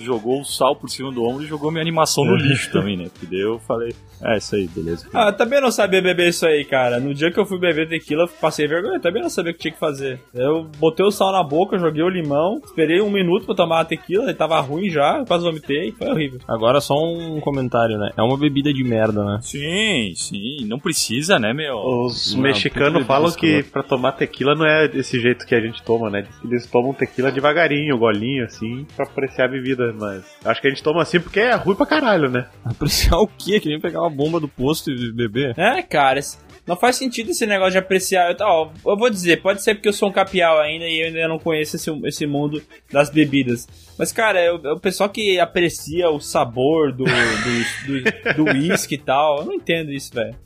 jogou 0.00 0.40
o 0.40 0.44
sal 0.44 0.74
por 0.76 0.88
cima 0.88 1.12
do 1.12 1.22
ombro 1.24 1.42
e 1.44 1.46
jogou 1.46 1.70
minha 1.70 1.82
animação 1.82 2.24
no 2.24 2.36
lixo 2.36 2.70
também, 2.72 2.96
né? 2.96 3.08
Porque 3.12 3.26
daí 3.26 3.40
eu 3.40 3.58
falei, 3.60 3.94
é 4.22 4.36
isso 4.38 4.54
aí, 4.54 4.66
beleza. 4.68 5.06
Ah, 5.12 5.28
eu 5.28 5.32
também 5.36 5.60
não 5.60 5.70
sabia 5.70 6.02
beber 6.02 6.28
isso 6.28 6.46
aí, 6.46 6.64
cara. 6.64 6.98
No 7.00 7.14
dia 7.14 7.30
que 7.30 7.38
eu 7.38 7.46
fui 7.46 7.58
beber 7.58 7.88
tequila, 7.88 8.26
passei 8.40 8.66
vergonha. 8.66 8.96
Eu 8.96 9.00
também 9.00 9.22
não 9.22 9.30
sabia 9.30 9.52
o 9.52 9.54
que 9.54 9.60
tinha 9.60 9.72
que 9.72 9.78
fazer. 9.78 10.20
Eu 10.34 10.64
botei 10.78 11.04
o 11.04 11.10
sal 11.10 11.32
na 11.32 11.42
boca, 11.42 11.78
joguei 11.78 12.02
o 12.02 12.08
limão, 12.08 12.60
esperei 12.64 13.00
um 13.00 13.10
minuto 13.10 13.46
pra 13.46 13.54
tomar 13.54 13.80
a 13.80 13.84
tequila, 13.84 14.24
ele 14.24 14.34
tava 14.34 14.60
ruim 14.60 14.90
já, 14.90 15.24
quase 15.26 15.44
vomitei, 15.44 15.92
foi 15.92 16.08
horrível. 16.08 16.40
Agora 16.48 16.80
só 16.80 16.94
um 16.94 17.40
comentário, 17.40 17.98
né? 17.98 18.10
É 18.16 18.22
uma 18.22 18.36
bebida 18.36 18.72
de 18.72 18.82
merda, 18.84 19.24
né? 19.24 19.38
Sim, 19.42 20.12
sim, 20.14 20.66
não 20.66 20.78
precisa, 20.78 21.38
né, 21.38 21.52
meu? 21.52 21.76
Os 21.76 22.34
mexicanos 22.38 23.02
puta 23.02 23.04
falam 23.04 23.32
que 23.32 23.62
pra 23.62 23.82
tomar 23.82 24.12
tequila 24.12 24.54
não 24.54 24.66
é 24.66 24.88
desse 24.88 25.20
jeito 25.20 25.46
que 25.46 25.54
a 25.54 25.60
gente 25.60 25.82
toma, 25.82 26.10
né? 26.10 26.22
Diz 26.22 26.38
que 26.38 26.46
eles 26.46 26.66
tomam 26.66 26.92
tequila 26.92 27.30
devagarinho, 27.30 27.98
golinho, 27.98 28.44
assim, 28.44 28.86
pra 28.96 29.04
apreciar 29.06 29.46
a 29.46 29.48
bebida. 29.48 29.92
Mas 29.98 30.24
acho 30.44 30.60
que 30.60 30.66
a 30.66 30.70
gente 30.70 30.82
toma 30.82 31.02
assim 31.02 31.20
porque 31.20 31.40
é 31.40 31.54
ruim 31.54 31.76
pra 31.76 31.86
caralho, 31.86 32.30
né? 32.30 32.46
Apreciar 32.64 33.18
o 33.20 33.26
quê? 33.26 33.60
Que 33.60 33.68
nem 33.68 33.80
pegar 33.80 34.00
uma 34.00 34.10
bomba 34.10 34.40
do 34.40 34.48
posto 34.48 34.90
e 34.90 35.12
beber? 35.12 35.54
É, 35.58 35.82
cara, 35.82 36.20
não 36.68 36.76
faz 36.76 36.96
sentido 36.96 37.30
esse 37.30 37.46
negócio 37.46 37.72
de 37.72 37.78
apreciar. 37.78 38.30
Eu, 38.30 38.36
ó, 38.42 38.70
eu 38.86 38.96
vou 38.96 39.08
dizer, 39.08 39.40
pode 39.40 39.62
ser 39.62 39.74
porque 39.74 39.88
eu 39.88 39.92
sou 39.92 40.10
um 40.10 40.12
capial 40.12 40.60
ainda 40.60 40.84
e 40.84 41.00
eu 41.00 41.06
ainda 41.06 41.26
não 41.26 41.38
conheço 41.38 41.76
esse, 41.76 41.90
esse 42.04 42.26
mundo 42.26 42.62
das 42.92 43.08
bebidas. 43.08 43.66
Mas, 43.98 44.12
cara, 44.12 44.54
o, 44.54 44.66
é 44.66 44.72
o 44.72 44.78
pessoal 44.78 45.08
que 45.08 45.40
aprecia 45.40 46.10
o 46.10 46.20
sabor 46.20 46.92
do 46.92 47.04
do 47.04 48.34
do 48.34 48.44
uísque 48.52 48.96
e 48.96 48.98
tal. 48.98 49.38
Eu 49.38 49.46
não 49.46 49.54
entendo 49.54 49.90
isso, 49.90 50.12
velho. 50.14 50.36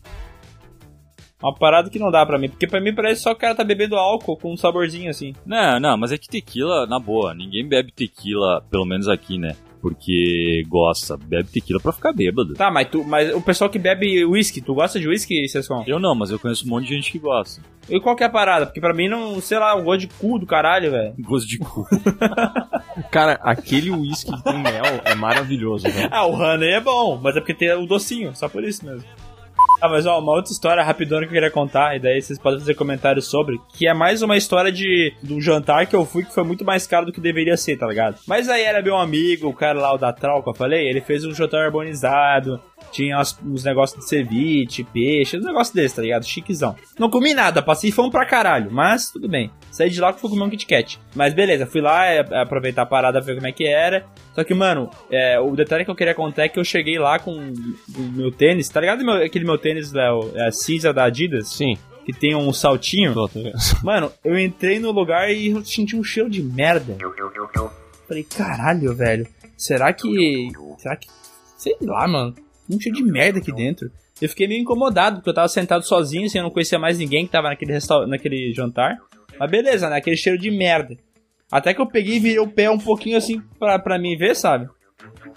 Uma 1.43 1.55
parada 1.55 1.90
que 1.90 1.99
não 1.99 2.11
dá 2.11 2.24
pra 2.24 2.38
mim. 2.38 2.49
Porque 2.49 2.66
pra 2.66 2.80
mim 2.80 2.95
parece 2.95 3.22
só 3.22 3.30
que 3.30 3.38
o 3.38 3.40
cara 3.40 3.55
tá 3.55 3.64
bebendo 3.64 3.97
álcool 3.97 4.36
com 4.36 4.53
um 4.53 4.57
saborzinho 4.57 5.11
assim. 5.11 5.34
Não, 5.45 5.80
não, 5.80 5.97
mas 5.97 6.12
é 6.12 6.18
que 6.18 6.28
tequila, 6.28 6.86
na 6.86 6.99
boa, 6.99 7.34
ninguém 7.34 7.66
bebe 7.66 7.93
tequila, 7.93 8.64
pelo 8.70 8.84
menos 8.84 9.09
aqui, 9.09 9.38
né? 9.38 9.57
Porque 9.80 10.62
gosta, 10.68 11.16
bebe 11.16 11.49
tequila 11.49 11.80
pra 11.80 11.90
ficar 11.90 12.12
bêbado. 12.12 12.55
Tá, 12.55 12.70
mas, 12.70 12.88
tu, 12.88 13.03
mas 13.03 13.34
o 13.34 13.40
pessoal 13.40 13.68
que 13.68 13.80
bebe 13.80 14.24
uísque, 14.24 14.61
tu 14.61 14.74
gosta 14.74 15.01
de 15.01 15.09
uísque, 15.09 15.49
Sescon? 15.49 15.82
Eu 15.88 15.99
não, 15.99 16.14
mas 16.14 16.30
eu 16.30 16.38
conheço 16.38 16.64
um 16.64 16.68
monte 16.70 16.86
de 16.86 16.95
gente 16.95 17.11
que 17.11 17.18
gosta. 17.18 17.61
E 17.90 17.99
qual 17.99 18.14
que 18.14 18.22
é 18.22 18.26
a 18.26 18.30
parada? 18.30 18.64
Porque 18.64 18.80
pra 18.80 18.95
mim 18.95 19.09
não, 19.09 19.40
sei 19.40 19.59
lá, 19.59 19.74
o 19.74 19.82
gosto 19.82 20.03
de 20.03 20.07
cu 20.07 20.38
do 20.38 20.47
caralho, 20.47 20.93
velho. 20.93 21.14
Gosto 21.18 21.49
de 21.49 21.59
cu. 21.59 21.84
Cara, 23.11 23.40
aquele 23.43 23.90
uísque 23.90 24.30
que 24.30 24.45
tem 24.45 24.62
mel 24.62 24.84
é 25.05 25.16
maravilhoso, 25.16 25.90
velho. 25.90 26.09
Ah, 26.12 26.26
o 26.26 26.34
Honey 26.34 26.74
é 26.74 26.80
bom, 26.80 27.18
mas 27.20 27.34
é 27.34 27.40
porque 27.40 27.55
tem 27.55 27.72
o 27.72 27.84
docinho, 27.84 28.36
só 28.36 28.49
por 28.49 28.62
isso 28.62 28.86
mesmo. 28.86 29.05
Ah, 29.83 29.89
mas 29.89 30.07
ó, 30.07 30.20
uma 30.20 30.30
outra 30.30 30.53
história 30.53 30.80
rapidona 30.80 31.22
que 31.22 31.30
eu 31.30 31.33
queria 31.33 31.51
contar, 31.51 31.97
e 31.97 31.99
daí 31.99 32.22
vocês 32.22 32.39
podem 32.39 32.61
fazer 32.61 32.76
comentários 32.76 33.26
sobre, 33.26 33.61
que 33.76 33.89
é 33.89 33.93
mais 33.93 34.22
uma 34.22 34.37
história 34.37 34.70
de, 34.70 35.12
de 35.20 35.35
um 35.35 35.41
jantar 35.41 35.89
que 35.89 35.97
eu 35.97 36.07
fui 36.07 36.24
que 36.24 36.33
foi 36.33 36.45
muito 36.45 36.64
mais 36.64 36.87
caro 36.87 37.07
do 37.07 37.12
que 37.12 37.20
deveria 37.20 37.57
ser, 37.57 37.76
tá 37.76 37.89
ligado? 37.89 38.16
Mas 38.24 38.49
aí 38.49 38.62
era 38.62 38.80
meu 38.80 38.97
amigo, 38.97 39.49
o 39.49 39.53
cara 39.53 39.80
lá, 39.80 39.93
o 39.93 39.99
da 39.99 40.12
Trau, 40.12 40.41
que 40.41 40.49
eu 40.49 40.55
falei, 40.55 40.89
ele 40.89 41.01
fez 41.01 41.24
um 41.24 41.35
jantar 41.35 41.66
harmonizado, 41.66 42.61
tinha 42.93 43.18
uns, 43.18 43.38
uns 43.45 43.64
negócios 43.64 43.99
de 43.99 44.09
ceviche, 44.09 44.84
peixe, 44.84 45.36
uns 45.38 45.45
negócios 45.45 45.74
desses, 45.74 45.97
tá 45.97 46.03
ligado? 46.03 46.24
Chiquezão. 46.24 46.76
Não 46.99 47.11
comi 47.11 47.34
nada, 47.34 47.62
passei 47.62 47.90
fome 47.90 48.11
pra 48.11 48.24
caralho, 48.26 48.70
mas 48.70 49.11
tudo 49.11 49.28
bem. 49.28 49.51
Saí 49.70 49.90
de 49.90 50.01
lá 50.01 50.12
que 50.12 50.20
fui 50.20 50.30
comer 50.30 50.45
um 50.45 50.51
Kit 50.51 50.66
Kat. 50.66 51.01
Mas 51.14 51.34
beleza, 51.34 51.66
fui 51.66 51.80
lá 51.80 52.07
é, 52.07 52.18
é, 52.18 52.40
aproveitar 52.43 52.82
a 52.82 52.86
parada, 52.86 53.20
ver 53.20 53.34
como 53.34 53.47
é 53.47 53.53
que 53.53 53.64
era. 53.66 54.05
Só 54.34 54.45
que, 54.45 54.55
mano, 54.55 54.88
é, 55.11 55.40
o 55.40 55.57
detalhe 55.57 55.84
que 55.84 55.90
eu 55.90 55.95
queria 55.97 56.14
contar 56.14 56.45
é 56.45 56.49
que 56.49 56.59
eu 56.61 56.64
cheguei 56.64 56.99
lá 56.99 57.18
com 57.18 57.32
o 57.38 58.03
meu 58.14 58.30
tênis, 58.30 58.68
tá 58.68 58.80
ligado 58.80 59.05
meu- 59.05 59.14
aquele 59.24 59.45
meu 59.45 59.59
tênis, 59.59 59.93
Léo, 59.93 60.30
é 60.36 60.51
cinza 60.51 60.93
da 60.93 61.05
Adidas? 61.05 61.49
Sim. 61.49 61.76
Que 62.05 62.12
tem 62.12 62.34
um 62.34 62.53
saltinho. 62.53 63.14
Tô, 63.14 63.28
tô. 63.28 63.38
Mano, 63.84 64.11
eu 64.24 64.36
entrei 64.38 64.78
no 64.80 64.90
lugar 64.90 65.32
e 65.32 65.51
eu 65.51 65.64
senti 65.64 65.95
um 65.97 66.03
cheiro 66.03 66.28
de 66.28 66.43
merda. 66.43 66.97
Falei, 68.09 68.24
caralho, 68.24 68.95
velho. 68.95 69.26
Será 69.57 69.93
que. 69.93 70.51
Será 70.78 70.97
que. 70.97 71.07
Sei 71.57 71.76
lá, 71.80 72.09
mano. 72.09 72.34
Um 72.70 72.80
cheiro 72.80 72.96
de 72.98 73.04
merda 73.04 73.38
aqui 73.38 73.52
dentro. 73.52 73.90
Eu 74.20 74.28
fiquei 74.28 74.46
meio 74.46 74.60
incomodado, 74.60 75.16
porque 75.16 75.30
eu 75.30 75.34
tava 75.34 75.48
sentado 75.48 75.82
sozinho, 75.84 76.26
assim, 76.26 76.38
eu 76.38 76.44
não 76.44 76.50
conhecia 76.50 76.78
mais 76.78 76.98
ninguém 76.98 77.26
que 77.26 77.32
tava 77.32 77.48
naquele, 77.48 77.72
resta- 77.72 78.06
naquele 78.06 78.52
jantar. 78.54 78.96
Mas 79.38 79.50
beleza, 79.50 79.88
né? 79.90 79.96
Aquele 79.96 80.16
cheiro 80.16 80.38
de 80.38 80.50
merda. 80.50 80.96
Até 81.50 81.74
que 81.74 81.80
eu 81.80 81.86
peguei 81.86 82.16
e 82.16 82.20
virei 82.20 82.38
o 82.38 82.48
pé 82.48 82.70
um 82.70 82.78
pouquinho 82.78 83.16
assim 83.16 83.40
pra, 83.58 83.78
pra 83.78 83.98
mim 83.98 84.16
ver, 84.16 84.34
sabe? 84.36 84.68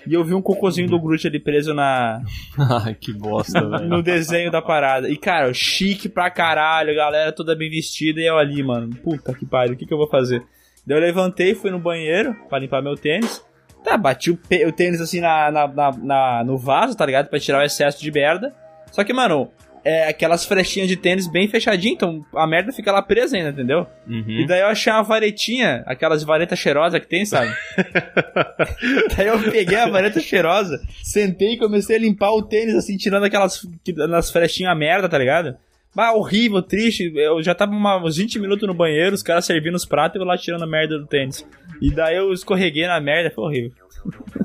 E 0.07 0.13
eu 0.13 0.23
vi 0.23 0.33
um 0.35 0.41
cocôzinho 0.41 0.87
do 0.87 0.99
Groot 0.99 1.25
ali 1.27 1.39
preso 1.39 1.73
na, 1.73 2.21
Ai, 2.85 2.93
que 2.93 3.11
bosta, 3.11 3.59
velho. 3.67 3.87
no 3.89 4.03
desenho 4.03 4.51
da 4.51 4.61
parada. 4.61 5.09
E, 5.09 5.17
cara, 5.17 5.51
chique 5.53 6.07
pra 6.07 6.29
caralho, 6.29 6.95
galera 6.95 7.31
toda 7.31 7.55
bem 7.55 7.69
vestida 7.71 8.21
e 8.21 8.25
eu 8.27 8.37
ali, 8.37 8.61
mano. 8.61 8.95
Puta 8.97 9.33
que 9.33 9.45
pariu, 9.45 9.73
o 9.73 9.77
que, 9.77 9.85
que 9.85 9.93
eu 9.93 9.97
vou 9.97 10.07
fazer? 10.07 10.43
Daí 10.85 10.95
eu 10.97 11.01
levantei, 11.01 11.55
fui 11.55 11.71
no 11.71 11.79
banheiro 11.79 12.35
pra 12.47 12.59
limpar 12.59 12.83
meu 12.83 12.95
tênis. 12.95 13.43
Tá, 13.85 13.95
bati 13.97 14.31
o, 14.31 14.39
o 14.67 14.71
tênis 14.71 14.99
assim 14.99 15.21
na, 15.21 15.51
na, 15.51 15.67
na- 15.67 15.91
na- 16.01 16.43
no 16.43 16.57
vaso, 16.57 16.97
tá 16.97 17.05
ligado? 17.05 17.27
Pra 17.29 17.39
tirar 17.39 17.59
o 17.59 17.63
excesso 17.63 18.01
de 18.01 18.11
merda. 18.11 18.53
Só 18.91 19.03
que, 19.03 19.13
mano, 19.13 19.51
é 19.83 20.07
aquelas 20.09 20.43
frechinhas 20.45 20.87
de 20.89 20.95
tênis 20.97 21.27
bem 21.27 21.47
fechadinhas, 21.47 21.93
então 21.95 22.25
a 22.35 22.47
merda 22.47 22.71
fica 22.71 22.91
lá 22.91 23.01
presa 23.03 23.37
ainda, 23.37 23.49
entendeu? 23.51 23.85
Uhum. 24.07 24.41
E 24.41 24.47
daí 24.47 24.61
eu 24.61 24.67
achei 24.67 24.91
uma 24.91 25.03
varetinha, 25.03 25.83
aquelas 25.85 26.23
varetas 26.23 26.57
cheirosas 26.57 26.99
que 26.99 27.07
tem, 27.07 27.23
sabe? 27.25 27.53
daí 29.15 29.27
eu 29.27 29.39
peguei 29.51 29.77
a 29.77 29.87
vareta 29.87 30.19
cheirosa, 30.19 30.81
sentei 31.03 31.53
e 31.53 31.57
comecei 31.57 31.97
a 31.97 31.99
limpar 31.99 32.31
o 32.31 32.41
tênis, 32.41 32.73
assim, 32.75 32.97
tirando 32.97 33.25
aquelas 33.25 33.61
nas 34.09 34.31
frechinhas 34.31 34.75
merda, 34.77 35.07
tá 35.07 35.17
ligado? 35.17 35.55
Mas 35.95 36.13
horrível, 36.13 36.61
triste. 36.61 37.11
Eu 37.15 37.41
já 37.41 37.55
tava 37.55 37.71
uns 37.73 38.17
20 38.17 38.37
minutos 38.37 38.67
no 38.67 38.73
banheiro, 38.73 39.15
os 39.15 39.23
caras 39.23 39.45
servindo 39.45 39.75
os 39.75 39.85
pratos 39.85 40.19
e 40.19 40.21
eu 40.21 40.27
lá 40.27 40.37
tirando 40.37 40.63
a 40.63 40.67
merda 40.67 40.99
do 40.99 41.07
tênis. 41.07 41.47
E 41.81 41.89
daí 41.89 42.17
eu 42.17 42.33
escorreguei 42.33 42.85
na 42.85 42.99
merda, 42.99 43.31
foi 43.33 43.45
horrível. 43.45 43.71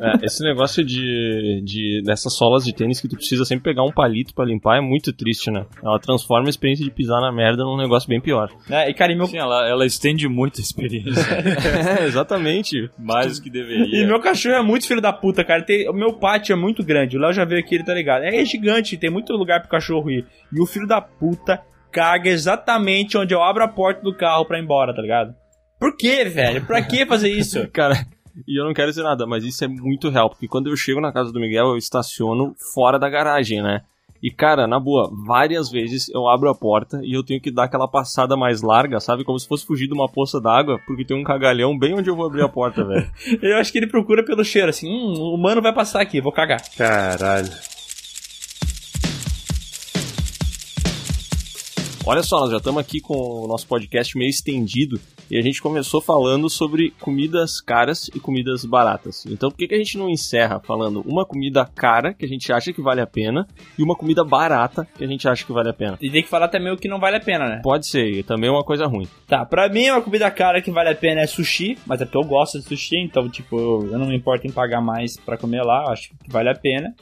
É, 0.00 0.24
esse 0.24 0.42
negócio 0.42 0.84
de, 0.84 1.60
de 1.64 2.02
dessas 2.04 2.32
solas 2.34 2.64
de 2.64 2.72
tênis 2.74 3.00
que 3.00 3.08
tu 3.08 3.16
precisa 3.16 3.44
sempre 3.44 3.64
pegar 3.64 3.82
um 3.82 3.92
palito 3.92 4.34
pra 4.34 4.44
limpar 4.44 4.78
é 4.78 4.80
muito 4.80 5.12
triste, 5.12 5.50
né? 5.50 5.66
Ela 5.82 5.98
transforma 5.98 6.48
a 6.48 6.50
experiência 6.50 6.84
de 6.84 6.90
pisar 6.90 7.20
na 7.20 7.30
merda 7.30 7.64
num 7.64 7.76
negócio 7.76 8.08
bem 8.08 8.20
pior. 8.20 8.50
É, 8.70 8.88
e 8.88 8.94
cara, 8.94 9.12
e 9.12 9.16
meu, 9.16 9.26
Sim, 9.26 9.38
ela, 9.38 9.68
ela 9.68 9.84
estende 9.84 10.26
muito 10.28 10.58
a 10.60 10.62
experiência. 10.62 11.20
é, 12.00 12.04
exatamente. 12.06 12.88
mais 12.98 13.36
do 13.38 13.42
que 13.42 13.48
E 13.48 13.52
deveria. 13.52 14.06
meu 14.06 14.20
cachorro 14.20 14.54
é 14.54 14.62
muito 14.62 14.86
filho 14.86 15.00
da 15.00 15.12
puta, 15.12 15.44
cara. 15.44 15.62
Tem- 15.62 15.88
o 15.88 15.92
meu 15.92 16.12
pátio 16.14 16.52
é 16.52 16.56
muito 16.56 16.82
grande. 16.84 17.16
O 17.16 17.20
Léo 17.20 17.32
já 17.32 17.44
veio 17.44 17.60
aqui, 17.60 17.74
ele 17.74 17.84
tá 17.84 17.92
ligado. 17.94 18.22
É 18.24 18.44
gigante, 18.44 18.96
tem 18.96 19.10
muito 19.10 19.32
lugar 19.34 19.60
pro 19.60 19.68
cachorro 19.70 20.10
ir. 20.10 20.24
E 20.52 20.60
o 20.62 20.66
filho 20.66 20.86
da 20.86 21.00
puta 21.00 21.60
caga 21.92 22.30
exatamente 22.30 23.18
onde 23.18 23.34
eu 23.34 23.42
abro 23.42 23.64
a 23.64 23.68
porta 23.68 24.00
do 24.02 24.14
carro 24.16 24.44
pra 24.44 24.58
ir 24.58 24.62
embora, 24.62 24.94
tá 24.94 25.02
ligado? 25.02 25.34
Por 25.78 25.96
que, 25.96 26.24
velho? 26.24 26.64
Pra 26.64 26.82
que 26.82 27.04
fazer 27.06 27.30
isso? 27.30 27.66
Cara, 27.72 27.96
e 28.46 28.60
eu 28.60 28.64
não 28.64 28.74
quero 28.74 28.90
dizer 28.90 29.02
nada, 29.02 29.26
mas 29.26 29.44
isso 29.44 29.64
é 29.64 29.68
muito 29.68 30.08
real, 30.08 30.30
porque 30.30 30.48
quando 30.48 30.68
eu 30.68 30.76
chego 30.76 31.00
na 31.00 31.12
casa 31.12 31.32
do 31.32 31.40
Miguel, 31.40 31.68
eu 31.68 31.76
estaciono 31.76 32.54
fora 32.74 32.98
da 32.98 33.08
garagem, 33.08 33.62
né? 33.62 33.82
E 34.22 34.30
cara, 34.30 34.66
na 34.66 34.78
boa, 34.78 35.10
várias 35.26 35.70
vezes 35.70 36.08
eu 36.10 36.28
abro 36.28 36.50
a 36.50 36.54
porta 36.54 37.00
e 37.02 37.14
eu 37.14 37.24
tenho 37.24 37.40
que 37.40 37.50
dar 37.50 37.64
aquela 37.64 37.88
passada 37.88 38.36
mais 38.36 38.60
larga, 38.60 39.00
sabe? 39.00 39.24
Como 39.24 39.38
se 39.38 39.48
fosse 39.48 39.64
fugir 39.64 39.86
de 39.86 39.94
uma 39.94 40.08
poça 40.08 40.38
d'água, 40.38 40.78
porque 40.86 41.06
tem 41.06 41.16
um 41.16 41.24
cagalhão 41.24 41.78
bem 41.78 41.94
onde 41.94 42.10
eu 42.10 42.16
vou 42.16 42.26
abrir 42.26 42.42
a 42.42 42.48
porta, 42.48 42.84
velho. 42.84 43.10
Eu 43.40 43.56
acho 43.56 43.72
que 43.72 43.78
ele 43.78 43.86
procura 43.86 44.22
pelo 44.22 44.44
cheiro, 44.44 44.68
assim, 44.68 44.88
hum, 44.88 45.14
o 45.18 45.34
humano 45.34 45.62
vai 45.62 45.72
passar 45.72 46.02
aqui, 46.02 46.20
vou 46.20 46.32
cagar. 46.32 46.60
Caralho. 46.76 47.48
Olha 52.10 52.24
só, 52.24 52.40
nós 52.40 52.50
já 52.50 52.56
estamos 52.56 52.80
aqui 52.80 53.00
com 53.00 53.14
o 53.14 53.46
nosso 53.46 53.68
podcast 53.68 54.18
meio 54.18 54.28
estendido 54.28 54.98
e 55.30 55.38
a 55.38 55.40
gente 55.40 55.62
começou 55.62 56.00
falando 56.00 56.50
sobre 56.50 56.90
comidas 56.98 57.60
caras 57.60 58.10
e 58.12 58.18
comidas 58.18 58.64
baratas. 58.64 59.24
Então 59.26 59.48
por 59.48 59.56
que, 59.56 59.68
que 59.68 59.76
a 59.76 59.78
gente 59.78 59.96
não 59.96 60.10
encerra 60.10 60.58
falando 60.58 61.02
uma 61.06 61.24
comida 61.24 61.64
cara 61.64 62.12
que 62.12 62.24
a 62.24 62.28
gente 62.28 62.52
acha 62.52 62.72
que 62.72 62.82
vale 62.82 63.00
a 63.00 63.06
pena 63.06 63.46
e 63.78 63.82
uma 63.84 63.94
comida 63.94 64.24
barata 64.24 64.88
que 64.98 65.04
a 65.04 65.06
gente 65.06 65.28
acha 65.28 65.46
que 65.46 65.52
vale 65.52 65.68
a 65.68 65.72
pena? 65.72 65.98
E 66.00 66.10
tem 66.10 66.20
que 66.20 66.28
falar 66.28 66.48
também 66.48 66.72
o 66.72 66.76
que 66.76 66.88
não 66.88 66.98
vale 66.98 67.16
a 67.16 67.20
pena, 67.20 67.48
né? 67.48 67.60
Pode 67.62 67.86
ser, 67.86 68.10
e 68.10 68.24
também 68.24 68.50
é 68.50 68.52
uma 68.52 68.64
coisa 68.64 68.88
ruim. 68.88 69.06
Tá, 69.28 69.46
pra 69.46 69.68
mim 69.68 69.88
uma 69.90 70.02
comida 70.02 70.28
cara 70.32 70.60
que 70.60 70.72
vale 70.72 70.88
a 70.88 70.96
pena 70.96 71.20
é 71.20 71.28
sushi, 71.28 71.78
mas 71.86 72.00
é 72.00 72.04
porque 72.04 72.18
eu 72.18 72.28
gosto 72.28 72.58
de 72.58 72.64
sushi, 72.64 72.96
então, 72.96 73.28
tipo, 73.28 73.56
eu, 73.56 73.88
eu 73.92 73.98
não 74.00 74.08
me 74.08 74.16
importo 74.16 74.48
em 74.48 74.50
pagar 74.50 74.80
mais 74.80 75.16
pra 75.16 75.38
comer 75.38 75.62
lá, 75.62 75.84
eu 75.84 75.92
acho 75.92 76.08
que 76.08 76.28
vale 76.28 76.50
a 76.50 76.56
pena. 76.56 76.92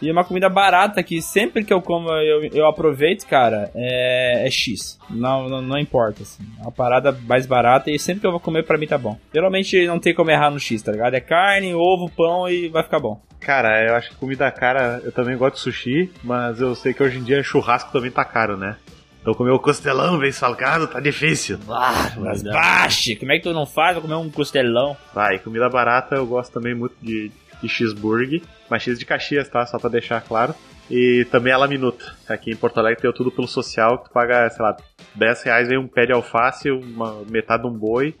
E 0.00 0.10
uma 0.10 0.24
comida 0.24 0.48
barata 0.48 1.02
que 1.02 1.20
sempre 1.20 1.64
que 1.64 1.72
eu 1.72 1.82
como 1.82 2.08
eu, 2.10 2.44
eu 2.52 2.66
aproveito, 2.66 3.26
cara, 3.26 3.70
é, 3.74 4.46
é 4.46 4.50
X. 4.50 4.98
Não, 5.10 5.48
não, 5.48 5.60
não 5.60 5.78
importa, 5.78 6.22
assim. 6.22 6.44
É 6.58 6.62
uma 6.62 6.72
parada 6.72 7.12
mais 7.26 7.46
barata 7.46 7.90
e 7.90 7.98
sempre 7.98 8.20
que 8.20 8.26
eu 8.26 8.30
vou 8.30 8.40
comer 8.40 8.64
pra 8.64 8.78
mim 8.78 8.86
tá 8.86 8.96
bom. 8.96 9.18
Geralmente 9.34 9.86
não 9.86 9.98
tem 9.98 10.14
como 10.14 10.30
errar 10.30 10.50
no 10.50 10.60
X, 10.60 10.82
tá 10.82 10.92
ligado? 10.92 11.14
É 11.14 11.20
carne, 11.20 11.74
ovo, 11.74 12.10
pão 12.10 12.48
e 12.48 12.68
vai 12.68 12.82
ficar 12.82 13.00
bom. 13.00 13.20
Cara, 13.40 13.84
eu 13.86 13.94
acho 13.94 14.10
que 14.10 14.16
comida 14.16 14.50
cara, 14.50 15.00
eu 15.04 15.12
também 15.12 15.36
gosto 15.36 15.56
de 15.56 15.60
sushi, 15.60 16.10
mas 16.22 16.60
eu 16.60 16.74
sei 16.74 16.92
que 16.92 17.02
hoje 17.02 17.18
em 17.18 17.22
dia 17.24 17.42
churrasco 17.42 17.92
também 17.92 18.10
tá 18.10 18.24
caro, 18.24 18.56
né? 18.56 18.76
Então 19.20 19.34
comer 19.34 19.50
o 19.50 19.58
costelão 19.58 20.18
bem 20.18 20.32
salgado 20.32 20.86
tá 20.86 21.00
difícil. 21.00 21.58
Ah, 21.68 22.12
mas 22.16 22.42
baixo! 22.42 23.16
Como 23.18 23.32
é 23.32 23.36
que 23.36 23.42
tu 23.42 23.52
não 23.52 23.66
faz 23.66 23.92
pra 23.92 24.02
comer 24.02 24.14
um 24.14 24.30
costelão? 24.30 24.96
Vai, 25.14 25.38
comida 25.38 25.68
barata 25.68 26.14
eu 26.14 26.26
gosto 26.26 26.52
também 26.52 26.74
muito 26.74 26.94
de, 27.02 27.30
de 27.62 27.68
cheeseburger. 27.68 28.42
Mas 28.68 28.82
cheese 28.82 28.98
de 28.98 29.06
Caxias, 29.06 29.48
tá? 29.48 29.64
Só 29.66 29.78
pra 29.78 29.90
deixar 29.90 30.20
claro. 30.20 30.54
E 30.90 31.26
também 31.30 31.52
a 31.52 31.58
La 31.58 31.68
Minuta. 31.68 32.16
Aqui 32.28 32.50
em 32.50 32.56
Porto 32.56 32.78
Alegre 32.78 33.00
tem 33.00 33.10
o 33.10 33.12
tudo 33.12 33.30
pelo 33.30 33.46
social, 33.46 33.98
que 33.98 34.08
tu 34.08 34.12
paga, 34.12 34.48
sei 34.50 34.64
lá, 34.64 34.76
10 35.14 35.42
reais 35.42 35.68
vem 35.68 35.78
um 35.78 35.86
pé 35.86 36.06
de 36.06 36.12
alface, 36.12 36.70
uma, 36.70 37.22
metade 37.28 37.62
de 37.62 37.68
um 37.68 37.72
boi 37.72 38.14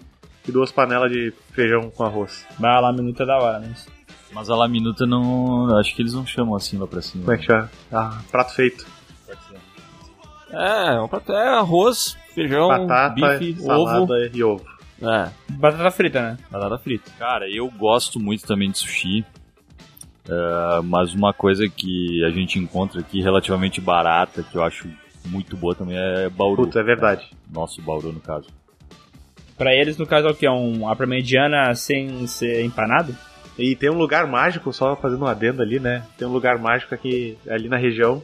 e 0.46 0.52
duas 0.52 0.70
panelas 0.70 1.10
de 1.10 1.32
feijão 1.52 1.90
com 1.90 2.04
arroz. 2.04 2.46
Mas 2.58 2.76
a 2.76 2.80
La 2.80 2.92
Minuta 2.92 3.22
é 3.22 3.26
da 3.26 3.38
hora, 3.38 3.58
né? 3.58 3.72
Mas 4.32 4.50
a 4.50 4.56
La 4.56 4.68
Minuta 4.68 5.06
não. 5.06 5.78
Acho 5.78 5.94
que 5.94 6.02
eles 6.02 6.12
não 6.12 6.26
chamam 6.26 6.54
assim 6.54 6.76
lá 6.76 6.86
pra 6.86 7.00
cima. 7.00 7.24
Como 7.24 7.34
é 7.34 7.38
que 7.38 7.46
chama? 7.46 7.70
Ah, 7.90 8.18
prato 8.30 8.54
feito. 8.54 8.86
É, 10.50 11.00
um 11.00 11.08
prato, 11.08 11.32
é 11.32 11.48
arroz, 11.48 12.16
feijão, 12.34 12.68
Batata, 12.68 13.14
bife, 13.14 13.60
salada 13.60 14.00
ovo. 14.00 14.14
e 14.32 14.42
ovo. 14.42 14.77
É, 15.00 15.30
Batata 15.50 15.90
frita, 15.90 16.20
né? 16.22 16.38
batata 16.50 16.78
frita. 16.78 17.10
Cara, 17.18 17.48
eu 17.48 17.70
gosto 17.70 18.18
muito 18.18 18.46
também 18.46 18.70
de 18.70 18.78
sushi. 18.78 19.24
é, 20.28 20.80
mas 20.82 21.14
uma 21.14 21.32
coisa 21.32 21.68
que 21.68 22.24
a 22.24 22.30
gente 22.30 22.58
encontra 22.58 23.00
aqui 23.00 23.20
relativamente 23.22 23.80
barata, 23.80 24.42
que 24.42 24.56
eu 24.56 24.62
acho 24.62 24.88
muito 25.26 25.56
boa 25.56 25.74
também, 25.74 25.96
é 25.96 26.28
Bauru. 26.28 26.64
Putz, 26.64 26.76
é 26.76 26.82
verdade. 26.82 27.30
Nosso 27.52 27.80
Bauru, 27.82 28.12
no 28.12 28.20
caso. 28.20 28.48
Pra 29.56 29.74
eles, 29.74 29.96
no 29.96 30.06
caso, 30.06 30.28
é 30.28 30.30
o 30.30 30.34
que? 30.34 30.48
Um, 30.48 30.88
a 30.88 31.06
mediana 31.06 31.74
sem 31.74 32.26
ser 32.26 32.64
empanado? 32.64 33.14
E 33.58 33.74
tem 33.74 33.90
um 33.90 33.98
lugar 33.98 34.26
mágico, 34.26 34.72
só 34.72 34.94
fazendo 34.94 35.24
um 35.24 35.26
adendo 35.26 35.62
ali, 35.62 35.80
né? 35.80 36.04
Tem 36.16 36.26
um 36.28 36.32
lugar 36.32 36.58
mágico 36.58 36.94
aqui, 36.94 37.36
ali 37.48 37.68
na 37.68 37.76
região, 37.76 38.22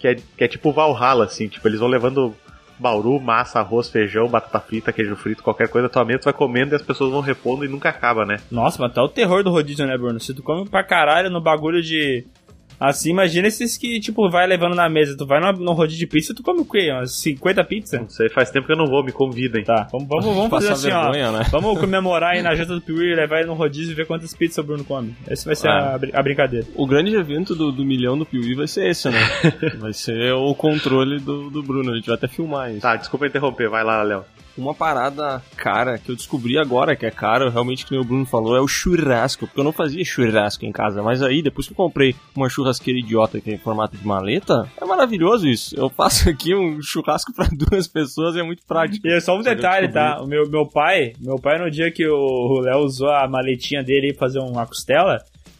que 0.00 0.08
é, 0.08 0.14
que 0.16 0.42
é 0.42 0.48
tipo 0.48 0.72
Valhalla, 0.72 1.24
assim. 1.26 1.46
Tipo, 1.46 1.68
eles 1.68 1.78
vão 1.78 1.88
levando 1.88 2.34
bauru, 2.82 3.20
massa, 3.20 3.60
arroz, 3.60 3.88
feijão, 3.88 4.28
batata 4.28 4.60
frita, 4.60 4.92
queijo 4.92 5.14
frito, 5.16 5.42
qualquer 5.42 5.68
coisa, 5.68 5.88
tua 5.88 6.04
mesa 6.04 6.18
tu 6.18 6.24
vai 6.24 6.32
comendo 6.32 6.74
e 6.74 6.76
as 6.76 6.82
pessoas 6.82 7.12
vão 7.12 7.20
repondo 7.20 7.64
e 7.64 7.68
nunca 7.68 7.88
acaba, 7.88 8.26
né? 8.26 8.38
Nossa, 8.50 8.82
mas 8.82 8.92
tá 8.92 9.02
o 9.02 9.08
terror 9.08 9.44
do 9.44 9.50
rodízio, 9.50 9.86
né, 9.86 9.96
Bruno? 9.96 10.18
Se 10.18 10.34
tu 10.34 10.42
come 10.42 10.68
pra 10.68 10.82
caralho 10.82 11.30
no 11.30 11.40
bagulho 11.40 11.80
de. 11.80 12.26
Assim, 12.88 13.10
imagina 13.10 13.46
esses 13.46 13.76
que, 13.78 14.00
tipo, 14.00 14.28
vai 14.28 14.46
levando 14.46 14.74
na 14.74 14.88
mesa. 14.88 15.16
Tu 15.16 15.24
vai 15.24 15.40
no, 15.40 15.52
no 15.52 15.72
rodízio 15.72 16.00
de 16.00 16.06
pizza, 16.06 16.34
tu 16.34 16.42
come 16.42 16.60
o 16.60 16.64
quê? 16.64 16.90
Umas 16.90 17.14
50 17.20 17.64
pizzas? 17.64 18.00
Não 18.00 18.08
sei, 18.08 18.28
faz 18.28 18.50
tempo 18.50 18.66
que 18.66 18.72
eu 18.72 18.76
não 18.76 18.86
vou, 18.86 19.04
me 19.04 19.12
convidem. 19.12 19.62
Tá, 19.62 19.86
vamos, 19.92 20.08
vamos, 20.08 20.24
vamos 20.34 20.50
fazer 20.50 20.72
assim, 20.72 20.88
vergonha, 20.90 21.28
ó. 21.28 21.32
né? 21.32 21.46
Vamos 21.50 21.78
comemorar 21.80 22.32
aí 22.32 22.42
na 22.42 22.54
janta 22.54 22.74
do 22.74 22.80
Piuí, 22.80 23.14
levar 23.14 23.38
ele 23.38 23.46
no 23.46 23.54
rodízio 23.54 23.92
e 23.92 23.94
ver 23.94 24.06
quantas 24.06 24.34
pizzas 24.34 24.58
o 24.58 24.64
Bruno 24.64 24.84
come. 24.84 25.14
Esse 25.28 25.46
vai 25.46 25.54
ser 25.54 25.68
Ah. 25.68 25.98
a, 26.12 26.18
a 26.18 26.22
brincadeira. 26.22 26.66
O 26.74 26.86
grande 26.86 27.14
evento 27.14 27.54
do, 27.54 27.70
do 27.70 27.84
milhão 27.84 28.18
do 28.18 28.26
Piuí 28.26 28.54
vai 28.54 28.66
ser 28.66 28.88
esse, 28.88 29.08
né? 29.08 29.20
vai 29.78 29.92
ser 29.92 30.32
o 30.32 30.54
controle 30.54 31.20
do, 31.20 31.50
do 31.50 31.62
Bruno. 31.62 31.92
A 31.92 31.96
gente 31.96 32.06
vai 32.06 32.16
até 32.16 32.26
filmar 32.26 32.70
isso. 32.72 32.80
Tá, 32.80 32.96
desculpa 32.96 33.26
interromper, 33.26 33.68
vai 33.68 33.84
lá, 33.84 34.02
Léo. 34.02 34.24
Uma 34.56 34.74
parada 34.74 35.42
cara 35.56 35.96
que 35.98 36.10
eu 36.10 36.16
descobri 36.16 36.58
agora 36.58 36.94
que 36.94 37.06
é 37.06 37.10
caro, 37.10 37.48
realmente 37.50 37.86
que 37.86 37.96
o 37.96 38.04
Bruno 38.04 38.26
falou, 38.26 38.56
é 38.56 38.60
o 38.60 38.68
churrasco. 38.68 39.46
Porque 39.46 39.60
eu 39.60 39.64
não 39.64 39.72
fazia 39.72 40.04
churrasco 40.04 40.64
em 40.66 40.72
casa, 40.72 41.02
mas 41.02 41.22
aí 41.22 41.42
depois 41.42 41.66
que 41.66 41.72
eu 41.72 41.76
comprei 41.76 42.14
uma 42.36 42.48
churrasqueira 42.48 42.98
idiota 43.00 43.40
que 43.40 43.50
é 43.50 43.54
em 43.54 43.58
formato 43.58 43.96
de 43.96 44.06
maleta, 44.06 44.68
é 44.80 44.84
maravilhoso 44.84 45.48
isso. 45.48 45.74
Eu 45.78 45.88
faço 45.88 46.28
aqui 46.28 46.54
um 46.54 46.80
churrasco 46.82 47.32
pra 47.36 47.48
duas 47.50 47.88
pessoas, 47.88 48.36
é 48.36 48.42
muito 48.42 48.62
prático. 48.66 49.06
E 49.06 49.12
é 49.12 49.20
só 49.20 49.36
um 49.36 49.42
detalhe, 49.42 49.88
tá? 49.88 50.22
O 50.22 50.26
meu, 50.26 50.48
meu 50.50 50.66
pai, 50.66 51.14
meu 51.20 51.36
pai 51.38 51.58
no 51.58 51.70
dia 51.70 51.90
que 51.90 52.06
o 52.06 52.60
Léo 52.60 52.80
usou 52.80 53.08
a 53.10 53.26
maletinha 53.28 53.82
dele 53.82 54.12
pra 54.12 54.26
fazer 54.26 54.38
uma 54.40 54.66
costela, 54.66 55.18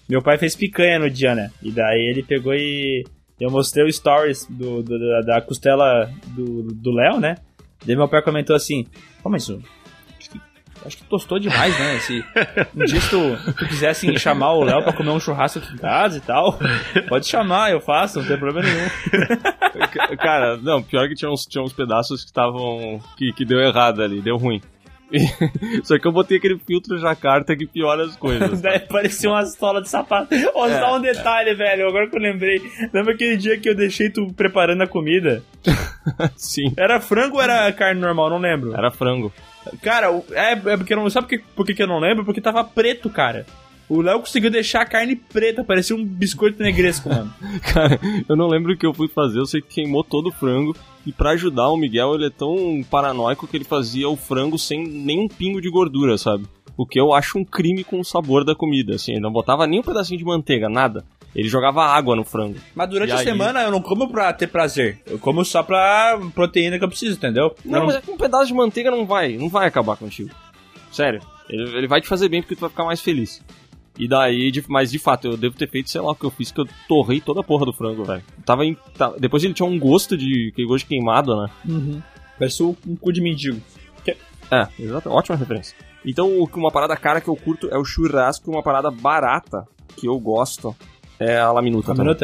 meu 0.09 0.21
pai 0.21 0.37
fez 0.37 0.55
picanha 0.55 0.99
no 0.99 1.09
dia, 1.09 1.35
né? 1.35 1.51
E 1.63 1.71
daí 1.71 2.01
ele 2.11 2.23
pegou 2.23 2.53
e 2.55 3.05
eu 3.41 3.51
mostrei 3.51 3.85
o 3.87 3.93
stories 3.93 4.47
do, 4.51 4.83
do- 4.83 4.99
da, 4.99 5.21
da 5.23 5.41
costela 5.41 6.11
do 6.29 6.63
do 6.75 6.93
Léo, 6.93 7.19
né? 7.19 7.37
Daí 7.85 7.97
meu 7.97 8.09
pai 8.09 8.23
comentou 8.23 8.55
assim, 8.57 8.87
pô, 9.23 9.29
mas 9.31 9.49
o- 9.49 9.63
acho 10.19 10.31
que, 10.31 10.41
acho 10.87 10.97
que 10.99 11.05
tostou 11.05 11.39
demais, 11.39 11.79
né? 11.79 11.99
Se 12.01 12.25
um 12.77 12.85
dia 12.85 13.01
se 13.01 13.11
tu, 13.11 13.53
tu 13.55 13.67
quisesse 13.67 14.19
chamar 14.19 14.53
o 14.53 14.65
Léo 14.65 14.83
pra 14.83 14.93
comer 14.93 15.11
um 15.11 15.21
churrasco 15.21 15.59
aqui 15.59 15.73
em 15.75 15.79
casa 15.79 16.19
e 16.19 16.21
tal, 16.21 16.59
pode 17.09 17.27
chamar, 17.27 17.71
eu 17.73 17.81
faço, 17.81 18.21
não 18.21 18.27
tem 18.27 18.39
problema 18.39 18.69
nenhum. 18.69 18.89
Ca- 19.93 20.17
Cara, 20.17 20.57
não, 20.59 20.83
pior 20.83 21.09
que 21.09 21.15
tinha 21.15 21.31
uns, 21.31 21.45
tinha 21.47 21.63
uns 21.63 21.73
pedaços 21.73 22.21
que 22.23 22.27
estavam. 22.27 23.01
Que, 23.17 23.33
que 23.33 23.45
deu 23.45 23.59
errado 23.61 24.03
ali, 24.03 24.21
deu 24.21 24.37
ruim. 24.37 24.61
Só 25.85 25.99
que 25.99 26.07
eu 26.07 26.13
botei 26.13 26.39
aquele 26.39 26.59
filtro 26.59 26.99
jacarta 26.99 27.55
que 27.57 27.67
piora 27.67 28.05
as 28.05 28.17
coisas. 28.17 28.61
Daí 28.61 28.81
parecia 28.89 29.31
uma 29.31 29.45
sola 29.47 29.83
de 29.83 29.89
sapato. 29.89 30.35
Ó, 30.55 30.67
É. 30.69 30.79
só 30.79 30.97
um 30.97 31.01
detalhe, 31.01 31.55
velho. 31.55 31.89
Agora 31.89 32.09
que 32.09 32.17
eu 32.17 32.21
lembrei. 32.21 32.61
Lembra 32.93 33.13
aquele 33.15 33.37
dia 33.37 33.59
que 33.59 33.69
eu 33.69 33.75
deixei 33.75 34.11
tu 34.11 34.33
preparando 34.35 34.83
a 34.83 34.87
comida? 34.87 35.43
Sim. 36.37 36.73
Era 36.77 37.01
frango 37.01 37.37
ou 37.37 37.43
era 37.43 37.71
carne 37.73 38.01
normal? 38.01 38.31
Não 38.31 38.39
lembro. 38.39 38.75
Era 38.75 38.91
frango. 38.91 39.33
Cara, 39.83 40.09
é, 40.33 40.53
é 40.53 40.77
porque 40.77 40.93
eu 40.93 40.97
não. 40.97 41.09
Sabe 41.11 41.27
por 41.27 41.31
que, 41.39 41.45
por 41.57 41.67
que 41.67 41.83
eu 41.83 41.87
não 41.87 41.99
lembro? 42.01 42.25
Porque 42.25 42.41
tava 42.41 42.65
preto, 42.65 43.09
cara. 43.09 43.47
O 43.93 44.01
Léo 44.01 44.21
conseguiu 44.21 44.51
deixar 44.51 44.83
a 44.83 44.87
carne 44.87 45.17
preta, 45.17 45.63
parecia 45.63 45.95
um 45.95 46.05
biscoito 46.05 46.63
negresco, 46.63 47.09
mano. 47.09 47.33
Cara, 47.73 47.99
eu 48.29 48.35
não 48.35 48.47
lembro 48.49 48.73
o 48.73 48.77
que 48.77 48.87
eu 48.87 48.95
fui 48.95 49.09
fazer, 49.09 49.39
eu 49.39 49.47
sei 49.47 49.61
que 49.61 49.69
queimou 49.75 50.03
todo 50.03 50.29
o 50.29 50.33
frango. 50.33 50.75
E 51.05 51.13
pra 51.13 51.31
ajudar 51.33 51.69
o 51.69 51.77
Miguel, 51.77 52.15
ele 52.15 52.27
é 52.27 52.31
tão 52.31 52.83
paranoico 52.91 53.47
que 53.47 53.57
ele 53.57 53.65
fazia 53.65 54.09
o 54.09 54.17
frango 54.17 54.57
sem 54.59 54.87
nenhum 54.87 55.27
pingo 55.29 55.61
de 55.61 55.69
gordura, 55.69 56.17
sabe? 56.17 56.45
O 56.77 56.87
que 56.87 56.99
eu 56.99 57.13
acho 57.13 57.39
um 57.39 57.45
crime 57.45 57.83
com 57.85 58.01
o 58.01 58.05
sabor 58.05 58.45
da 58.45 58.55
comida, 58.55 58.95
assim. 58.95 59.13
Ele 59.13 59.21
não 59.21 59.33
botava 59.33 59.67
nem 59.67 59.81
um 59.81 59.83
pedacinho 59.83 60.17
de 60.19 60.25
manteiga, 60.25 60.69
nada. 60.69 61.05
Ele 61.35 61.49
jogava 61.49 61.85
água 61.85 62.15
no 62.17 62.25
frango. 62.25 62.57
Mas 62.75 62.89
durante 62.89 63.11
E 63.11 63.13
a 63.13 63.19
aí- 63.19 63.25
semana 63.25 63.63
eu 63.63 63.71
não 63.71 63.83
como 63.83 64.09
pra 64.09 64.33
ter 64.33 64.47
prazer. 64.47 65.01
Eu 65.07 65.19
como 65.19 65.45
só 65.45 65.63
pra 65.63 66.19
proteína 66.35 66.79
que 66.79 66.85
eu 66.85 66.89
preciso, 66.89 67.17
entendeu? 67.17 67.55
Não, 67.65 67.81
Eu 67.81 67.87
mas 67.87 67.97
é 67.97 68.01
que 68.01 68.11
um 68.11 68.17
pedaço 68.17 68.47
de 68.47 68.55
manteiga 68.55 68.91
não 68.91 69.05
vai, 69.05 69.37
não 69.37 69.49
vai 69.51 69.67
acabar 69.67 69.97
contigo. 69.97 70.31
Sério. 70.91 71.21
Ele, 71.51 71.77
ele 71.79 71.87
vai 71.89 72.01
te 72.01 72.07
fazer 72.09 72.29
bem 72.29 72.41
porque 72.41 72.55
tu 72.55 72.61
vai 72.61 72.71
ficar 72.71 72.85
mais 72.85 73.01
feliz. 73.01 73.43
E 73.99 74.09
daí, 74.09 74.51
de- 74.51 74.65
mas 74.69 74.91
de 74.91 74.99
fato, 74.99 75.29
eu 75.29 75.37
devo 75.37 75.57
ter 75.57 75.69
feito, 75.69 75.91
sei 75.91 76.01
lá 76.01 76.13
o 76.13 76.15
que 76.15 76.25
eu 76.25 76.31
fiz, 76.31 76.51
que 76.51 76.61
eu 76.61 76.67
torrei 76.89 77.21
toda 77.21 77.41
a 77.41 77.45
porra 77.45 77.67
do 77.67 77.73
frango, 77.73 78.05
velho. 78.05 78.23
Tava 78.45 78.65
em, 78.65 78.75
tá- 78.97 79.13
depois 79.19 79.45
ele 79.45 79.53
tinha 79.55 79.69
um 79.69 79.79
gosto 79.79 80.17
de, 80.17 80.51
aquele 80.53 80.67
gosto 80.67 80.85
de 80.85 80.89
queimado, 80.89 81.37
né? 81.43 81.51
Uhum. 81.69 82.03
Parece 82.39 82.63
um 82.63 82.75
cu 82.97 83.13
de 83.13 83.21
mendigo. 83.21 83.61
É, 84.51 84.69
exato, 84.79 85.09
ótima 85.11 85.37
referência. 85.37 85.75
Então, 86.05 86.47
que- 86.47 86.59
uma 86.59 86.71
parada 86.71 86.95
cara 86.97 87.21
que 87.23 87.29
eu 87.29 87.37
curto 87.37 87.69
é 87.71 87.79
o 87.79 87.85
churrasco, 87.85 88.51
uma 88.51 88.63
parada 88.63 88.91
barata 88.91 89.67
que 89.97 90.07
eu 90.07 90.19
gosto 90.19 90.75
é 91.19 91.39
a 91.39 91.51
laminuta. 91.53 91.93
Uma 91.93 91.97
também. 91.97 92.15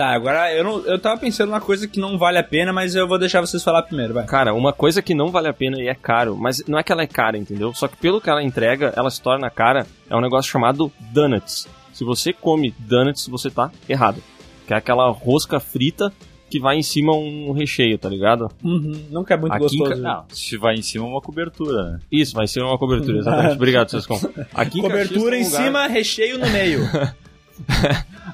Tá, 0.00 0.14
agora 0.14 0.50
eu, 0.54 0.64
não, 0.64 0.78
eu 0.86 0.98
tava 0.98 1.20
pensando 1.20 1.50
numa 1.50 1.60
coisa 1.60 1.86
que 1.86 2.00
não 2.00 2.16
vale 2.16 2.38
a 2.38 2.42
pena, 2.42 2.72
mas 2.72 2.94
eu 2.94 3.06
vou 3.06 3.18
deixar 3.18 3.42
vocês 3.42 3.62
falar 3.62 3.82
primeiro, 3.82 4.14
vai. 4.14 4.24
Cara, 4.24 4.54
uma 4.54 4.72
coisa 4.72 5.02
que 5.02 5.14
não 5.14 5.30
vale 5.30 5.46
a 5.48 5.52
pena 5.52 5.78
e 5.78 5.88
é 5.88 5.94
caro, 5.94 6.36
mas 6.38 6.62
não 6.66 6.78
é 6.78 6.82
que 6.82 6.90
ela 6.90 7.02
é 7.02 7.06
cara, 7.06 7.36
entendeu? 7.36 7.74
Só 7.74 7.86
que 7.86 7.98
pelo 7.98 8.18
que 8.18 8.30
ela 8.30 8.42
entrega, 8.42 8.94
ela 8.96 9.10
se 9.10 9.20
torna 9.20 9.50
cara, 9.50 9.86
é 10.08 10.16
um 10.16 10.20
negócio 10.22 10.50
chamado 10.50 10.90
donuts. 11.12 11.68
Se 11.92 12.02
você 12.02 12.32
come 12.32 12.74
donuts, 12.78 13.26
você 13.28 13.50
tá 13.50 13.70
errado. 13.86 14.22
Que 14.66 14.72
é 14.72 14.76
aquela 14.78 15.10
rosca 15.10 15.60
frita 15.60 16.10
que 16.48 16.58
vai 16.58 16.76
em 16.76 16.82
cima 16.82 17.12
um 17.12 17.52
recheio, 17.52 17.98
tá 17.98 18.08
ligado? 18.08 18.50
Uhum, 18.64 19.04
nunca 19.10 19.34
é 19.34 19.36
muito 19.36 19.52
Aqui 19.52 19.76
em 19.76 19.78
gostoso. 19.80 20.02
ca- 20.02 20.08
Não, 20.14 20.24
se 20.30 20.56
vai 20.56 20.76
em 20.76 20.82
cima 20.82 21.04
é 21.04 21.08
uma 21.08 21.20
cobertura, 21.20 21.82
né? 21.92 21.98
Isso, 22.10 22.34
vai 22.34 22.46
ser 22.46 22.62
uma 22.62 22.78
cobertura, 22.78 23.18
exatamente. 23.18 23.52
Obrigado, 23.56 23.90
Sescom. 23.92 24.14
Aqui 24.54 24.78
em 24.78 24.82
Caxias 24.82 25.08
Cobertura 25.08 25.36
em 25.36 25.42
um 25.42 25.44
lugar- 25.44 25.62
cima, 25.62 25.86
recheio 25.88 26.38
no 26.38 26.48
meio. 26.48 26.80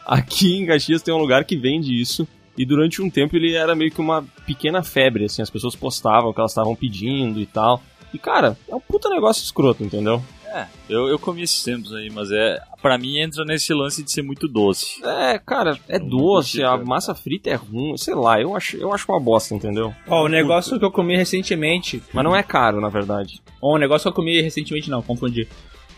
Aqui 0.07 0.57
em 0.57 0.67
Caxias 0.67 1.03
tem 1.03 1.13
um 1.13 1.19
lugar 1.19 1.45
que 1.45 1.57
vende 1.57 2.01
isso. 2.01 2.27
E 2.57 2.65
durante 2.65 3.03
um 3.03 3.11
tempo 3.11 3.37
ele 3.37 3.55
era 3.55 3.75
meio 3.75 3.91
que 3.91 4.01
uma 4.01 4.25
pequena 4.47 4.83
febre, 4.83 5.27
assim, 5.27 5.43
as 5.43 5.51
pessoas 5.51 5.77
postavam 5.77 6.33
que 6.33 6.41
elas 6.41 6.53
estavam 6.53 6.75
pedindo 6.75 7.39
e 7.39 7.45
tal. 7.45 7.83
E 8.15 8.19
cara, 8.19 8.57
é 8.67 8.75
um 8.75 8.81
puta 8.81 9.11
negócio 9.11 9.43
escroto, 9.43 9.85
entendeu? 9.85 10.23
É, 10.47 10.67
eu, 10.89 11.07
eu 11.07 11.19
comi 11.19 11.43
esses 11.43 11.63
tempos 11.63 11.93
aí, 11.93 12.09
mas 12.09 12.31
é. 12.31 12.59
Pra 12.81 12.97
mim 12.97 13.19
entra 13.19 13.45
nesse 13.45 13.75
lance 13.75 14.03
de 14.03 14.11
ser 14.11 14.23
muito 14.23 14.49
doce. 14.49 15.05
É, 15.05 15.39
cara, 15.39 15.79
é 15.89 15.99
Não 15.99 16.09
doce, 16.09 16.61
curti, 16.61 16.65
a 16.65 16.77
massa 16.79 17.15
frita 17.15 17.51
é 17.51 17.55
ruim, 17.55 17.97
sei 17.99 18.15
lá, 18.15 18.41
eu 18.41 18.57
acho, 18.57 18.77
eu 18.77 18.93
acho 18.93 19.11
uma 19.11 19.21
bosta, 19.21 19.55
entendeu? 19.55 19.95
Ó, 20.07 20.25
o 20.25 20.29
negócio 20.29 20.79
que 20.79 20.85
eu 20.85 20.91
comi 20.91 21.17
recentemente. 21.17 22.03
Mas 22.13 22.25
não 22.25 22.35
é 22.35 22.43
caro, 22.43 22.81
na 22.81 22.89
verdade. 22.89 23.43
Ó, 23.61 23.75
o 23.75 23.79
negócio 23.79 24.05
que 24.05 24.09
eu 24.09 24.15
comi 24.15 24.41
recentemente, 24.41 24.89
não, 24.89 25.03
confundi. 25.03 25.47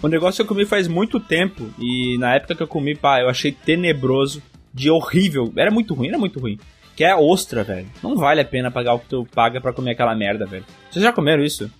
O 0.02 0.08
negócio 0.08 0.36
que 0.36 0.42
eu 0.42 0.54
comi 0.54 0.64
faz 0.64 0.86
muito 0.86 1.18
tempo. 1.18 1.70
E 1.78 2.16
na 2.18 2.34
época 2.34 2.54
que 2.54 2.62
eu 2.62 2.68
comi, 2.68 2.94
pá, 2.94 3.20
eu 3.20 3.28
achei 3.28 3.52
tenebroso, 3.52 4.42
de 4.72 4.90
horrível. 4.90 5.52
Era 5.56 5.70
muito 5.70 5.94
ruim, 5.94 6.08
era 6.08 6.18
muito 6.18 6.38
ruim. 6.38 6.58
Que 6.94 7.04
é 7.04 7.14
ostra, 7.14 7.64
velho. 7.64 7.88
Não 8.02 8.16
vale 8.16 8.40
a 8.40 8.44
pena 8.44 8.70
pagar 8.70 8.94
o 8.94 8.98
que 8.98 9.08
tu 9.08 9.26
paga 9.34 9.60
pra 9.60 9.72
comer 9.72 9.92
aquela 9.92 10.14
merda, 10.14 10.46
velho. 10.46 10.64
Vocês 10.90 11.02
já 11.02 11.12
comeram 11.12 11.42
isso? 11.42 11.70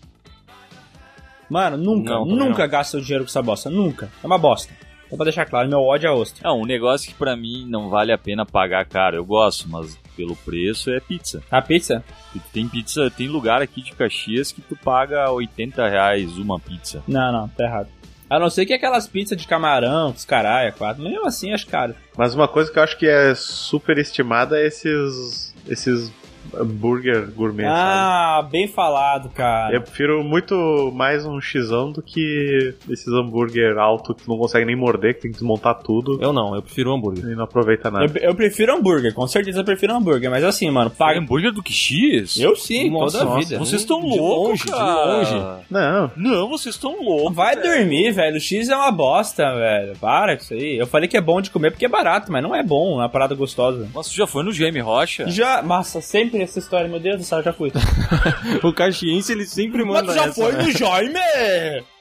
Mano, 1.48 1.76
nunca, 1.76 2.12
Não, 2.12 2.24
nunca 2.24 2.66
gasta 2.66 2.98
o 2.98 3.00
dinheiro 3.00 3.24
com 3.24 3.30
essa 3.30 3.42
bosta. 3.42 3.70
Nunca. 3.70 4.10
É 4.22 4.26
uma 4.26 4.38
bosta. 4.38 4.72
Só 5.08 5.16
pra 5.16 5.24
deixar 5.24 5.46
claro, 5.46 5.68
meu 5.68 5.80
ódio 5.80 6.06
é 6.06 6.12
ostra. 6.12 6.46
Não, 6.46 6.60
um 6.60 6.66
negócio 6.66 7.08
que 7.08 7.14
pra 7.14 7.34
mim 7.34 7.64
não 7.66 7.88
vale 7.88 8.12
a 8.12 8.18
pena 8.18 8.44
pagar 8.44 8.84
caro. 8.84 9.16
Eu 9.16 9.24
gosto, 9.24 9.66
mas 9.68 9.96
pelo 10.14 10.36
preço 10.36 10.90
é 10.90 11.00
pizza. 11.00 11.42
A 11.50 11.62
pizza? 11.62 12.04
Tem 12.52 12.68
pizza, 12.68 13.10
tem 13.10 13.26
lugar 13.26 13.62
aqui 13.62 13.80
de 13.82 13.92
Caxias 13.92 14.52
que 14.52 14.60
tu 14.60 14.76
paga 14.76 15.30
80 15.30 15.88
reais 15.88 16.36
uma 16.36 16.60
pizza. 16.60 17.02
Não, 17.08 17.32
não, 17.32 17.48
tá 17.48 17.64
errado. 17.64 17.88
A 18.30 18.38
não 18.38 18.50
ser 18.50 18.66
que 18.66 18.72
aquelas 18.72 19.06
pizzas 19.06 19.38
de 19.38 19.46
camarão, 19.46 20.10
os 20.10 20.24
caralho, 20.24 20.72
quatro. 20.74 21.02
Mesmo 21.02 21.26
assim, 21.26 21.52
acho 21.52 21.66
caro. 21.66 21.94
Mas 22.16 22.34
uma 22.34 22.46
coisa 22.46 22.70
que 22.70 22.78
eu 22.78 22.82
acho 22.82 22.98
que 22.98 23.06
é 23.06 23.34
super 23.34 23.96
estimada 23.98 24.60
é 24.60 24.66
esses, 24.66 25.54
esses 25.66 26.12
hambúrguer 26.54 27.30
gourmet, 27.34 27.64
sabe? 27.64 27.74
Ah, 27.76 28.48
bem 28.50 28.68
falado, 28.68 29.28
cara. 29.30 29.74
Eu 29.74 29.82
prefiro 29.82 30.22
muito 30.24 30.92
mais 30.94 31.24
um 31.26 31.40
xão 31.40 31.90
do 31.92 32.02
que 32.02 32.74
esses 32.88 33.08
hambúrguer 33.08 33.78
alto 33.78 34.14
que 34.14 34.24
tu 34.24 34.30
não 34.30 34.38
consegue 34.38 34.64
nem 34.66 34.76
morder, 34.76 35.14
que 35.14 35.22
tem 35.22 35.30
que 35.30 35.38
desmontar 35.38 35.74
tudo 35.82 36.18
Eu 36.20 36.32
não, 36.32 36.54
eu 36.54 36.62
prefiro 36.62 36.92
hambúrguer. 36.92 37.24
e 37.24 37.34
não 37.34 37.44
aproveita 37.44 37.90
nada. 37.90 38.04
Eu, 38.18 38.30
eu 38.30 38.34
prefiro 38.34 38.74
hambúrguer, 38.74 39.12
com 39.14 39.26
certeza 39.26 39.60
eu 39.60 39.64
prefiro 39.64 39.94
hambúrguer, 39.94 40.30
mas 40.30 40.44
assim, 40.44 40.70
mano, 40.70 40.90
paga. 40.90 41.18
Hambúrguer 41.18 41.52
do 41.52 41.62
que 41.62 41.72
X? 41.72 42.38
Eu 42.38 42.54
sim, 42.56 42.90
Nossa, 42.90 43.18
toda 43.18 43.30
a 43.30 43.34
nossa, 43.34 43.46
vida. 43.48 43.58
Vocês 43.58 43.80
estão 43.82 44.00
loucos, 44.00 44.60
de 44.60 44.66
cara. 44.66 45.04
longe. 45.16 45.34
Não, 45.70 46.10
Não, 46.16 46.48
vocês 46.48 46.74
estão 46.74 47.02
loucos. 47.02 47.34
Vai 47.34 47.56
velho. 47.56 47.78
dormir, 47.78 48.10
velho. 48.12 48.36
O 48.36 48.40
X 48.40 48.68
é 48.68 48.76
uma 48.76 48.90
bosta, 48.90 49.54
velho. 49.54 49.96
Para 50.00 50.36
com 50.36 50.42
isso 50.42 50.54
aí. 50.54 50.76
Eu 50.78 50.86
falei 50.86 51.08
que 51.08 51.16
é 51.16 51.20
bom 51.20 51.40
de 51.40 51.50
comer 51.50 51.70
porque 51.70 51.86
é 51.86 51.88
barato, 51.88 52.30
mas 52.30 52.42
não 52.42 52.54
é 52.54 52.62
bom, 52.62 52.94
é 52.94 53.02
uma 53.02 53.08
parada 53.08 53.34
gostosa. 53.34 53.88
Tu 53.92 54.14
já 54.14 54.26
foi 54.26 54.42
no 54.42 54.52
GM 54.52 54.80
Rocha? 54.82 55.28
Já, 55.28 55.62
nossa, 55.62 56.00
sempre 56.00 56.37
essa 56.42 56.58
história, 56.58 56.88
meu 56.88 57.00
Deus 57.00 57.16
do 57.18 57.24
céu, 57.24 57.42
já 57.42 57.52
fui. 57.52 57.70
O 58.62 58.72
caxiense, 58.72 59.32
ele 59.32 59.44
sempre 59.46 59.84
Mas 59.84 59.94
manda 59.94 60.12
tu 60.12 60.14
já 60.14 60.24
essa, 60.26 60.34
foi 60.34 60.52
né? 60.52 60.62
no 60.64 60.70
Jaime? 60.72 61.18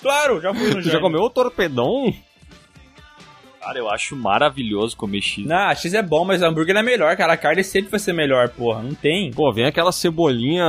Claro, 0.01 0.41
já 0.41 0.53
fui 0.53 0.67
no 0.69 0.75
Tu 0.75 0.81
Jaime. 0.81 0.91
já 0.91 0.99
comeu 0.99 1.21
o 1.21 1.29
torpedão? 1.29 2.13
Cara, 3.61 3.79
eu 3.79 3.89
acho 3.89 4.15
maravilhoso 4.15 4.95
comer 4.95 5.19
X. 5.21 5.45
Não, 5.45 5.69
X 5.75 5.93
é 5.93 6.01
bom, 6.01 6.23
mas 6.23 6.41
o 6.41 6.45
hambúrguer 6.45 6.73
é 6.77 6.81
melhor, 6.81 7.17
cara. 7.17 7.33
A 7.33 7.37
carne 7.37 7.65
sempre 7.65 7.91
vai 7.91 7.99
ser 7.99 8.13
melhor, 8.13 8.47
porra. 8.47 8.81
Não 8.81 8.93
tem. 8.93 9.29
Pô, 9.31 9.51
vem 9.51 9.65
aquela 9.65 9.91
cebolinha 9.91 10.65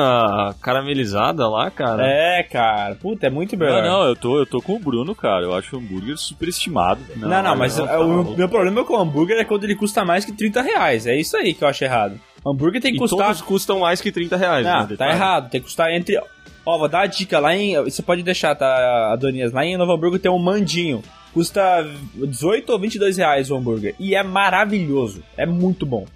caramelizada 0.61 1.49
lá, 1.49 1.71
cara. 1.71 2.03
É, 2.05 2.43
cara. 2.43 2.97
Puta, 2.97 3.29
é 3.29 3.31
muito 3.31 3.57
melhor. 3.57 3.85
Não, 3.85 4.01
não, 4.01 4.09
eu 4.09 4.17
tô, 4.17 4.39
eu 4.39 4.47
tô 4.47 4.61
com 4.61 4.75
o 4.75 4.79
Bruno, 4.81 5.15
cara. 5.15 5.45
Eu 5.45 5.55
acho 5.55 5.77
o 5.77 5.79
hambúrguer 5.79 6.17
superestimado. 6.19 7.01
Não, 7.15 7.41
não, 7.41 7.55
mas 7.55 7.77
não, 7.77 7.85
o- 7.85 7.89
tá 7.89 8.01
o 8.01 8.03
louco. 8.03 8.37
meu 8.37 8.49
problema 8.49 8.85
com 8.85 8.95
o 8.95 8.99
hambúrguer 8.99 9.39
é 9.39 9.45
quando 9.45 9.63
ele 9.63 9.77
custa 9.77 10.05
mais 10.05 10.25
que 10.25 10.33
30 10.33 10.61
reais. 10.61 11.07
É 11.07 11.15
isso 11.15 11.37
aí 11.37 11.55
que 11.55 11.63
eu 11.63 11.69
acho 11.69 11.85
errado. 11.85 12.19
Hambúrguer 12.47 12.81
tem 12.81 12.93
que 12.93 12.99
E 12.99 13.01
custar. 13.01 13.27
todos 13.27 13.43
custam 13.43 13.81
mais 13.81 14.01
que 14.01 14.11
30 14.13 14.37
reais. 14.37 14.65
Não, 14.67 14.87
né, 14.87 14.97
tá 14.97 15.09
errado. 15.11 15.51
Tem 15.51 15.61
que 15.61 15.67
custar 15.67 15.91
entre. 15.93 16.19
Ó, 16.65 16.79
vou 16.79 16.89
dar 16.89 17.01
a 17.03 17.07
dica 17.07 17.39
lá 17.39 17.55
em. 17.55 17.83
Você 17.85 18.03
pode 18.03 18.23
deixar, 18.23 18.55
tá, 18.55 19.13
Adonias? 19.13 19.53
Lá 19.53 19.65
em 19.65 19.77
Novo 19.77 19.93
Hamburgo 19.93 20.19
tem 20.19 20.31
um 20.31 20.39
mandinho. 20.39 21.03
Custa 21.35 21.87
18 22.15 22.71
ou 22.73 22.79
22 22.79 23.17
reais 23.19 23.51
o 23.51 23.57
hambúrguer. 23.57 23.95
E 23.99 24.15
é 24.15 24.23
maravilhoso. 24.23 25.23
É 25.37 25.45
muito 25.47 25.85
bom. 25.85 26.07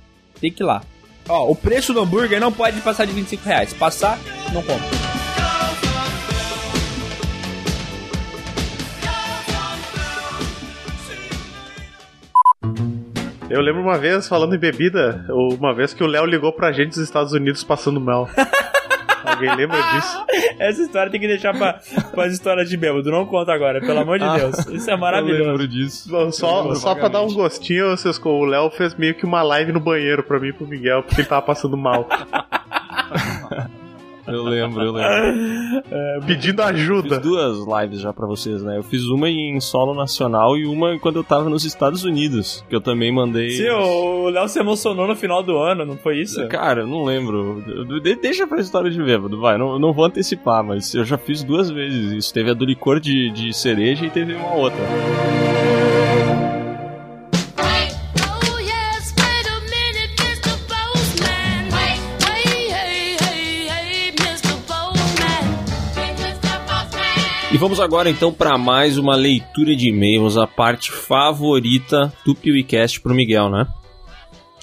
Tem 0.41 0.51
que 0.51 0.63
ir 0.63 0.67
lá. 0.67 0.83
Ó, 1.29 1.51
o 1.51 1.55
preço 1.55 1.93
do 1.93 2.01
hambúrguer 2.01 2.41
não 2.41 2.53
pode 2.53 2.81
passar 2.81 3.07
de 3.07 3.13
25 3.13 3.45
reais. 3.45 3.73
Passar, 3.75 4.19
não 4.53 4.63
compra. 4.63 5.12
Eu 13.53 13.61
lembro 13.61 13.81
uma 13.83 13.99
vez, 13.99 14.29
falando 14.29 14.55
em 14.55 14.59
bebida, 14.59 15.25
uma 15.31 15.75
vez 15.75 15.93
que 15.95 16.03
o 16.03 16.07
Léo 16.07 16.25
ligou 16.27 16.53
pra 16.53 16.73
gente 16.73 16.91
dos 16.91 16.99
Estados 16.99 17.33
Unidos 17.33 17.63
passando 17.65 18.01
mal. 18.01 18.29
Alguém 19.25 19.55
lembra 19.55 19.81
disso? 19.93 20.25
Essa 20.59 20.83
história 20.83 21.11
tem 21.11 21.21
que 21.21 21.29
deixar 21.29 21.57
pra, 21.57 21.79
pra 22.13 22.25
as 22.27 22.33
histórias 22.33 22.69
de 22.69 22.77
bêbado. 22.77 23.09
Não 23.11 23.25
conta 23.25 23.53
agora, 23.53 23.81
pelo 23.81 24.01
amor 24.01 24.19
de 24.19 24.25
Ah, 24.25 24.37
Deus. 24.37 24.59
Isso 24.67 24.91
é 24.91 24.95
Eu 24.95 24.99
maravilhoso. 24.99 25.45
lembro 25.51 25.69
disso. 25.69 26.11
Bom, 26.11 26.31
Só, 26.33 26.75
só 26.75 26.95
pra 26.95 27.09
dar 27.09 27.23
um 27.23 27.33
gostinho, 27.33 27.97
Cisco, 27.97 28.29
o 28.29 28.45
Léo 28.45 28.69
fez 28.71 28.95
meio 28.97 29.15
que 29.15 29.25
uma 29.25 29.43
live 29.43 29.73
no 29.73 29.81
banheiro 29.81 30.23
pra 30.25 30.39
mim 30.41 30.49
e 30.49 30.53
pro 30.53 30.67
Miguel, 30.67 31.03
porque 31.05 31.21
ele 31.21 31.29
tava 31.29 31.43
passando 31.43 31.77
mal. 31.77 32.09
Eu 34.27 34.43
lembro, 34.45 34.83
eu 34.83 34.93
lembro. 34.93 36.23
Pedindo 36.27 36.63
Fiz 36.63 36.71
ajuda. 36.71 37.19
duas 37.19 37.59
lives 37.67 38.01
já 38.01 38.13
pra 38.13 38.27
vocês, 38.27 38.63
né? 38.63 38.79
Eu 38.79 38.83
fiz 38.83 39.05
uma 39.07 39.29
em 39.29 39.59
solo 39.61 39.95
nacional 39.95 40.57
e 40.57 40.65
uma 40.67 40.99
quando 40.99 41.17
eu 41.17 41.25
tava 41.25 41.49
nos 41.49 41.65
Estados 41.65 42.05
Unidos, 42.05 42.65
que 42.69 42.75
eu 42.75 42.81
também 42.81 43.13
mandei. 43.13 43.51
Sim, 43.51 43.69
o 43.71 44.29
Léo 44.29 44.49
se 44.49 44.59
emocionou 44.61 45.07
no 45.07 45.17
final 45.17 45.43
do 45.43 45.57
ano, 45.59 45.85
não 45.85 45.97
foi 45.97 46.19
isso? 46.21 46.47
Cara, 46.49 46.83
eu 46.83 46.87
não 46.87 47.05
lembro. 47.05 47.63
De- 48.01 48.15
deixa 48.17 48.47
pra 48.47 48.61
história 48.61 48.91
de 48.91 49.03
bêbado, 49.03 49.41
vai. 49.41 49.59
Não, 49.59 49.79
não 49.79 49.93
vou 49.93 50.05
antecipar, 50.05 50.63
mas 50.63 50.95
eu 50.95 51.05
já 51.05 51.19
fiz 51.19 51.43
duas 51.43 51.71
vezes 51.71 52.13
isso. 52.13 52.33
Teve 52.33 52.51
a 52.51 52.55
do 52.55 52.65
licor 52.65 53.01
de, 53.01 53.31
de 53.31 53.53
cereja 53.53 54.07
e 54.07 54.11
teve 54.11 54.35
uma 54.35 54.55
outra. 54.55 54.81
Vamos 67.63 67.79
agora 67.79 68.11
então 68.11 68.33
para 68.33 68.59
mais 68.59 68.99
uma 68.99 69.15
leitura 69.15 69.77
de 69.77 69.89
e-mails, 69.89 70.37
a 70.37 70.49
parte 70.49 70.91
favorita 70.91 72.13
do 72.27 72.35
PeeWeeCast 72.35 73.01
pro 73.01 73.15
Miguel, 73.15 73.49
né? 73.49 73.69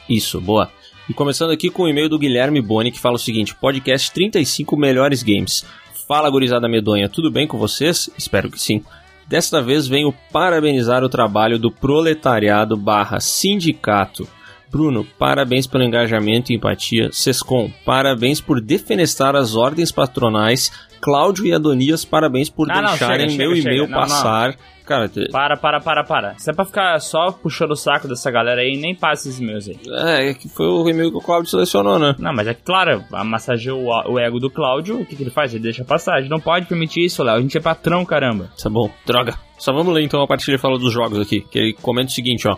Isso, 0.10 0.42
boa. 0.42 0.70
E 1.08 1.14
começando 1.14 1.52
aqui 1.52 1.70
com 1.70 1.84
o 1.84 1.88
e-mail 1.88 2.10
do 2.10 2.20
Guilherme 2.20 2.62
Boni, 2.62 2.92
que 2.92 3.00
fala 3.00 3.16
o 3.16 3.18
seguinte: 3.20 3.56
podcast 3.56 4.12
35 4.12 4.76
melhores 4.76 5.24
games. 5.24 5.64
Fala, 6.10 6.30
gurizada 6.30 6.68
medonha, 6.68 7.08
tudo 7.08 7.32
bem 7.32 7.48
com 7.48 7.58
vocês? 7.58 8.10
Espero 8.18 8.52
que 8.52 8.60
sim. 8.60 8.84
Desta 9.26 9.62
vez 9.62 9.88
venho 9.88 10.14
parabenizar 10.30 11.02
o 11.02 11.08
trabalho 11.08 11.58
do 11.58 11.72
proletariado 11.72 12.76
barra 12.76 13.22
sindicato. 13.22 14.28
Bruno, 14.72 15.06
parabéns 15.18 15.66
pelo 15.66 15.84
engajamento 15.84 16.52
e 16.52 16.56
empatia. 16.56 17.10
Sescom, 17.12 17.72
parabéns 17.86 18.40
por 18.40 18.62
defenestrar 18.62 19.36
as 19.36 19.56
ordens 19.56 19.92
patronais. 19.92 20.72
Cláudio 21.02 21.46
e 21.46 21.54
Adonias, 21.54 22.04
parabéns 22.04 22.50
por 22.50 22.70
Ah, 22.70 22.82
não, 22.82 22.90
deixarem 22.90 23.30
chega, 23.30 23.44
meu 23.44 23.56
chega, 23.56 23.70
e-mail 23.70 23.84
chega. 23.86 23.92
Não, 23.94 24.02
não. 24.02 24.08
passar. 24.08 24.56
Cara, 24.86 25.08
te- 25.08 25.30
Para, 25.32 25.56
para, 25.56 25.80
para, 25.80 26.04
para. 26.04 26.38
Se 26.40 26.50
é 26.50 26.54
pra 26.54 26.66
ficar 26.66 27.00
só 27.00 27.32
puxando 27.32 27.72
o 27.72 27.76
saco 27.76 28.08
dessa 28.08 28.30
galera 28.32 28.62
aí, 28.62 28.76
nem 28.76 28.94
passa 28.96 29.30
esses 29.30 29.40
meus 29.40 29.68
aí. 29.70 29.80
é, 29.88 30.30
é 30.30 30.34
que 30.34 30.50
foi 30.50 30.66
o 30.66 30.90
e-mail 30.90 31.12
que 31.12 31.18
o 31.18 31.22
Cláudio 31.22 31.50
selecionou, 31.50 31.98
né? 32.00 32.16
Não, 32.20 32.34
mas 32.34 32.48
é 32.48 32.54
que, 32.56 32.64
claro, 32.64 33.04
massageou 33.26 33.84
o, 33.86 34.14
o 34.14 34.20
ego 34.20 34.40
do 34.40 34.50
Cláudio, 34.50 35.00
o 35.00 35.06
que, 35.06 35.16
que 35.16 35.24
ele 35.24 35.30
faz? 35.30 35.54
Ele 35.54 35.62
deixa 35.64 35.86
passar. 35.86 36.16
A 36.16 36.22
gente 36.22 36.32
não 36.32 36.40
pode 36.40 36.66
permitir 36.66 37.06
isso, 37.06 37.24
Léo. 37.24 37.36
A 37.36 37.42
gente 37.42 37.56
é 37.58 37.62
patrão, 37.62 38.04
caramba. 38.04 38.50
Tá 38.62 38.70
bom, 38.70 38.90
droga. 39.06 39.36
Só 39.60 39.72
vamos 39.72 39.94
ler 39.94 40.04
então 40.04 40.22
a 40.22 40.28
parte 40.28 40.44
que 40.46 40.52
ele 40.52 40.58
fala 40.58 40.78
dos 40.80 40.92
jogos 40.92 41.20
aqui. 41.20 41.42
Que 41.42 41.60
ele 41.60 41.74
comenta 41.74 42.10
o 42.10 42.14
seguinte, 42.14 42.48
ó. 42.48 42.58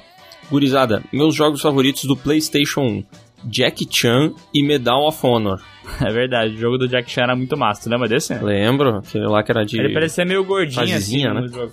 Gurizada, 0.51 1.01
meus 1.13 1.33
jogos 1.33 1.61
favoritos 1.61 2.03
do 2.03 2.15
PlayStation 2.15 2.81
1: 2.81 3.03
Jack 3.45 3.87
Chan 3.89 4.33
e 4.53 4.61
Medal 4.67 5.07
of 5.07 5.25
Honor. 5.25 5.61
É 5.99 6.11
verdade, 6.11 6.55
o 6.55 6.57
jogo 6.57 6.77
do 6.77 6.87
Jack 6.87 7.09
Chan 7.09 7.23
era 7.23 7.35
muito 7.35 7.57
massa. 7.57 7.83
Tu 7.83 7.89
lembra 7.89 8.07
desse? 8.07 8.33
Lembro? 8.35 8.97
Aquele 8.97 9.25
lá 9.27 9.41
que 9.43 9.51
era 9.51 9.63
de. 9.63 9.79
Ele 9.79 9.93
parecia 9.93 10.25
meio 10.25 10.43
gordinho 10.43 10.95
assim 10.95 11.23
né? 11.23 11.33
no 11.33 11.47
jogo. 11.47 11.71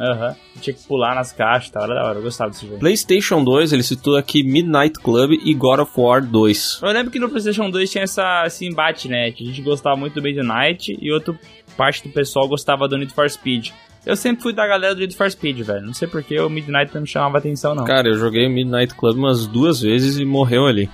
Aham. 0.00 0.34
Tinha 0.60 0.74
que 0.74 0.82
pular 0.86 1.14
nas 1.14 1.30
caixas 1.30 1.70
tal. 1.70 1.84
Era 1.84 1.94
da 1.94 2.04
hora, 2.06 2.18
eu 2.18 2.22
gostava 2.22 2.50
desse 2.50 2.66
jogo. 2.66 2.78
PlayStation 2.78 3.44
2, 3.44 3.72
ele 3.72 3.82
citou 3.82 4.16
aqui 4.16 4.42
Midnight 4.42 4.98
Club 4.98 5.32
e 5.44 5.52
God 5.54 5.80
of 5.80 5.92
War 5.96 6.24
2. 6.24 6.80
Eu 6.82 6.88
lembro 6.88 7.10
que 7.10 7.18
no 7.18 7.28
PlayStation 7.28 7.70
2 7.70 7.90
tinha 7.90 8.04
essa, 8.04 8.44
esse 8.46 8.66
embate, 8.66 9.08
né? 9.08 9.30
Que 9.30 9.44
a 9.44 9.46
gente 9.46 9.60
gostava 9.60 9.96
muito 9.96 10.14
do 10.14 10.22
Midnight 10.22 10.96
e 10.98 11.12
outra 11.12 11.38
parte 11.76 12.02
do 12.06 12.12
pessoal 12.12 12.48
gostava 12.48 12.88
do 12.88 12.96
Need 12.96 13.12
for 13.12 13.28
Speed. 13.28 13.70
Eu 14.06 14.16
sempre 14.16 14.42
fui 14.42 14.52
da 14.52 14.66
galera 14.66 14.94
do 14.94 15.00
Need 15.00 15.14
for 15.16 15.30
Speed, 15.30 15.60
velho. 15.60 15.84
Não 15.86 15.92
sei 15.94 16.08
porque 16.08 16.38
o 16.40 16.48
Midnight 16.48 16.94
não 16.94 17.02
me 17.02 17.06
chamava 17.06 17.38
atenção, 17.38 17.74
não. 17.74 17.84
Cara, 17.84 18.08
eu 18.08 18.14
joguei 18.18 18.48
Midnight 18.48 18.94
Club 18.94 19.16
umas 19.18 19.46
duas 19.46 19.80
vezes 19.80 20.18
e 20.18 20.24
morreu 20.24 20.66
ali. 20.66 20.88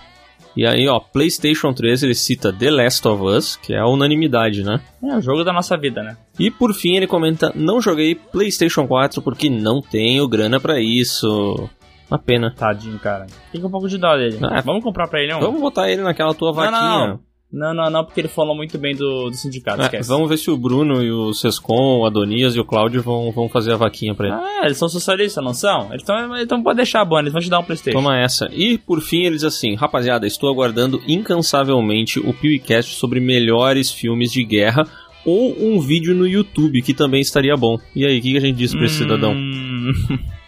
E 0.57 0.67
aí, 0.67 0.89
ó, 0.89 0.99
PlayStation 0.99 1.73
3 1.73 2.03
ele 2.03 2.15
cita 2.15 2.51
The 2.53 2.71
Last 2.71 3.07
of 3.07 3.23
Us, 3.23 3.57
que 3.57 3.75
é 3.75 3.79
a 3.79 3.87
unanimidade, 3.87 4.65
né? 4.65 4.81
É 5.05 5.15
o 5.17 5.21
jogo 5.21 5.45
da 5.45 5.53
nossa 5.53 5.77
vida, 5.77 6.03
né? 6.03 6.17
E 6.39 6.51
por 6.51 6.73
fim 6.75 6.97
ele 6.97 7.07
comenta: 7.07 7.53
Não 7.55 7.81
joguei 7.81 8.15
PlayStation 8.15 8.87
4 8.87 9.21
porque 9.21 9.51
não 9.51 9.83
tenho 9.83 10.27
grana 10.27 10.59
pra 10.59 10.81
isso. 10.81 11.69
Uma 12.11 12.19
pena. 12.19 12.55
Tadinho, 12.57 12.99
cara. 12.99 13.27
Fica 13.53 13.67
um 13.67 13.71
pouco 13.71 13.89
de 13.89 13.99
dó 13.99 14.17
dele. 14.17 14.39
Ah, 14.43 14.61
Vamos 14.63 14.83
comprar 14.83 15.09
pra 15.09 15.21
ele, 15.21 15.33
não? 15.33 15.41
Vamos 15.41 15.61
botar 15.61 15.91
ele 15.91 16.03
naquela 16.03 16.33
tua 16.33 16.53
Não, 16.53 16.57
não, 16.57 16.71
vaquinha. 16.71 17.07
não. 17.09 17.21
Não, 17.53 17.72
não, 17.72 17.88
não, 17.88 18.05
porque 18.05 18.20
ele 18.20 18.28
falou 18.28 18.57
muito 18.57 18.76
bem 18.76 18.94
do, 18.94 19.30
do 19.30 19.36
sindicato, 19.36 19.80
É, 19.80 19.84
esquece. 19.84 20.09
vamos 20.09 20.28
ver 20.28 20.36
se 20.36 20.51
o 20.51 20.57
Bruno 20.57 21.03
e 21.03 21.11
o 21.11 21.32
Sescon, 21.32 22.01
o 22.01 22.07
Adonias 22.07 22.57
e 22.57 22.61
o 22.61 22.64
Cláudio 22.64 23.03
vão, 23.03 23.30
vão 23.30 23.49
fazer 23.49 23.72
a 23.72 23.76
vaquinha 23.76 24.14
pra 24.14 24.26
ele. 24.26 24.36
Ah, 24.36 24.62
eles 24.64 24.76
são 24.76 24.88
socialistas, 24.88 25.42
não 25.42 25.55
são? 25.55 25.88
Então, 25.94 26.36
então 26.36 26.62
pode 26.62 26.76
deixar 26.76 27.01
a 27.01 27.05
banda, 27.05 27.22
eles 27.22 27.32
vão 27.32 27.40
te 27.40 27.49
dar 27.49 27.61
um 27.61 27.64
Playstation. 27.64 27.97
Toma 27.97 28.18
essa. 28.18 28.49
E 28.53 28.78
por 28.78 29.01
fim 29.01 29.24
ele 29.24 29.36
diz 29.36 29.44
assim: 29.44 29.74
Rapaziada, 29.74 30.26
estou 30.26 30.51
aguardando 30.51 31.01
incansavelmente 31.07 32.18
o 32.18 32.34
PewCast 32.34 32.94
sobre 32.97 33.20
melhores 33.20 33.90
filmes 33.90 34.30
de 34.32 34.44
guerra 34.44 34.84
ou 35.24 35.57
um 35.59 35.80
vídeo 35.80 36.14
no 36.14 36.26
YouTube 36.26 36.80
que 36.82 36.94
também 36.94 37.20
estaria 37.20 37.57
bom. 37.57 37.78
E 37.94 38.07
aí, 38.07 38.18
o 38.18 38.22
que, 38.22 38.36
a 38.36 38.40
gente 38.40 38.57
diz 38.57 38.72
pra 38.72 38.84
esse 38.84 38.99
cidadão? 38.99 39.34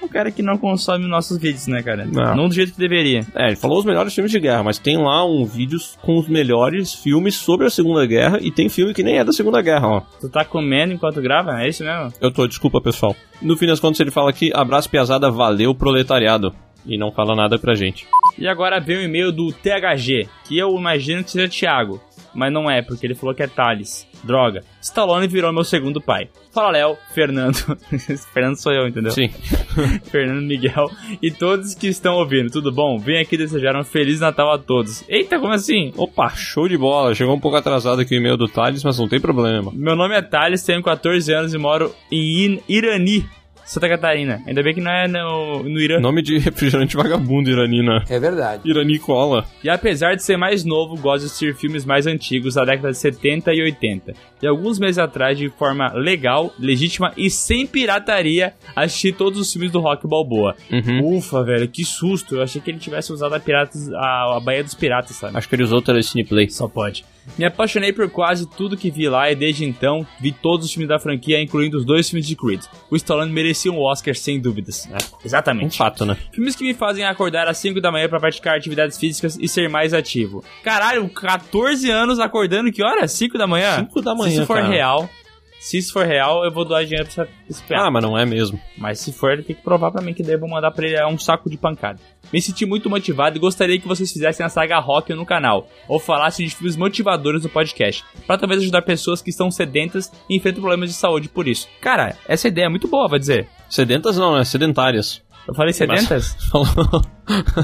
O 0.00 0.08
cara 0.08 0.30
que 0.30 0.42
não 0.42 0.56
consome 0.56 1.06
nossos 1.06 1.38
vídeos, 1.38 1.66
né, 1.66 1.82
cara? 1.82 2.04
Não. 2.04 2.34
Não 2.36 2.48
do 2.48 2.54
jeito 2.54 2.72
que 2.72 2.78
deveria. 2.78 3.26
É, 3.34 3.48
ele 3.48 3.56
falou 3.56 3.78
os 3.78 3.84
melhores 3.84 4.14
filmes 4.14 4.30
de 4.30 4.38
guerra, 4.38 4.62
mas 4.62 4.78
tem 4.78 4.96
lá 4.96 5.24
um 5.24 5.44
vídeo 5.44 5.78
com 6.02 6.18
os 6.18 6.28
melhores 6.28 6.94
filmes 6.94 7.34
sobre 7.34 7.66
a 7.66 7.70
Segunda 7.70 8.06
Guerra 8.06 8.38
e 8.40 8.50
tem 8.50 8.68
filme 8.68 8.94
que 8.94 9.02
nem 9.02 9.18
é 9.18 9.24
da 9.24 9.32
Segunda 9.32 9.60
Guerra, 9.60 9.88
ó. 9.88 10.00
Tu 10.20 10.28
tá 10.28 10.44
comendo 10.44 10.92
enquanto 10.92 11.20
grava? 11.20 11.62
É 11.62 11.68
isso 11.68 11.84
mesmo? 11.84 12.12
Eu 12.20 12.32
tô, 12.32 12.46
desculpa 12.46 12.80
pessoal. 12.80 13.14
No 13.42 13.56
fim 13.56 13.66
das 13.66 13.80
contas 13.80 14.00
ele 14.00 14.10
fala 14.10 14.30
aqui, 14.30 14.50
abraço 14.54 14.88
piazada, 14.88 15.30
valeu 15.30 15.74
proletariado. 15.74 16.54
E 16.86 16.96
não 16.96 17.12
fala 17.12 17.34
nada 17.34 17.58
pra 17.58 17.74
gente. 17.74 18.06
E 18.38 18.46
agora 18.48 18.80
vem 18.80 18.96
o 18.98 19.02
e-mail 19.02 19.30
do 19.32 19.52
THG, 19.52 20.28
que 20.44 20.56
eu 20.56 20.70
imagino 20.76 21.22
que 21.22 21.30
seja 21.30 21.48
Thiago. 21.48 22.00
Mas 22.34 22.52
não 22.52 22.70
é, 22.70 22.82
porque 22.82 23.06
ele 23.06 23.14
falou 23.14 23.34
que 23.34 23.42
é 23.42 23.46
Thales. 23.46 24.06
Droga. 24.24 24.62
Stallone 24.82 25.28
virou 25.28 25.52
meu 25.52 25.62
segundo 25.62 26.00
pai. 26.00 26.28
Fala, 26.52 26.72
Léo, 26.72 26.96
Fernando. 27.14 27.56
Fernando 28.34 28.56
sou 28.56 28.72
eu, 28.72 28.88
entendeu? 28.88 29.12
Sim. 29.12 29.28
Fernando 30.10 30.42
Miguel 30.42 30.90
e 31.22 31.30
todos 31.30 31.74
que 31.74 31.86
estão 31.88 32.14
ouvindo, 32.14 32.50
tudo 32.50 32.72
bom? 32.72 32.98
Vem 32.98 33.20
aqui 33.20 33.36
desejar 33.36 33.76
um 33.76 33.84
Feliz 33.84 34.18
Natal 34.20 34.52
a 34.52 34.58
todos. 34.58 35.04
Eita, 35.08 35.38
como 35.38 35.52
assim? 35.52 35.92
Opa, 35.96 36.28
show 36.30 36.68
de 36.68 36.76
bola. 36.76 37.14
Chegou 37.14 37.34
um 37.34 37.40
pouco 37.40 37.56
atrasado 37.56 38.00
aqui 38.00 38.14
o 38.14 38.18
e-mail 38.18 38.36
do 38.36 38.48
Thales, 38.48 38.82
mas 38.82 38.98
não 38.98 39.08
tem 39.08 39.20
problema. 39.20 39.70
Meu 39.74 39.94
nome 39.94 40.16
é 40.16 40.22
Thales, 40.22 40.64
tenho 40.64 40.82
14 40.82 41.32
anos 41.32 41.54
e 41.54 41.58
moro 41.58 41.94
em 42.10 42.18
Ir- 42.18 42.62
Irani, 42.68 43.24
Santa 43.68 43.86
Catarina. 43.86 44.42
Ainda 44.46 44.62
bem 44.62 44.74
que 44.74 44.80
não 44.80 44.90
é 44.90 45.06
no, 45.06 45.62
no 45.62 45.78
Irã. 45.78 46.00
Nome 46.00 46.22
de 46.22 46.38
refrigerante 46.38 46.96
vagabundo, 46.96 47.50
Iranina. 47.50 48.02
É 48.08 48.18
verdade. 48.18 48.62
Irani 48.64 48.98
Cola. 48.98 49.44
E 49.62 49.68
apesar 49.68 50.14
de 50.14 50.22
ser 50.22 50.38
mais 50.38 50.64
novo, 50.64 50.96
gosto 50.96 51.20
de 51.20 51.26
assistir 51.26 51.54
filmes 51.54 51.84
mais 51.84 52.06
antigos 52.06 52.54
da 52.54 52.64
década 52.64 52.90
de 52.92 52.96
70 52.96 53.52
e 53.52 53.62
80. 53.62 54.14
E 54.42 54.46
alguns 54.46 54.78
meses 54.78 54.98
atrás, 54.98 55.36
de 55.36 55.48
forma 55.50 55.92
legal, 55.92 56.52
legítima 56.58 57.12
e 57.16 57.30
sem 57.30 57.66
pirataria, 57.66 58.54
assisti 58.74 59.12
todos 59.12 59.40
os 59.40 59.52
filmes 59.52 59.70
do 59.70 59.80
Rock 59.80 60.06
Balboa. 60.06 60.54
Uhum. 60.70 61.16
Ufa, 61.16 61.42
velho, 61.42 61.68
que 61.68 61.84
susto. 61.84 62.36
Eu 62.36 62.42
achei 62.42 62.60
que 62.60 62.70
ele 62.70 62.78
tivesse 62.78 63.12
usado 63.12 63.34
a, 63.34 63.40
Piratas, 63.40 63.92
a, 63.92 64.36
a 64.36 64.40
Baía 64.40 64.62
dos 64.62 64.74
Piratas, 64.74 65.16
sabe? 65.16 65.36
Acho 65.36 65.48
que 65.48 65.54
ele 65.54 65.64
usou 65.64 65.78
o 65.78 65.82
Telecine 65.82 66.24
Play. 66.24 66.48
Só 66.50 66.68
pode. 66.68 67.04
Me 67.36 67.44
apaixonei 67.44 67.92
por 67.92 68.08
quase 68.08 68.48
tudo 68.48 68.76
que 68.76 68.90
vi 68.90 69.08
lá 69.08 69.30
e 69.30 69.34
desde 69.34 69.64
então 69.64 70.06
vi 70.20 70.32
todos 70.32 70.66
os 70.66 70.72
filmes 70.72 70.88
da 70.88 70.98
franquia, 70.98 71.42
incluindo 71.42 71.76
os 71.76 71.84
dois 71.84 72.08
filmes 72.08 72.26
de 72.26 72.36
Creed. 72.36 72.62
O 72.90 72.96
Stallone 72.96 73.32
merecia 73.32 73.70
um 73.70 73.80
Oscar 73.80 74.14
sem 74.14 74.40
dúvidas. 74.40 74.86
Um 74.86 74.96
Exatamente. 75.24 75.76
fato, 75.76 76.06
né? 76.06 76.16
Filmes 76.32 76.56
que 76.56 76.64
me 76.64 76.74
fazem 76.74 77.04
acordar 77.04 77.48
às 77.48 77.58
5 77.58 77.80
da 77.80 77.90
manhã 77.92 78.08
pra 78.08 78.20
praticar 78.20 78.56
atividades 78.56 78.96
físicas 78.96 79.36
e 79.40 79.48
ser 79.48 79.68
mais 79.68 79.92
ativo. 79.92 80.42
Caralho, 80.62 81.08
14 81.08 81.90
anos 81.90 82.18
acordando, 82.18 82.72
que 82.72 82.82
hora? 82.82 83.06
5 83.06 83.36
da 83.36 83.46
manhã? 83.46 83.76
5 83.76 84.00
da 84.02 84.14
Se 84.28 84.36
isso 84.36 84.46
for 84.46 84.56
cara. 84.56 84.68
real, 84.68 85.10
se 85.58 85.76
isso 85.76 85.92
for 85.92 86.06
real, 86.06 86.44
eu 86.44 86.52
vou 86.52 86.64
doar 86.64 86.84
dinheiro 86.84 87.08
pra 87.12 87.26
esse 87.50 87.62
piada. 87.64 87.86
Ah, 87.86 87.90
mas 87.90 88.02
não 88.02 88.16
é 88.16 88.24
mesmo. 88.24 88.60
Mas 88.76 89.00
se 89.00 89.12
for, 89.12 89.32
ele 89.32 89.42
tem 89.42 89.56
que 89.56 89.62
provar 89.62 89.90
pra 89.90 90.00
mim 90.00 90.14
que 90.14 90.22
daí 90.22 90.34
eu 90.34 90.40
vou 90.40 90.48
mandar 90.48 90.70
pra 90.70 90.86
ele 90.86 91.04
um 91.06 91.18
saco 91.18 91.50
de 91.50 91.56
pancada. 91.56 91.98
Me 92.32 92.40
senti 92.40 92.64
muito 92.64 92.88
motivado 92.88 93.36
e 93.36 93.40
gostaria 93.40 93.78
que 93.78 93.88
vocês 93.88 94.12
fizessem 94.12 94.46
a 94.46 94.48
saga 94.48 94.78
Rock 94.78 95.12
no 95.14 95.26
canal, 95.26 95.68
ou 95.88 95.98
falassem 95.98 96.46
de 96.46 96.54
filmes 96.54 96.76
motivadores 96.76 97.42
do 97.42 97.48
podcast, 97.48 98.04
pra 98.26 98.38
talvez 98.38 98.62
ajudar 98.62 98.82
pessoas 98.82 99.20
que 99.20 99.30
estão 99.30 99.50
sedentas 99.50 100.12
e 100.28 100.36
enfrentam 100.36 100.60
problemas 100.60 100.90
de 100.90 100.94
saúde 100.94 101.28
por 101.28 101.48
isso. 101.48 101.68
Cara, 101.80 102.16
essa 102.28 102.46
ideia 102.46 102.66
é 102.66 102.68
muito 102.68 102.86
boa, 102.86 103.08
vai 103.08 103.18
dizer. 103.18 103.48
Sedentas 103.68 104.16
não, 104.16 104.36
né? 104.36 104.44
Sedentárias. 104.44 105.22
Eu 105.46 105.54
falei 105.54 105.72
sedentas? 105.72 106.36
Falou. 106.52 107.02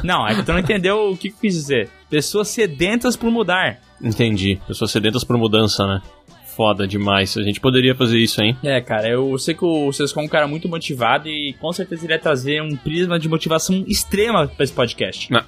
Não, 0.03 0.27
é 0.27 0.35
que 0.35 0.43
tu 0.43 0.53
não 0.53 0.59
entendeu 0.59 1.11
o 1.11 1.17
que 1.17 1.29
que 1.29 1.35
eu 1.35 1.41
quis 1.43 1.53
dizer. 1.53 1.91
Pessoas 2.09 2.49
sedentas 2.49 3.15
por 3.15 3.31
mudar. 3.31 3.79
Entendi. 4.01 4.59
Pessoas 4.67 4.91
sedentas 4.91 5.23
por 5.23 5.37
mudança, 5.37 5.87
né? 5.87 6.01
Foda 6.57 6.87
demais. 6.87 7.37
A 7.37 7.43
gente 7.43 7.61
poderia 7.61 7.95
fazer 7.95 8.19
isso, 8.19 8.41
hein? 8.43 8.57
É, 8.63 8.81
cara, 8.81 9.09
eu 9.09 9.37
sei 9.39 9.55
que 9.55 9.65
o 9.65 9.93
Sescon 9.93 10.21
é 10.21 10.25
um 10.25 10.29
cara 10.29 10.47
muito 10.47 10.69
motivado 10.69 11.29
e 11.29 11.53
com 11.61 11.73
certeza 11.73 12.05
ele 12.07 12.13
ia 12.13 12.19
trazer 12.19 12.63
um 12.63 12.77
prisma 12.77 13.19
de 13.19 13.29
motivação 13.29 13.85
extrema 13.89 14.47
pra 14.47 14.63
esse 14.65 14.73
podcast. 14.73 15.33
Não. 15.33 15.43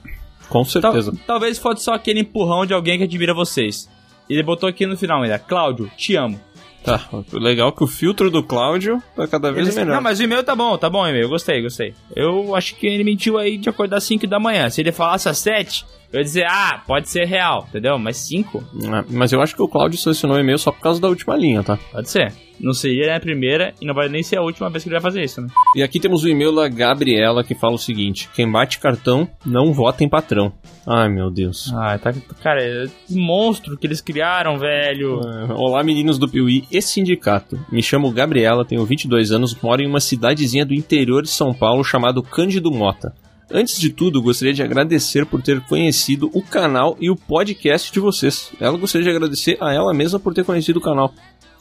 Com 0.49 0.65
certeza. 0.65 1.13
Tal- 1.13 1.21
talvez 1.27 1.59
fosse 1.59 1.85
só 1.85 1.95
aquele 1.95 2.21
empurrão 2.21 2.67
de 2.67 2.73
alguém 2.75 2.99
que 2.99 3.05
admira 3.05 3.33
vocês. 3.35 3.89
Ele 4.29 4.43
botou 4.43 4.69
aqui 4.69 4.85
no 4.87 4.97
final 4.97 5.23
ainda, 5.23 5.39
Cláudio, 5.39 5.91
te 5.97 6.17
amo. 6.17 6.41
Tá. 6.87 7.09
Legal 7.33 7.73
que 7.73 7.83
o 7.85 7.87
filtro 7.87 8.31
do 8.31 8.43
Cláudio 8.43 9.03
tá 9.15 9.27
cada 9.27 9.53
vez 9.53 9.67
Ele- 9.69 9.77
melhor. 9.77 9.97
Não, 9.97 10.03
mas 10.03 10.19
o 10.21 10.23
e-mail 10.23 10.43
tá 10.45 10.55
bom, 10.55 10.79
tá 10.79 10.89
bom 10.89 11.03
o 11.03 11.07
e-mail, 11.09 11.29
gostei, 11.29 11.61
gostei. 11.61 11.93
Eu 12.15 12.55
acho 12.55 12.77
que 12.77 12.87
ele 12.87 13.03
mentiu 13.05 13.37
aí 13.39 13.59
de 13.59 13.69
acordar 13.69 13.97
às 13.99 14.05
5 14.05 14.27
da 14.27 14.39
manhã. 14.39 14.71
Se 14.71 14.81
ele 14.81 14.93
falasse 14.93 15.29
às 15.29 15.39
7, 15.39 15.85
eu 16.13 16.19
ia 16.21 16.25
dizer, 16.25 16.47
ah, 16.49 16.81
pode 16.87 17.09
ser 17.09 17.25
real, 17.27 17.67
entendeu? 17.69 17.99
Mas 17.99 18.17
5, 18.19 18.63
É, 18.85 19.05
Mas 19.11 19.33
eu 19.33 19.43
acho 19.43 19.55
que 19.55 19.63
o 19.63 19.69
Cláudio 19.69 19.99
selecionou 19.99 20.37
o 20.37 20.41
e-mail 20.41 20.59
só 20.59 20.71
por 20.71 20.81
causa 20.81 21.01
da 21.01 21.09
última 21.09 21.37
linha, 21.37 21.63
tá? 21.63 21.77
pode 21.93 22.09
ser. 22.09 22.33
Não 22.61 22.73
seria 22.73 23.17
a 23.17 23.21
primeira 23.21 23.75
e 23.81 23.87
não 23.87 23.95
vai 23.95 24.09
nem 24.09 24.23
ser 24.23 24.37
a 24.37 24.43
última 24.43 24.71
vez 24.71 24.83
que 24.83 24.89
ele 24.89 24.95
vai 24.95 25.03
fazer 25.03 25.23
isso, 25.23 25.41
né? 25.41 25.49
E 25.75 25.83
aqui 25.83 26.01
temos 26.01 26.25
o 26.25 26.29
e-mail 26.29 26.55
da 26.55 26.69
Gabriela 26.69 27.45
que 27.45 27.55
fala 27.55 27.75
o 27.75 27.79
seguinte: 27.79 28.29
quem 28.35 28.51
bate 28.51 28.79
cartão 28.79 29.29
não 29.45 29.73
vota 29.73 30.05
em 30.05 30.09
patrão. 30.09 30.53
Ai 30.87 31.09
meu 31.09 31.31
Deus. 31.31 31.73
Ah, 31.75 31.99
tá. 31.99 32.15
Cara, 32.43 32.63
é 32.63 32.87
um 33.11 33.21
monstro 33.21 33.77
que 33.77 33.87
eles 33.87 34.01
criaram, 34.01 34.59
velho. 34.59 35.21
É, 35.21 35.53
Olá 35.53 35.83
meninos 35.83 36.19
do 36.19 36.29
Piuí 36.29 36.65
e 36.71 36.81
sindicato. 36.81 37.59
Me 37.71 37.83
chamo 37.83 38.11
Gabriela, 38.11 38.65
tenho 38.65 38.85
22 38.85 39.33
anos, 39.33 39.55
moro 39.61 39.83
em 39.83 39.87
uma 39.87 40.01
cidadezinha 40.01 40.65
do 40.65 40.75
interior 40.75 41.23
de 41.23 41.29
São 41.29 41.53
Paulo 41.53 41.83
chamado 41.83 42.23
Cândido 42.23 42.71
Mota. 42.71 43.13
Antes 43.51 43.79
de 43.79 43.91
tudo, 43.91 44.21
gostaria 44.21 44.53
de 44.53 44.63
agradecer 44.63 45.25
por 45.25 45.41
ter 45.41 45.61
conhecido 45.61 46.29
o 46.35 46.43
canal 46.43 46.97
e 47.01 47.09
o 47.09 47.15
podcast 47.17 47.93
de 47.93 48.01
vocês. 48.01 48.51
Ela 48.61 48.77
gostaria 48.77 49.05
de 49.05 49.11
agradecer 49.11 49.57
a 49.61 49.73
ela 49.73 49.95
mesma 49.95 50.19
por 50.19 50.35
ter 50.35 50.45
conhecido 50.45 50.79
o 50.79 50.83
canal. 50.83 51.15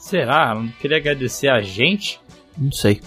Será? 0.06 0.54
Não 0.54 0.68
queria 0.68 0.98
agradecer 0.98 1.48
a 1.48 1.60
gente? 1.60 2.20
Não 2.56 2.70
sei. 2.70 3.00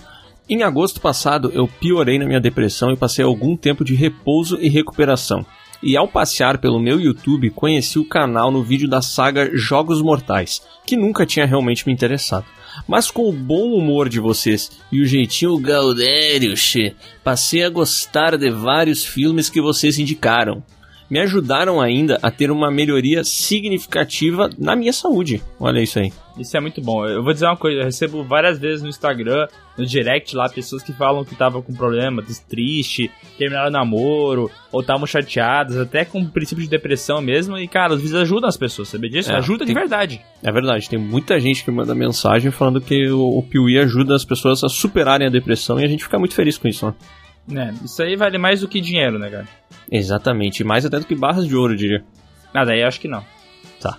Em 0.49 0.63
agosto 0.63 0.99
passado, 0.99 1.49
eu 1.53 1.65
piorei 1.65 2.19
na 2.19 2.25
minha 2.25 2.41
depressão 2.41 2.91
e 2.91 2.97
passei 2.97 3.23
algum 3.23 3.55
tempo 3.55 3.85
de 3.85 3.95
repouso 3.95 4.57
e 4.59 4.67
recuperação. 4.67 5.45
E 5.81 5.95
ao 5.95 6.09
passear 6.09 6.57
pelo 6.57 6.77
meu 6.77 6.99
YouTube, 6.99 7.51
conheci 7.51 7.97
o 7.97 8.03
canal 8.03 8.51
no 8.51 8.61
vídeo 8.61 8.89
da 8.89 9.01
saga 9.01 9.49
Jogos 9.53 10.01
Mortais, 10.01 10.61
que 10.85 10.97
nunca 10.97 11.25
tinha 11.25 11.45
realmente 11.45 11.87
me 11.87 11.93
interessado. 11.93 12.45
Mas 12.85 13.09
com 13.09 13.29
o 13.29 13.33
bom 13.33 13.77
humor 13.77 14.09
de 14.09 14.19
vocês 14.19 14.69
e 14.91 15.01
o 15.01 15.05
jeitinho 15.05 15.57
Gaudério, 15.57 16.53
passei 17.23 17.63
a 17.63 17.69
gostar 17.69 18.37
de 18.37 18.49
vários 18.49 19.05
filmes 19.05 19.49
que 19.49 19.61
vocês 19.61 19.97
indicaram. 19.97 20.61
Me 21.09 21.19
ajudaram 21.19 21.81
ainda 21.81 22.19
a 22.21 22.29
ter 22.29 22.51
uma 22.51 22.69
melhoria 22.69 23.23
significativa 23.23 24.49
na 24.57 24.75
minha 24.75 24.93
saúde. 24.93 25.41
Olha 25.59 25.81
isso 25.81 25.99
aí. 25.99 26.11
Isso 26.37 26.55
é 26.55 26.59
muito 26.61 26.81
bom. 26.81 27.05
Eu 27.05 27.23
vou 27.23 27.33
dizer 27.33 27.45
uma 27.47 27.57
coisa, 27.57 27.79
eu 27.79 27.85
recebo 27.85 28.23
várias 28.23 28.57
vezes 28.59 28.81
no 28.81 28.87
Instagram, 28.89 29.47
no 29.77 29.85
direct 29.85 30.35
lá, 30.35 30.47
pessoas 30.47 30.81
que 30.83 30.93
falam 30.93 31.25
que 31.25 31.33
estavam 31.33 31.61
com 31.61 31.73
problema, 31.73 32.23
triste, 32.47 33.11
terminaram 33.37 33.69
o 33.69 33.71
namoro, 33.71 34.49
ou 34.71 34.81
estavam 34.81 35.05
chateadas, 35.05 35.77
até 35.77 36.05
com 36.05 36.23
princípio 36.25 36.63
de 36.63 36.69
depressão 36.69 37.21
mesmo. 37.21 37.57
E, 37.57 37.67
cara, 37.67 37.93
os 37.93 38.01
vídeos 38.01 38.21
ajudam 38.21 38.47
as 38.47 38.55
pessoas, 38.57 38.87
sabe 38.89 39.09
disso? 39.09 39.31
É, 39.31 39.35
Ajuda 39.35 39.65
de 39.65 39.73
tem- 39.73 39.81
verdade. 39.81 40.21
É 40.43 40.51
verdade, 40.51 40.89
tem 40.89 40.99
muita 40.99 41.39
gente 41.39 41.63
que 41.65 41.71
manda 41.71 41.93
mensagem 41.93 42.51
falando 42.51 42.79
que 42.79 43.09
o, 43.09 43.39
o 43.39 43.43
Piuí 43.43 43.77
ajuda 43.79 44.15
as 44.15 44.23
pessoas 44.23 44.63
a 44.63 44.69
superarem 44.69 45.27
a 45.27 45.31
depressão 45.31 45.79
e 45.79 45.83
a 45.83 45.87
gente 45.87 46.03
fica 46.03 46.17
muito 46.19 46.35
feliz 46.35 46.57
com 46.57 46.67
isso, 46.67 46.85
né? 46.85 46.93
É, 47.81 47.83
isso 47.85 48.01
aí 48.03 48.15
vale 48.15 48.37
mais 48.37 48.61
do 48.61 48.67
que 48.67 48.79
dinheiro, 48.79 49.17
né, 49.17 49.29
cara? 49.29 49.47
Exatamente, 49.91 50.63
mais 50.63 50.85
até 50.85 50.99
do 50.99 51.05
que 51.05 51.15
barras 51.15 51.47
de 51.47 51.55
ouro, 51.55 51.73
eu 51.73 51.77
diria. 51.77 52.03
Ah, 52.53 52.63
daí 52.65 52.81
eu 52.81 52.87
acho 52.87 52.99
que 52.99 53.07
não. 53.07 53.23
Tá. 53.81 53.97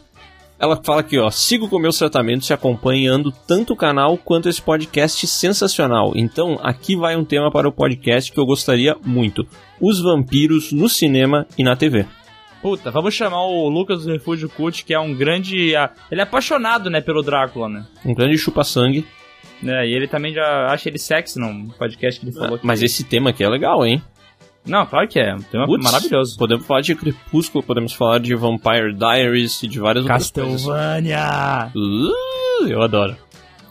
Ela 0.58 0.76
fala 0.82 1.00
aqui, 1.00 1.18
ó, 1.18 1.30
sigo 1.30 1.68
com 1.68 1.78
meus 1.78 1.96
tratamentos 1.98 2.48
e 2.50 2.52
acompanhando 2.52 3.32
tanto 3.32 3.72
o 3.72 3.76
canal 3.76 4.16
quanto 4.18 4.48
esse 4.48 4.60
podcast 4.60 5.26
sensacional. 5.26 6.12
Então, 6.14 6.58
aqui 6.62 6.94
vai 6.96 7.16
um 7.16 7.24
tema 7.24 7.50
para 7.50 7.68
o 7.68 7.72
podcast 7.72 8.30
que 8.30 8.38
eu 8.38 8.44
gostaria 8.46 8.94
muito. 9.04 9.46
Os 9.80 10.00
vampiros 10.02 10.70
no 10.72 10.88
cinema 10.88 11.46
e 11.56 11.64
na 11.64 11.74
TV. 11.76 12.04
Puta, 12.60 12.90
vamos 12.90 13.14
chamar 13.14 13.42
o 13.46 13.68
Lucas 13.70 14.04
do 14.04 14.12
Refúgio 14.12 14.48
Cult, 14.50 14.84
que 14.84 14.92
é 14.92 15.00
um 15.00 15.14
grande. 15.14 15.74
ah, 15.74 15.90
Ele 16.10 16.20
é 16.20 16.24
apaixonado, 16.24 16.90
né, 16.90 17.00
pelo 17.00 17.22
Drácula, 17.22 17.68
né? 17.70 17.86
Um 18.04 18.14
grande 18.14 18.36
chupa-sangue. 18.36 19.06
É, 19.64 19.86
e 19.86 19.94
ele 19.94 20.06
também 20.06 20.34
já 20.34 20.66
acha 20.66 20.88
ele 20.90 20.98
sexy 20.98 21.38
no 21.38 21.72
podcast 21.78 22.20
que 22.20 22.26
ele 22.26 22.32
falou. 22.36 22.58
que- 22.58 22.66
Mas 22.66 22.82
esse 22.82 23.02
tema 23.04 23.30
aqui 23.30 23.42
é 23.42 23.48
legal, 23.48 23.84
hein? 23.86 24.02
Não, 24.66 24.86
claro 24.86 25.08
que 25.08 25.18
é. 25.18 25.34
Um 25.34 25.40
tema 25.40 25.66
Putz, 25.66 25.84
maravilhoso. 25.84 26.36
Podemos 26.36 26.66
falar 26.66 26.80
de 26.82 26.94
Crepúsculo, 26.94 27.64
podemos 27.64 27.92
falar 27.92 28.18
de 28.18 28.34
Vampire 28.34 28.94
Diaries 28.94 29.62
e 29.62 29.68
de 29.68 29.80
várias 29.80 30.04
outras 30.04 30.30
coisas. 30.30 30.66
Castlevania! 30.66 31.72
Uh, 31.74 32.68
eu 32.68 32.82
adoro. 32.82 33.16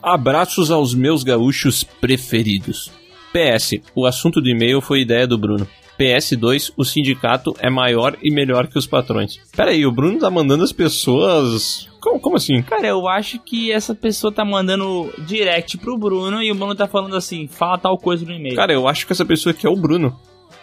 Abraços 0.02 0.72
aos 0.72 0.94
meus 0.94 1.24
gaúchos 1.24 1.84
preferidos. 1.84 2.92
PS, 3.32 3.76
o 3.94 4.06
assunto 4.06 4.42
do 4.42 4.50
e-mail 4.50 4.82
foi 4.82 5.02
ideia 5.02 5.28
do 5.28 5.38
Bruno. 5.38 5.68
PS2, 6.00 6.72
o 6.78 6.86
sindicato 6.86 7.54
é 7.60 7.70
maior 7.70 8.18
e 8.24 8.32
melhor 8.32 8.68
que 8.68 8.80
os 8.80 8.88
patrões. 8.88 9.38
Pera 9.56 9.72
aí, 9.72 9.86
o 9.86 9.92
Bruno 9.92 10.18
tá 10.18 10.32
mandando 10.32 10.64
as 10.64 10.72
pessoas. 10.72 11.90
Como, 12.00 12.20
como 12.22 12.38
assim? 12.38 12.62
Cara, 12.62 12.88
eu 12.88 13.06
acho 13.08 13.38
que 13.40 13.70
essa 13.70 13.94
pessoa 13.94 14.32
tá 14.32 14.46
mandando 14.46 15.12
direct 15.28 15.78
pro 15.78 15.98
Bruno 15.98 16.42
e 16.42 16.50
o 16.52 16.56
Bruno 16.56 16.74
tá 16.74 16.88
falando 16.88 17.18
assim, 17.18 17.48
fala 17.48 17.78
tal 17.78 17.98
coisa 17.98 18.26
no 18.26 18.32
e-mail. 18.32 18.56
Cara, 18.56 18.72
eu 18.72 18.88
acho 18.88 19.06
que 19.06 19.12
essa 19.12 19.26
pessoa 19.26 19.52
aqui 19.52 19.68
é 19.68 19.70
o 19.70 19.76
Bruno, 19.76 20.18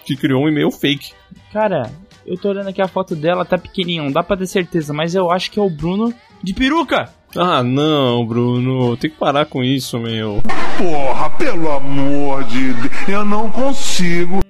que 0.07 0.17
criou 0.17 0.45
um 0.45 0.49
e-mail 0.49 0.71
fake. 0.71 1.13
Cara, 1.53 1.91
eu 2.25 2.39
tô 2.39 2.49
olhando 2.51 2.69
aqui 2.69 2.81
a 2.81 2.89
foto 2.89 3.17
dela, 3.17 3.45
tá 3.45 3.59
pequenininha, 3.59 4.03
não 4.05 4.13
dá 4.13 4.23
pra 4.23 4.37
ter 4.37 4.47
certeza, 4.47 4.95
mas 4.95 5.15
eu 5.15 5.31
acho 5.31 5.51
que 5.51 5.59
é 5.59 5.63
o 5.63 5.69
Bruno 5.69 6.15
de 6.43 6.55
peruca. 6.55 7.11
Ah, 7.37 7.63
não, 7.63 8.25
Bruno, 8.25 8.97
tem 8.97 9.11
que 9.11 9.17
parar 9.17 9.45
com 9.47 9.63
isso, 9.63 9.99
meu. 9.99 10.43
Porra, 10.79 11.31
pelo 11.31 11.71
amor 11.73 12.45
de 12.45 12.73
Deus, 12.73 13.09
eu 13.09 13.25
não 13.25 13.51
consigo. 13.51 14.41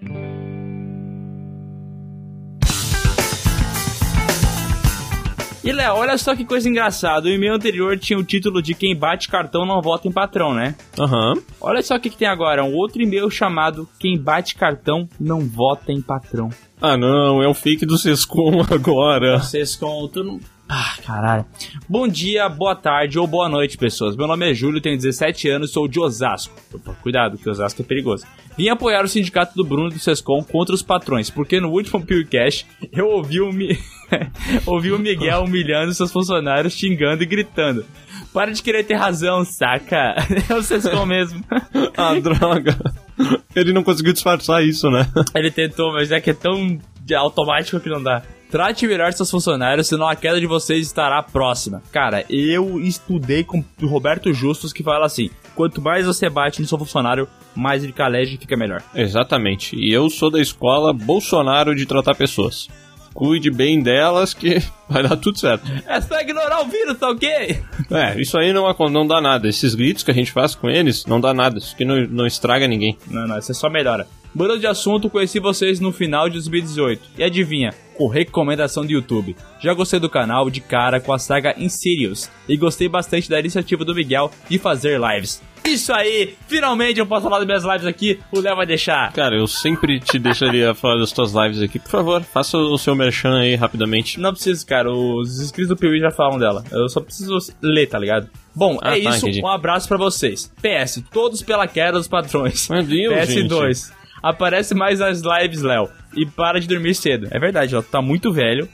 E 5.66 5.72
Léo, 5.72 5.96
olha 5.96 6.16
só 6.16 6.36
que 6.36 6.44
coisa 6.44 6.68
engraçada. 6.68 7.26
O 7.26 7.32
e-mail 7.32 7.54
anterior 7.54 7.98
tinha 7.98 8.16
o 8.16 8.22
título 8.22 8.62
de 8.62 8.72
quem 8.72 8.94
bate 8.94 9.28
cartão 9.28 9.66
não 9.66 9.82
vota 9.82 10.06
em 10.06 10.12
patrão, 10.12 10.54
né? 10.54 10.76
Aham. 10.96 11.34
Olha 11.60 11.82
só 11.82 11.96
o 11.96 12.00
que, 12.00 12.08
que 12.08 12.16
tem 12.16 12.28
agora, 12.28 12.62
um 12.62 12.72
outro 12.72 13.02
e-mail 13.02 13.28
chamado 13.28 13.88
Quem 13.98 14.16
bate 14.16 14.54
cartão 14.54 15.08
não 15.18 15.40
vota 15.40 15.90
em 15.90 16.00
patrão. 16.00 16.50
Ah, 16.80 16.96
não, 16.96 17.42
é 17.42 17.48
o 17.48 17.54
fake 17.54 17.84
do 17.84 17.98
Sescom 17.98 18.62
agora. 18.70 19.40
Vocês 19.40 19.74
com 19.74 20.06
tu 20.06 20.22
não. 20.22 20.38
Ah, 20.68 20.96
caralho. 21.04 21.44
Bom 21.88 22.08
dia, 22.08 22.48
boa 22.48 22.74
tarde 22.74 23.18
ou 23.18 23.26
boa 23.26 23.48
noite, 23.48 23.78
pessoas. 23.78 24.16
Meu 24.16 24.26
nome 24.26 24.50
é 24.50 24.54
Júlio, 24.54 24.80
tenho 24.80 24.96
17 24.96 25.48
anos, 25.48 25.72
sou 25.72 25.86
de 25.86 26.00
Osasco. 26.00 26.54
Opa, 26.74 26.92
cuidado, 26.94 27.38
que 27.38 27.48
Osasco 27.48 27.82
é 27.82 27.84
perigoso. 27.84 28.26
Vim 28.58 28.68
apoiar 28.68 29.04
o 29.04 29.08
sindicato 29.08 29.54
do 29.54 29.64
Bruno 29.64 29.90
do 29.90 29.98
Sescom 29.98 30.42
contra 30.42 30.74
os 30.74 30.82
patrões, 30.82 31.30
porque 31.30 31.60
no 31.60 31.70
último 31.70 32.04
PewCast 32.04 32.66
eu 32.92 33.06
ouvi 33.06 33.40
o, 33.40 33.52
Mi... 33.52 33.78
ouvi 34.66 34.90
o 34.90 34.98
Miguel 34.98 35.44
humilhando 35.44 35.94
seus 35.94 36.10
funcionários, 36.10 36.74
xingando 36.74 37.22
e 37.22 37.26
gritando. 37.26 37.84
Para 38.32 38.50
de 38.52 38.60
querer 38.60 38.84
ter 38.84 38.94
razão, 38.94 39.44
saca? 39.44 40.16
É 40.50 40.54
o 40.54 40.62
Sescom 40.62 41.06
mesmo. 41.06 41.44
Ah, 41.96 42.14
droga. 42.18 42.76
Ele 43.54 43.72
não 43.72 43.82
conseguiu 43.82 44.12
disfarçar 44.12 44.64
isso, 44.64 44.90
né? 44.90 45.06
Ele 45.34 45.50
tentou, 45.50 45.92
mas 45.92 46.10
é 46.10 46.20
que 46.20 46.30
é 46.30 46.34
tão 46.34 46.78
de 47.00 47.14
automático 47.14 47.80
que 47.80 47.88
não 47.88 48.02
dá. 48.02 48.22
Trate 48.50 48.86
melhor 48.86 49.12
seus 49.12 49.30
funcionários, 49.30 49.88
senão 49.88 50.06
a 50.06 50.14
queda 50.14 50.40
de 50.40 50.46
vocês 50.46 50.86
estará 50.86 51.20
próxima. 51.22 51.82
Cara, 51.90 52.24
eu 52.30 52.80
estudei 52.80 53.42
com 53.42 53.64
o 53.82 53.86
Roberto 53.86 54.32
Justus 54.32 54.72
que 54.72 54.84
fala 54.84 55.06
assim: 55.06 55.30
quanto 55.54 55.82
mais 55.82 56.06
você 56.06 56.28
bate 56.28 56.60
no 56.60 56.68
seu 56.68 56.78
funcionário, 56.78 57.28
mais 57.54 57.82
ele 57.82 57.92
calege 57.92 58.36
e 58.36 58.38
fica 58.38 58.56
melhor. 58.56 58.82
Exatamente. 58.94 59.74
E 59.76 59.92
eu 59.92 60.08
sou 60.08 60.30
da 60.30 60.40
escola 60.40 60.92
Bolsonaro 60.92 61.74
de 61.74 61.86
tratar 61.86 62.14
pessoas. 62.14 62.68
Cuide 63.16 63.50
bem 63.50 63.82
delas 63.82 64.34
que 64.34 64.62
vai 64.86 65.02
dar 65.02 65.16
tudo 65.16 65.38
certo. 65.38 65.64
É 65.86 65.98
só 66.02 66.20
ignorar 66.20 66.60
o 66.60 66.66
vírus, 66.66 66.98
tá 66.98 67.08
ok? 67.08 67.62
É, 67.90 68.20
isso 68.20 68.36
aí 68.36 68.52
não, 68.52 68.70
não 68.90 69.06
dá 69.06 69.22
nada. 69.22 69.48
Esses 69.48 69.74
gritos 69.74 70.02
que 70.02 70.10
a 70.10 70.14
gente 70.14 70.30
faz 70.30 70.54
com 70.54 70.68
eles 70.68 71.06
não 71.06 71.18
dá 71.18 71.32
nada. 71.32 71.56
Isso 71.56 71.74
aqui 71.74 71.84
não, 71.84 72.06
não 72.08 72.26
estraga 72.26 72.68
ninguém. 72.68 72.98
Não, 73.08 73.26
não, 73.26 73.38
isso 73.38 73.50
é 73.50 73.54
só 73.54 73.70
melhora. 73.70 74.06
Mudando 74.34 74.60
de 74.60 74.66
assunto, 74.66 75.08
conheci 75.08 75.40
vocês 75.40 75.80
no 75.80 75.90
final 75.90 76.28
de 76.28 76.34
2018. 76.34 77.08
E 77.16 77.24
adivinha? 77.24 77.72
Com 77.94 78.06
recomendação 78.06 78.84
do 78.84 78.92
YouTube. 78.92 79.34
Já 79.62 79.72
gostei 79.72 79.98
do 79.98 80.10
canal 80.10 80.50
de 80.50 80.60
cara 80.60 81.00
com 81.00 81.10
a 81.10 81.18
saga 81.18 81.54
Insidious. 81.56 82.30
E 82.46 82.54
gostei 82.54 82.86
bastante 82.86 83.30
da 83.30 83.40
iniciativa 83.40 83.82
do 83.82 83.94
Miguel 83.94 84.30
de 84.46 84.58
fazer 84.58 85.00
lives. 85.00 85.42
Isso 85.66 85.92
aí! 85.92 86.34
Finalmente 86.46 87.00
eu 87.00 87.06
posso 87.06 87.24
falar 87.24 87.38
das 87.38 87.46
minhas 87.46 87.64
lives 87.64 87.86
aqui. 87.86 88.18
O 88.32 88.40
Léo 88.40 88.56
vai 88.56 88.66
deixar. 88.66 89.12
Cara, 89.12 89.36
eu 89.36 89.46
sempre 89.46 89.98
te 90.00 90.18
deixaria 90.18 90.72
falar 90.76 90.98
das 90.98 91.12
tuas 91.12 91.32
lives 91.32 91.60
aqui. 91.60 91.78
Por 91.78 91.90
favor, 91.90 92.22
faça 92.22 92.56
o 92.56 92.78
seu 92.78 92.94
merchan 92.94 93.38
aí 93.40 93.54
rapidamente. 93.56 94.18
Não 94.20 94.32
preciso, 94.32 94.64
cara. 94.66 94.90
Os 94.92 95.40
inscritos 95.40 95.68
do 95.68 95.76
Piuí 95.76 95.98
já 96.00 96.10
falam 96.10 96.38
dela. 96.38 96.64
Eu 96.70 96.88
só 96.88 97.00
preciso 97.00 97.36
ler, 97.60 97.86
tá 97.86 97.98
ligado? 97.98 98.28
Bom, 98.54 98.78
Ah, 98.82 98.96
é 98.96 99.02
tá, 99.02 99.10
isso. 99.10 99.26
entendi. 99.26 99.42
Um 99.44 99.48
abraço 99.48 99.86
pra 99.88 99.98
vocês. 99.98 100.50
PS, 100.62 101.02
todos 101.12 101.42
pela 101.42 101.66
queda 101.66 101.98
dos 101.98 102.08
patrões. 102.08 102.68
Meu 102.68 102.82
Deus, 102.82 103.14
PS2. 103.28 103.92
Aparece 104.22 104.74
mais 104.74 105.00
nas 105.00 105.20
lives, 105.20 105.62
Léo. 105.62 105.88
E 106.16 106.24
para 106.24 106.58
de 106.58 106.66
dormir 106.66 106.94
cedo. 106.94 107.28
É 107.30 107.38
verdade, 107.38 107.74
Léo. 107.74 107.82
Tu 107.82 107.90
tá 107.90 108.00
muito 108.00 108.32
velho. 108.32 108.68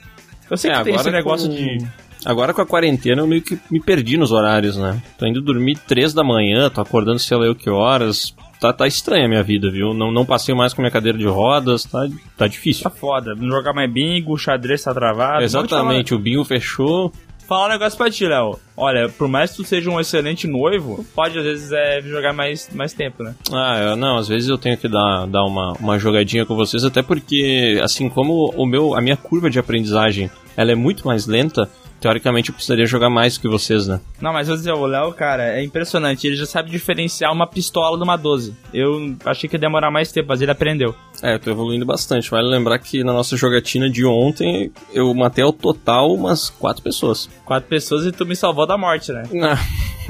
Eu 0.49 0.57
sei 0.57 0.71
É, 0.71 0.77
que 0.77 0.83
tem 0.85 0.95
esse 0.95 1.09
negócio 1.11 1.49
com- 1.49 1.55
de. 1.55 1.77
Agora 2.25 2.53
com 2.53 2.61
a 2.61 2.65
quarentena 2.65 3.21
eu 3.21 3.27
meio 3.27 3.41
que 3.41 3.57
me 3.69 3.79
perdi 3.79 4.17
nos 4.17 4.31
horários, 4.31 4.77
né? 4.77 5.01
Tô 5.17 5.25
indo 5.25 5.41
dormir 5.41 5.77
três 5.87 6.13
da 6.13 6.23
manhã, 6.23 6.69
tô 6.69 6.81
acordando 6.81 7.19
sei 7.19 7.37
lá 7.37 7.45
eu 7.45 7.55
que 7.55 7.69
horas. 7.69 8.33
Tá, 8.59 8.71
tá 8.71 8.87
estranha 8.87 9.25
a 9.25 9.27
minha 9.27 9.43
vida, 9.43 9.69
viu? 9.69 9.93
Não, 9.93 10.09
não 10.09 10.25
passeio 10.25 10.57
mais 10.57 10.73
com 10.73 10.81
minha 10.81 10.91
cadeira 10.91 11.17
de 11.17 11.25
rodas, 11.27 11.83
tá, 11.83 12.07
tá 12.37 12.47
difícil. 12.47 12.83
Tá 12.83 12.89
foda. 12.89 13.35
Não 13.35 13.49
jogar 13.49 13.73
mais 13.73 13.91
bingo, 13.91 14.31
o 14.33 14.37
xadrez 14.37 14.81
tá 14.83 14.93
travado. 14.93 15.43
Exatamente, 15.43 16.13
o 16.15 16.19
bingo 16.19 16.45
fechou. 16.45 17.11
Falar 17.45 17.65
um 17.65 17.69
negócio 17.71 17.97
pra 17.97 18.09
ti, 18.09 18.25
Léo. 18.25 18.57
Olha, 18.77 19.09
por 19.09 19.27
mais 19.27 19.51
que 19.51 19.57
tu 19.57 19.65
seja 19.65 19.89
um 19.89 19.99
excelente 19.99 20.47
noivo, 20.47 21.05
pode 21.13 21.37
às 21.37 21.43
vezes 21.43 21.71
é, 21.73 22.01
jogar 22.01 22.31
mais, 22.31 22.69
mais 22.73 22.93
tempo, 22.93 23.21
né? 23.21 23.35
Ah, 23.51 23.79
eu- 23.89 23.95
não, 23.97 24.15
às 24.15 24.29
vezes 24.29 24.47
eu 24.47 24.57
tenho 24.57 24.77
que 24.77 24.87
dar, 24.87 25.27
dar 25.27 25.43
uma, 25.43 25.73
uma 25.73 25.99
jogadinha 25.99 26.45
com 26.45 26.55
vocês, 26.55 26.85
até 26.85 27.01
porque, 27.03 27.81
assim 27.83 28.07
como 28.07 28.53
o 28.55 28.65
meu, 28.65 28.95
a 28.95 29.01
minha 29.01 29.17
curva 29.17 29.49
de 29.49 29.59
aprendizagem 29.59 30.31
ela 30.55 30.71
é 30.71 30.75
muito 30.75 31.05
mais 31.05 31.27
lenta, 31.27 31.69
teoricamente 32.03 32.49
eu 32.49 32.53
precisaria 32.53 32.85
jogar 32.85 33.09
mais 33.09 33.37
que 33.37 33.47
vocês, 33.47 33.87
né? 33.87 34.01
Não, 34.19 34.33
mas 34.33 34.49
vou 34.49 34.57
dizer, 34.57 34.73
o 34.73 34.85
Léo, 34.85 35.13
cara, 35.13 35.57
é 35.57 35.63
impressionante. 35.63 36.27
Ele 36.27 36.35
já 36.35 36.45
sabe 36.45 36.69
diferenciar 36.69 37.31
uma 37.31 37.47
pistola 37.47 37.95
de 37.97 38.03
uma 38.03 38.17
12. 38.17 38.53
Eu 38.73 39.15
achei 39.23 39.49
que 39.49 39.55
ia 39.55 39.59
demorar 39.59 39.89
mais 39.89 40.11
tempo, 40.11 40.27
mas 40.27 40.41
ele 40.41 40.51
aprendeu. 40.51 40.93
É, 41.21 41.35
eu 41.35 41.39
tô 41.39 41.49
evoluindo 41.49 41.85
bastante. 41.85 42.29
Vale 42.29 42.49
lembrar 42.49 42.77
que 42.79 43.05
na 43.05 43.13
nossa 43.13 43.37
jogatina 43.37 43.89
de 43.89 44.05
ontem 44.05 44.69
eu 44.93 45.13
matei 45.13 45.45
ao 45.45 45.53
total 45.53 46.13
umas 46.13 46.49
quatro 46.49 46.83
pessoas. 46.83 47.29
Quatro 47.45 47.69
pessoas 47.69 48.05
e 48.05 48.11
tu 48.11 48.25
me 48.25 48.35
salvou 48.35 48.67
da 48.67 48.77
morte, 48.77 49.13
né? 49.13 49.23
Não, 49.31 49.57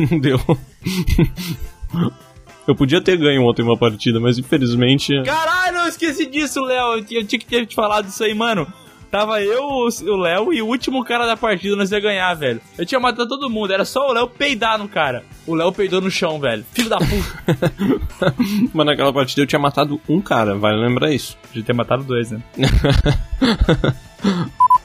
não 0.10 0.20
deu. 0.20 0.40
Eu 2.66 2.74
podia 2.76 3.02
ter 3.02 3.18
ganho 3.18 3.44
ontem 3.44 3.62
uma 3.62 3.78
partida, 3.78 4.22
mas 4.22 4.38
infelizmente. 4.38 5.22
Caralho, 5.24 5.80
eu 5.80 5.88
esqueci 5.90 6.26
disso, 6.26 6.62
Léo. 6.62 6.94
Eu 6.94 7.06
tinha 7.06 7.20
eu 7.20 7.28
tinha 7.28 7.40
que 7.40 7.46
ter 7.46 7.66
te 7.66 7.76
falado 7.76 8.08
isso 8.08 8.24
aí, 8.24 8.34
mano. 8.34 8.66
Tava 9.14 9.40
eu, 9.44 9.62
o 9.62 10.18
Léo 10.18 10.52
e 10.52 10.60
o 10.60 10.66
último 10.66 11.04
cara 11.04 11.28
da 11.28 11.38
partida 11.38 11.76
nós 11.76 11.92
ia 11.92 12.00
ganhar, 12.00 12.34
velho. 12.34 12.60
Eu 12.76 12.84
tinha 12.84 13.00
matado 13.00 13.30
todo 13.30 13.48
mundo, 13.48 13.72
era 13.72 13.86
só 13.86 14.10
o 14.10 14.12
Léo 14.12 14.28
peidar 14.28 14.80
no 14.80 14.90
cara. 14.90 15.24
O 15.46 15.54
Léo 15.54 15.72
peidou 15.72 16.02
no 16.02 16.10
chão, 16.10 16.40
velho. 16.40 16.66
Filho 16.74 16.90
da 16.90 16.98
puta. 16.98 17.64
Mas 18.74 18.86
naquela 18.88 19.14
partida 19.14 19.44
eu 19.44 19.46
tinha 19.46 19.60
matado 19.60 20.02
um 20.10 20.20
cara, 20.20 20.56
vale 20.56 20.82
lembrar 20.82 21.14
isso. 21.14 21.38
De 21.54 21.62
ter 21.62 21.74
matado 21.74 22.04
dois, 22.04 22.32
né? 22.32 22.42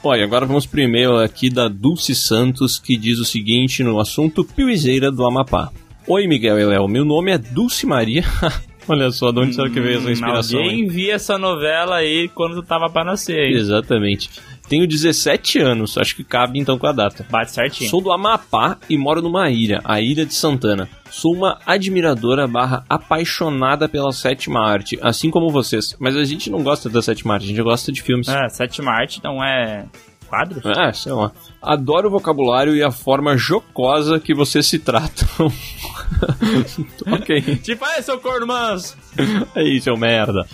Olha, 0.03 0.25
agora 0.25 0.45
vamos 0.45 0.67
pro 0.67 0.79
e-mail 0.79 1.17
aqui 1.17 1.49
da 1.49 1.67
Dulce 1.67 2.13
Santos, 2.13 2.77
que 2.77 2.95
diz 2.95 3.17
o 3.17 3.25
seguinte 3.25 3.83
no 3.83 3.99
assunto 3.99 4.43
Piuizeira 4.43 5.11
do 5.11 5.25
Amapá. 5.25 5.71
Oi, 6.05 6.27
Miguel 6.27 6.59
e 6.59 6.65
Léo, 6.65 6.87
meu 6.87 7.03
nome 7.03 7.31
é 7.31 7.39
Dulce 7.39 7.87
Maria. 7.87 8.23
Olha 8.89 9.11
só, 9.11 9.31
de 9.31 9.39
onde 9.39 9.53
será 9.53 9.69
que 9.69 9.79
veio 9.79 9.99
essa 9.99 10.11
inspiração? 10.11 10.59
Alguém 10.59 10.79
hein? 10.79 10.87
via 10.87 11.13
essa 11.13 11.37
novela 11.37 11.97
aí 11.97 12.27
quando 12.33 12.55
tu 12.55 12.63
tava 12.63 12.89
pra 12.89 13.03
nascer, 13.03 13.37
hein? 13.37 13.55
Exatamente. 13.55 14.31
Tenho 14.67 14.87
17 14.87 15.59
anos, 15.59 15.97
acho 15.97 16.15
que 16.15 16.23
cabe 16.23 16.59
então 16.59 16.77
com 16.77 16.87
a 16.87 16.91
data. 16.91 17.25
Bate 17.29 17.51
certinho. 17.51 17.89
Sou 17.89 18.01
do 18.01 18.11
Amapá 18.11 18.77
e 18.89 18.97
moro 18.97 19.21
numa 19.21 19.49
ilha, 19.49 19.79
a 19.83 20.01
Ilha 20.01 20.25
de 20.25 20.33
Santana. 20.33 20.89
Sou 21.09 21.33
uma 21.35 21.59
admiradora 21.65 22.47
barra 22.47 22.83
apaixonada 22.89 23.87
pela 23.87 24.11
sétima 24.11 24.59
arte, 24.59 24.97
assim 25.01 25.29
como 25.29 25.49
vocês. 25.49 25.95
Mas 25.99 26.15
a 26.15 26.23
gente 26.23 26.49
não 26.49 26.63
gosta 26.63 26.89
da 26.89 27.01
sétima 27.01 27.35
arte, 27.35 27.45
a 27.45 27.47
gente 27.47 27.61
gosta 27.61 27.91
de 27.91 28.01
filmes. 28.01 28.27
Ah, 28.27 28.49
sétima 28.49 28.91
arte 28.91 29.21
não 29.23 29.43
é 29.43 29.85
quadro? 30.29 30.61
É, 30.69 30.93
sei 30.93 31.11
lá. 31.11 31.31
Adoro 31.61 32.07
o 32.07 32.11
vocabulário 32.11 32.75
e 32.75 32.83
a 32.83 32.91
forma 32.91 33.35
jocosa 33.35 34.19
que 34.19 34.33
vocês 34.33 34.65
se 34.65 34.79
tratam. 34.79 35.27
ok. 37.11 37.57
Tipo, 37.57 37.85
aí, 37.85 38.03
seu 38.03 38.19
corno 38.19 38.47
manso. 38.47 38.95
Aí, 39.55 39.81
seu 39.81 39.97
merda. 39.97 40.45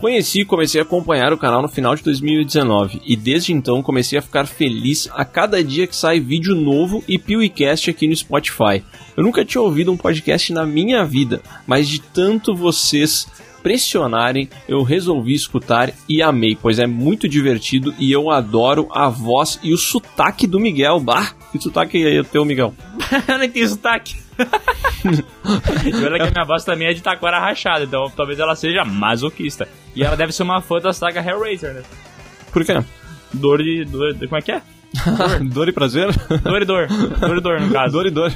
Conheci 0.00 0.40
e 0.40 0.44
comecei 0.46 0.80
a 0.80 0.84
acompanhar 0.84 1.30
o 1.30 1.36
canal 1.36 1.60
no 1.60 1.68
final 1.68 1.94
de 1.94 2.02
2019 2.02 3.02
e 3.04 3.14
desde 3.14 3.52
então 3.52 3.82
comecei 3.82 4.18
a 4.18 4.22
ficar 4.22 4.46
feliz 4.46 5.06
a 5.12 5.26
cada 5.26 5.62
dia 5.62 5.86
que 5.86 5.94
sai 5.94 6.18
vídeo 6.18 6.54
novo 6.54 7.04
e 7.06 7.18
PewCast 7.18 7.90
aqui 7.90 8.08
no 8.08 8.16
Spotify. 8.16 8.82
Eu 9.14 9.22
nunca 9.22 9.44
tinha 9.44 9.60
ouvido 9.60 9.92
um 9.92 9.98
podcast 9.98 10.54
na 10.54 10.64
minha 10.64 11.04
vida, 11.04 11.42
mas 11.66 11.86
de 11.86 12.00
tanto 12.00 12.54
vocês 12.54 13.26
pressionarem, 13.62 14.48
eu 14.68 14.82
resolvi 14.82 15.34
escutar 15.34 15.92
e 16.08 16.22
amei, 16.22 16.56
pois 16.60 16.78
é 16.78 16.86
muito 16.86 17.28
divertido 17.28 17.94
e 17.98 18.10
eu 18.10 18.30
adoro 18.30 18.88
a 18.90 19.08
voz 19.08 19.58
e 19.62 19.72
o 19.72 19.78
sotaque 19.78 20.46
do 20.46 20.60
Miguel. 20.60 21.00
Bah, 21.00 21.32
que 21.52 21.60
sotaque 21.60 22.04
é 22.04 22.22
teu, 22.22 22.44
Miguel? 22.44 22.74
eu 23.28 23.38
nem 23.38 23.50
tenho 23.50 23.68
sotaque. 23.68 24.16
e 25.84 26.04
olha 26.04 26.18
que 26.18 26.28
a 26.28 26.30
minha 26.30 26.44
voz 26.44 26.64
também 26.64 26.88
é 26.88 26.92
de 26.92 27.02
taquara 27.02 27.38
rachada, 27.38 27.84
então 27.84 28.10
talvez 28.16 28.38
ela 28.38 28.56
seja 28.56 28.84
masoquista. 28.84 29.68
E 29.94 30.02
ela 30.02 30.16
deve 30.16 30.32
ser 30.32 30.42
uma 30.42 30.60
fã 30.60 30.78
da 30.78 30.92
saga 30.92 31.20
Hellraiser, 31.20 31.74
né? 31.74 31.82
Por 32.52 32.64
quê? 32.64 32.82
Dor 33.32 33.62
de. 33.62 33.84
Dor, 33.84 34.14
como 34.14 34.36
é 34.36 34.42
que 34.42 34.52
é? 34.52 34.62
dor 35.52 35.68
e 35.68 35.72
prazer? 35.72 36.08
Dor 36.42 36.62
e 36.62 36.64
dor. 36.64 36.88
Dor 36.88 37.36
e 37.36 37.40
dor, 37.40 37.60
no 37.60 37.72
caso. 37.72 37.92
Dor 37.92 38.06
e 38.06 38.10
dor. 38.10 38.32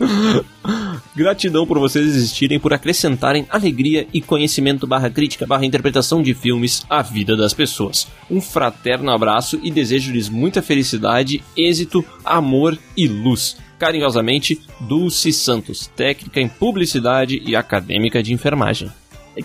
Gratidão 1.14 1.66
por 1.66 1.78
vocês 1.78 2.06
existirem, 2.06 2.58
por 2.58 2.72
acrescentarem 2.72 3.46
alegria 3.50 4.06
e 4.12 4.20
conhecimento 4.20 4.86
barra 4.86 5.10
crítica 5.10 5.46
barra 5.46 5.66
interpretação 5.66 6.22
de 6.22 6.32
filmes 6.34 6.84
à 6.88 7.02
vida 7.02 7.36
das 7.36 7.52
pessoas. 7.52 8.06
Um 8.30 8.40
fraterno 8.40 9.10
abraço 9.10 9.58
e 9.62 9.70
desejo-lhes 9.70 10.28
muita 10.28 10.62
felicidade, 10.62 11.42
êxito, 11.56 12.04
amor 12.24 12.78
e 12.96 13.06
luz. 13.08 13.56
Carinhosamente, 13.78 14.60
Dulce 14.80 15.32
Santos, 15.32 15.86
técnica 15.96 16.40
em 16.40 16.48
publicidade 16.48 17.42
e 17.44 17.56
acadêmica 17.56 18.22
de 18.22 18.32
enfermagem. 18.32 18.90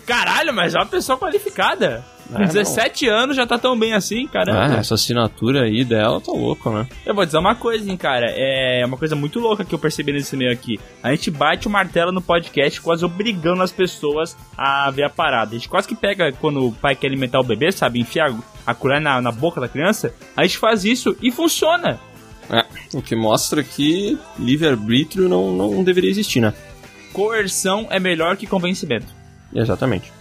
Caralho, 0.06 0.54
mas 0.54 0.76
é 0.76 0.78
uma 0.78 0.86
pessoa 0.86 1.18
qualificada. 1.18 2.15
Com 2.32 2.42
É, 2.42 2.46
17 2.46 3.08
anos 3.08 3.36
já 3.36 3.46
tá 3.46 3.58
tão 3.58 3.78
bem 3.78 3.94
assim, 3.94 4.28
caramba. 4.28 4.76
Ah, 4.76 4.80
essa 4.80 4.96
assinatura 4.96 5.64
aí 5.64 5.84
dela 5.84 6.20
tá 6.20 6.32
louco, 6.32 6.70
né? 6.72 6.88
Eu 7.06 7.14
vou 7.14 7.26
dizer 7.26 7.38
uma 7.38 7.56
coisa, 7.56 7.90
hein, 7.90 7.98
cara. 7.98 8.28
É 8.30 8.84
uma 8.86 8.98
coisa 8.98 9.16
muito 9.16 9.40
louca 9.40 9.64
que 9.64 9.74
eu 9.76 9.80
percebi 9.80 10.12
nesse 10.12 10.36
meio 10.36 10.52
aqui. 10.52 10.80
A 11.04 11.12
gente 11.12 11.30
bate 11.30 11.68
o 11.68 11.70
martelo 11.72 12.12
no 12.12 12.22
podcast, 12.22 12.82
quase 12.82 13.06
obrigando 13.06 13.62
as 13.62 13.72
pessoas 13.72 14.36
a 14.58 14.90
ver 14.92 15.04
a 15.04 15.10
parada. 15.10 15.52
A 15.52 15.54
gente 15.58 15.70
quase 15.70 15.88
que 15.88 15.96
pega 15.96 16.32
quando 16.34 16.68
o 16.68 16.72
pai 16.72 16.96
quer 16.96 17.08
alimentar 17.08 17.40
o 17.40 17.44
bebê, 17.44 17.72
sabe? 17.72 18.00
Enfiar 18.00 18.34
a 18.66 18.74
colher 18.74 19.00
na, 19.00 19.22
na 19.22 19.32
boca 19.32 19.62
da 19.62 19.68
criança. 19.68 20.14
A 20.36 20.44
gente 20.44 20.58
faz 20.58 20.84
isso 20.84 21.16
e 21.22 21.32
funciona. 21.32 22.00
É, 22.50 22.66
o 22.94 23.02
que 23.02 23.16
mostra 23.16 23.64
que 23.64 24.18
livre-arbítrio 24.38 25.28
não, 25.28 25.52
não 25.52 25.84
deveria 25.84 26.10
existir, 26.10 26.40
né? 26.40 26.54
Coerção 27.14 27.88
é 27.90 28.00
melhor 28.00 28.36
que 28.38 28.46
convencimento. 28.46 29.08
Exatamente. 29.54 30.12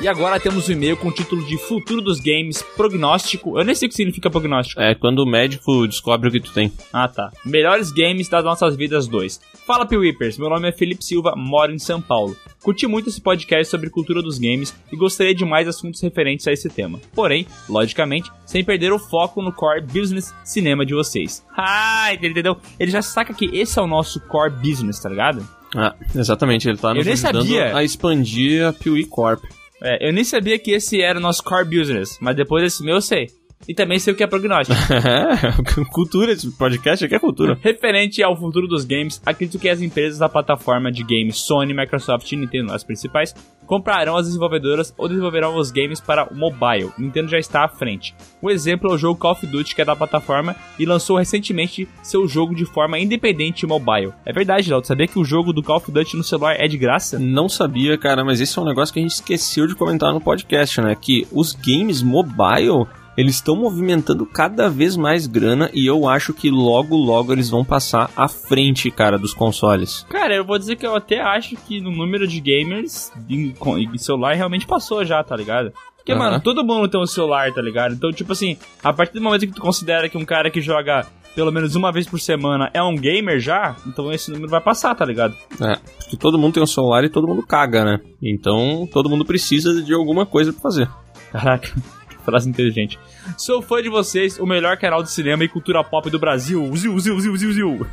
E 0.00 0.08
agora 0.08 0.40
temos 0.40 0.66
o 0.66 0.72
e-mail 0.72 0.96
com 0.96 1.08
o 1.08 1.12
título 1.12 1.44
de 1.44 1.58
Futuro 1.58 2.00
dos 2.00 2.20
Games, 2.20 2.62
Prognóstico. 2.74 3.58
Eu 3.58 3.64
nem 3.66 3.74
sei 3.74 3.86
o 3.86 3.90
que 3.90 3.94
significa 3.94 4.30
prognóstico. 4.30 4.80
É 4.80 4.94
quando 4.94 5.18
o 5.18 5.26
médico 5.26 5.86
descobre 5.86 6.26
o 6.26 6.32
que 6.32 6.40
tu 6.40 6.50
tem. 6.54 6.72
Ah, 6.90 7.06
tá. 7.06 7.30
Melhores 7.44 7.92
games 7.92 8.26
das 8.26 8.42
nossas 8.42 8.74
vidas 8.74 9.06
2. 9.06 9.38
Fala, 9.66 9.84
Piwipers. 9.84 10.38
Meu 10.38 10.48
nome 10.48 10.70
é 10.70 10.72
Felipe 10.72 11.04
Silva, 11.04 11.34
moro 11.36 11.70
em 11.70 11.78
São 11.78 12.00
Paulo. 12.00 12.34
Curti 12.62 12.86
muito 12.86 13.10
esse 13.10 13.20
podcast 13.20 13.70
sobre 13.70 13.90
cultura 13.90 14.22
dos 14.22 14.38
games 14.38 14.74
e 14.90 14.96
gostaria 14.96 15.34
de 15.34 15.44
mais 15.44 15.68
assuntos 15.68 16.00
referentes 16.00 16.48
a 16.48 16.52
esse 16.52 16.70
tema. 16.70 16.98
Porém, 17.14 17.46
logicamente, 17.68 18.30
sem 18.46 18.64
perder 18.64 18.94
o 18.94 18.98
foco 18.98 19.42
no 19.42 19.52
core 19.52 19.82
business 19.82 20.34
cinema 20.42 20.86
de 20.86 20.94
vocês. 20.94 21.44
Ah, 21.54 22.08
entendeu? 22.14 22.56
Ele 22.78 22.90
já 22.90 23.02
saca 23.02 23.34
que 23.34 23.50
esse 23.52 23.78
é 23.78 23.82
o 23.82 23.86
nosso 23.86 24.18
core 24.20 24.54
business, 24.62 24.98
tá 24.98 25.10
ligado? 25.10 25.46
Ah, 25.76 25.94
exatamente. 26.14 26.66
Ele 26.66 26.78
tá 26.78 26.94
nos 26.94 27.04
nem 27.04 27.12
ajudando 27.12 27.42
sabia. 27.42 27.76
a 27.76 27.84
expandir 27.84 28.66
a 28.66 28.72
Piuí 28.72 29.04
Corp. 29.04 29.44
É, 29.82 30.08
eu 30.08 30.12
nem 30.12 30.24
sabia 30.24 30.58
que 30.58 30.72
esse 30.72 31.00
era 31.00 31.18
o 31.18 31.22
nosso 31.22 31.42
core 31.42 31.64
business, 31.64 32.18
mas 32.20 32.36
depois 32.36 32.62
desse 32.62 32.84
meu 32.84 32.96
eu 32.96 33.00
sei. 33.00 33.28
E 33.68 33.74
também 33.74 33.98
sei 33.98 34.12
o 34.12 34.16
que 34.16 34.22
é 34.22 34.26
prognóstico. 34.26 34.78
É, 35.00 35.84
cultura, 35.92 36.32
esse 36.32 36.50
podcast 36.52 37.04
aqui 37.04 37.14
é 37.14 37.18
cultura. 37.18 37.58
Referente 37.62 38.22
ao 38.22 38.36
futuro 38.36 38.66
dos 38.66 38.84
games, 38.84 39.20
acredito 39.24 39.58
que 39.58 39.68
as 39.68 39.80
empresas 39.80 40.18
da 40.18 40.28
plataforma 40.28 40.90
de 40.90 41.02
games 41.02 41.38
Sony, 41.38 41.72
Microsoft 41.74 42.30
e 42.30 42.36
Nintendo, 42.36 42.72
as 42.72 42.84
principais, 42.84 43.34
comprarão 43.66 44.16
as 44.16 44.26
desenvolvedoras 44.26 44.92
ou 44.98 45.08
desenvolverão 45.08 45.56
os 45.56 45.70
games 45.70 46.00
para 46.00 46.24
o 46.24 46.36
mobile. 46.36 46.90
Nintendo 46.98 47.28
já 47.28 47.38
está 47.38 47.64
à 47.64 47.68
frente. 47.68 48.14
O 48.42 48.50
exemplo 48.50 48.90
é 48.90 48.94
o 48.94 48.98
jogo 48.98 49.18
Call 49.18 49.32
of 49.32 49.46
Duty, 49.46 49.74
que 49.74 49.80
é 49.80 49.84
da 49.84 49.96
plataforma 49.96 50.56
e 50.78 50.84
lançou 50.84 51.16
recentemente 51.16 51.88
seu 52.02 52.26
jogo 52.26 52.54
de 52.54 52.64
forma 52.64 52.98
independente 52.98 53.66
mobile. 53.66 54.12
É 54.24 54.32
verdade, 54.32 54.70
Léo, 54.70 54.84
sabia 54.84 55.06
que 55.06 55.18
o 55.18 55.24
jogo 55.24 55.52
do 55.52 55.62
Call 55.62 55.76
of 55.76 55.90
Duty 55.90 56.16
no 56.16 56.24
celular 56.24 56.56
é 56.58 56.66
de 56.66 56.76
graça? 56.76 57.18
Não 57.18 57.48
sabia, 57.48 57.96
cara, 57.96 58.24
mas 58.24 58.40
esse 58.40 58.58
é 58.58 58.62
um 58.62 58.66
negócio 58.66 58.92
que 58.92 58.98
a 58.98 59.02
gente 59.02 59.12
esqueceu 59.12 59.66
de 59.66 59.74
comentar 59.74 60.12
no 60.12 60.20
podcast, 60.20 60.80
né? 60.80 60.96
Que 61.00 61.26
os 61.30 61.52
games 61.52 62.02
mobile, 62.02 62.86
eles 63.16 63.36
estão 63.36 63.56
movimentando 63.56 64.24
cada 64.24 64.68
vez 64.68 64.96
mais 64.96 65.26
grana 65.26 65.70
e 65.74 65.86
eu 65.86 66.08
acho 66.08 66.32
que 66.32 66.50
logo, 66.50 66.96
logo 66.96 67.32
eles 67.32 67.50
vão 67.50 67.64
passar 67.64 68.10
à 68.16 68.28
frente, 68.28 68.90
cara, 68.90 69.18
dos 69.18 69.34
consoles. 69.34 70.06
Cara, 70.08 70.34
eu 70.34 70.44
vou 70.44 70.58
dizer 70.58 70.76
que 70.76 70.86
eu 70.86 70.94
até 70.94 71.20
acho 71.20 71.56
que 71.56 71.80
no 71.80 71.90
número 71.90 72.26
de 72.26 72.40
gamers 72.40 73.12
em, 73.28 73.54
celular 73.98 74.34
realmente 74.34 74.66
passou 74.66 75.04
já, 75.04 75.22
tá 75.22 75.36
ligado? 75.36 75.72
Porque, 75.96 76.12
Aham. 76.12 76.18
mano, 76.18 76.40
todo 76.40 76.64
mundo 76.64 76.88
tem 76.88 77.00
um 77.00 77.06
celular, 77.06 77.52
tá 77.52 77.60
ligado? 77.60 77.94
Então, 77.94 78.10
tipo 78.10 78.32
assim, 78.32 78.56
a 78.82 78.92
partir 78.92 79.14
do 79.14 79.20
momento 79.20 79.46
que 79.46 79.52
tu 79.52 79.60
considera 79.60 80.08
que 80.08 80.16
um 80.16 80.24
cara 80.24 80.50
que 80.50 80.60
joga 80.60 81.06
pelo 81.34 81.52
menos 81.52 81.76
uma 81.76 81.92
vez 81.92 82.08
por 82.08 82.18
semana 82.18 82.70
é 82.74 82.82
um 82.82 82.96
gamer 82.96 83.38
já, 83.38 83.76
então 83.86 84.12
esse 84.12 84.30
número 84.30 84.50
vai 84.50 84.60
passar, 84.60 84.94
tá 84.94 85.04
ligado? 85.04 85.34
É, 85.60 85.78
porque 85.98 86.16
todo 86.16 86.38
mundo 86.38 86.54
tem 86.54 86.62
um 86.62 86.66
celular 86.66 87.04
e 87.04 87.08
todo 87.08 87.28
mundo 87.28 87.46
caga, 87.46 87.84
né? 87.84 88.00
Então 88.22 88.88
todo 88.92 89.08
mundo 89.08 89.24
precisa 89.24 89.82
de 89.82 89.94
alguma 89.94 90.26
coisa 90.26 90.52
pra 90.52 90.62
fazer. 90.62 90.88
Caraca, 91.30 91.72
frase 92.20 92.48
inteligente. 92.48 92.98
Sou 93.36 93.60
fã 93.62 93.82
de 93.82 93.88
vocês, 93.88 94.38
o 94.38 94.46
melhor 94.46 94.76
canal 94.76 95.02
de 95.02 95.10
cinema 95.10 95.42
e 95.44 95.48
cultura 95.48 95.82
pop 95.82 96.08
do 96.10 96.18
Brasil. 96.18 96.70
Ziu, 96.76 96.98
ziu, 96.98 97.18
ziu, 97.20 97.36
ziu, 97.36 97.52
ziu. 97.52 97.86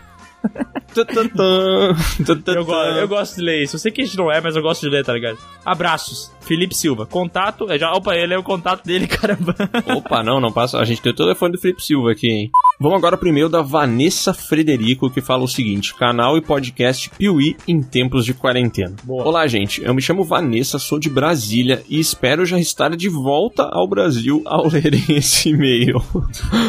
Eu, 2.55 2.65
go- 2.65 2.73
eu 3.01 3.07
gosto 3.07 3.35
de 3.35 3.41
ler 3.41 3.63
isso. 3.63 3.75
Eu 3.75 3.79
sei 3.79 3.91
que 3.91 4.01
a 4.01 4.05
gente 4.05 4.17
não 4.17 4.31
é, 4.31 4.39
mas 4.39 4.55
eu 4.55 4.61
gosto 4.61 4.81
de 4.81 4.89
ler, 4.89 5.03
tá 5.03 5.11
ligado? 5.13 5.37
Abraços. 5.65 6.31
Felipe 6.41 6.75
Silva. 6.75 7.05
Contato. 7.05 7.69
é, 7.71 7.77
Já, 7.77 7.91
opa, 7.91 8.15
ele 8.15 8.33
é 8.33 8.37
o 8.37 8.43
contato 8.43 8.83
dele, 8.85 9.05
caramba. 9.09 9.55
Opa, 9.95 10.23
não, 10.23 10.39
não 10.39 10.51
passa. 10.51 10.77
A 10.79 10.85
gente 10.85 11.01
tem 11.01 11.11
o 11.11 11.15
telefone 11.15 11.53
do 11.53 11.59
Felipe 11.59 11.83
Silva 11.83 12.11
aqui, 12.11 12.27
hein? 12.29 12.51
Vamos 12.79 12.99
agora 12.99 13.17
primeiro 13.17 13.49
da 13.49 13.63
Vanessa 13.63 14.35
Frederico, 14.35 15.09
que 15.09 15.19
fala 15.19 15.43
o 15.43 15.47
seguinte: 15.47 15.95
canal 15.95 16.37
e 16.37 16.41
podcast 16.41 17.09
Piuí 17.09 17.57
em 17.67 17.81
tempos 17.81 18.23
de 18.23 18.35
quarentena. 18.35 18.95
Olá, 19.07 19.47
gente. 19.47 19.83
Eu 19.83 19.95
me 19.95 20.01
chamo 20.01 20.23
Vanessa, 20.23 20.77
sou 20.77 20.99
de 20.99 21.09
Brasília 21.09 21.83
e 21.89 21.99
espero 21.99 22.45
já 22.45 22.59
estar 22.59 22.95
de 22.95 23.09
volta 23.09 23.63
ao 23.63 23.87
Brasil 23.87 24.43
ao 24.45 24.67
ler 24.69 24.93
esse 25.09 25.49
e-mail. 25.49 25.99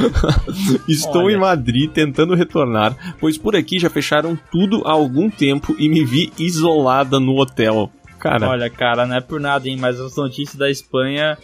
Estou 0.88 1.24
Olha. 1.24 1.34
em 1.34 1.38
Madrid 1.38 1.90
tentando 1.90 2.34
retornar, 2.34 3.16
pois 3.20 3.36
por 3.36 3.54
aqui 3.54 3.78
já 3.78 3.90
fecharam 3.90 4.38
tudo 4.50 4.80
há 4.86 4.92
algum 4.92 5.28
tempo 5.28 5.76
e 5.78 5.90
me 5.90 6.06
vi 6.06 6.32
isolada 6.38 7.20
no 7.20 7.38
hotel. 7.38 7.92
Cara, 8.18 8.48
Olha, 8.48 8.70
cara, 8.70 9.06
não 9.06 9.16
é 9.16 9.20
por 9.20 9.38
nada, 9.38 9.68
hein, 9.68 9.76
mas 9.78 10.00
as 10.00 10.16
notícias 10.16 10.56
da 10.56 10.70
Espanha 10.70 11.36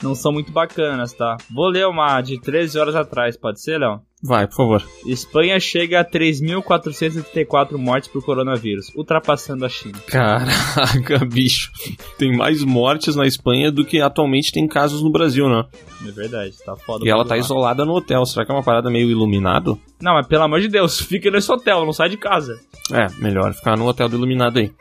não 0.00 0.14
são 0.14 0.30
muito 0.30 0.52
bacanas, 0.52 1.12
tá? 1.12 1.36
Vou 1.52 1.66
ler 1.66 1.88
uma 1.88 2.20
de 2.20 2.40
13 2.40 2.78
horas 2.78 2.94
atrás, 2.94 3.36
pode 3.36 3.60
ser, 3.60 3.78
Léo? 3.78 4.00
Vai, 4.22 4.46
por 4.46 4.56
favor. 4.56 4.84
Espanha 5.06 5.58
chega 5.58 6.00
a 6.00 6.04
3.434 6.04 7.76
mortes 7.76 8.08
por 8.08 8.24
coronavírus, 8.24 8.92
ultrapassando 8.94 9.64
a 9.64 9.68
China. 9.68 9.98
Caraca, 10.06 11.24
bicho. 11.26 11.70
Tem 12.16 12.36
mais 12.36 12.62
mortes 12.62 13.16
na 13.16 13.26
Espanha 13.26 13.70
do 13.72 13.84
que 13.84 14.00
atualmente 14.00 14.52
tem 14.52 14.66
casos 14.68 15.02
no 15.02 15.10
Brasil, 15.10 15.48
né? 15.48 15.64
É 16.06 16.10
verdade, 16.10 16.54
tá 16.64 16.76
foda. 16.76 17.04
E 17.04 17.10
ela 17.10 17.24
tá 17.24 17.34
lá. 17.34 17.40
isolada 17.40 17.84
no 17.84 17.94
hotel. 17.94 18.24
Será 18.24 18.44
que 18.44 18.52
é 18.52 18.54
uma 18.54 18.62
parada 18.62 18.90
meio 18.90 19.10
iluminado? 19.10 19.78
Não, 20.00 20.14
mas 20.14 20.26
pelo 20.26 20.42
amor 20.44 20.60
de 20.60 20.68
Deus, 20.68 20.98
fica 21.02 21.30
nesse 21.30 21.50
hotel, 21.50 21.84
não 21.84 21.92
sai 21.92 22.08
de 22.08 22.16
casa. 22.16 22.58
É, 22.92 23.08
melhor 23.20 23.52
ficar 23.54 23.76
no 23.76 23.86
hotel 23.86 24.08
do 24.08 24.16
iluminado 24.16 24.58
aí. 24.58 24.72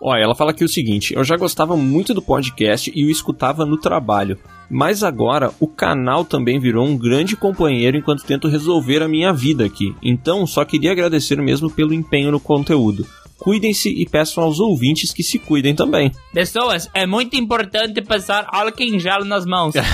Olha, 0.00 0.22
ela 0.22 0.34
fala 0.34 0.52
aqui 0.52 0.64
o 0.64 0.68
seguinte: 0.68 1.14
eu 1.14 1.22
já 1.22 1.36
gostava 1.36 1.76
muito 1.76 2.14
do 2.14 2.22
podcast 2.22 2.90
e 2.94 3.04
o 3.04 3.10
escutava 3.10 3.66
no 3.66 3.76
trabalho. 3.76 4.38
Mas 4.70 5.02
agora 5.02 5.52
o 5.58 5.66
canal 5.66 6.24
também 6.24 6.58
virou 6.58 6.86
um 6.86 6.96
grande 6.96 7.36
companheiro 7.36 7.96
enquanto 7.96 8.24
tento 8.24 8.48
resolver 8.48 9.02
a 9.02 9.08
minha 9.08 9.32
vida 9.32 9.64
aqui. 9.64 9.94
Então 10.02 10.46
só 10.46 10.64
queria 10.64 10.92
agradecer 10.92 11.40
mesmo 11.42 11.68
pelo 11.68 11.92
empenho 11.92 12.30
no 12.30 12.40
conteúdo. 12.40 13.04
Cuidem-se 13.40 13.88
e 13.88 14.06
peçam 14.06 14.44
aos 14.44 14.60
ouvintes 14.60 15.12
que 15.12 15.22
se 15.22 15.38
cuidem 15.38 15.74
também. 15.74 16.12
Pessoas, 16.32 16.90
é 16.92 17.06
muito 17.06 17.36
importante 17.36 18.02
passar 18.02 18.46
álcool 18.48 18.82
em 18.82 18.98
gel 18.98 19.24
nas 19.24 19.46
mãos. 19.46 19.74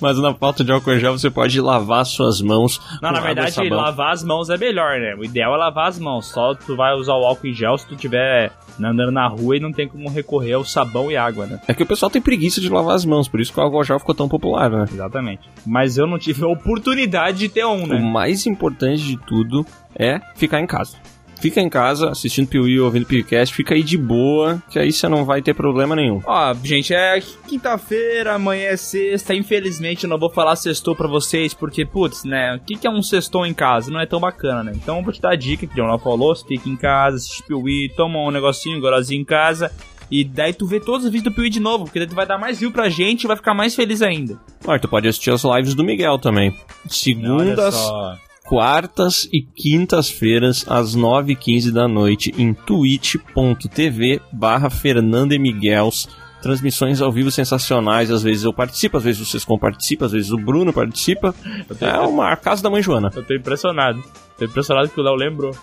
Mas 0.00 0.18
na 0.18 0.34
falta 0.34 0.62
de 0.62 0.70
álcool 0.72 0.92
em 0.92 1.00
gel 1.00 1.18
você 1.18 1.30
pode 1.30 1.58
lavar 1.60 2.04
suas 2.04 2.40
mãos. 2.42 2.80
Não, 3.00 3.10
na 3.12 3.20
verdade, 3.20 3.68
lavar 3.70 4.12
as 4.12 4.22
mãos 4.22 4.50
é 4.50 4.58
melhor, 4.58 5.00
né? 5.00 5.14
O 5.18 5.24
ideal 5.24 5.54
é 5.54 5.56
lavar 5.56 5.88
as 5.88 5.98
mãos. 5.98 6.26
Só 6.26 6.54
tu 6.54 6.76
vai 6.76 6.94
usar 6.94 7.14
o 7.14 7.24
álcool 7.24 7.46
em 7.46 7.54
gel 7.54 7.78
se 7.78 7.86
tu 7.86 7.96
tiver 7.96 8.52
andando 8.84 9.10
na 9.12 9.26
rua 9.26 9.56
e 9.56 9.60
não 9.60 9.72
tem 9.72 9.88
como 9.88 10.08
recorrer 10.10 10.54
ao 10.54 10.64
sabão 10.64 11.10
e 11.10 11.16
água, 11.16 11.46
né? 11.46 11.60
É 11.66 11.74
que 11.74 11.82
o 11.82 11.86
pessoal 11.86 12.10
tem 12.10 12.20
preguiça 12.20 12.60
de 12.60 12.68
lavar 12.68 12.94
as 12.96 13.04
mãos, 13.04 13.28
por 13.28 13.40
isso 13.40 13.52
que 13.52 13.58
o 13.58 13.62
álcool 13.62 13.84
gel 13.84 13.98
ficou 13.98 14.14
tão 14.14 14.28
popular, 14.28 14.70
né? 14.70 14.84
Exatamente. 14.92 15.48
Mas 15.64 15.96
eu 15.96 16.06
não 16.06 16.18
tive 16.18 16.44
a 16.44 16.48
oportunidade 16.48 17.38
de 17.38 17.48
ter 17.48 17.64
um, 17.64 17.84
O 17.84 17.86
né? 17.86 18.00
mais 18.00 18.46
importante 18.46 19.02
de 19.02 19.16
tudo 19.16 19.64
é 19.94 20.20
ficar 20.34 20.60
em 20.60 20.66
casa. 20.66 20.96
Fica 21.40 21.60
em 21.60 21.68
casa, 21.68 22.10
assistindo 22.10 22.48
Piuí, 22.48 22.80
ouvindo 22.80 23.06
Piucast, 23.06 23.54
fica 23.54 23.74
aí 23.74 23.82
de 23.82 23.98
boa, 23.98 24.62
que 24.70 24.78
aí 24.78 24.90
você 24.90 25.08
não 25.08 25.24
vai 25.24 25.42
ter 25.42 25.54
problema 25.54 25.94
nenhum. 25.94 26.20
Ó, 26.24 26.54
gente, 26.64 26.94
é 26.94 27.20
quinta-feira, 27.46 28.34
amanhã 28.34 28.68
é 28.68 28.76
sexta. 28.76 29.34
Infelizmente 29.34 30.04
eu 30.04 30.10
não 30.10 30.18
vou 30.18 30.30
falar 30.30 30.56
sextou 30.56 30.96
pra 30.96 31.06
vocês, 31.06 31.52
porque, 31.52 31.84
putz, 31.84 32.24
né? 32.24 32.56
O 32.56 32.60
que, 32.60 32.76
que 32.76 32.86
é 32.86 32.90
um 32.90 33.02
sextou 33.02 33.44
em 33.44 33.52
casa? 33.52 33.90
Não 33.90 34.00
é 34.00 34.06
tão 34.06 34.18
bacana, 34.18 34.64
né? 34.64 34.72
Então 34.74 34.98
eu 34.98 35.04
vou 35.04 35.12
te 35.12 35.20
dar 35.20 35.32
a 35.32 35.36
dica 35.36 35.66
que 35.66 35.80
o 35.80 35.86
John 35.86 35.98
falou: 35.98 36.34
você 36.34 36.46
fica 36.46 36.68
em 36.68 36.76
casa, 36.76 37.16
assiste 37.16 37.42
Piuí, 37.42 37.90
toma 37.94 38.18
um 38.18 38.30
negocinho, 38.30 38.78
um 38.78 38.80
gorozinho 38.80 39.20
em 39.20 39.24
casa. 39.24 39.70
E 40.10 40.24
daí 40.24 40.52
tu 40.52 40.66
vê 40.66 40.78
todos 40.78 41.04
os 41.04 41.10
vídeos 41.10 41.32
do 41.32 41.34
Piuí 41.34 41.50
de 41.50 41.60
novo, 41.60 41.84
porque 41.84 41.98
daí 41.98 42.08
tu 42.08 42.14
vai 42.14 42.26
dar 42.26 42.38
mais 42.38 42.58
view 42.58 42.70
pra 42.70 42.88
gente 42.88 43.24
e 43.24 43.26
vai 43.26 43.36
ficar 43.36 43.54
mais 43.54 43.74
feliz 43.74 44.02
ainda. 44.02 44.38
Ah, 44.66 44.78
tu 44.78 44.88
pode 44.88 45.08
assistir 45.08 45.32
as 45.32 45.44
lives 45.44 45.74
do 45.74 45.84
Miguel 45.84 46.18
também. 46.18 46.56
Segundas. 46.88 47.74
Quartas 48.46 49.28
e 49.32 49.42
quintas-feiras, 49.42 50.64
às 50.68 50.96
9h15 50.96 51.70
da 51.72 51.86
noite, 51.88 52.32
em 52.38 52.54
twitch.tv 52.54 54.20
barra 54.32 54.70
Fernanda 54.70 55.34
e 55.34 55.38
Miguels. 55.38 56.08
Transmissões 56.42 57.00
ao 57.00 57.10
vivo 57.10 57.30
sensacionais, 57.30 58.10
às 58.10 58.22
vezes 58.22 58.44
eu 58.44 58.52
participo, 58.52 58.98
às 58.98 59.02
vezes 59.02 59.26
vocês 59.26 59.44
compartilham, 59.44 60.06
às 60.06 60.12
vezes 60.12 60.30
o 60.30 60.36
Bruno 60.36 60.72
participa. 60.72 61.34
É 61.80 61.98
uma 61.98 62.30
a 62.30 62.36
casa 62.36 62.62
da 62.62 62.70
mãe 62.70 62.82
Joana. 62.82 63.10
Eu 63.14 63.24
tô 63.24 63.34
impressionado. 63.34 64.02
Tô 64.38 64.44
impressionado 64.44 64.88
que 64.88 65.00
o 65.00 65.02
Léo 65.02 65.14
lembrou. 65.16 65.56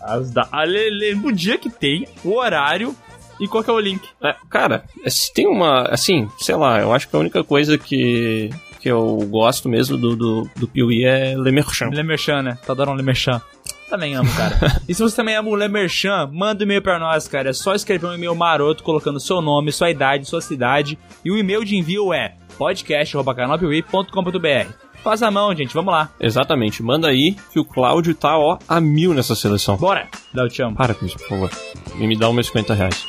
As 0.00 0.30
da... 0.30 0.48
Ah, 0.50 0.64
le- 0.64 0.90
Lembra 0.90 1.28
o 1.28 1.32
dia 1.32 1.58
que 1.58 1.68
tem, 1.68 2.06
o 2.24 2.36
horário 2.36 2.94
e 3.40 3.46
qual 3.46 3.62
que 3.62 3.68
é 3.70 3.72
o 3.72 3.78
link. 3.80 4.00
É, 4.22 4.34
cara, 4.48 4.84
se 5.06 5.32
tem 5.34 5.46
uma. 5.46 5.82
Assim, 5.90 6.28
sei 6.38 6.54
lá, 6.56 6.80
eu 6.80 6.92
acho 6.94 7.08
que 7.08 7.16
a 7.16 7.18
única 7.18 7.44
coisa 7.44 7.76
que, 7.76 8.48
que 8.82 8.90
eu 8.90 9.18
gosto 9.30 9.68
mesmo 9.68 9.96
do, 9.96 10.16
do, 10.16 10.50
do 10.56 10.66
Piuí 10.66 11.04
é 11.04 11.36
Le 11.36 11.52
Merchan. 11.52 11.90
Le 11.90 12.02
Merchan, 12.02 12.42
né? 12.42 12.58
Tá 12.66 12.72
adorando 12.72 12.96
Le 12.96 13.04
Merchan. 13.04 13.40
Também 13.88 14.16
amo, 14.16 14.28
cara. 14.34 14.58
e 14.88 14.94
se 14.94 15.00
você 15.00 15.14
também 15.14 15.36
ama 15.36 15.48
o 15.48 15.54
Le 15.54 15.68
Merchan, 15.68 16.28
manda 16.32 16.64
um 16.64 16.66
e-mail 16.66 16.82
pra 16.82 16.98
nós, 16.98 17.28
cara. 17.28 17.50
É 17.50 17.52
só 17.52 17.76
escrever 17.76 18.06
um 18.06 18.14
e-mail 18.14 18.34
maroto 18.34 18.82
colocando 18.82 19.20
seu 19.20 19.40
nome, 19.40 19.70
sua 19.70 19.88
idade, 19.88 20.28
sua 20.28 20.40
cidade. 20.40 20.98
E 21.24 21.30
o 21.30 21.38
e-mail 21.38 21.64
de 21.64 21.76
envio 21.76 22.12
é 22.12 22.34
podcast.canalpiuí.com.br. 22.58 24.72
Faz 25.04 25.22
a 25.22 25.30
mão, 25.30 25.54
gente. 25.54 25.72
Vamos 25.74 25.94
lá. 25.94 26.10
Exatamente, 26.18 26.82
manda 26.82 27.06
aí 27.06 27.36
que 27.52 27.60
o 27.60 27.64
Cláudio 27.64 28.12
tá, 28.14 28.36
ó, 28.36 28.58
a 28.68 28.80
mil 28.80 29.14
nessa 29.14 29.36
seleção. 29.36 29.76
Bora. 29.76 30.08
Léo, 30.34 30.48
te 30.48 30.60
amo. 30.60 30.74
Para 30.76 30.94
com 30.94 31.06
isso, 31.06 31.16
por 31.18 31.28
favor. 31.28 31.50
E 31.98 32.06
me 32.06 32.16
dá 32.16 32.28
uns 32.28 32.46
50 32.46 32.74
reais. 32.74 33.06